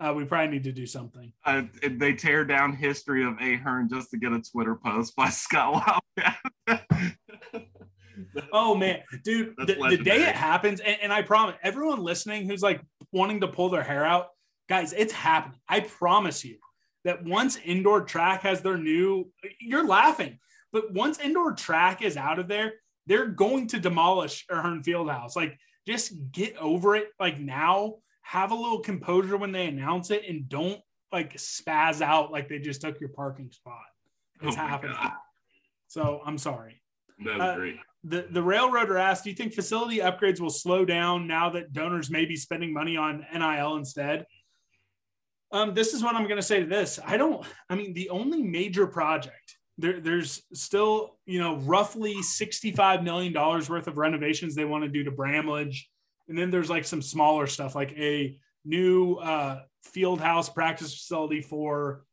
Uh, 0.00 0.12
we 0.14 0.24
probably 0.24 0.48
need 0.48 0.64
to 0.64 0.72
do 0.72 0.86
something. 0.86 1.32
Uh, 1.44 1.62
they 1.90 2.12
tear 2.12 2.44
down 2.44 2.72
history 2.72 3.24
of 3.24 3.34
Ahearn 3.40 3.88
just 3.88 4.10
to 4.12 4.16
get 4.16 4.32
a 4.32 4.40
Twitter 4.40 4.76
post 4.76 5.16
by 5.16 5.28
Scott 5.30 6.00
Wildcat. 6.16 6.86
oh 8.52 8.76
man, 8.76 9.00
dude, 9.24 9.54
the, 9.58 9.74
the, 9.90 9.96
day 9.96 10.22
it 10.22 10.36
happens, 10.36 10.80
and, 10.80 10.98
and 11.02 11.12
I 11.12 11.22
promise 11.22 11.56
everyone 11.62 12.00
listening 12.00 12.48
who's 12.48 12.62
like 12.62 12.80
wanting 13.12 13.40
to 13.40 13.48
pull 13.48 13.70
their 13.70 13.82
hair 13.82 14.04
out, 14.04 14.28
guys, 14.68 14.92
it's 14.92 15.12
happening. 15.12 15.58
I 15.68 15.80
promise 15.80 16.44
you 16.44 16.58
that 17.04 17.24
once 17.24 17.58
indoor 17.64 18.02
track 18.02 18.42
has 18.42 18.60
their 18.60 18.76
new, 18.76 19.30
you're 19.60 19.86
laughing, 19.86 20.38
but 20.72 20.92
once 20.92 21.18
indoor 21.18 21.54
track 21.54 22.02
is 22.02 22.16
out 22.16 22.38
of 22.38 22.46
there, 22.46 22.74
they're 23.06 23.26
going 23.26 23.66
to 23.68 23.80
demolish 23.80 24.44
Ahearn 24.50 24.82
Fieldhouse. 24.82 25.34
Like, 25.34 25.58
just 25.86 26.12
get 26.32 26.56
over 26.56 26.96
it. 26.96 27.08
Like 27.18 27.38
now, 27.38 27.96
have 28.22 28.50
a 28.50 28.54
little 28.54 28.80
composure 28.80 29.36
when 29.36 29.52
they 29.52 29.66
announce 29.66 30.10
it, 30.10 30.24
and 30.28 30.48
don't 30.48 30.80
like 31.12 31.34
spaz 31.34 32.02
out 32.02 32.30
like 32.30 32.48
they 32.48 32.58
just 32.58 32.80
took 32.80 33.00
your 33.00 33.10
parking 33.10 33.50
spot. 33.50 33.80
It's 34.42 34.56
oh 34.56 34.60
happening. 34.60 34.96
God. 35.00 35.12
So 35.88 36.20
I'm 36.24 36.38
sorry. 36.38 36.82
Uh, 37.28 37.56
great. 37.56 37.76
The, 38.04 38.26
the 38.30 38.42
railroader 38.42 38.96
asked, 38.96 39.24
do 39.24 39.30
you 39.30 39.36
think 39.36 39.52
facility 39.52 39.98
upgrades 39.98 40.40
will 40.40 40.50
slow 40.50 40.84
down 40.84 41.26
now 41.26 41.50
that 41.50 41.72
donors 41.72 42.10
may 42.10 42.24
be 42.24 42.36
spending 42.36 42.72
money 42.72 42.96
on 42.96 43.26
NIL 43.34 43.76
instead? 43.76 44.24
Um, 45.50 45.74
this 45.74 45.94
is 45.94 46.02
what 46.02 46.14
I'm 46.14 46.24
going 46.24 46.36
to 46.36 46.42
say 46.42 46.60
to 46.60 46.66
this. 46.66 47.00
I 47.04 47.16
don't, 47.16 47.44
I 47.68 47.74
mean, 47.74 47.94
the 47.94 48.10
only 48.10 48.42
major 48.42 48.86
project 48.86 49.57
there, 49.78 50.00
there's 50.00 50.42
still, 50.52 51.16
you 51.24 51.38
know, 51.38 51.56
roughly 51.58 52.16
$65 52.16 53.04
million 53.04 53.32
worth 53.32 53.86
of 53.86 53.96
renovations 53.96 54.54
they 54.54 54.64
want 54.64 54.84
to 54.84 54.90
do 54.90 55.04
to 55.04 55.12
Bramlage. 55.12 55.88
And 56.28 56.36
then 56.36 56.50
there's 56.50 56.68
like 56.68 56.84
some 56.84 57.00
smaller 57.00 57.46
stuff 57.46 57.74
like 57.74 57.92
a 57.92 58.38
new 58.64 59.14
uh, 59.14 59.62
field 59.84 60.20
house 60.20 60.48
practice 60.48 60.92
facility 60.92 61.40
for 61.40 62.04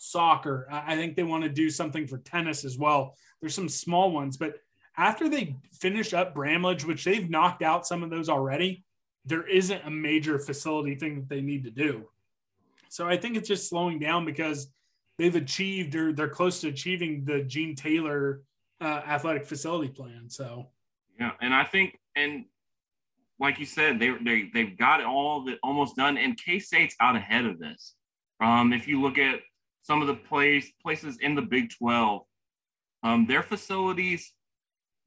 soccer. 0.00 0.66
I 0.70 0.96
think 0.96 1.16
they 1.16 1.22
want 1.22 1.44
to 1.44 1.48
do 1.48 1.70
something 1.70 2.06
for 2.06 2.18
tennis 2.18 2.64
as 2.64 2.76
well. 2.76 3.14
There's 3.40 3.54
some 3.54 3.68
small 3.68 4.10
ones, 4.10 4.36
but 4.36 4.54
after 4.96 5.28
they 5.28 5.56
finish 5.72 6.12
up 6.12 6.34
Bramlage, 6.34 6.84
which 6.84 7.04
they've 7.04 7.30
knocked 7.30 7.62
out 7.62 7.86
some 7.86 8.02
of 8.02 8.10
those 8.10 8.28
already, 8.28 8.84
there 9.24 9.46
isn't 9.46 9.86
a 9.86 9.90
major 9.90 10.38
facility 10.38 10.96
thing 10.96 11.16
that 11.16 11.28
they 11.28 11.40
need 11.40 11.64
to 11.64 11.70
do. 11.70 12.08
So 12.88 13.06
I 13.06 13.16
think 13.16 13.36
it's 13.36 13.48
just 13.48 13.68
slowing 13.68 14.00
down 14.00 14.24
because 14.24 14.68
they've 15.18 15.34
achieved 15.34 15.94
or 15.94 16.12
they're 16.12 16.28
close 16.28 16.60
to 16.60 16.68
achieving 16.68 17.24
the 17.24 17.42
Gene 17.42 17.74
Taylor 17.74 18.42
uh, 18.80 19.02
athletic 19.06 19.46
facility 19.46 19.88
plan. 19.88 20.28
So 20.28 20.68
yeah, 21.18 21.32
and 21.40 21.52
I 21.52 21.64
think 21.64 21.98
and 22.16 22.44
like 23.40 23.58
you 23.58 23.66
said, 23.66 23.98
they 23.98 24.10
they 24.24 24.50
they've 24.52 24.78
got 24.78 25.00
it 25.00 25.06
all 25.06 25.44
that 25.44 25.58
almost 25.62 25.96
done, 25.96 26.16
and 26.16 26.36
K 26.36 26.58
State's 26.58 26.94
out 27.00 27.16
ahead 27.16 27.44
of 27.44 27.58
this. 27.58 27.94
Um, 28.40 28.72
if 28.72 28.86
you 28.86 29.00
look 29.00 29.18
at 29.18 29.40
some 29.82 30.00
of 30.00 30.08
the 30.08 30.14
place 30.14 30.70
places 30.82 31.18
in 31.20 31.34
the 31.34 31.42
Big 31.42 31.70
Twelve, 31.76 32.22
um, 33.02 33.26
their 33.26 33.42
facilities 33.42 34.32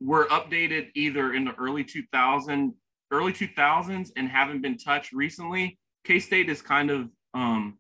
were 0.02 0.28
updated 0.28 0.90
either 0.96 1.34
in 1.34 1.46
the 1.46 1.54
early 1.56 1.84
2000 1.84 2.74
early 3.12 3.34
2000s 3.34 4.10
and 4.16 4.30
haven't 4.30 4.62
been 4.62 4.78
touched 4.78 5.12
recently. 5.12 5.78
K 6.06 6.20
State 6.20 6.50
is 6.50 6.62
kind 6.62 6.90
of 6.90 7.10
um, 7.34 7.78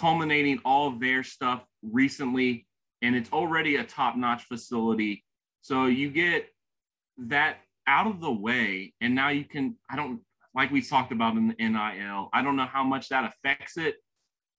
culminating 0.00 0.58
all 0.64 0.90
their 0.92 1.22
stuff 1.22 1.62
recently, 1.82 2.66
and 3.02 3.14
it's 3.14 3.30
already 3.32 3.76
a 3.76 3.84
top 3.84 4.16
notch 4.16 4.44
facility. 4.44 5.22
So 5.60 5.86
you 5.86 6.08
get 6.10 6.48
that 7.18 7.58
out 7.86 8.06
of 8.06 8.20
the 8.20 8.32
way, 8.32 8.94
and 9.02 9.14
now 9.14 9.28
you 9.28 9.44
can, 9.44 9.76
I 9.90 9.96
don't, 9.96 10.20
like 10.54 10.70
we 10.70 10.80
talked 10.80 11.12
about 11.12 11.36
in 11.36 11.48
the 11.48 11.54
NIL, 11.58 12.30
I 12.32 12.42
don't 12.42 12.56
know 12.56 12.64
how 12.64 12.82
much 12.82 13.10
that 13.10 13.30
affects 13.30 13.76
it 13.76 13.96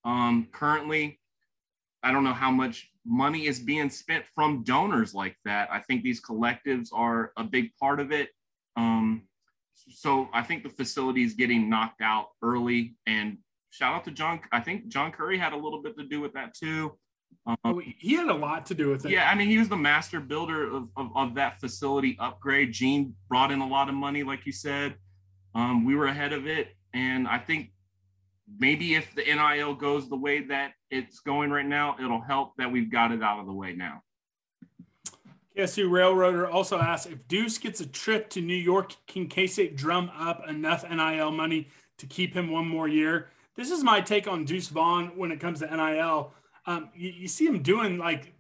um, 0.06 0.48
currently. 0.52 1.20
I 2.04 2.12
don't 2.12 2.24
know 2.24 2.34
how 2.34 2.52
much 2.52 2.92
money 3.04 3.48
is 3.48 3.60
being 3.60 3.90
spent 3.90 4.26
from 4.36 4.64
donors 4.64 5.16
like 5.16 5.36
that. 5.46 5.70
I 5.72 5.80
think 5.80 6.04
these 6.04 6.22
collectives 6.22 6.90
are 6.94 7.32
a 7.36 7.44
big 7.44 7.72
part 7.80 8.00
of 8.00 8.12
it. 8.12 8.30
Um, 8.76 9.24
so 9.74 10.30
I 10.34 10.44
think 10.44 10.62
the 10.62 10.70
facility 10.70 11.24
is 11.24 11.34
getting 11.34 11.68
knocked 11.68 12.02
out 12.02 12.28
early 12.44 12.96
and 13.08 13.40
shout 13.72 13.96
out 13.96 14.04
to 14.06 14.12
John. 14.12 14.40
I 14.52 14.60
think 14.60 14.88
John 14.88 15.12
Currie 15.12 15.38
had 15.38 15.54
a 15.54 15.58
little 15.58 15.82
bit 15.82 15.98
to 15.98 16.04
do 16.06 16.22
with 16.22 16.34
that 16.34 16.54
too. 16.54 16.98
Um, 17.48 17.58
oh, 17.66 17.82
he 17.84 18.14
had 18.16 18.28
a 18.28 18.34
lot 18.34 18.66
to 18.68 18.76
do 18.76 18.90
with 18.90 19.06
it. 19.06 19.12
Yeah, 19.12 19.30
I 19.30 19.36
mean, 19.36 19.48
he 19.48 19.58
was 19.58 19.70
the 19.70 19.78
master 19.78 20.20
builder 20.20 20.72
of, 20.72 20.90
of, 20.96 21.10
of, 21.16 21.36
that 21.36 21.60
facility 21.60 22.16
upgrade. 22.20 22.72
Gene 22.72 23.16
brought 23.30 23.52
in 23.52 23.62
a 23.62 23.68
lot 23.68 23.90
of 23.90 23.96
money, 23.96 24.22
like 24.22 24.46
you 24.46 24.52
said. 24.52 24.96
Um, 25.56 25.86
we 25.86 25.96
were 25.96 26.06
ahead 26.06 26.34
of 26.34 26.46
it. 26.46 26.76
And 26.94 27.28
I 27.28 27.40
think 27.40 27.72
maybe 28.60 28.96
if 28.96 29.16
the 29.16 29.24
NIL 29.24 29.74
goes 29.74 30.08
the 30.08 30.18
way 30.18 30.42
that 30.48 30.74
it's 30.92 31.20
going 31.22 31.50
right 31.50 31.66
now, 31.66 31.96
it'll 32.00 32.22
help 32.22 32.54
that 32.58 32.72
we've 32.72 32.92
got 32.92 33.12
it 33.12 33.24
out 33.24 33.40
of 33.40 33.48
the 33.48 33.54
way 33.54 33.74
now. 33.74 34.04
KSU 35.58 35.92
Railroader 35.92 36.48
also 36.48 36.80
asks 36.80 37.12
if 37.12 37.28
Deuce 37.28 37.58
gets 37.58 37.82
a 37.82 37.86
trip 37.86 38.30
to 38.30 38.42
New 38.42 38.56
York, 38.56 38.96
can 39.08 39.28
K 39.28 39.48
State 39.48 39.76
drum 39.76 40.12
up 40.18 40.48
enough 40.48 40.86
NIL 40.90 41.32
money 41.32 41.70
to 41.98 42.06
keep 42.06 42.34
him 42.34 42.52
one 42.52 42.68
more 42.68 42.88
year? 42.88 43.30
This 43.62 43.72
is 43.72 43.84
my 43.84 44.02
take 44.02 44.28
on 44.28 44.44
Deuce 44.44 44.70
Vaughn 44.70 45.16
when 45.16 45.32
it 45.32 45.40
comes 45.40 45.60
to 45.60 45.68
NIL. 45.68 46.34
Um, 46.66 46.90
you, 46.96 47.10
you, 47.10 47.28
see 47.28 47.46
him 47.46 47.62
doing 47.62 47.98
like, 47.98 48.34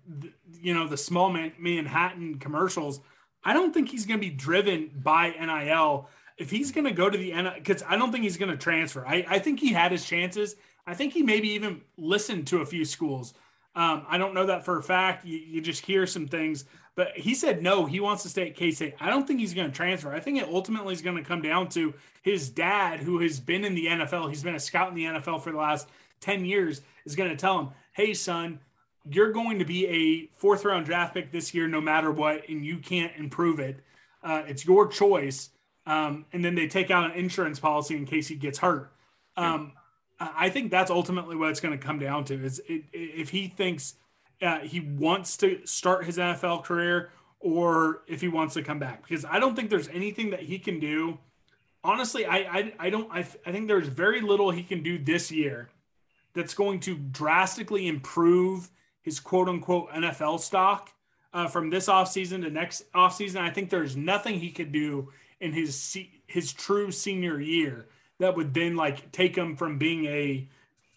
you 0.60 0.74
know, 0.74 0.88
the 0.88 0.98
small 0.98 1.30
man, 1.30 1.54
Manhattan 1.60 2.40
commercials. 2.40 3.02
I 3.44 3.54
don't 3.54 3.74
think 3.74 3.90
he's 3.90 4.06
going 4.06 4.20
to 4.20 4.28
be 4.28 4.34
driven 4.34 4.90
by 4.96 5.30
NIL. 5.30 6.10
If 6.38 6.50
he's 6.50 6.72
going 6.72 6.86
to 6.86 6.92
go 6.92 7.10
to 7.10 7.18
the 7.18 7.32
NIL, 7.34 7.54
because 7.56 7.84
I 7.88 7.98
don't 7.98 8.12
think 8.12 8.24
he's 8.24 8.38
going 8.38 8.52
to 8.52 8.58
transfer. 8.58 9.06
I, 9.06 9.26
I 9.28 9.40
think 9.40 9.60
he 9.60 9.74
had 9.74 9.92
his 9.92 10.06
chances. 10.06 10.56
I 10.88 10.96
think 10.96 11.14
he 11.14 11.22
maybe 11.22 11.50
even 11.50 11.82
listened 11.98 12.48
to 12.48 12.62
a 12.62 12.66
few 12.66 12.84
schools. 12.84 13.34
Um, 13.76 14.06
I 14.10 14.18
don't 14.18 14.34
know 14.34 14.48
that 14.48 14.66
for 14.66 14.80
a 14.80 14.84
fact. 14.84 15.26
You, 15.26 15.38
you 15.38 15.62
just 15.62 15.86
hear 15.86 16.08
some 16.08 16.28
things. 16.28 16.66
But 17.02 17.18
he 17.18 17.34
said 17.34 17.64
no, 17.64 17.88
he 17.88 18.00
wants 18.00 18.22
to 18.22 18.30
stay 18.30 18.48
at 18.48 18.56
K 18.56 18.70
State. 18.70 18.94
I 19.00 19.10
don't 19.10 19.26
think 19.26 19.40
he's 19.40 19.56
going 19.56 19.72
to 19.72 19.76
transfer. 19.76 20.14
I 20.14 20.20
think 20.20 20.40
it 20.40 20.48
ultimately 20.48 20.94
is 20.94 21.02
going 21.02 21.18
to 21.18 21.24
come 21.24 21.42
down 21.42 21.68
to 21.70 21.96
his 22.22 22.48
dad, 22.48 23.00
who 23.00 23.18
has 23.22 23.40
been 23.40 23.66
in 23.66 23.74
the 23.74 23.88
NFL. 23.88 24.30
He's 24.30 24.44
been 24.44 24.54
a 24.54 24.60
scout 24.60 24.90
in 24.90 24.94
the 24.94 25.06
NFL 25.06 25.42
for 25.42 25.52
the 25.52 25.58
last 25.58 25.88
10 26.20 26.46
years, 26.46 26.84
is 27.04 27.16
going 27.16 27.32
to 27.32 27.36
tell 27.36 27.58
him, 27.58 27.70
hey, 27.94 28.14
son, 28.14 28.60
you're 29.10 29.32
going 29.32 29.58
to 29.58 29.66
be 29.66 29.88
a 29.88 30.30
fourth 30.40 30.64
round 30.64 30.86
draft 30.86 31.16
pick 31.16 31.32
this 31.32 31.56
year, 31.56 31.68
no 31.68 31.82
matter 31.82 32.12
what, 32.12 32.48
and 32.48 32.64
you 32.64 32.78
can't 32.78 33.14
improve 33.18 33.60
it. 33.60 33.80
Uh, 34.22 34.44
it's 34.46 34.64
your 34.64 34.86
choice. 34.86 35.50
Um, 35.88 36.26
and 36.32 36.46
then 36.46 36.54
they 36.54 36.68
take 36.68 36.92
out 36.92 37.06
an 37.06 37.18
insurance 37.18 37.60
policy 37.60 37.98
in 37.98 38.06
case 38.06 38.28
he 38.28 38.36
gets 38.36 38.60
hurt. 38.60 38.94
Um, 39.36 39.72
I 40.20 40.50
think 40.50 40.70
that's 40.70 40.92
ultimately 40.92 41.36
what 41.36 41.50
it's 41.50 41.62
going 41.62 41.76
to 41.76 41.84
come 41.84 41.98
down 41.98 42.26
to. 42.26 42.36
Is 42.36 42.62
it, 42.68 42.84
if 42.94 43.30
he 43.30 43.48
thinks 43.48 43.96
uh, 44.42 44.60
he 44.60 44.80
wants 44.80 45.38
to 45.38 45.66
start 45.66 46.06
his 46.06 46.18
NFL 46.18 46.64
career 46.64 47.12
or 47.40 48.04
if 48.08 48.22
he 48.22 48.28
wants 48.28 48.54
to 48.54 48.64
come 48.64 48.80
back 48.80 49.08
because 49.08 49.26
I 49.26 49.40
don't 49.40 49.56
think 49.56 49.70
there's 49.70 49.90
anything 49.90 50.30
that 50.32 50.42
he 50.42 50.60
can 50.60 50.80
do. 50.80 51.18
Honestly, 51.84 52.26
I 52.26 52.38
I, 52.38 52.74
I 52.80 52.90
don't 52.90 53.12
I, 53.12 53.20
I 53.20 53.52
think 53.52 53.68
there's 53.68 53.88
very 53.88 54.22
little 54.22 54.52
he 54.52 54.64
can 54.64 54.84
do 54.84 54.98
this 54.98 55.32
year 55.32 55.70
that's 56.34 56.54
going 56.54 56.80
to 56.82 56.96
drastically 56.96 57.88
improve 57.88 58.70
his 59.02 59.20
quote 59.20 59.50
unquote 59.50 59.90
NFL 59.92 60.40
stock 60.40 60.92
uh, 61.34 61.48
from 61.48 61.70
this 61.70 61.88
offseason 61.88 62.44
to 62.44 62.50
next 62.50 62.92
offseason. 62.94 63.38
I 63.38 63.50
think 63.50 63.70
there's 63.70 63.96
nothing 63.96 64.40
he 64.40 64.52
could 64.52 64.72
do 64.72 65.12
in 65.40 65.54
his 65.54 65.98
his 66.28 66.54
true 66.54 66.92
senior 66.92 67.40
year 67.40 67.88
that 68.20 68.36
would 68.36 68.54
then 68.54 68.76
like 68.76 69.12
take 69.12 69.36
him 69.36 69.56
from 69.56 69.78
being 69.78 70.06
a 70.06 70.48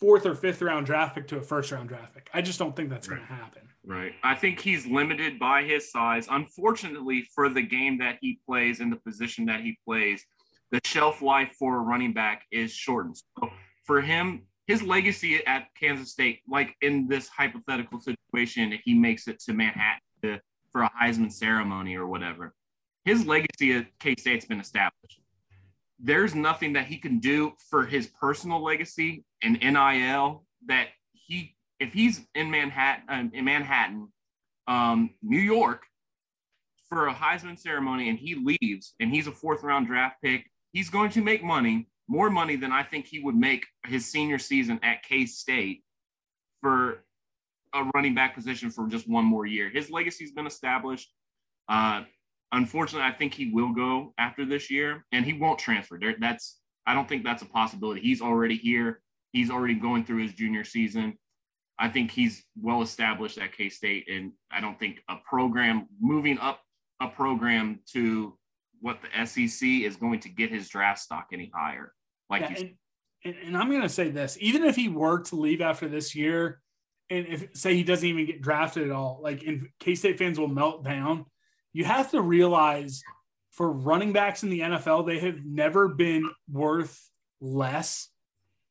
fourth 0.05 0.27
or 0.27 0.35
fifth 0.35 0.61
round 0.61 0.85
draft 0.85 1.15
pick 1.15 1.27
to 1.29 1.39
a 1.39 1.43
first 1.43 1.73
round 1.73 1.89
draft 1.89 2.15
pick. 2.15 2.29
I 2.35 2.43
just 2.43 2.59
don't 2.59 2.77
think 2.77 2.91
that's 2.91 3.09
right. 3.09 3.17
going 3.17 3.27
to 3.29 3.35
happen. 3.35 3.63
Right. 3.87 4.13
I 4.23 4.35
think 4.35 4.61
he's 4.61 4.87
limited 4.87 5.39
by 5.39 5.63
his 5.63 5.91
size. 5.91 6.27
Unfortunately, 6.31 7.27
for 7.35 7.49
the 7.49 7.63
game 7.63 7.97
that 7.99 8.19
he 8.21 8.39
plays 8.47 8.81
and 8.81 8.93
the 8.93 8.97
position 8.97 9.47
that 9.47 9.63
he 9.63 9.79
plays, 9.87 10.23
the 10.73 10.81
shelf 10.85 11.23
life 11.23 11.55
for 11.59 11.79
a 11.79 11.81
running 11.81 12.13
back 12.13 12.43
is 12.53 12.71
shortened. 12.71 13.17
So 13.17 13.51
for 13.85 14.03
him, 14.03 14.43
his 14.67 14.83
legacy 14.83 15.45
at 15.47 15.69
Kansas 15.79 16.13
State, 16.13 16.41
like 16.47 16.75
in 16.83 17.09
this 17.09 17.29
hypothetical 17.29 17.99
situation, 17.99 18.75
if 18.75 18.83
he 18.85 18.93
makes 18.93 19.27
it 19.27 19.39
to 19.41 19.55
Manhattan 19.55 20.01
to, 20.23 20.41
for 20.71 20.83
a 20.83 20.91
Heisman 21.01 21.33
ceremony 21.33 21.97
or 21.97 22.07
whatever, 22.07 22.53
his 23.07 23.27
legacy 23.27 23.73
at 23.73 23.87
K 24.01 24.15
State's 24.19 24.45
been 24.45 24.61
established 24.61 25.21
there's 26.05 26.35
nothing 26.35 26.75
that 26.75 26.87
he 26.87 26.99
can 26.99 27.19
do 27.19 27.55
for 27.71 27.87
his 27.87 28.07
personal 28.07 28.63
legacy 28.63 29.25
and 29.43 29.59
NIL 29.61 30.45
that 30.67 30.89
he 31.13 31.57
if 31.81 31.93
he's 31.93 32.21
in 32.35 32.51
Manhattan 32.51 33.05
um, 33.09 33.31
in 33.35 33.45
Manhattan, 33.47 34.13
um, 34.69 35.11
New 35.23 35.41
York 35.41 35.83
for 36.89 37.09
a 37.09 37.15
Heisman 37.15 37.59
ceremony 37.59 38.11
and 38.11 38.19
he 38.19 38.35
leaves 38.35 38.95
and 39.01 39.11
he's 39.11 39.27
a 39.27 39.33
fourth 39.33 39.63
round 39.63 39.87
draft 39.87 40.17
pick, 40.23 40.45
he's 40.73 40.91
going 40.91 41.11
to 41.11 41.23
make 41.23 41.43
money 41.43 41.89
more 42.07 42.29
money 42.29 42.57
than 42.57 42.71
I 42.71 42.83
think 42.83 43.07
he 43.07 43.21
would 43.21 43.35
make 43.35 43.65
his 43.87 44.05
senior 44.05 44.39
season 44.39 44.79
at 44.83 45.03
K 45.03 45.25
State 45.25 45.85
for 46.61 47.03
a 47.73 47.83
running 47.95 48.15
back 48.15 48.35
position 48.35 48.71
for 48.71 48.87
just 48.89 49.09
one 49.09 49.25
more 49.25 49.47
year. 49.47 49.71
His 49.71 49.91
legacy's 49.91 50.33
been 50.33 50.47
established. 50.47 51.11
Uh, 51.67 52.03
unfortunately, 52.53 53.09
I 53.09 53.12
think 53.12 53.35
he 53.35 53.51
will 53.51 53.73
go 53.73 54.15
after 54.19 54.45
this 54.45 54.71
year, 54.71 55.05
and 55.12 55.25
he 55.25 55.33
won't 55.33 55.59
transfer. 55.59 55.99
There, 55.99 56.15
that's 56.19 56.59
I 56.87 56.95
don't 56.95 57.09
think 57.09 57.25
that's 57.25 57.43
a 57.43 57.47
possibility. 57.47 58.01
He's 58.01 58.21
already 58.21 58.57
here. 58.57 59.01
He's 59.33 59.51
already 59.51 59.75
going 59.75 60.05
through 60.05 60.23
his 60.23 60.35
junior 60.35 60.65
season. 60.65 61.19
I 61.79 61.89
think 61.89 62.11
he's 62.11 62.45
well 62.61 62.83
established 62.83 63.39
at 63.39 63.57
K 63.57 63.69
State, 63.69 64.09
and 64.11 64.33
I 64.51 64.61
don't 64.61 64.79
think 64.79 65.01
a 65.09 65.16
program 65.29 65.89
moving 66.01 66.39
up 66.39 66.61
a 67.01 67.09
program 67.09 67.81
to 67.93 68.39
what 68.81 68.99
the 69.03 69.27
SEC 69.27 69.66
is 69.66 69.97
going 69.97 70.21
to 70.21 70.29
get 70.29 70.51
his 70.51 70.69
draft 70.69 71.01
stock 71.01 71.29
any 71.33 71.51
higher. 71.55 71.93
Like, 72.31 72.43
yeah, 72.43 72.57
and, 72.59 72.75
and, 73.25 73.37
and 73.47 73.57
I'm 73.57 73.71
going 73.71 73.83
to 73.83 73.89
say 73.89 74.11
this: 74.11 74.37
even 74.41 74.62
if 74.62 74.77
he 74.77 74.89
were 74.89 75.21
to 75.23 75.37
leave 75.37 75.61
after 75.61 75.89
this 75.89 76.15
year, 76.15 76.61
and 77.11 77.27
if 77.27 77.49
say 77.55 77.75
he 77.75 77.83
doesn't 77.83 78.09
even 78.09 78.27
get 78.27 78.41
drafted 78.41 78.85
at 78.85 78.93
all, 78.93 79.21
like, 79.23 79.43
and 79.43 79.69
K 79.81 79.95
State 79.95 80.19
fans 80.19 80.39
will 80.39 80.49
melt 80.49 80.85
down. 80.85 81.27
You 81.75 81.85
have 81.85 82.11
to 82.13 82.23
realize 82.23 83.03
for 83.51 83.71
running 83.71 84.15
backs 84.15 84.43
in 84.43 84.49
the 84.49 84.61
NFL, 84.61 85.07
they 85.07 85.19
have 85.19 85.45
never 85.45 85.89
been 85.89 86.31
worth 86.51 87.11
less. 87.41 88.09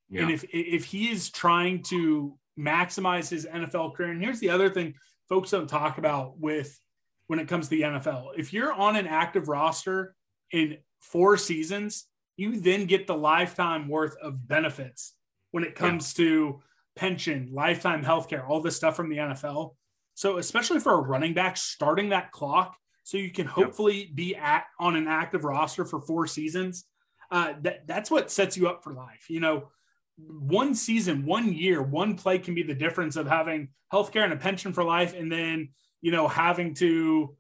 Yeah. 0.10 0.24
And 0.24 0.32
if 0.32 0.44
if 0.52 0.86
he 0.86 1.12
is 1.12 1.30
trying 1.30 1.84
to 1.84 2.38
maximize 2.58 3.30
his 3.30 3.46
NFL 3.46 3.96
career. 3.96 4.12
And 4.12 4.22
here's 4.22 4.40
the 4.40 4.50
other 4.50 4.70
thing 4.70 4.96
folks 5.30 5.52
don't 5.52 5.68
talk 5.68 5.98
about 5.98 6.40
with 6.40 6.80
when 7.28 7.40
it 7.40 7.48
comes 7.48 7.68
to 7.68 7.70
the 7.72 7.82
NFL. 7.82 8.28
If 8.38 8.54
you're 8.54 8.74
on 8.74 8.96
an 8.96 9.08
active 9.08 9.48
roster 9.48 10.16
in 10.52 10.78
four 11.00 11.38
seasons, 11.38 12.06
you 12.38 12.60
then 12.60 12.86
get 12.86 13.08
the 13.08 13.16
lifetime 13.16 13.88
worth 13.88 14.16
of 14.22 14.48
benefits 14.48 15.14
when 15.52 15.64
it 15.64 15.76
comes 15.76 16.14
yeah. 16.18 16.26
to 16.26 16.62
pension, 16.96 17.50
lifetime 17.52 18.04
healthcare, 18.04 18.48
all 18.48 18.62
this 18.62 18.76
stuff 18.76 18.96
from 18.96 19.10
the 19.10 19.18
NFL. 19.18 19.76
So, 20.16 20.38
especially 20.38 20.80
for 20.80 20.94
a 20.94 21.02
running 21.02 21.34
back, 21.34 21.58
starting 21.58 22.10
that 22.10 22.32
clock 22.32 22.76
so 23.04 23.18
you 23.18 23.32
can 23.32 23.46
hopefully 23.46 24.06
yep. 24.06 24.16
be 24.16 24.36
at 24.36 24.66
on 24.80 24.96
an 24.96 25.08
active 25.08 25.44
roster 25.44 25.86
for 25.86 26.02
four 26.02 26.26
seasons. 26.28 26.86
Uh, 27.32 27.54
that 27.62 27.88
that's 27.88 28.10
what 28.10 28.32
sets 28.32 28.56
you 28.58 28.68
up 28.68 28.84
for 28.84 28.94
life. 28.94 29.30
You 29.30 29.40
know, 29.40 29.70
one 30.18 30.76
season, 30.76 31.26
one 31.26 31.54
year, 31.54 31.82
one 31.82 32.16
play 32.16 32.40
can 32.40 32.54
be 32.54 32.64
the 32.64 32.76
difference 32.76 33.16
of 33.16 33.28
having 33.28 33.70
healthcare 33.92 34.24
and 34.24 34.34
a 34.34 34.38
pension 34.38 34.74
for 34.74 34.84
life, 34.84 35.14
and 35.14 35.32
then 35.32 35.70
you 36.02 36.12
know 36.12 36.28
having 36.28 36.74
to 36.76 37.36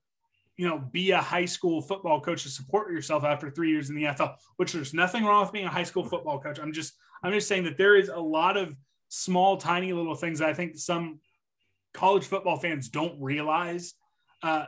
you 0.57 0.68
know 0.68 0.80
be 0.80 1.11
a 1.11 1.22
high 1.22 1.45
school 1.45 1.81
football 1.81 2.19
coach 2.19 2.44
to 2.44 2.49
support 2.49 2.91
yourself 2.91 3.23
after 3.23 3.49
three 3.49 3.69
years 3.69 3.90
in 3.90 3.95
the 3.95 4.03
NFL. 4.03 4.35
Which 4.57 4.73
there's 4.73 4.94
nothing 4.94 5.23
wrong 5.23 5.44
with 5.44 5.53
being 5.53 5.65
a 5.65 5.69
high 5.69 5.84
school 5.84 6.03
football 6.03 6.40
coach. 6.40 6.60
I'm 6.60 6.73
just 6.73 6.94
I'm 7.23 7.31
just 7.31 7.48
saying 7.48 7.64
that 7.65 7.77
there 7.77 7.95
is 7.95 8.10
a 8.10 8.19
lot 8.19 8.57
of 8.57 8.76
small, 9.10 9.57
tiny 9.57 9.94
little 9.94 10.15
things 10.15 10.40
that 10.40 10.49
I 10.49 10.53
think 10.53 10.76
some 10.76 11.19
college 11.94 12.26
football 12.26 12.57
fans 12.57 12.90
don't 12.90 13.22
realize. 13.22 13.94
Uh, 14.41 14.65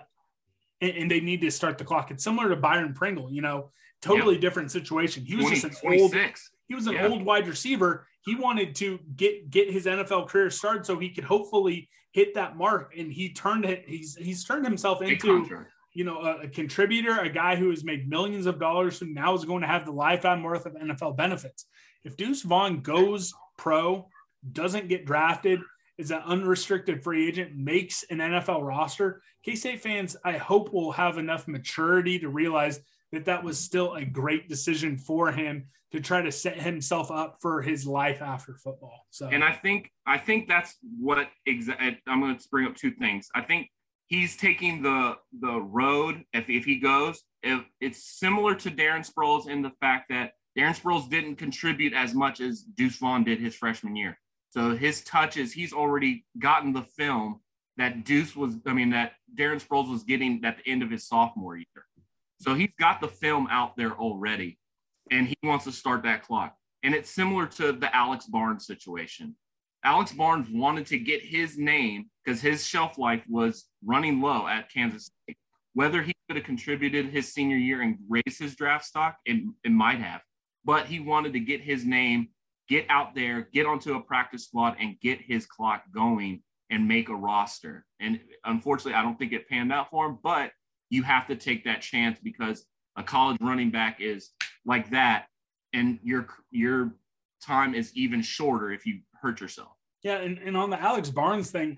and, 0.82 0.92
and, 0.92 1.12
they 1.12 1.20
need 1.20 1.42
to 1.42 1.52
start 1.52 1.78
the 1.78 1.84
clock. 1.84 2.12
It's 2.12 2.24
similar 2.24 2.50
to 2.50 2.56
Byron 2.56 2.94
Pringle, 2.94 3.32
you 3.32 3.42
know, 3.42 3.72
totally 4.02 4.34
yep. 4.34 4.42
different 4.42 4.72
situation. 4.72 5.26
He 5.26 5.36
was 5.36 5.46
20, 5.46 5.56
just 5.62 5.84
an 5.84 5.90
26. 5.90 6.04
old 6.04 6.36
he 6.68 6.76
was 6.76 6.88
an 6.88 6.94
yeah. 6.94 7.08
old 7.08 7.24
wide 7.24 7.48
receiver. 7.48 8.08
He 8.22 8.36
wanted 8.36 8.76
to 8.76 9.00
get 9.16 9.50
get 9.50 9.72
his 9.72 9.86
NFL 9.86 10.28
career 10.28 10.50
started 10.50 10.86
so 10.86 10.98
he 10.98 11.10
could 11.10 11.24
hopefully 11.24 11.90
hit 12.12 12.34
that 12.36 12.58
mark. 12.58 12.94
And 12.98 13.12
he 13.12 13.34
turned 13.34 13.66
it. 13.66 13.86
He's 13.88 14.16
he's 14.16 14.44
turned 14.44 14.66
himself 14.66 15.02
into 15.02 15.66
you 15.94 16.04
know 16.04 16.22
a, 16.22 16.44
a, 16.44 16.48
contributor, 16.48 17.20
a 17.20 17.30
guy 17.30 17.56
who 17.56 17.70
has 17.70 17.84
made 17.84 18.10
millions 18.10 18.48
of 18.48 18.60
dollars, 18.60 19.00
who 19.00 19.08
now 19.08 19.36
is 19.36 19.46
going 19.46 19.62
to 19.62 19.68
have 19.68 19.86
the 19.86 19.92
lifetime 19.92 20.44
worth 20.44 20.66
of 20.66 20.74
NFL 20.74 21.16
benefits. 21.18 21.66
If 22.04 22.18
Deuce 22.18 22.42
Vaughn 22.42 22.82
goes 22.82 23.34
pro, 23.58 24.08
doesn't 24.52 24.90
get 24.90 25.06
drafted, 25.06 25.62
is 25.98 26.12
an 26.12 26.22
unrestricted 26.26 27.04
free 27.04 27.28
agent, 27.28 27.56
makes 27.56 28.04
an 28.10 28.18
NFL 28.18 28.64
roster, 28.64 29.22
K 29.44 29.56
State 29.56 29.82
fans, 29.82 30.18
I 30.26 30.38
hope 30.38 30.74
will 30.74 30.92
have 30.92 31.18
enough 31.18 31.48
maturity 31.48 32.20
to 32.20 32.30
realize 32.30 32.80
that 33.12 33.26
that 33.26 33.44
was 33.44 33.60
still 33.60 33.94
a 33.94 34.04
great 34.04 34.50
decision 34.50 34.98
for 34.98 35.32
him 35.32 35.68
to 35.92 36.02
try 36.02 36.22
to 36.22 36.32
set 36.32 36.60
himself 36.60 37.12
up 37.12 37.38
for 37.42 37.62
his 37.62 37.86
life 37.86 38.22
after 38.22 38.56
football. 38.56 39.06
So, 39.12 39.30
and 39.30 39.44
I 39.44 39.54
think 39.54 39.92
I 40.06 40.18
think 40.18 40.48
that's 40.48 40.76
what 41.00 41.30
exactly. 41.46 41.98
I'm 42.08 42.20
going 42.20 42.38
to 42.38 42.50
bring 42.50 42.66
up 42.66 42.76
two 42.76 42.92
things. 42.92 43.30
I 43.36 43.42
think 43.42 43.70
he's 44.08 44.36
taking 44.36 44.82
the 44.82 45.16
the 45.40 45.62
road 45.62 46.24
if 46.34 46.50
if 46.50 46.66
he 46.66 46.80
goes. 46.80 47.24
If 47.44 47.64
it's 47.80 48.20
similar 48.20 48.56
to 48.56 48.72
Darren 48.72 49.10
Sproles 49.10 49.48
in 49.48 49.62
the 49.62 49.72
fact 49.80 50.10
that 50.10 50.32
Darren 50.58 50.78
Sproles 50.78 51.10
didn't 51.10 51.36
contribute 51.36 51.94
as 51.94 52.14
much 52.14 52.42
as 52.42 52.62
Deuce 52.62 52.98
Vaughn 52.98 53.24
did 53.24 53.40
his 53.40 53.56
freshman 53.56 53.96
year. 53.96 54.18
So 54.56 54.74
his 54.74 55.04
touches, 55.04 55.52
he's 55.52 55.74
already 55.74 56.24
gotten 56.40 56.72
the 56.72 56.84
film 56.84 57.42
that 57.76 58.06
Deuce 58.06 58.38
was. 58.38 58.56
I 58.66 58.72
mean 58.72 58.90
that 58.92 59.12
Darren 59.38 59.62
Sproles 59.62 59.92
was 59.92 60.04
getting 60.04 60.42
at 60.46 60.58
the 60.58 60.72
end 60.72 60.82
of 60.82 60.90
his 60.90 61.06
sophomore 61.06 61.58
year. 61.58 61.86
So 62.40 62.54
he's 62.54 62.72
got 62.80 63.02
the 63.02 63.10
film 63.10 63.48
out 63.52 63.76
there 63.76 63.92
already, 63.92 64.58
and 65.12 65.28
he 65.28 65.36
wants 65.44 65.66
to 65.66 65.74
start 65.74 66.04
that 66.04 66.24
clock. 66.24 66.56
And 66.84 66.96
it's 66.96 67.10
similar 67.10 67.48
to 67.48 67.74
the 67.74 67.94
Alex 67.94 68.28
Barnes 68.28 68.66
situation. 68.66 69.36
Alex 69.84 70.14
Barnes 70.14 70.48
wanted 70.50 70.86
to 70.88 71.00
get 71.00 71.22
his 71.22 71.58
name 71.58 72.10
because 72.24 72.40
his 72.40 72.66
shelf 72.66 72.98
life 72.98 73.26
was 73.28 73.66
running 73.84 74.22
low 74.22 74.48
at 74.48 74.72
Kansas 74.72 75.12
State. 75.26 75.38
Whether 75.74 76.02
he 76.02 76.14
could 76.30 76.38
have 76.38 76.46
contributed 76.46 77.08
his 77.08 77.34
senior 77.34 77.58
year 77.58 77.82
and 77.82 77.98
raised 78.08 78.40
his 78.40 78.56
draft 78.56 78.86
stock, 78.86 79.18
it, 79.26 79.44
it 79.66 79.72
might 79.72 80.00
have. 80.00 80.22
But 80.64 80.86
he 80.86 81.02
wanted 81.02 81.34
to 81.34 81.42
get 81.42 81.60
his 81.60 81.84
name, 81.84 82.30
get 82.68 82.86
out 82.90 83.16
there, 83.16 83.48
get 83.54 83.66
onto 83.66 83.96
a 83.96 84.02
practice 84.02 84.46
squad, 84.46 84.76
and 84.80 85.00
get 85.00 85.22
his 85.22 85.46
clock 85.46 85.84
going 85.94 86.42
and 86.70 86.88
make 86.88 87.10
a 87.10 87.16
roster. 87.16 87.86
And 88.00 88.20
unfortunately, 88.44 88.94
I 88.94 89.04
don't 89.04 89.18
think 89.18 89.34
it 89.34 89.48
panned 89.48 89.72
out 89.72 89.90
for 89.90 90.08
him, 90.08 90.18
but 90.24 90.52
you 90.90 91.04
have 91.04 91.28
to 91.28 91.36
take 91.36 91.64
that 91.66 91.82
chance 91.82 92.20
because 92.22 92.66
a 92.96 93.04
college 93.04 93.38
running 93.42 93.72
back 93.72 94.02
is 94.02 94.32
like 94.66 94.90
that, 94.92 95.26
and 95.74 96.00
your 96.04 96.28
your 96.52 96.96
time 97.44 97.76
is 97.76 97.92
even 97.96 98.22
shorter 98.22 98.72
if 98.72 98.86
you 98.86 99.00
hurt 99.22 99.42
yourself. 99.42 99.72
Yeah, 100.04 100.18
and, 100.18 100.38
and 100.38 100.56
on 100.56 100.70
the 100.70 100.80
Alex 100.80 101.10
Barnes 101.10 101.52
thing, 101.52 101.78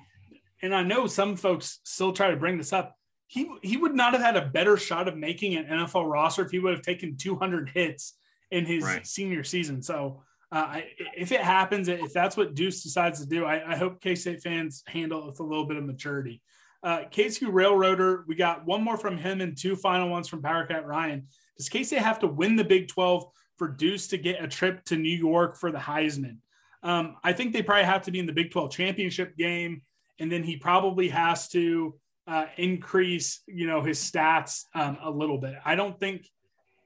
and 0.62 0.76
I 0.76 0.84
know 0.84 1.08
some 1.08 1.36
folks 1.36 1.80
still 1.84 2.14
try 2.14 2.30
to 2.30 2.38
bring 2.38 2.58
this 2.58 2.74
up. 2.74 2.96
He 3.28 3.50
he 3.62 3.78
would 3.78 3.96
not 3.96 4.14
have 4.14 4.22
had 4.22 4.38
a 4.38 4.46
better 4.46 4.78
shot 4.78 5.08
of 5.08 5.18
making 5.18 5.56
an 5.56 5.66
NFL 5.66 6.10
roster 6.10 6.46
if 6.46 6.52
he 6.52 6.60
would 6.60 6.74
have 6.74 6.84
taken 6.84 7.18
200 7.18 7.70
hits 7.70 8.18
in 8.52 8.66
his 8.66 8.84
right. 8.84 9.06
senior 9.06 9.44
season. 9.44 9.82
So 9.82 10.24
uh, 10.52 10.80
if 11.16 11.32
it 11.32 11.42
happens, 11.42 11.88
if 11.88 12.14
that's 12.14 12.38
what 12.38 12.56
Deuce 12.56 12.82
decides 12.82 13.20
to 13.20 13.26
do, 13.26 13.46
I, 13.46 13.74
I 13.74 13.76
hope 13.76 14.02
K 14.02 14.16
State 14.16 14.42
fans 14.42 14.84
handle 14.88 15.22
it 15.22 15.26
with 15.26 15.40
a 15.40 15.44
little 15.44 15.66
bit 15.66 15.78
of 15.78 15.84
maturity. 15.84 16.42
Uh, 16.84 17.02
KSU 17.12 17.52
Railroader, 17.52 18.24
we 18.28 18.36
got 18.36 18.66
one 18.66 18.82
more 18.82 18.98
from 18.98 19.18
him 19.18 19.42
and 19.42 19.58
two 19.58 19.76
final 19.76 20.10
ones 20.10 20.28
from 20.28 20.42
Powercat 20.42 20.86
Ryan. 20.86 21.28
Does 21.58 21.70
K 21.70 21.84
State 21.84 22.00
have 22.00 22.20
to 22.20 22.28
win 22.28 22.56
the 22.56 22.64
Big 22.64 22.88
12 22.88 23.26
for 23.58 23.68
Deuce 23.68 24.08
to 24.08 24.18
get 24.18 24.44
a 24.44 24.48
trip 24.48 24.84
to 24.86 24.96
New 24.96 25.16
York 25.16 25.58
for 25.58 25.72
the 25.72 25.80
Heisman? 25.80 26.38
Um, 26.84 27.18
I 27.24 27.34
think 27.34 27.52
they 27.52 27.64
probably 27.64 27.86
have 27.86 28.04
to 28.04 28.12
be 28.12 28.20
in 28.20 28.26
the 28.26 28.34
Big 28.34 28.52
12 28.52 28.72
championship 28.72 29.36
game, 29.36 29.82
and 30.20 30.32
then 30.32 30.44
he 30.44 30.56
probably 30.56 31.10
has 31.10 31.50
to 31.50 31.96
uh, 32.28 32.46
increase, 32.58 33.42
you 33.48 33.68
know, 33.68 33.82
his 33.82 34.00
stats 34.00 34.64
um, 34.76 34.98
a 35.02 35.10
little 35.10 35.40
bit. 35.40 35.56
I 35.66 35.76
don't 35.76 36.00
think 36.00 36.30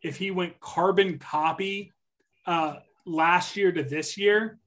if 0.01 0.17
he 0.17 0.31
went 0.31 0.59
carbon 0.59 1.19
copy 1.19 1.91
uh, 2.47 2.75
last 3.05 3.55
year 3.55 3.71
to 3.71 3.83
this 3.83 4.17
year, 4.17 4.59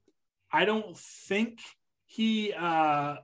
I 0.53 0.65
don't 0.65 0.97
think 0.97 1.61
he 2.07 2.53
uh, 2.53 3.17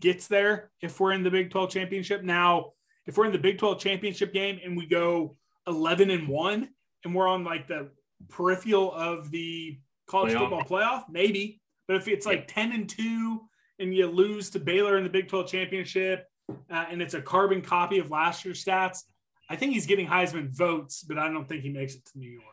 gets 0.00 0.26
there 0.26 0.70
if 0.80 0.98
we're 0.98 1.12
in 1.12 1.22
the 1.22 1.30
Big 1.30 1.50
12 1.50 1.70
championship. 1.70 2.22
Now, 2.22 2.72
if 3.06 3.16
we're 3.16 3.26
in 3.26 3.32
the 3.32 3.38
Big 3.38 3.58
12 3.58 3.78
championship 3.78 4.32
game 4.32 4.58
and 4.64 4.76
we 4.76 4.86
go 4.86 5.36
11 5.66 6.10
and 6.10 6.28
1 6.28 6.68
and 7.04 7.14
we're 7.14 7.28
on 7.28 7.44
like 7.44 7.68
the 7.68 7.90
peripheral 8.28 8.92
of 8.92 9.30
the 9.30 9.78
college 10.06 10.32
playoff. 10.32 10.38
football 10.38 10.64
playoff, 10.64 11.04
maybe. 11.10 11.60
But 11.86 11.96
if 11.96 12.08
it's 12.08 12.26
like 12.26 12.48
10 12.48 12.72
and 12.72 12.88
2 12.88 13.40
and 13.78 13.94
you 13.94 14.06
lose 14.06 14.50
to 14.50 14.58
Baylor 14.58 14.96
in 14.98 15.04
the 15.04 15.10
Big 15.10 15.28
12 15.28 15.48
championship 15.48 16.26
uh, 16.70 16.86
and 16.90 17.02
it's 17.02 17.14
a 17.14 17.22
carbon 17.22 17.60
copy 17.60 17.98
of 17.98 18.10
last 18.10 18.44
year's 18.44 18.64
stats, 18.64 19.02
I 19.48 19.56
think 19.56 19.74
he's 19.74 19.86
getting 19.86 20.06
Heisman 20.06 20.48
votes, 20.48 21.02
but 21.02 21.18
I 21.18 21.28
don't 21.28 21.46
think 21.46 21.62
he 21.62 21.68
makes 21.68 21.94
it 21.94 22.04
to 22.06 22.18
New 22.18 22.30
York. 22.30 22.44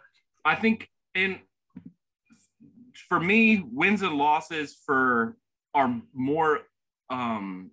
I 0.44 0.56
think 0.56 0.90
in 1.16 1.40
for 3.10 3.20
me, 3.20 3.64
wins 3.72 4.02
and 4.02 4.16
losses 4.16 4.78
for 4.86 5.38
are 5.74 6.02
more 6.14 6.60
um, 7.10 7.72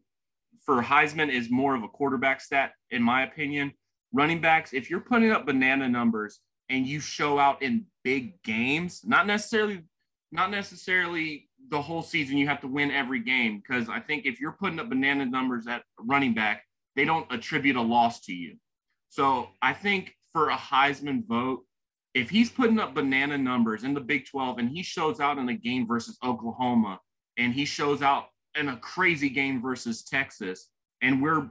for 0.64 0.82
Heisman 0.82 1.32
is 1.32 1.50
more 1.50 1.74
of 1.74 1.82
a 1.82 1.88
quarterback 1.88 2.40
stat, 2.40 2.72
in 2.90 3.02
my 3.02 3.22
opinion. 3.22 3.72
Running 4.12 4.40
backs, 4.40 4.72
if 4.72 4.90
you're 4.90 5.00
putting 5.00 5.30
up 5.30 5.46
banana 5.46 5.88
numbers 5.88 6.40
and 6.68 6.86
you 6.86 7.00
show 7.00 7.38
out 7.38 7.62
in 7.62 7.86
big 8.04 8.42
games, 8.42 9.02
not 9.04 9.26
necessarily, 9.26 9.82
not 10.32 10.50
necessarily 10.50 11.48
the 11.70 11.80
whole 11.80 12.02
season, 12.02 12.36
you 12.36 12.46
have 12.48 12.60
to 12.60 12.68
win 12.68 12.90
every 12.90 13.20
game. 13.20 13.62
Because 13.62 13.88
I 13.88 14.00
think 14.00 14.26
if 14.26 14.40
you're 14.40 14.56
putting 14.60 14.78
up 14.80 14.88
banana 14.88 15.24
numbers 15.24 15.66
at 15.66 15.82
running 16.00 16.34
back, 16.34 16.64
they 16.96 17.04
don't 17.04 17.30
attribute 17.32 17.76
a 17.76 17.82
loss 17.82 18.20
to 18.22 18.32
you. 18.32 18.56
So 19.08 19.48
I 19.62 19.72
think 19.72 20.14
for 20.32 20.50
a 20.50 20.56
Heisman 20.56 21.26
vote, 21.26 21.64
if 22.18 22.28
he's 22.28 22.50
putting 22.50 22.80
up 22.80 22.94
banana 22.94 23.38
numbers 23.38 23.84
in 23.84 23.94
the 23.94 24.00
Big 24.00 24.26
12 24.26 24.58
and 24.58 24.68
he 24.68 24.82
shows 24.82 25.20
out 25.20 25.38
in 25.38 25.48
a 25.48 25.54
game 25.54 25.86
versus 25.86 26.18
Oklahoma 26.24 26.98
and 27.36 27.54
he 27.54 27.64
shows 27.64 28.02
out 28.02 28.26
in 28.58 28.70
a 28.70 28.76
crazy 28.78 29.28
game 29.28 29.62
versus 29.62 30.02
Texas, 30.02 30.70
and 31.00 31.22
we're 31.22 31.48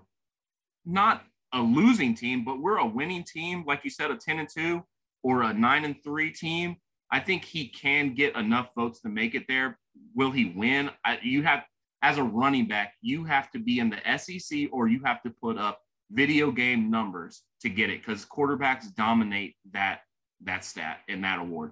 not 0.85 1.23
a 1.53 1.61
losing 1.61 2.13
team, 2.13 2.43
but 2.43 2.59
we're 2.59 2.79
a 2.79 2.85
winning 2.85 3.23
team, 3.23 3.63
like 3.65 3.85
you 3.85 3.89
said, 3.89 4.11
a 4.11 4.17
10 4.17 4.39
and 4.39 4.49
2 4.53 4.83
or 5.23 5.43
a 5.43 5.53
9 5.53 5.85
and 5.85 5.95
3 6.03 6.31
team, 6.31 6.75
I 7.09 7.21
think 7.21 7.45
he 7.45 7.69
can 7.69 8.13
get 8.13 8.35
enough 8.35 8.71
votes 8.75 8.99
to 9.01 9.09
make 9.09 9.35
it 9.35 9.45
there. 9.47 9.79
Will 10.15 10.31
he 10.31 10.53
win? 10.53 10.89
I, 11.05 11.19
you 11.23 11.43
have, 11.43 11.63
as 12.01 12.17
a 12.17 12.23
running 12.23 12.67
back, 12.67 12.93
you 13.01 13.23
have 13.23 13.49
to 13.51 13.59
be 13.59 13.79
in 13.79 13.89
the 13.89 14.17
SEC 14.17 14.67
or 14.73 14.89
you 14.89 15.01
have 15.05 15.23
to 15.23 15.29
put 15.41 15.57
up 15.57 15.79
video 16.11 16.51
game 16.51 16.91
numbers 16.91 17.43
to 17.61 17.69
get 17.69 17.89
it 17.89 18.05
because 18.05 18.25
quarterbacks 18.25 18.93
dominate 18.93 19.55
that 19.71 20.01
that 20.43 20.63
stat 20.63 20.99
in 21.07 21.21
that 21.21 21.39
award. 21.39 21.71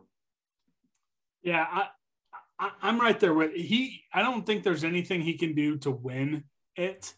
Yeah, 1.44 1.66
I, 1.70 1.88
I, 2.60 2.90
am 2.90 3.00
right 3.00 3.20
there 3.20 3.34
with 3.34 3.54
he. 3.54 4.04
I 4.14 4.22
don't 4.22 4.46
think 4.46 4.64
there's 4.64 4.84
anything 4.84 5.22
he 5.22 5.38
can 5.38 5.54
do 5.54 5.78
to 5.80 5.92
win 5.92 6.46
it, 6.76 7.14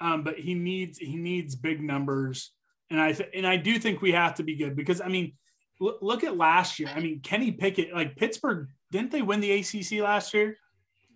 um, 0.00 0.24
but 0.24 0.38
he 0.38 0.54
needs 0.54 0.98
he 0.98 1.16
needs 1.16 1.54
big 1.56 1.82
numbers, 1.82 2.52
and 2.90 3.00
I 3.00 3.12
th- 3.12 3.30
and 3.34 3.46
I 3.46 3.56
do 3.56 3.78
think 3.78 4.00
we 4.00 4.12
have 4.12 4.34
to 4.36 4.42
be 4.42 4.56
good 4.56 4.76
because 4.76 5.00
I 5.00 5.08
mean, 5.08 5.34
look, 5.80 5.98
look 6.00 6.24
at 6.24 6.36
last 6.36 6.78
year. 6.78 6.90
I 6.94 7.00
mean, 7.00 7.20
Kenny 7.20 7.52
Pickett, 7.52 7.92
like 7.92 8.16
Pittsburgh, 8.16 8.68
didn't 8.90 9.10
they 9.10 9.22
win 9.22 9.40
the 9.40 9.52
ACC 9.52 10.00
last 10.00 10.32
year? 10.32 10.56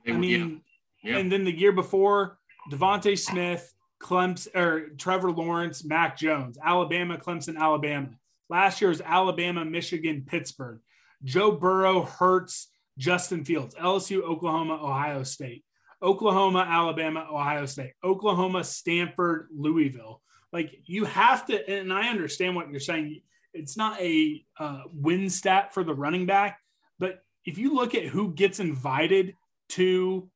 They, 0.05 0.13
I 0.13 0.17
mean, 0.17 0.63
yeah. 1.03 1.13
Yeah. 1.13 1.19
and 1.19 1.31
then 1.31 1.45
the 1.45 1.57
year 1.57 1.73
before, 1.73 2.39
DeVonta 2.71 3.19
Smith, 3.19 3.73
Clemson 4.03 4.55
or 4.55 4.89
Trevor 4.99 5.31
Lawrence, 5.31 5.85
Mac 5.85 6.19
Jones, 6.19 6.59
Alabama, 6.63 7.17
Clemson, 7.17 7.57
Alabama. 7.57 8.09
Last 8.49 8.81
year 8.81 8.91
was 8.91 9.01
Alabama, 9.01 9.65
Michigan, 9.65 10.25
Pittsburgh. 10.27 10.81
Joe 11.25 11.53
Burrow, 11.53 12.03
Hurts, 12.03 12.69
Justin 12.99 13.45
Fields, 13.45 13.75
LSU, 13.75 14.23
Oklahoma, 14.23 14.75
Ohio 14.75 15.23
State, 15.23 15.65
Oklahoma, 16.03 16.67
Alabama, 16.69 17.27
Ohio 17.33 17.67
State, 17.67 17.93
Oklahoma, 18.05 18.63
Stanford, 18.63 19.49
Louisville. 19.55 20.21
Like 20.53 20.73
you 20.85 21.05
have 21.07 21.47
to, 21.47 21.69
and 21.69 21.93
I 21.93 22.09
understand 22.09 22.55
what 22.55 22.71
you're 22.71 22.81
saying. 22.81 23.23
It's 23.53 23.77
not 23.77 24.01
a 24.01 24.45
uh, 24.59 24.83
win 24.93 25.31
stat 25.31 25.73
for 25.73 25.85
the 25.85 25.95
running 25.95 26.27
back, 26.27 26.59
but 26.99 27.21
if 27.45 27.59
you 27.59 27.75
look 27.75 27.95
at 27.95 28.05
who 28.05 28.33
gets 28.35 28.61
invited 28.61 29.35
to 29.71 30.29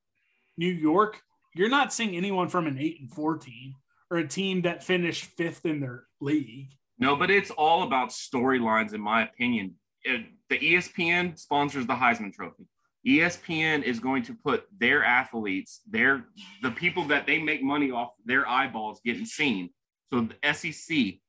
New 0.57 0.73
York, 0.73 1.21
you're 1.55 1.69
not 1.69 1.93
seeing 1.93 2.17
anyone 2.17 2.49
from 2.49 2.67
an 2.67 2.79
eight 2.79 3.01
and 3.01 3.11
four 3.11 3.37
team 3.37 3.75
or 4.11 4.19
a 4.19 4.29
team 4.29 4.63
that 4.63 4.85
finished 4.85 5.25
fifth 5.25 5.67
in 5.67 5.81
their 5.81 6.05
league. 6.21 6.71
No, 6.99 7.17
but 7.17 7.31
it's 7.31 7.51
all 7.51 7.85
about 7.85 8.11
storylines, 8.11 8.93
in 8.93 9.01
my 9.01 9.23
opinion. 9.23 9.75
It, 10.03 10.27
the 10.49 10.59
ESPN 10.59 11.39
sponsors 11.39 11.87
the 11.87 11.95
Heisman 11.95 12.33
Trophy. 12.33 12.67
ESPN 13.07 13.83
is 13.83 14.01
going 14.01 14.23
to 14.25 14.35
put 14.35 14.65
their 14.77 15.05
athletes, 15.05 15.81
their 15.89 16.27
the 16.63 16.71
people 16.71 17.05
that 17.05 17.27
they 17.27 17.39
make 17.39 17.63
money 17.63 17.91
off 17.91 18.11
their 18.25 18.47
eyeballs 18.49 19.01
getting 19.05 19.25
seen. 19.25 19.71
So 20.13 20.29
the 20.43 20.53
SEC, 20.53 21.21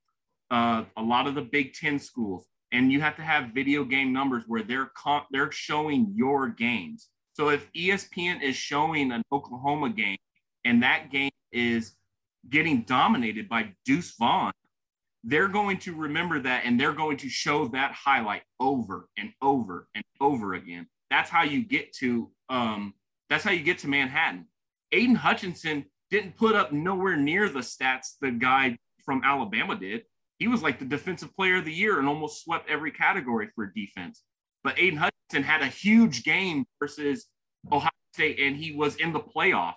uh, 0.50 0.86
a 0.98 1.02
lot 1.02 1.28
of 1.28 1.36
the 1.36 1.42
Big 1.42 1.74
Ten 1.74 2.00
schools, 2.00 2.48
and 2.72 2.92
you 2.92 3.02
have 3.02 3.16
to 3.18 3.22
have 3.22 3.52
video 3.54 3.84
game 3.84 4.12
numbers 4.12 4.44
where 4.48 4.64
they're 4.64 4.92
comp- 4.96 5.28
they're 5.32 5.52
showing 5.52 6.12
your 6.16 6.48
games. 6.50 7.10
So 7.34 7.50
if 7.50 7.72
ESPN 7.74 8.42
is 8.42 8.56
showing 8.56 9.12
an 9.12 9.24
Oklahoma 9.32 9.90
game 9.92 10.18
and 10.66 10.84
that 10.84 11.12
game 11.12 11.32
is 11.52 11.94
getting 12.50 12.82
dominated 12.82 13.48
by 13.48 13.74
Deuce 13.86 14.16
Vaughn, 14.18 14.52
they're 15.24 15.48
going 15.48 15.78
to 15.80 15.96
remember 15.96 16.40
that 16.40 16.64
and 16.66 16.80
they're 16.80 16.94
going 16.94 17.18
to 17.18 17.30
show 17.30 17.68
that 17.70 17.92
highlight 17.92 18.44
over 18.60 19.08
and 19.18 19.32
over 19.42 19.88
and 19.96 20.04
over 20.22 20.54
again. 20.54 20.88
That's 21.10 21.30
how 21.30 21.44
you 21.44 21.64
get 21.64 21.94
to 21.98 22.32
um, 22.50 22.94
that's 23.30 23.44
how 23.44 23.52
you 23.52 23.64
get 23.64 23.80
to 23.80 23.88
Manhattan. 23.88 24.48
Aidan 24.92 25.16
Hutchinson 25.16 25.86
didn't 26.10 26.38
put 26.38 26.56
up 26.56 26.72
nowhere 26.72 27.16
near 27.16 27.50
the 27.50 27.60
stats 27.60 28.16
the 28.22 28.32
guy 28.32 28.78
from 29.06 29.22
Alabama 29.24 29.76
did. 29.76 30.04
He 30.40 30.48
was 30.48 30.64
like 30.64 30.80
the 30.80 30.86
defensive 30.86 31.36
player 31.36 31.58
of 31.58 31.66
the 31.66 31.74
year 31.74 32.00
and 32.00 32.08
almost 32.08 32.44
swept 32.44 32.70
every 32.70 32.92
category 32.92 33.50
for 33.54 33.68
defense. 33.68 34.24
But 34.64 34.80
Aidan 34.80 35.00
Hutchinson 35.00 35.44
had 35.44 35.62
a 35.62 35.68
huge 35.68 36.24
game 36.24 36.66
versus 36.80 37.28
Ohio 37.72 37.90
State 38.14 38.40
and 38.40 38.56
he 38.56 38.74
was 38.74 38.96
in 38.96 39.14
the 39.14 39.20
playoff 39.20 39.74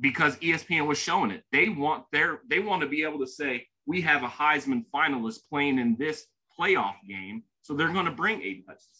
because 0.00 0.36
ESPN 0.36 0.86
was 0.86 0.98
showing 0.98 1.30
it. 1.30 1.42
They 1.52 1.68
want 1.68 2.04
their 2.12 2.40
they 2.48 2.58
want 2.58 2.82
to 2.82 2.88
be 2.88 3.02
able 3.02 3.20
to 3.20 3.26
say, 3.26 3.66
we 3.86 4.00
have 4.02 4.22
a 4.22 4.28
Heisman 4.28 4.84
finalist 4.94 5.40
playing 5.48 5.78
in 5.78 5.96
this 5.98 6.26
playoff 6.58 6.94
game. 7.08 7.42
So 7.62 7.74
they're 7.74 7.92
going 7.92 8.04
to 8.06 8.10
bring 8.10 8.42
Aidan 8.42 8.64
Hutchinson. 8.68 8.90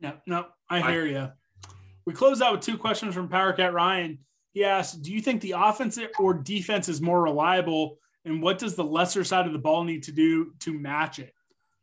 No, 0.00 0.12
no, 0.26 0.46
I 0.68 0.90
hear 0.90 1.06
you. 1.06 1.30
We 2.06 2.12
close 2.12 2.42
out 2.42 2.52
with 2.52 2.60
two 2.60 2.76
questions 2.76 3.14
from 3.14 3.28
Power 3.28 3.52
Cat 3.52 3.72
Ryan. 3.72 4.18
He 4.52 4.64
asked, 4.64 5.02
Do 5.02 5.12
you 5.12 5.20
think 5.20 5.40
the 5.40 5.54
offense 5.56 5.98
or 6.18 6.34
defense 6.34 6.88
is 6.88 7.00
more 7.00 7.22
reliable? 7.22 7.98
And 8.24 8.42
what 8.42 8.58
does 8.58 8.74
the 8.74 8.84
lesser 8.84 9.24
side 9.24 9.46
of 9.46 9.52
the 9.52 9.58
ball 9.58 9.84
need 9.84 10.02
to 10.04 10.12
do 10.12 10.52
to 10.60 10.72
match 10.72 11.18
it? 11.18 11.32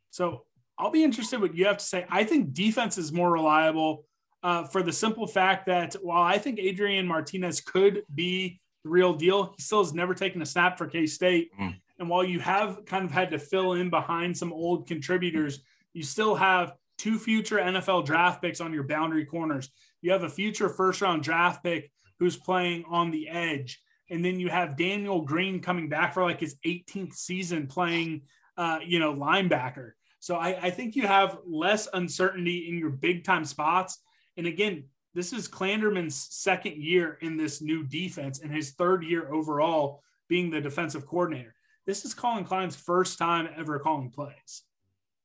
So 0.10 0.46
I'll 0.78 0.92
be 0.92 1.04
interested 1.04 1.40
what 1.40 1.56
you 1.56 1.66
have 1.66 1.78
to 1.78 1.86
say. 1.86 2.06
I 2.10 2.24
think 2.24 2.54
defense 2.54 2.98
is 2.98 3.12
more 3.12 3.32
reliable 3.32 4.06
uh, 4.44 4.64
for 4.66 4.82
the 4.82 4.92
simple 4.92 5.28
fact 5.28 5.68
that 5.68 5.96
while 6.02 6.24
I 6.24 6.38
think 6.38 6.60
Adrian 6.60 7.08
Martinez 7.08 7.62
could 7.62 8.04
be 8.14 8.60
the 8.84 8.90
real 8.90 9.14
deal, 9.14 9.54
he 9.56 9.62
still 9.62 9.84
has 9.84 9.94
never 9.94 10.14
taken 10.16 10.42
a 10.42 10.46
snap 10.46 10.78
for 10.78 10.88
K 10.88 11.06
State. 11.06 11.52
Mm. 11.60 11.76
And 12.02 12.10
while 12.10 12.23
you 12.23 12.40
have 12.40 12.84
kind 12.88 13.06
of 13.06 13.11
had 13.11 13.30
to 13.30 13.38
fill 13.38 13.73
in 13.73 13.91
behind 13.91 14.36
some 14.36 14.52
old 14.52 14.88
contributors, 14.88 15.60
you 15.94 16.02
still 16.02 16.34
have 16.34 16.73
two 16.98 17.19
future 17.19 17.57
NFL 17.57 18.07
draft 18.07 18.41
picks 18.41 18.60
on 18.60 18.73
your 18.73 18.82
boundary 18.82 19.23
corners. 19.23 19.69
You 20.02 20.11
have 20.11 20.23
a 20.23 20.30
future 20.30 20.68
first 20.68 21.02
round 21.02 21.22
draft 21.22 21.64
pick 21.64 21.91
who's 22.18 22.36
playing 22.36 22.86
on 22.90 23.11
the 23.11 23.30
edge. 23.30 23.80
And 24.10 24.26
then 24.26 24.40
you 24.40 24.49
have 24.49 24.78
Daniel 24.78 25.22
Green 25.22 25.60
coming 25.60 25.90
back 25.90 26.15
for 26.15 26.23
like 26.23 26.40
his 26.40 26.56
18th 26.65 27.14
season 27.14 27.68
playing, 27.68 28.23
uh, 28.57 28.80
you 28.84 28.98
know, 28.98 29.14
linebacker. 29.14 29.91
So 30.19 30.38
I, 30.38 30.60
I 30.60 30.69
think 30.72 30.95
you 30.95 31.06
have 31.06 31.38
less 31.45 31.88
uncertainty 31.94 32.68
in 32.68 32.80
your 32.80 32.90
big 32.90 33.23
time 33.23 33.45
spots. 33.45 33.99
And 34.38 34.48
again, 34.48 34.86
this 35.14 35.34
is 35.34 35.48
Klanderman's 35.48 36.15
second 36.32 36.78
year 36.78 37.19
in 37.22 37.38
this 37.38 37.61
new 37.61 37.84
defense 37.84 38.40
and 38.40 38.52
his 38.52 38.72
third 38.72 39.03
year 39.03 39.32
overall 39.32 40.02
being 40.28 40.49
the 40.49 40.61
defensive 40.61 41.06
coordinator 41.06 41.53
this 41.86 42.06
is 42.06 42.14
Collin 42.14 42.44
Klein's 42.44 42.76
first 42.76 43.18
time 43.18 43.49
ever 43.58 43.80
calling 43.80 44.10
plays. 44.10 44.64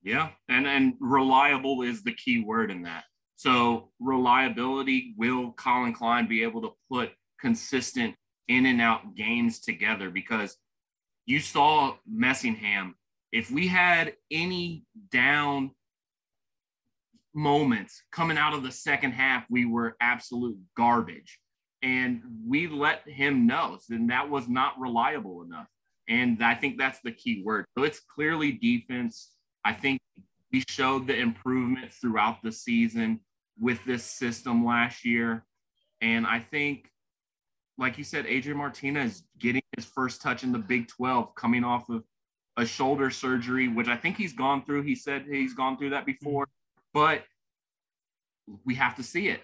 Yeah, 0.03 0.31
and 0.49 0.67
and 0.67 0.95
reliable 1.01 1.83
is 1.83 2.03
the 2.03 2.15
key 2.15 2.43
word 2.43 2.71
in 2.71 2.83
that. 2.83 3.05
So 3.35 3.91
reliability 4.01 5.15
will 5.17 5.53
Collin 5.53 5.93
Klein 5.93 6.27
be 6.27 6.43
able 6.43 6.63
to 6.63 6.73
put 6.91 7.11
consistent 7.41 8.15
in 8.49 8.67
and 8.67 8.81
out 8.81 9.15
games 9.15 9.61
together 9.61 10.11
because 10.11 10.57
you 11.27 11.41
saw 11.41 11.97
Messingham. 12.11 12.95
If 13.33 13.51
we 13.51 13.67
had 13.67 14.15
any 14.31 14.85
down 15.11 15.73
moments 17.35 18.03
coming 18.11 18.39
out 18.39 18.55
of 18.55 18.63
the 18.63 18.73
second 18.73 19.13
half, 19.13 19.45
we 19.51 19.67
were 19.67 19.97
absolute 20.01 20.57
garbage. 20.77 21.39
And 21.83 22.23
we 22.47 22.69
let 22.69 23.07
him 23.07 23.47
know, 23.47 23.79
and 23.91 24.11
that 24.11 24.31
was 24.31 24.49
not 24.49 24.81
reliable 24.81 25.43
enough. 25.43 25.69
And 26.09 26.43
I 26.43 26.55
think 26.55 26.79
that's 26.79 27.01
the 27.01 27.13
key 27.13 27.43
word. 27.45 27.67
So 27.77 27.85
it's 27.85 28.01
clearly 28.01 28.53
defense. 28.53 29.33
I 29.65 29.73
think 29.73 30.01
we 30.53 30.63
showed 30.69 31.07
the 31.07 31.17
improvement 31.19 31.93
throughout 31.93 32.43
the 32.43 32.53
season 32.53 33.21
with 33.59 33.85
this 33.85 34.05
system 34.05 34.65
last 34.65 35.05
year. 35.05 35.45
And 36.01 36.27
I 36.27 36.41
think, 36.41 36.91
like 37.79 37.99
you 37.99 38.05
said, 38.05 38.27
Adrian 38.27 38.59
Martinez 38.59 39.25
getting 39.39 39.63
his 39.77 39.85
first 39.85 40.23
touch 40.23 40.45
in 40.45 40.53
the 40.53 40.59
Big 40.59 40.89
12, 40.89 41.35
coming 41.35 41.65
off 41.65 41.89
of 41.89 42.05
a 42.57 42.65
shoulder 42.65 43.11
surgery, 43.11 43.69
which 43.69 43.89
I 43.89 43.97
think 43.97 44.17
he's 44.17 44.33
gone 44.33 44.65
through. 44.65 44.83
He 44.83 44.95
said 44.95 45.27
he's 45.31 45.55
gone 45.55 45.77
through 45.77 45.91
that 45.91 46.07
before, 46.07 46.49
but 46.95 47.25
we 48.65 48.75
have 48.77 48.97
to 48.97 49.03
see 49.03 49.29
it. 49.29 49.41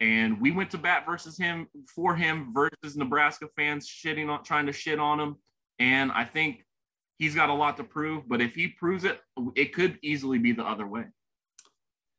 And 0.00 0.40
we 0.40 0.50
went 0.50 0.70
to 0.72 0.78
bat 0.78 1.04
versus 1.06 1.38
him 1.38 1.68
for 1.94 2.14
him 2.14 2.52
versus 2.52 2.96
Nebraska 2.96 3.48
fans 3.56 3.88
shitting 3.88 4.28
on 4.28 4.44
trying 4.44 4.66
to 4.66 4.72
shit 4.72 4.98
on 4.98 5.20
him. 5.20 5.36
And 5.78 6.10
I 6.12 6.24
think 6.24 6.64
he's 7.18 7.34
got 7.34 7.48
a 7.48 7.54
lot 7.54 7.76
to 7.76 7.84
prove, 7.84 8.28
but 8.28 8.40
if 8.40 8.54
he 8.54 8.68
proves 8.68 9.04
it, 9.04 9.20
it 9.54 9.74
could 9.74 9.98
easily 10.02 10.38
be 10.38 10.52
the 10.52 10.64
other 10.64 10.86
way. 10.86 11.04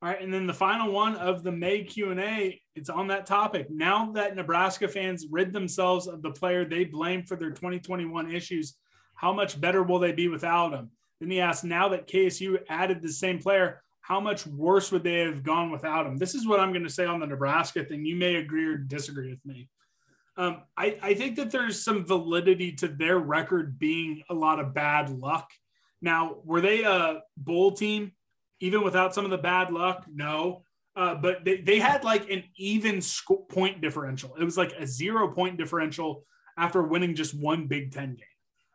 All 0.02 0.10
right, 0.10 0.22
and 0.22 0.32
then 0.32 0.46
the 0.46 0.54
final 0.54 0.92
one 0.92 1.16
of 1.16 1.44
the 1.44 1.52
May 1.52 1.84
Q 1.84 2.12
and 2.12 2.20
A, 2.20 2.62
it's 2.76 2.90
on 2.90 3.08
that 3.08 3.26
topic. 3.26 3.68
Now 3.72 4.12
that 4.12 4.36
Nebraska 4.36 4.88
fans 4.88 5.26
rid 5.32 5.52
themselves 5.52 6.08
of 6.08 6.22
the 6.22 6.30
player 6.30 6.66
they 6.66 6.84
blame 6.84 7.24
for 7.24 7.36
their 7.36 7.50
2021 7.50 8.32
issues, 8.32 8.76
how 9.16 9.34
much 9.34 9.60
better 9.60 9.82
will 9.82 9.98
they 9.98 10.12
be 10.12 10.28
without 10.28 10.74
him? 10.74 10.92
Then 11.20 11.32
he 11.32 11.42
asked, 11.42 11.64
now 11.64 11.90
that 11.90 12.08
KSU 12.08 12.60
added 12.70 13.02
the 13.02 13.12
same 13.12 13.40
player, 13.40 13.82
how 14.02 14.20
much 14.20 14.46
worse 14.46 14.92
would 14.92 15.04
they 15.04 15.22
have 15.22 15.42
gone 15.42 15.72
without 15.72 16.06
him? 16.06 16.18
This 16.18 16.36
is 16.36 16.46
what 16.46 16.60
I'm 16.60 16.72
going 16.72 16.84
to 16.84 16.90
say 16.90 17.06
on 17.06 17.20
the 17.20 17.26
Nebraska 17.26 17.84
thing. 17.84 18.06
You 18.06 18.16
may 18.16 18.36
agree 18.36 18.68
or 18.68 18.78
disagree 18.78 19.32
with 19.32 19.44
me. 19.46 19.68
Um, 20.38 20.62
I, 20.78 20.98
I 21.02 21.14
think 21.16 21.36
that 21.38 21.52
there's 21.52 21.84
some 21.84 22.06
validity 22.06 22.72
to 22.74 22.88
their 22.88 23.18
record 23.18 23.80
being 23.80 24.24
a 24.30 24.34
lot 24.34 24.60
of 24.60 24.74
bad 24.74 25.10
luck. 25.10 25.50
Now, 26.02 26.38
were 26.46 26.62
they 26.62 26.84
a 26.84 27.24
bowl 27.36 27.72
team? 27.72 28.12
even 28.60 28.84
without 28.84 29.14
some 29.14 29.26
of 29.26 29.32
the 29.32 29.38
bad 29.38 29.72
luck, 29.72 30.06
no. 30.14 30.64
Uh, 30.96 31.14
but 31.14 31.46
they, 31.46 31.58
they 31.58 31.80
had 31.80 32.04
like 32.04 32.30
an 32.32 32.44
even 32.58 33.02
sco- 33.02 33.46
point 33.50 33.82
differential. 33.82 34.36
It 34.40 34.44
was 34.44 34.58
like 34.58 34.74
a 34.74 34.88
zero 34.88 35.32
point 35.32 35.58
differential 35.58 36.24
after 36.58 36.82
winning 36.82 37.14
just 37.14 37.36
one 37.36 37.68
Big 37.68 37.92
Ten 37.92 38.16
game. 38.16 38.26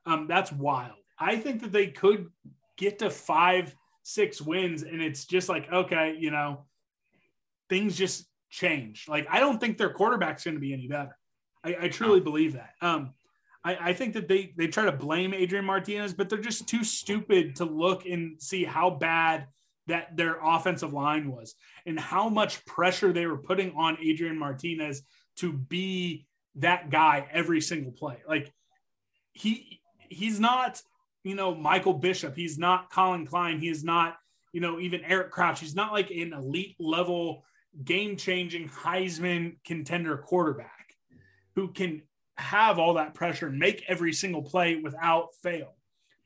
Um, 0.06 0.26
that's 0.28 0.52
wild. 0.52 0.98
I 1.18 1.36
think 1.36 1.62
that 1.62 1.72
they 1.72 1.88
could 1.88 2.28
get 2.76 3.00
to 3.00 3.10
five, 3.10 3.74
six 4.02 4.40
wins, 4.40 4.82
and 4.82 5.02
it's 5.02 5.24
just 5.24 5.48
like, 5.48 5.70
okay, 5.72 6.16
you 6.18 6.30
know, 6.30 6.64
things 7.68 7.96
just 7.96 8.26
change. 8.50 9.06
Like, 9.08 9.26
I 9.28 9.40
don't 9.40 9.60
think 9.60 9.78
their 9.78 9.90
quarterback's 9.90 10.44
going 10.44 10.54
to 10.54 10.60
be 10.60 10.72
any 10.72 10.86
better. 10.86 11.16
I, 11.64 11.76
I 11.82 11.88
truly 11.88 12.20
believe 12.20 12.54
that. 12.54 12.74
Um, 12.80 13.14
I, 13.64 13.76
I, 13.90 13.92
think 13.92 14.14
that 14.14 14.28
they 14.28 14.52
they 14.56 14.66
try 14.66 14.84
to 14.84 14.92
blame 14.92 15.32
Adrian 15.32 15.64
Martinez, 15.64 16.12
but 16.12 16.28
they're 16.28 16.38
just 16.38 16.68
too 16.68 16.82
stupid 16.82 17.56
to 17.56 17.64
look 17.64 18.06
and 18.06 18.40
see 18.42 18.64
how 18.64 18.90
bad 18.90 19.46
that 19.86 20.16
their 20.16 20.38
offensive 20.42 20.92
line 20.92 21.30
was 21.30 21.54
and 21.86 21.98
how 21.98 22.28
much 22.28 22.64
pressure 22.64 23.12
they 23.12 23.26
were 23.26 23.38
putting 23.38 23.72
on 23.76 23.98
Adrian 24.00 24.38
Martinez 24.38 25.02
to 25.36 25.52
be 25.52 26.26
that 26.56 26.90
guy 26.90 27.26
every 27.32 27.60
single 27.60 27.92
play. 27.92 28.18
Like 28.28 28.52
he 29.32 29.80
he's 30.08 30.40
not, 30.40 30.82
you 31.24 31.34
know, 31.34 31.54
Michael 31.54 31.94
Bishop. 31.94 32.36
He's 32.36 32.58
not 32.58 32.90
Collin 32.90 33.26
Klein. 33.26 33.60
He 33.60 33.68
is 33.68 33.84
not, 33.84 34.16
you 34.52 34.60
know, 34.60 34.80
even 34.80 35.04
Eric 35.04 35.30
Crouch. 35.30 35.60
He's 35.60 35.74
not 35.74 35.92
like 35.92 36.10
an 36.10 36.32
elite 36.32 36.76
level, 36.78 37.44
game 37.84 38.16
changing 38.16 38.68
Heisman 38.68 39.56
contender 39.64 40.16
quarterback 40.18 40.81
who 41.54 41.68
can 41.68 42.02
have 42.36 42.78
all 42.78 42.94
that 42.94 43.14
pressure 43.14 43.48
and 43.48 43.58
make 43.58 43.84
every 43.88 44.12
single 44.12 44.42
play 44.42 44.76
without 44.76 45.34
fail. 45.42 45.74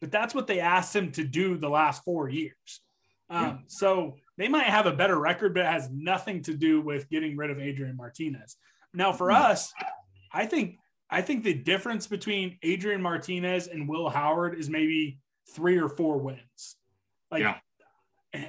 But 0.01 0.11
that's 0.11 0.35
what 0.35 0.47
they 0.47 0.61
asked 0.61 0.94
him 0.94 1.12
to 1.12 1.24
do 1.24 1.57
the 1.57 1.69
last 1.69 2.05
four 2.05 2.28
years. 2.28 2.81
Um, 3.28 3.44
yeah. 3.44 3.57
So 3.66 4.16
they 4.39 4.48
might 4.48 4.66
have 4.66 4.86
a 4.86 4.93
better 4.93 5.19
record, 5.19 5.55
but 5.55 5.61
it 5.61 5.73
has 5.73 5.90
nothing 5.90 6.43
to 6.43 6.55
do 6.55 6.81
with 6.81 7.09
getting 7.09 7.36
rid 7.36 7.51
of 7.51 7.59
Adrian 7.59 7.97
Martinez. 7.97 8.57
Now, 8.93 9.12
for 9.12 9.31
hmm. 9.31 9.36
us, 9.36 9.73
I 10.32 10.47
think 10.47 10.77
I 11.09 11.23
think 11.23 11.44
the 11.44 11.55
difference 11.55 12.07
between 12.07 12.59
Adrian 12.62 13.01
Martinez 13.01 13.69
and 13.69 13.89
Will 13.89 14.09
Howard 14.09 14.59
is 14.59 14.69
maybe 14.69 15.19
three 15.55 15.78
or 15.78 15.89
four 15.89 16.19
wins. 16.19 16.77
Like, 17.31 17.43
yeah. 17.43 17.59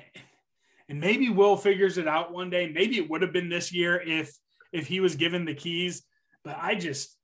and 0.90 0.99
maybe 0.99 1.30
Will 1.30 1.56
figures 1.56 1.98
it 1.98 2.08
out 2.08 2.34
one 2.34 2.49
day. 2.49 2.70
Maybe 2.70 2.98
it 2.98 3.10
would 3.10 3.22
have 3.22 3.34
been 3.34 3.49
this 3.49 3.72
year 3.72 4.02
if 4.02 4.36
if 4.74 4.88
he 4.88 4.99
was 4.99 5.16
given 5.16 5.45
the 5.45 5.54
keys. 5.54 6.04
But 6.48 6.57
I 6.61 6.76
just 6.76 7.18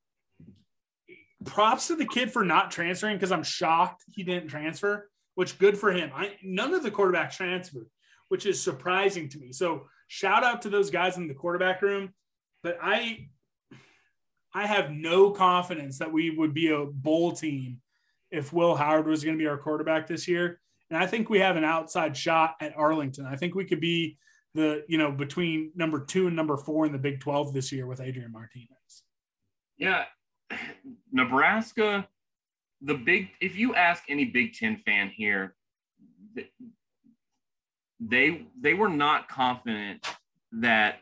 props 1.46 1.88
to 1.88 1.96
the 1.96 2.04
kid 2.06 2.30
for 2.30 2.44
not 2.44 2.70
transferring 2.70 3.16
because 3.16 3.32
I'm 3.32 3.42
shocked 3.42 4.04
he 4.12 4.22
didn't 4.22 4.48
transfer. 4.48 5.08
Which 5.34 5.58
good 5.58 5.78
for 5.78 5.90
him. 5.90 6.10
I 6.14 6.36
none 6.44 6.74
of 6.74 6.82
the 6.82 6.90
quarterbacks 6.90 7.36
transferred, 7.36 7.88
which 8.28 8.44
is 8.44 8.62
surprising 8.62 9.30
to 9.30 9.38
me. 9.38 9.50
So 9.50 9.86
shout 10.08 10.44
out 10.44 10.62
to 10.62 10.68
those 10.68 10.90
guys 10.90 11.16
in 11.16 11.26
the 11.26 11.34
quarterback 11.34 11.80
room. 11.80 12.12
But 12.62 12.78
I 12.82 13.30
I 14.54 14.66
have 14.66 14.90
no 14.90 15.30
confidence 15.30 15.98
that 15.98 16.12
we 16.12 16.30
would 16.30 16.52
be 16.52 16.68
a 16.68 16.84
bowl 16.84 17.32
team 17.32 17.80
if 18.30 18.52
Will 18.52 18.76
Howard 18.76 19.06
was 19.06 19.24
going 19.24 19.36
to 19.36 19.42
be 19.42 19.48
our 19.48 19.56
quarterback 19.56 20.06
this 20.06 20.28
year. 20.28 20.60
And 20.90 21.02
I 21.02 21.06
think 21.06 21.30
we 21.30 21.40
have 21.40 21.56
an 21.56 21.64
outside 21.64 22.16
shot 22.16 22.56
at 22.60 22.76
Arlington. 22.76 23.26
I 23.26 23.36
think 23.36 23.54
we 23.54 23.64
could 23.64 23.80
be 23.80 24.18
the, 24.54 24.84
you 24.86 24.98
know, 24.98 25.10
between 25.10 25.72
number 25.74 26.04
two 26.04 26.26
and 26.28 26.36
number 26.36 26.56
four 26.56 26.86
in 26.86 26.92
the 26.92 26.98
Big 26.98 27.20
12 27.20 27.52
this 27.52 27.72
year 27.72 27.86
with 27.86 28.00
Adrian 28.00 28.30
Martinez. 28.30 28.68
Yeah. 29.78 30.04
Nebraska, 31.12 32.06
the 32.80 32.94
big, 32.94 33.30
if 33.40 33.56
you 33.56 33.74
ask 33.74 34.04
any 34.08 34.24
Big 34.24 34.54
Ten 34.54 34.76
fan 34.84 35.08
here, 35.08 35.54
they 38.00 38.46
they 38.60 38.74
were 38.74 38.88
not 38.88 39.28
confident 39.28 40.06
that 40.52 41.00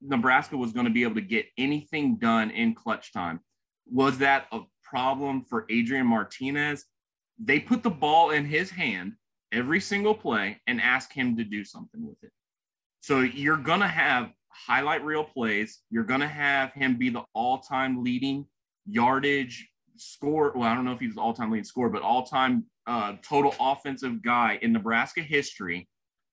Nebraska 0.00 0.56
was 0.56 0.72
going 0.72 0.86
to 0.86 0.92
be 0.92 1.02
able 1.02 1.16
to 1.16 1.20
get 1.20 1.46
anything 1.58 2.16
done 2.16 2.50
in 2.50 2.74
clutch 2.74 3.12
time. 3.12 3.40
Was 3.90 4.18
that 4.18 4.46
a 4.52 4.60
problem 4.82 5.42
for 5.42 5.66
Adrian 5.70 6.06
Martinez? 6.06 6.84
They 7.38 7.58
put 7.58 7.82
the 7.82 7.90
ball 7.90 8.30
in 8.30 8.44
his 8.44 8.70
hand 8.70 9.14
every 9.52 9.80
single 9.80 10.14
play 10.14 10.60
and 10.66 10.80
ask 10.80 11.12
him 11.12 11.36
to 11.36 11.44
do 11.44 11.64
something 11.64 12.06
with 12.06 12.22
it. 12.22 12.30
So 13.00 13.20
you're 13.20 13.56
going 13.56 13.80
to 13.80 13.88
have 13.88 14.30
highlight 14.66 15.04
reel 15.04 15.24
plays. 15.24 15.80
You're 15.90 16.04
going 16.04 16.20
to 16.20 16.28
have 16.28 16.72
him 16.72 16.96
be 16.96 17.10
the 17.10 17.24
all 17.34 17.58
time 17.58 18.02
leading 18.02 18.46
yardage 18.86 19.68
score. 19.96 20.52
Well, 20.54 20.68
I 20.68 20.74
don't 20.74 20.84
know 20.84 20.92
if 20.92 21.00
he's 21.00 21.14
the 21.14 21.20
all 21.20 21.34
time 21.34 21.50
leading 21.50 21.64
score, 21.64 21.88
but 21.88 22.02
all 22.02 22.24
time 22.24 22.64
uh, 22.86 23.14
total 23.22 23.54
offensive 23.60 24.22
guy 24.22 24.58
in 24.62 24.72
Nebraska 24.72 25.22
history. 25.22 25.88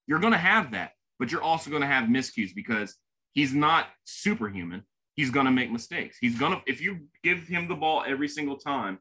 You're 0.08 0.20
going 0.20 0.34
to 0.34 0.40
have 0.40 0.72
that, 0.72 0.92
but 1.20 1.32
you're 1.32 1.44
also 1.44 1.70
going 1.70 1.82
to 1.82 1.88
have 1.88 2.10
miscues 2.10 2.50
because 2.54 2.96
he's 3.34 3.54
not 3.54 3.88
superhuman. 4.06 4.84
He's 5.16 5.30
going 5.30 5.46
to 5.46 5.52
make 5.52 5.72
mistakes. 5.72 6.18
He's 6.20 6.38
going 6.38 6.54
to, 6.54 6.62
if 6.66 6.82
you 6.82 7.08
give 7.24 7.40
him 7.48 7.68
the 7.68 7.76
ball 7.76 8.04
every 8.08 8.28
single 8.28 8.58
time, 8.58 9.00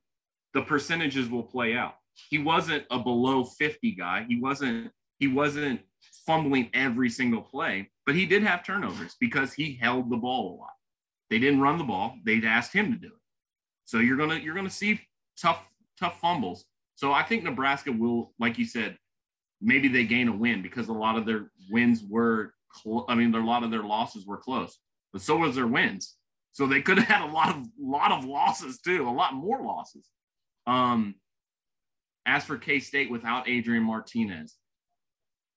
the 0.54 0.62
percentages 0.62 1.28
will 1.28 1.42
play 1.42 1.74
out. 1.74 1.94
He 2.28 2.38
wasn't 2.38 2.84
a 2.90 2.98
below 2.98 3.44
50 3.44 3.92
guy. 3.92 4.26
He 4.28 4.38
wasn't, 4.40 4.90
he 5.18 5.28
wasn't 5.28 5.80
fumbling 6.26 6.70
every 6.74 7.08
single 7.10 7.42
play, 7.42 7.90
but 8.10 8.16
he 8.16 8.26
did 8.26 8.42
have 8.42 8.64
turnovers 8.64 9.14
because 9.20 9.52
he 9.52 9.78
held 9.80 10.10
the 10.10 10.16
ball 10.16 10.56
a 10.56 10.58
lot. 10.58 10.72
They 11.30 11.38
didn't 11.38 11.60
run 11.60 11.78
the 11.78 11.84
ball. 11.84 12.16
They'd 12.24 12.44
asked 12.44 12.72
him 12.72 12.90
to 12.92 12.98
do 12.98 13.06
it. 13.06 13.22
So 13.84 13.98
you're 13.98 14.16
to, 14.16 14.42
you're 14.42 14.60
to 14.60 14.68
see 14.68 15.00
tough, 15.40 15.64
tough 15.96 16.18
fumbles. 16.18 16.64
So 16.96 17.12
I 17.12 17.22
think 17.22 17.44
Nebraska 17.44 17.92
will, 17.92 18.32
like 18.40 18.58
you 18.58 18.64
said, 18.64 18.98
maybe 19.60 19.86
they 19.86 20.02
gain 20.02 20.26
a 20.26 20.34
win 20.34 20.60
because 20.60 20.88
a 20.88 20.92
lot 20.92 21.18
of 21.18 21.24
their 21.24 21.52
wins 21.70 22.02
were 22.02 22.52
cl- 22.82 23.06
I 23.08 23.14
mean, 23.14 23.32
a 23.32 23.46
lot 23.46 23.62
of 23.62 23.70
their 23.70 23.84
losses 23.84 24.26
were 24.26 24.38
close, 24.38 24.76
but 25.12 25.22
so 25.22 25.36
was 25.36 25.54
their 25.54 25.68
wins. 25.68 26.16
So 26.50 26.66
they 26.66 26.82
could 26.82 26.98
have 26.98 27.06
had 27.20 27.30
a 27.30 27.32
lot 27.32 27.54
of 27.54 27.64
lot 27.80 28.10
of 28.10 28.24
losses 28.24 28.80
too, 28.80 29.08
a 29.08 29.08
lot 29.08 29.34
more 29.34 29.62
losses. 29.62 30.08
Um, 30.66 31.14
as 32.26 32.42
for 32.42 32.58
K 32.58 32.80
State 32.80 33.08
without 33.08 33.48
Adrian 33.48 33.84
Martinez, 33.84 34.56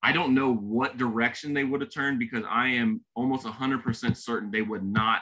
I 0.03 0.11
don't 0.11 0.35
know 0.35 0.53
what 0.53 0.97
direction 0.97 1.53
they 1.53 1.63
would 1.63 1.79
have 1.79 1.89
turned 1.89 2.19
because 2.19 2.43
I 2.47 2.67
am 2.67 3.01
almost 3.15 3.45
100% 3.45 4.17
certain 4.17 4.51
they 4.51 4.61
would 4.61 4.83
not 4.83 5.21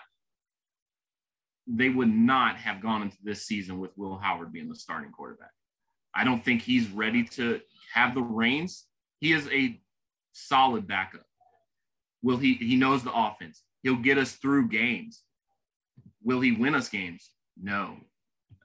they 1.67 1.89
would 1.89 2.09
not 2.09 2.57
have 2.57 2.81
gone 2.81 3.03
into 3.03 3.17
this 3.23 3.45
season 3.45 3.79
with 3.79 3.91
Will 3.95 4.17
Howard 4.17 4.51
being 4.51 4.67
the 4.67 4.75
starting 4.75 5.11
quarterback. 5.11 5.51
I 6.13 6.23
don't 6.23 6.43
think 6.43 6.63
he's 6.63 6.89
ready 6.89 7.23
to 7.23 7.61
have 7.93 8.15
the 8.15 8.23
reins. 8.23 8.87
He 9.19 9.31
is 9.31 9.47
a 9.49 9.79
solid 10.33 10.87
backup. 10.87 11.25
Will 12.23 12.37
he? 12.37 12.55
He 12.55 12.75
knows 12.75 13.03
the 13.03 13.13
offense. 13.13 13.63
He'll 13.83 13.95
get 13.95 14.17
us 14.17 14.33
through 14.33 14.69
games. 14.69 15.23
Will 16.23 16.41
he 16.41 16.51
win 16.51 16.75
us 16.75 16.89
games? 16.89 17.31
No. 17.61 17.97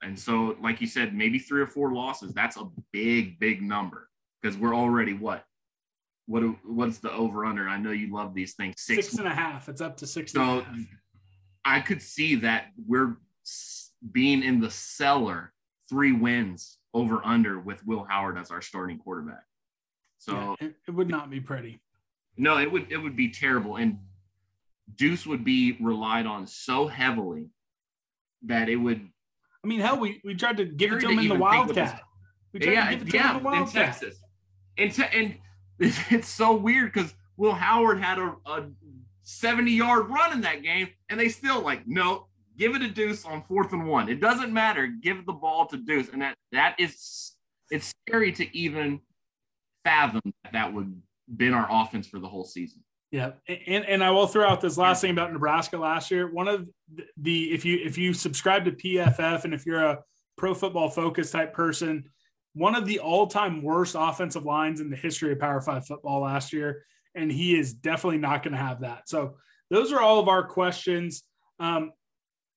And 0.02 0.18
so, 0.18 0.56
like 0.62 0.80
you 0.80 0.86
said, 0.86 1.14
maybe 1.14 1.38
three 1.38 1.60
or 1.60 1.66
four 1.66 1.92
losses. 1.92 2.32
That's 2.32 2.56
a 2.56 2.68
big, 2.92 3.38
big 3.38 3.62
number 3.62 4.08
because 4.40 4.56
we're 4.56 4.74
already 4.74 5.12
what? 5.12 5.44
What? 6.26 6.42
What's 6.64 6.98
the 6.98 7.12
over 7.12 7.44
under? 7.44 7.68
I 7.68 7.78
know 7.78 7.92
you 7.92 8.12
love 8.12 8.34
these 8.34 8.54
things. 8.54 8.74
Six, 8.78 9.08
six 9.08 9.18
and 9.18 9.28
a 9.28 9.34
half. 9.34 9.68
It's 9.68 9.80
up 9.80 9.96
to 9.98 10.06
six. 10.06 10.32
So, 10.32 10.64
I 11.64 11.80
could 11.80 12.02
see 12.02 12.36
that 12.36 12.66
we're 12.86 13.16
being 14.12 14.42
in 14.42 14.60
the 14.60 14.70
cellar, 14.70 15.52
three 15.88 16.12
wins 16.12 16.78
over 16.94 17.20
under 17.24 17.58
with 17.58 17.84
Will 17.86 18.04
Howard 18.08 18.38
as 18.38 18.50
our 18.50 18.62
starting 18.62 18.98
quarterback. 18.98 19.44
So 20.18 20.56
yeah, 20.60 20.68
it, 20.88 20.90
would 20.90 21.08
not 21.08 21.30
be 21.30 21.40
pretty. 21.40 21.80
No, 22.36 22.58
it 22.58 22.70
would 22.70 22.90
it 22.90 22.96
would 22.96 23.16
be 23.16 23.28
terrible, 23.28 23.76
and 23.76 23.98
Deuce 24.94 25.26
would 25.26 25.44
be 25.44 25.76
relied 25.80 26.26
on 26.26 26.46
so 26.46 26.86
heavily 26.86 27.50
that 28.42 28.68
it 28.68 28.76
would. 28.76 29.00
I 29.64 29.66
mean, 29.66 29.80
hell, 29.80 29.98
we, 29.98 30.20
we 30.24 30.34
tried 30.34 30.56
to 30.58 30.64
give 30.64 30.92
it 30.92 31.00
to 31.00 31.08
him 31.08 31.18
in 31.18 31.28
the 31.28 31.34
Wildcat. 31.34 32.02
We 32.52 32.60
tried 32.60 32.72
yeah, 32.72 32.84
to 32.84 32.90
give 32.96 33.02
it 33.02 33.10
to 33.10 33.16
yeah, 33.16 33.30
him 33.30 33.36
in 33.36 33.42
the 33.42 33.48
Wildcat. 33.48 33.76
in 33.76 33.86
Texas. 33.86 34.18
And, 34.78 34.92
te- 34.92 35.18
and 35.18 35.38
it's 36.10 36.28
so 36.28 36.54
weird 36.54 36.92
because 36.92 37.14
Will 37.36 37.52
Howard 37.52 38.00
had 38.00 38.18
a, 38.18 38.34
a 38.46 38.66
70 39.22 39.70
yard 39.70 40.08
run 40.08 40.32
in 40.32 40.40
that 40.42 40.62
game, 40.62 40.88
and 41.08 41.18
they 41.18 41.28
still 41.28 41.60
like, 41.60 41.86
no, 41.86 42.26
give 42.56 42.74
it 42.74 42.82
a 42.82 42.88
Deuce 42.88 43.24
on 43.24 43.42
fourth 43.42 43.72
and 43.72 43.86
one. 43.86 44.08
It 44.08 44.20
doesn't 44.20 44.52
matter. 44.52 44.86
Give 44.86 45.24
the 45.26 45.32
ball 45.32 45.66
to 45.66 45.76
Deuce, 45.76 46.08
and 46.08 46.22
that 46.22 46.34
that 46.52 46.76
is 46.78 47.32
it's 47.70 47.92
scary 48.06 48.32
to 48.32 48.56
even 48.56 49.00
fathom 49.84 50.22
that 50.44 50.52
that 50.52 50.72
would 50.72 51.00
been 51.36 51.54
our 51.54 51.66
offense 51.70 52.06
for 52.06 52.18
the 52.18 52.28
whole 52.28 52.44
season. 52.44 52.82
Yeah, 53.10 53.32
and 53.48 53.84
and 53.84 54.02
I 54.02 54.10
will 54.10 54.26
throw 54.26 54.46
out 54.48 54.60
this 54.60 54.76
last 54.78 55.00
thing 55.00 55.10
about 55.10 55.32
Nebraska 55.32 55.78
last 55.78 56.10
year. 56.10 56.30
One 56.30 56.48
of 56.48 56.68
the 57.16 57.52
if 57.52 57.64
you 57.64 57.78
if 57.84 57.96
you 57.98 58.12
subscribe 58.12 58.64
to 58.64 58.72
PFF 58.72 59.44
and 59.44 59.54
if 59.54 59.64
you're 59.64 59.84
a 59.84 59.98
pro 60.36 60.54
football 60.54 60.88
focus 60.88 61.30
type 61.30 61.54
person, 61.54 62.08
one 62.56 62.74
of 62.74 62.86
the 62.86 63.00
all 63.00 63.26
time 63.26 63.62
worst 63.62 63.94
offensive 63.98 64.46
lines 64.46 64.80
in 64.80 64.88
the 64.88 64.96
history 64.96 65.30
of 65.30 65.38
Power 65.38 65.60
Five 65.60 65.86
football 65.86 66.22
last 66.22 66.54
year, 66.54 66.84
and 67.14 67.30
he 67.30 67.54
is 67.54 67.74
definitely 67.74 68.18
not 68.18 68.42
going 68.42 68.52
to 68.52 68.58
have 68.58 68.80
that. 68.80 69.10
So 69.10 69.36
those 69.68 69.92
are 69.92 70.00
all 70.00 70.18
of 70.20 70.28
our 70.28 70.42
questions. 70.42 71.22
Um, 71.60 71.92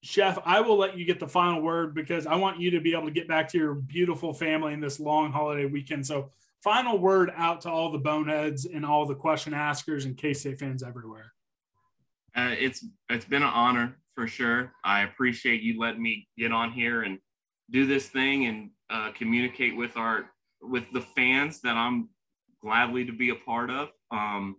Chef, 0.01 0.39
I 0.45 0.61
will 0.61 0.77
let 0.77 0.97
you 0.97 1.03
get 1.03 1.19
the 1.19 1.27
final 1.27 1.61
word 1.61 1.93
because 1.93 2.25
I 2.25 2.35
want 2.35 2.61
you 2.61 2.71
to 2.71 2.79
be 2.79 2.93
able 2.93 3.07
to 3.07 3.11
get 3.11 3.27
back 3.27 3.49
to 3.49 3.57
your 3.57 3.73
beautiful 3.73 4.33
family 4.33 4.71
in 4.71 4.79
this 4.79 5.01
long 5.01 5.33
holiday 5.33 5.65
weekend. 5.65 6.07
So 6.07 6.31
final 6.63 6.97
word 6.97 7.33
out 7.35 7.59
to 7.61 7.69
all 7.69 7.91
the 7.91 7.97
boneheads 7.97 8.63
and 8.63 8.85
all 8.85 9.05
the 9.05 9.15
question 9.15 9.53
askers 9.53 10.05
and 10.05 10.15
K-State 10.15 10.59
fans 10.59 10.81
everywhere. 10.81 11.33
Uh, 12.33 12.55
it's 12.57 12.85
it's 13.09 13.25
been 13.25 13.43
an 13.43 13.49
honor 13.49 13.97
for 14.15 14.27
sure. 14.27 14.71
I 14.85 15.01
appreciate 15.01 15.61
you 15.61 15.77
letting 15.77 16.01
me 16.01 16.29
get 16.37 16.53
on 16.53 16.71
here 16.71 17.01
and 17.01 17.19
do 17.69 17.85
this 17.85 18.07
thing 18.07 18.45
and 18.45 18.69
uh, 18.89 19.11
communicate 19.11 19.75
with 19.75 19.97
our 19.97 20.31
with 20.61 20.91
the 20.91 21.01
fans 21.01 21.61
that 21.61 21.77
I'm 21.77 22.09
gladly 22.61 23.05
to 23.05 23.13
be 23.13 23.29
a 23.29 23.35
part 23.35 23.69
of. 23.69 23.89
Um, 24.11 24.57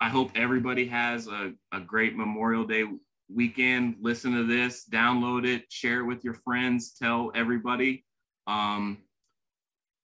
I 0.00 0.08
hope 0.08 0.32
everybody 0.34 0.86
has 0.86 1.26
a, 1.26 1.52
a 1.72 1.80
great 1.80 2.16
Memorial 2.16 2.64
Day 2.64 2.84
weekend. 3.32 3.96
Listen 4.00 4.32
to 4.32 4.44
this, 4.46 4.86
download 4.90 5.46
it, 5.46 5.64
share 5.70 6.00
it 6.00 6.04
with 6.04 6.24
your 6.24 6.34
friends, 6.34 6.92
tell 6.92 7.30
everybody. 7.34 8.04
Um, 8.46 8.98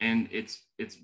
and 0.00 0.28
it's 0.30 0.62
it's 0.78 0.98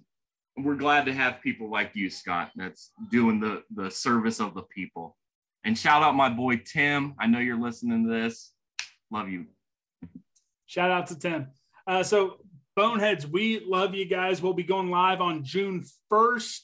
we're 0.58 0.74
glad 0.74 1.06
to 1.06 1.14
have 1.14 1.40
people 1.40 1.70
like 1.70 1.92
you, 1.94 2.10
Scott, 2.10 2.50
that's 2.54 2.92
doing 3.10 3.40
the 3.40 3.62
the 3.74 3.90
service 3.90 4.40
of 4.40 4.54
the 4.54 4.62
people. 4.62 5.16
And 5.64 5.78
shout 5.78 6.02
out 6.02 6.14
my 6.14 6.28
boy 6.28 6.56
Tim. 6.64 7.14
I 7.18 7.26
know 7.26 7.38
you're 7.38 7.60
listening 7.60 8.04
to 8.04 8.10
this. 8.10 8.52
Love 9.10 9.28
you. 9.28 9.46
Shout 10.66 10.90
out 10.90 11.06
to 11.08 11.18
Tim. 11.18 11.48
Uh, 11.86 12.02
so 12.02 12.38
Boneheads, 12.76 13.26
we 13.26 13.64
love 13.66 13.94
you 13.94 14.04
guys. 14.04 14.40
We'll 14.40 14.54
be 14.54 14.62
going 14.62 14.90
live 14.90 15.20
on 15.20 15.44
June 15.44 15.84
1st. 16.10 16.60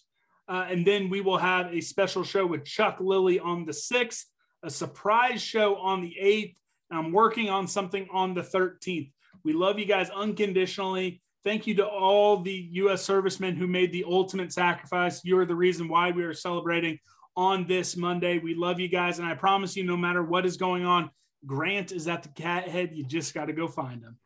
Uh, 0.49 0.67
and 0.71 0.87
then 0.87 1.11
we 1.11 1.21
will 1.21 1.37
have 1.37 1.73
a 1.73 1.81
special 1.81 2.25
show 2.25 2.47
with 2.47 2.65
Chuck 2.65 2.99
Lilly 3.01 3.39
on 3.39 3.67
the 3.67 3.73
6th, 3.73 4.25
a 4.63 4.71
surprise 4.71 5.43
show 5.43 5.77
on 5.77 6.01
the 6.01 6.17
8th. 6.21 6.57
And 6.91 6.99
I'm 6.99 7.13
working 7.13 7.51
on 7.51 7.67
something 7.67 8.09
on 8.11 8.33
the 8.33 8.41
13th. 8.41 9.13
We 9.45 9.53
love 9.53 9.79
you 9.79 9.85
guys 9.85 10.09
unconditionally. 10.09 11.21
Thank 11.45 11.67
you 11.67 11.75
to 11.77 11.87
all 11.87 12.39
the 12.41 12.69
U.S. 12.73 13.03
servicemen 13.03 13.57
who 13.57 13.67
made 13.67 13.93
the 13.93 14.05
ultimate 14.09 14.53
sacrifice. 14.53 15.21
You're 15.25 15.47
the 15.47 15.55
reason 15.55 15.89
why 15.89 16.11
we 16.11 16.25
are 16.25 16.35
celebrating 16.35 16.99
on 17.37 17.67
this 17.67 17.97
Monday. 17.97 18.39
We 18.39 18.55
love 18.55 18.81
you 18.81 18.89
guys. 18.89 19.19
And 19.19 19.29
I 19.29 19.35
promise 19.35 19.77
you, 19.77 19.85
no 19.85 19.97
matter 19.97 20.23
what 20.23 20.47
is 20.47 20.57
going 20.57 20.85
on, 20.85 21.11
Grant 21.47 21.93
is 21.93 22.09
at 22.09 22.23
the 22.23 22.31
cat 22.31 22.69
head. 22.69 22.91
You 22.95 23.05
just 23.05 23.35
got 23.35 23.45
to 23.45 23.53
go 23.53 23.69
find 23.69 24.03
him. 24.03 24.19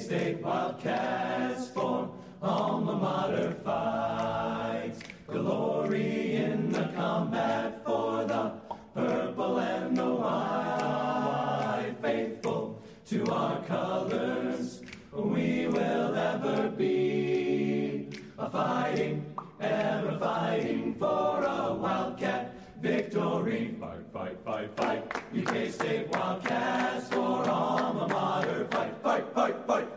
State 0.00 0.40
Wildcats 0.40 1.68
for 1.68 2.10
alma 2.42 2.96
mater 2.96 3.54
fight. 3.62 4.94
Glory 5.28 6.36
in 6.36 6.72
the 6.72 6.90
combat 6.96 7.84
for 7.84 8.24
the 8.24 8.50
purple 8.94 9.58
and 9.58 9.96
the 9.96 10.14
white. 10.14 11.94
Faithful 12.00 12.82
to 13.08 13.26
our 13.30 13.62
colors, 13.64 14.80
we 15.12 15.66
will 15.66 16.14
ever 16.14 16.70
be. 16.70 18.08
A 18.38 18.50
fighting, 18.50 19.24
ever 19.60 20.18
fighting 20.18 20.94
for 20.94 21.44
a 21.44 21.74
wildcat 21.74 22.54
victory. 22.80 23.76
Fight, 23.78 23.98
fight, 24.12 24.38
fight, 24.46 24.76
fight. 24.76 25.22
You 25.32 25.44
K-State 25.44 26.08
Wildcats 26.08 27.08
for 27.08 27.48
alma 27.48 28.08
mater. 28.08 28.66
Fight, 28.70 28.94
fight, 29.02 29.34
fight, 29.34 29.56
fight. 29.66 29.89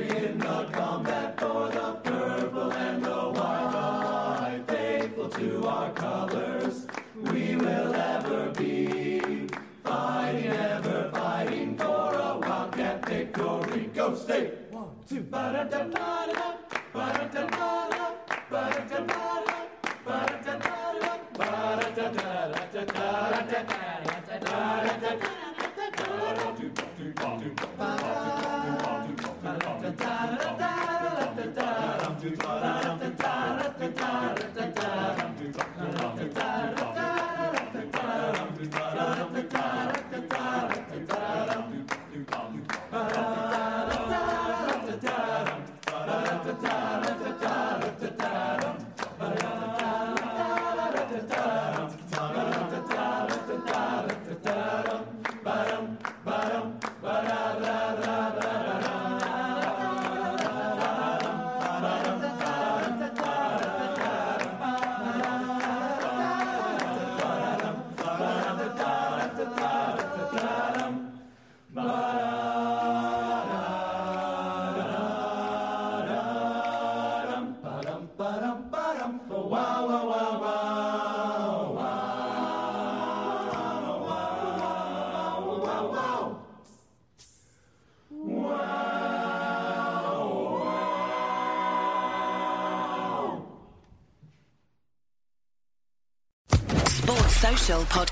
In 0.00 0.38
the 0.38 0.68
combat 0.72 1.38
for 1.38 1.68
the 1.68 1.92
purple 2.04 2.72
and 2.72 3.04
the 3.04 3.10
white. 3.10 4.62
Faithful 4.66 5.28
to 5.28 5.66
our 5.66 5.90
colors, 5.92 6.86
we 7.14 7.56
will 7.56 7.94
ever 7.94 8.50
be. 8.56 9.46
Fighting, 9.84 10.46
ever 10.46 11.10
fighting 11.12 11.76
for 11.76 12.14
a 12.14 12.38
wildcat 12.38 13.06
victory. 13.08 13.90
Go 13.94 14.14
State! 14.14 14.52
One, 14.70 14.88
two, 15.08 15.20
ba-da-da-da-da, 15.20 16.56
ba-da-da-da-da, 16.92 18.12
ba-da-da-da-da, 18.50 18.50
ba-da-da-da-da, 18.50 19.29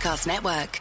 Podcast 0.08 0.26
Network. 0.26 0.77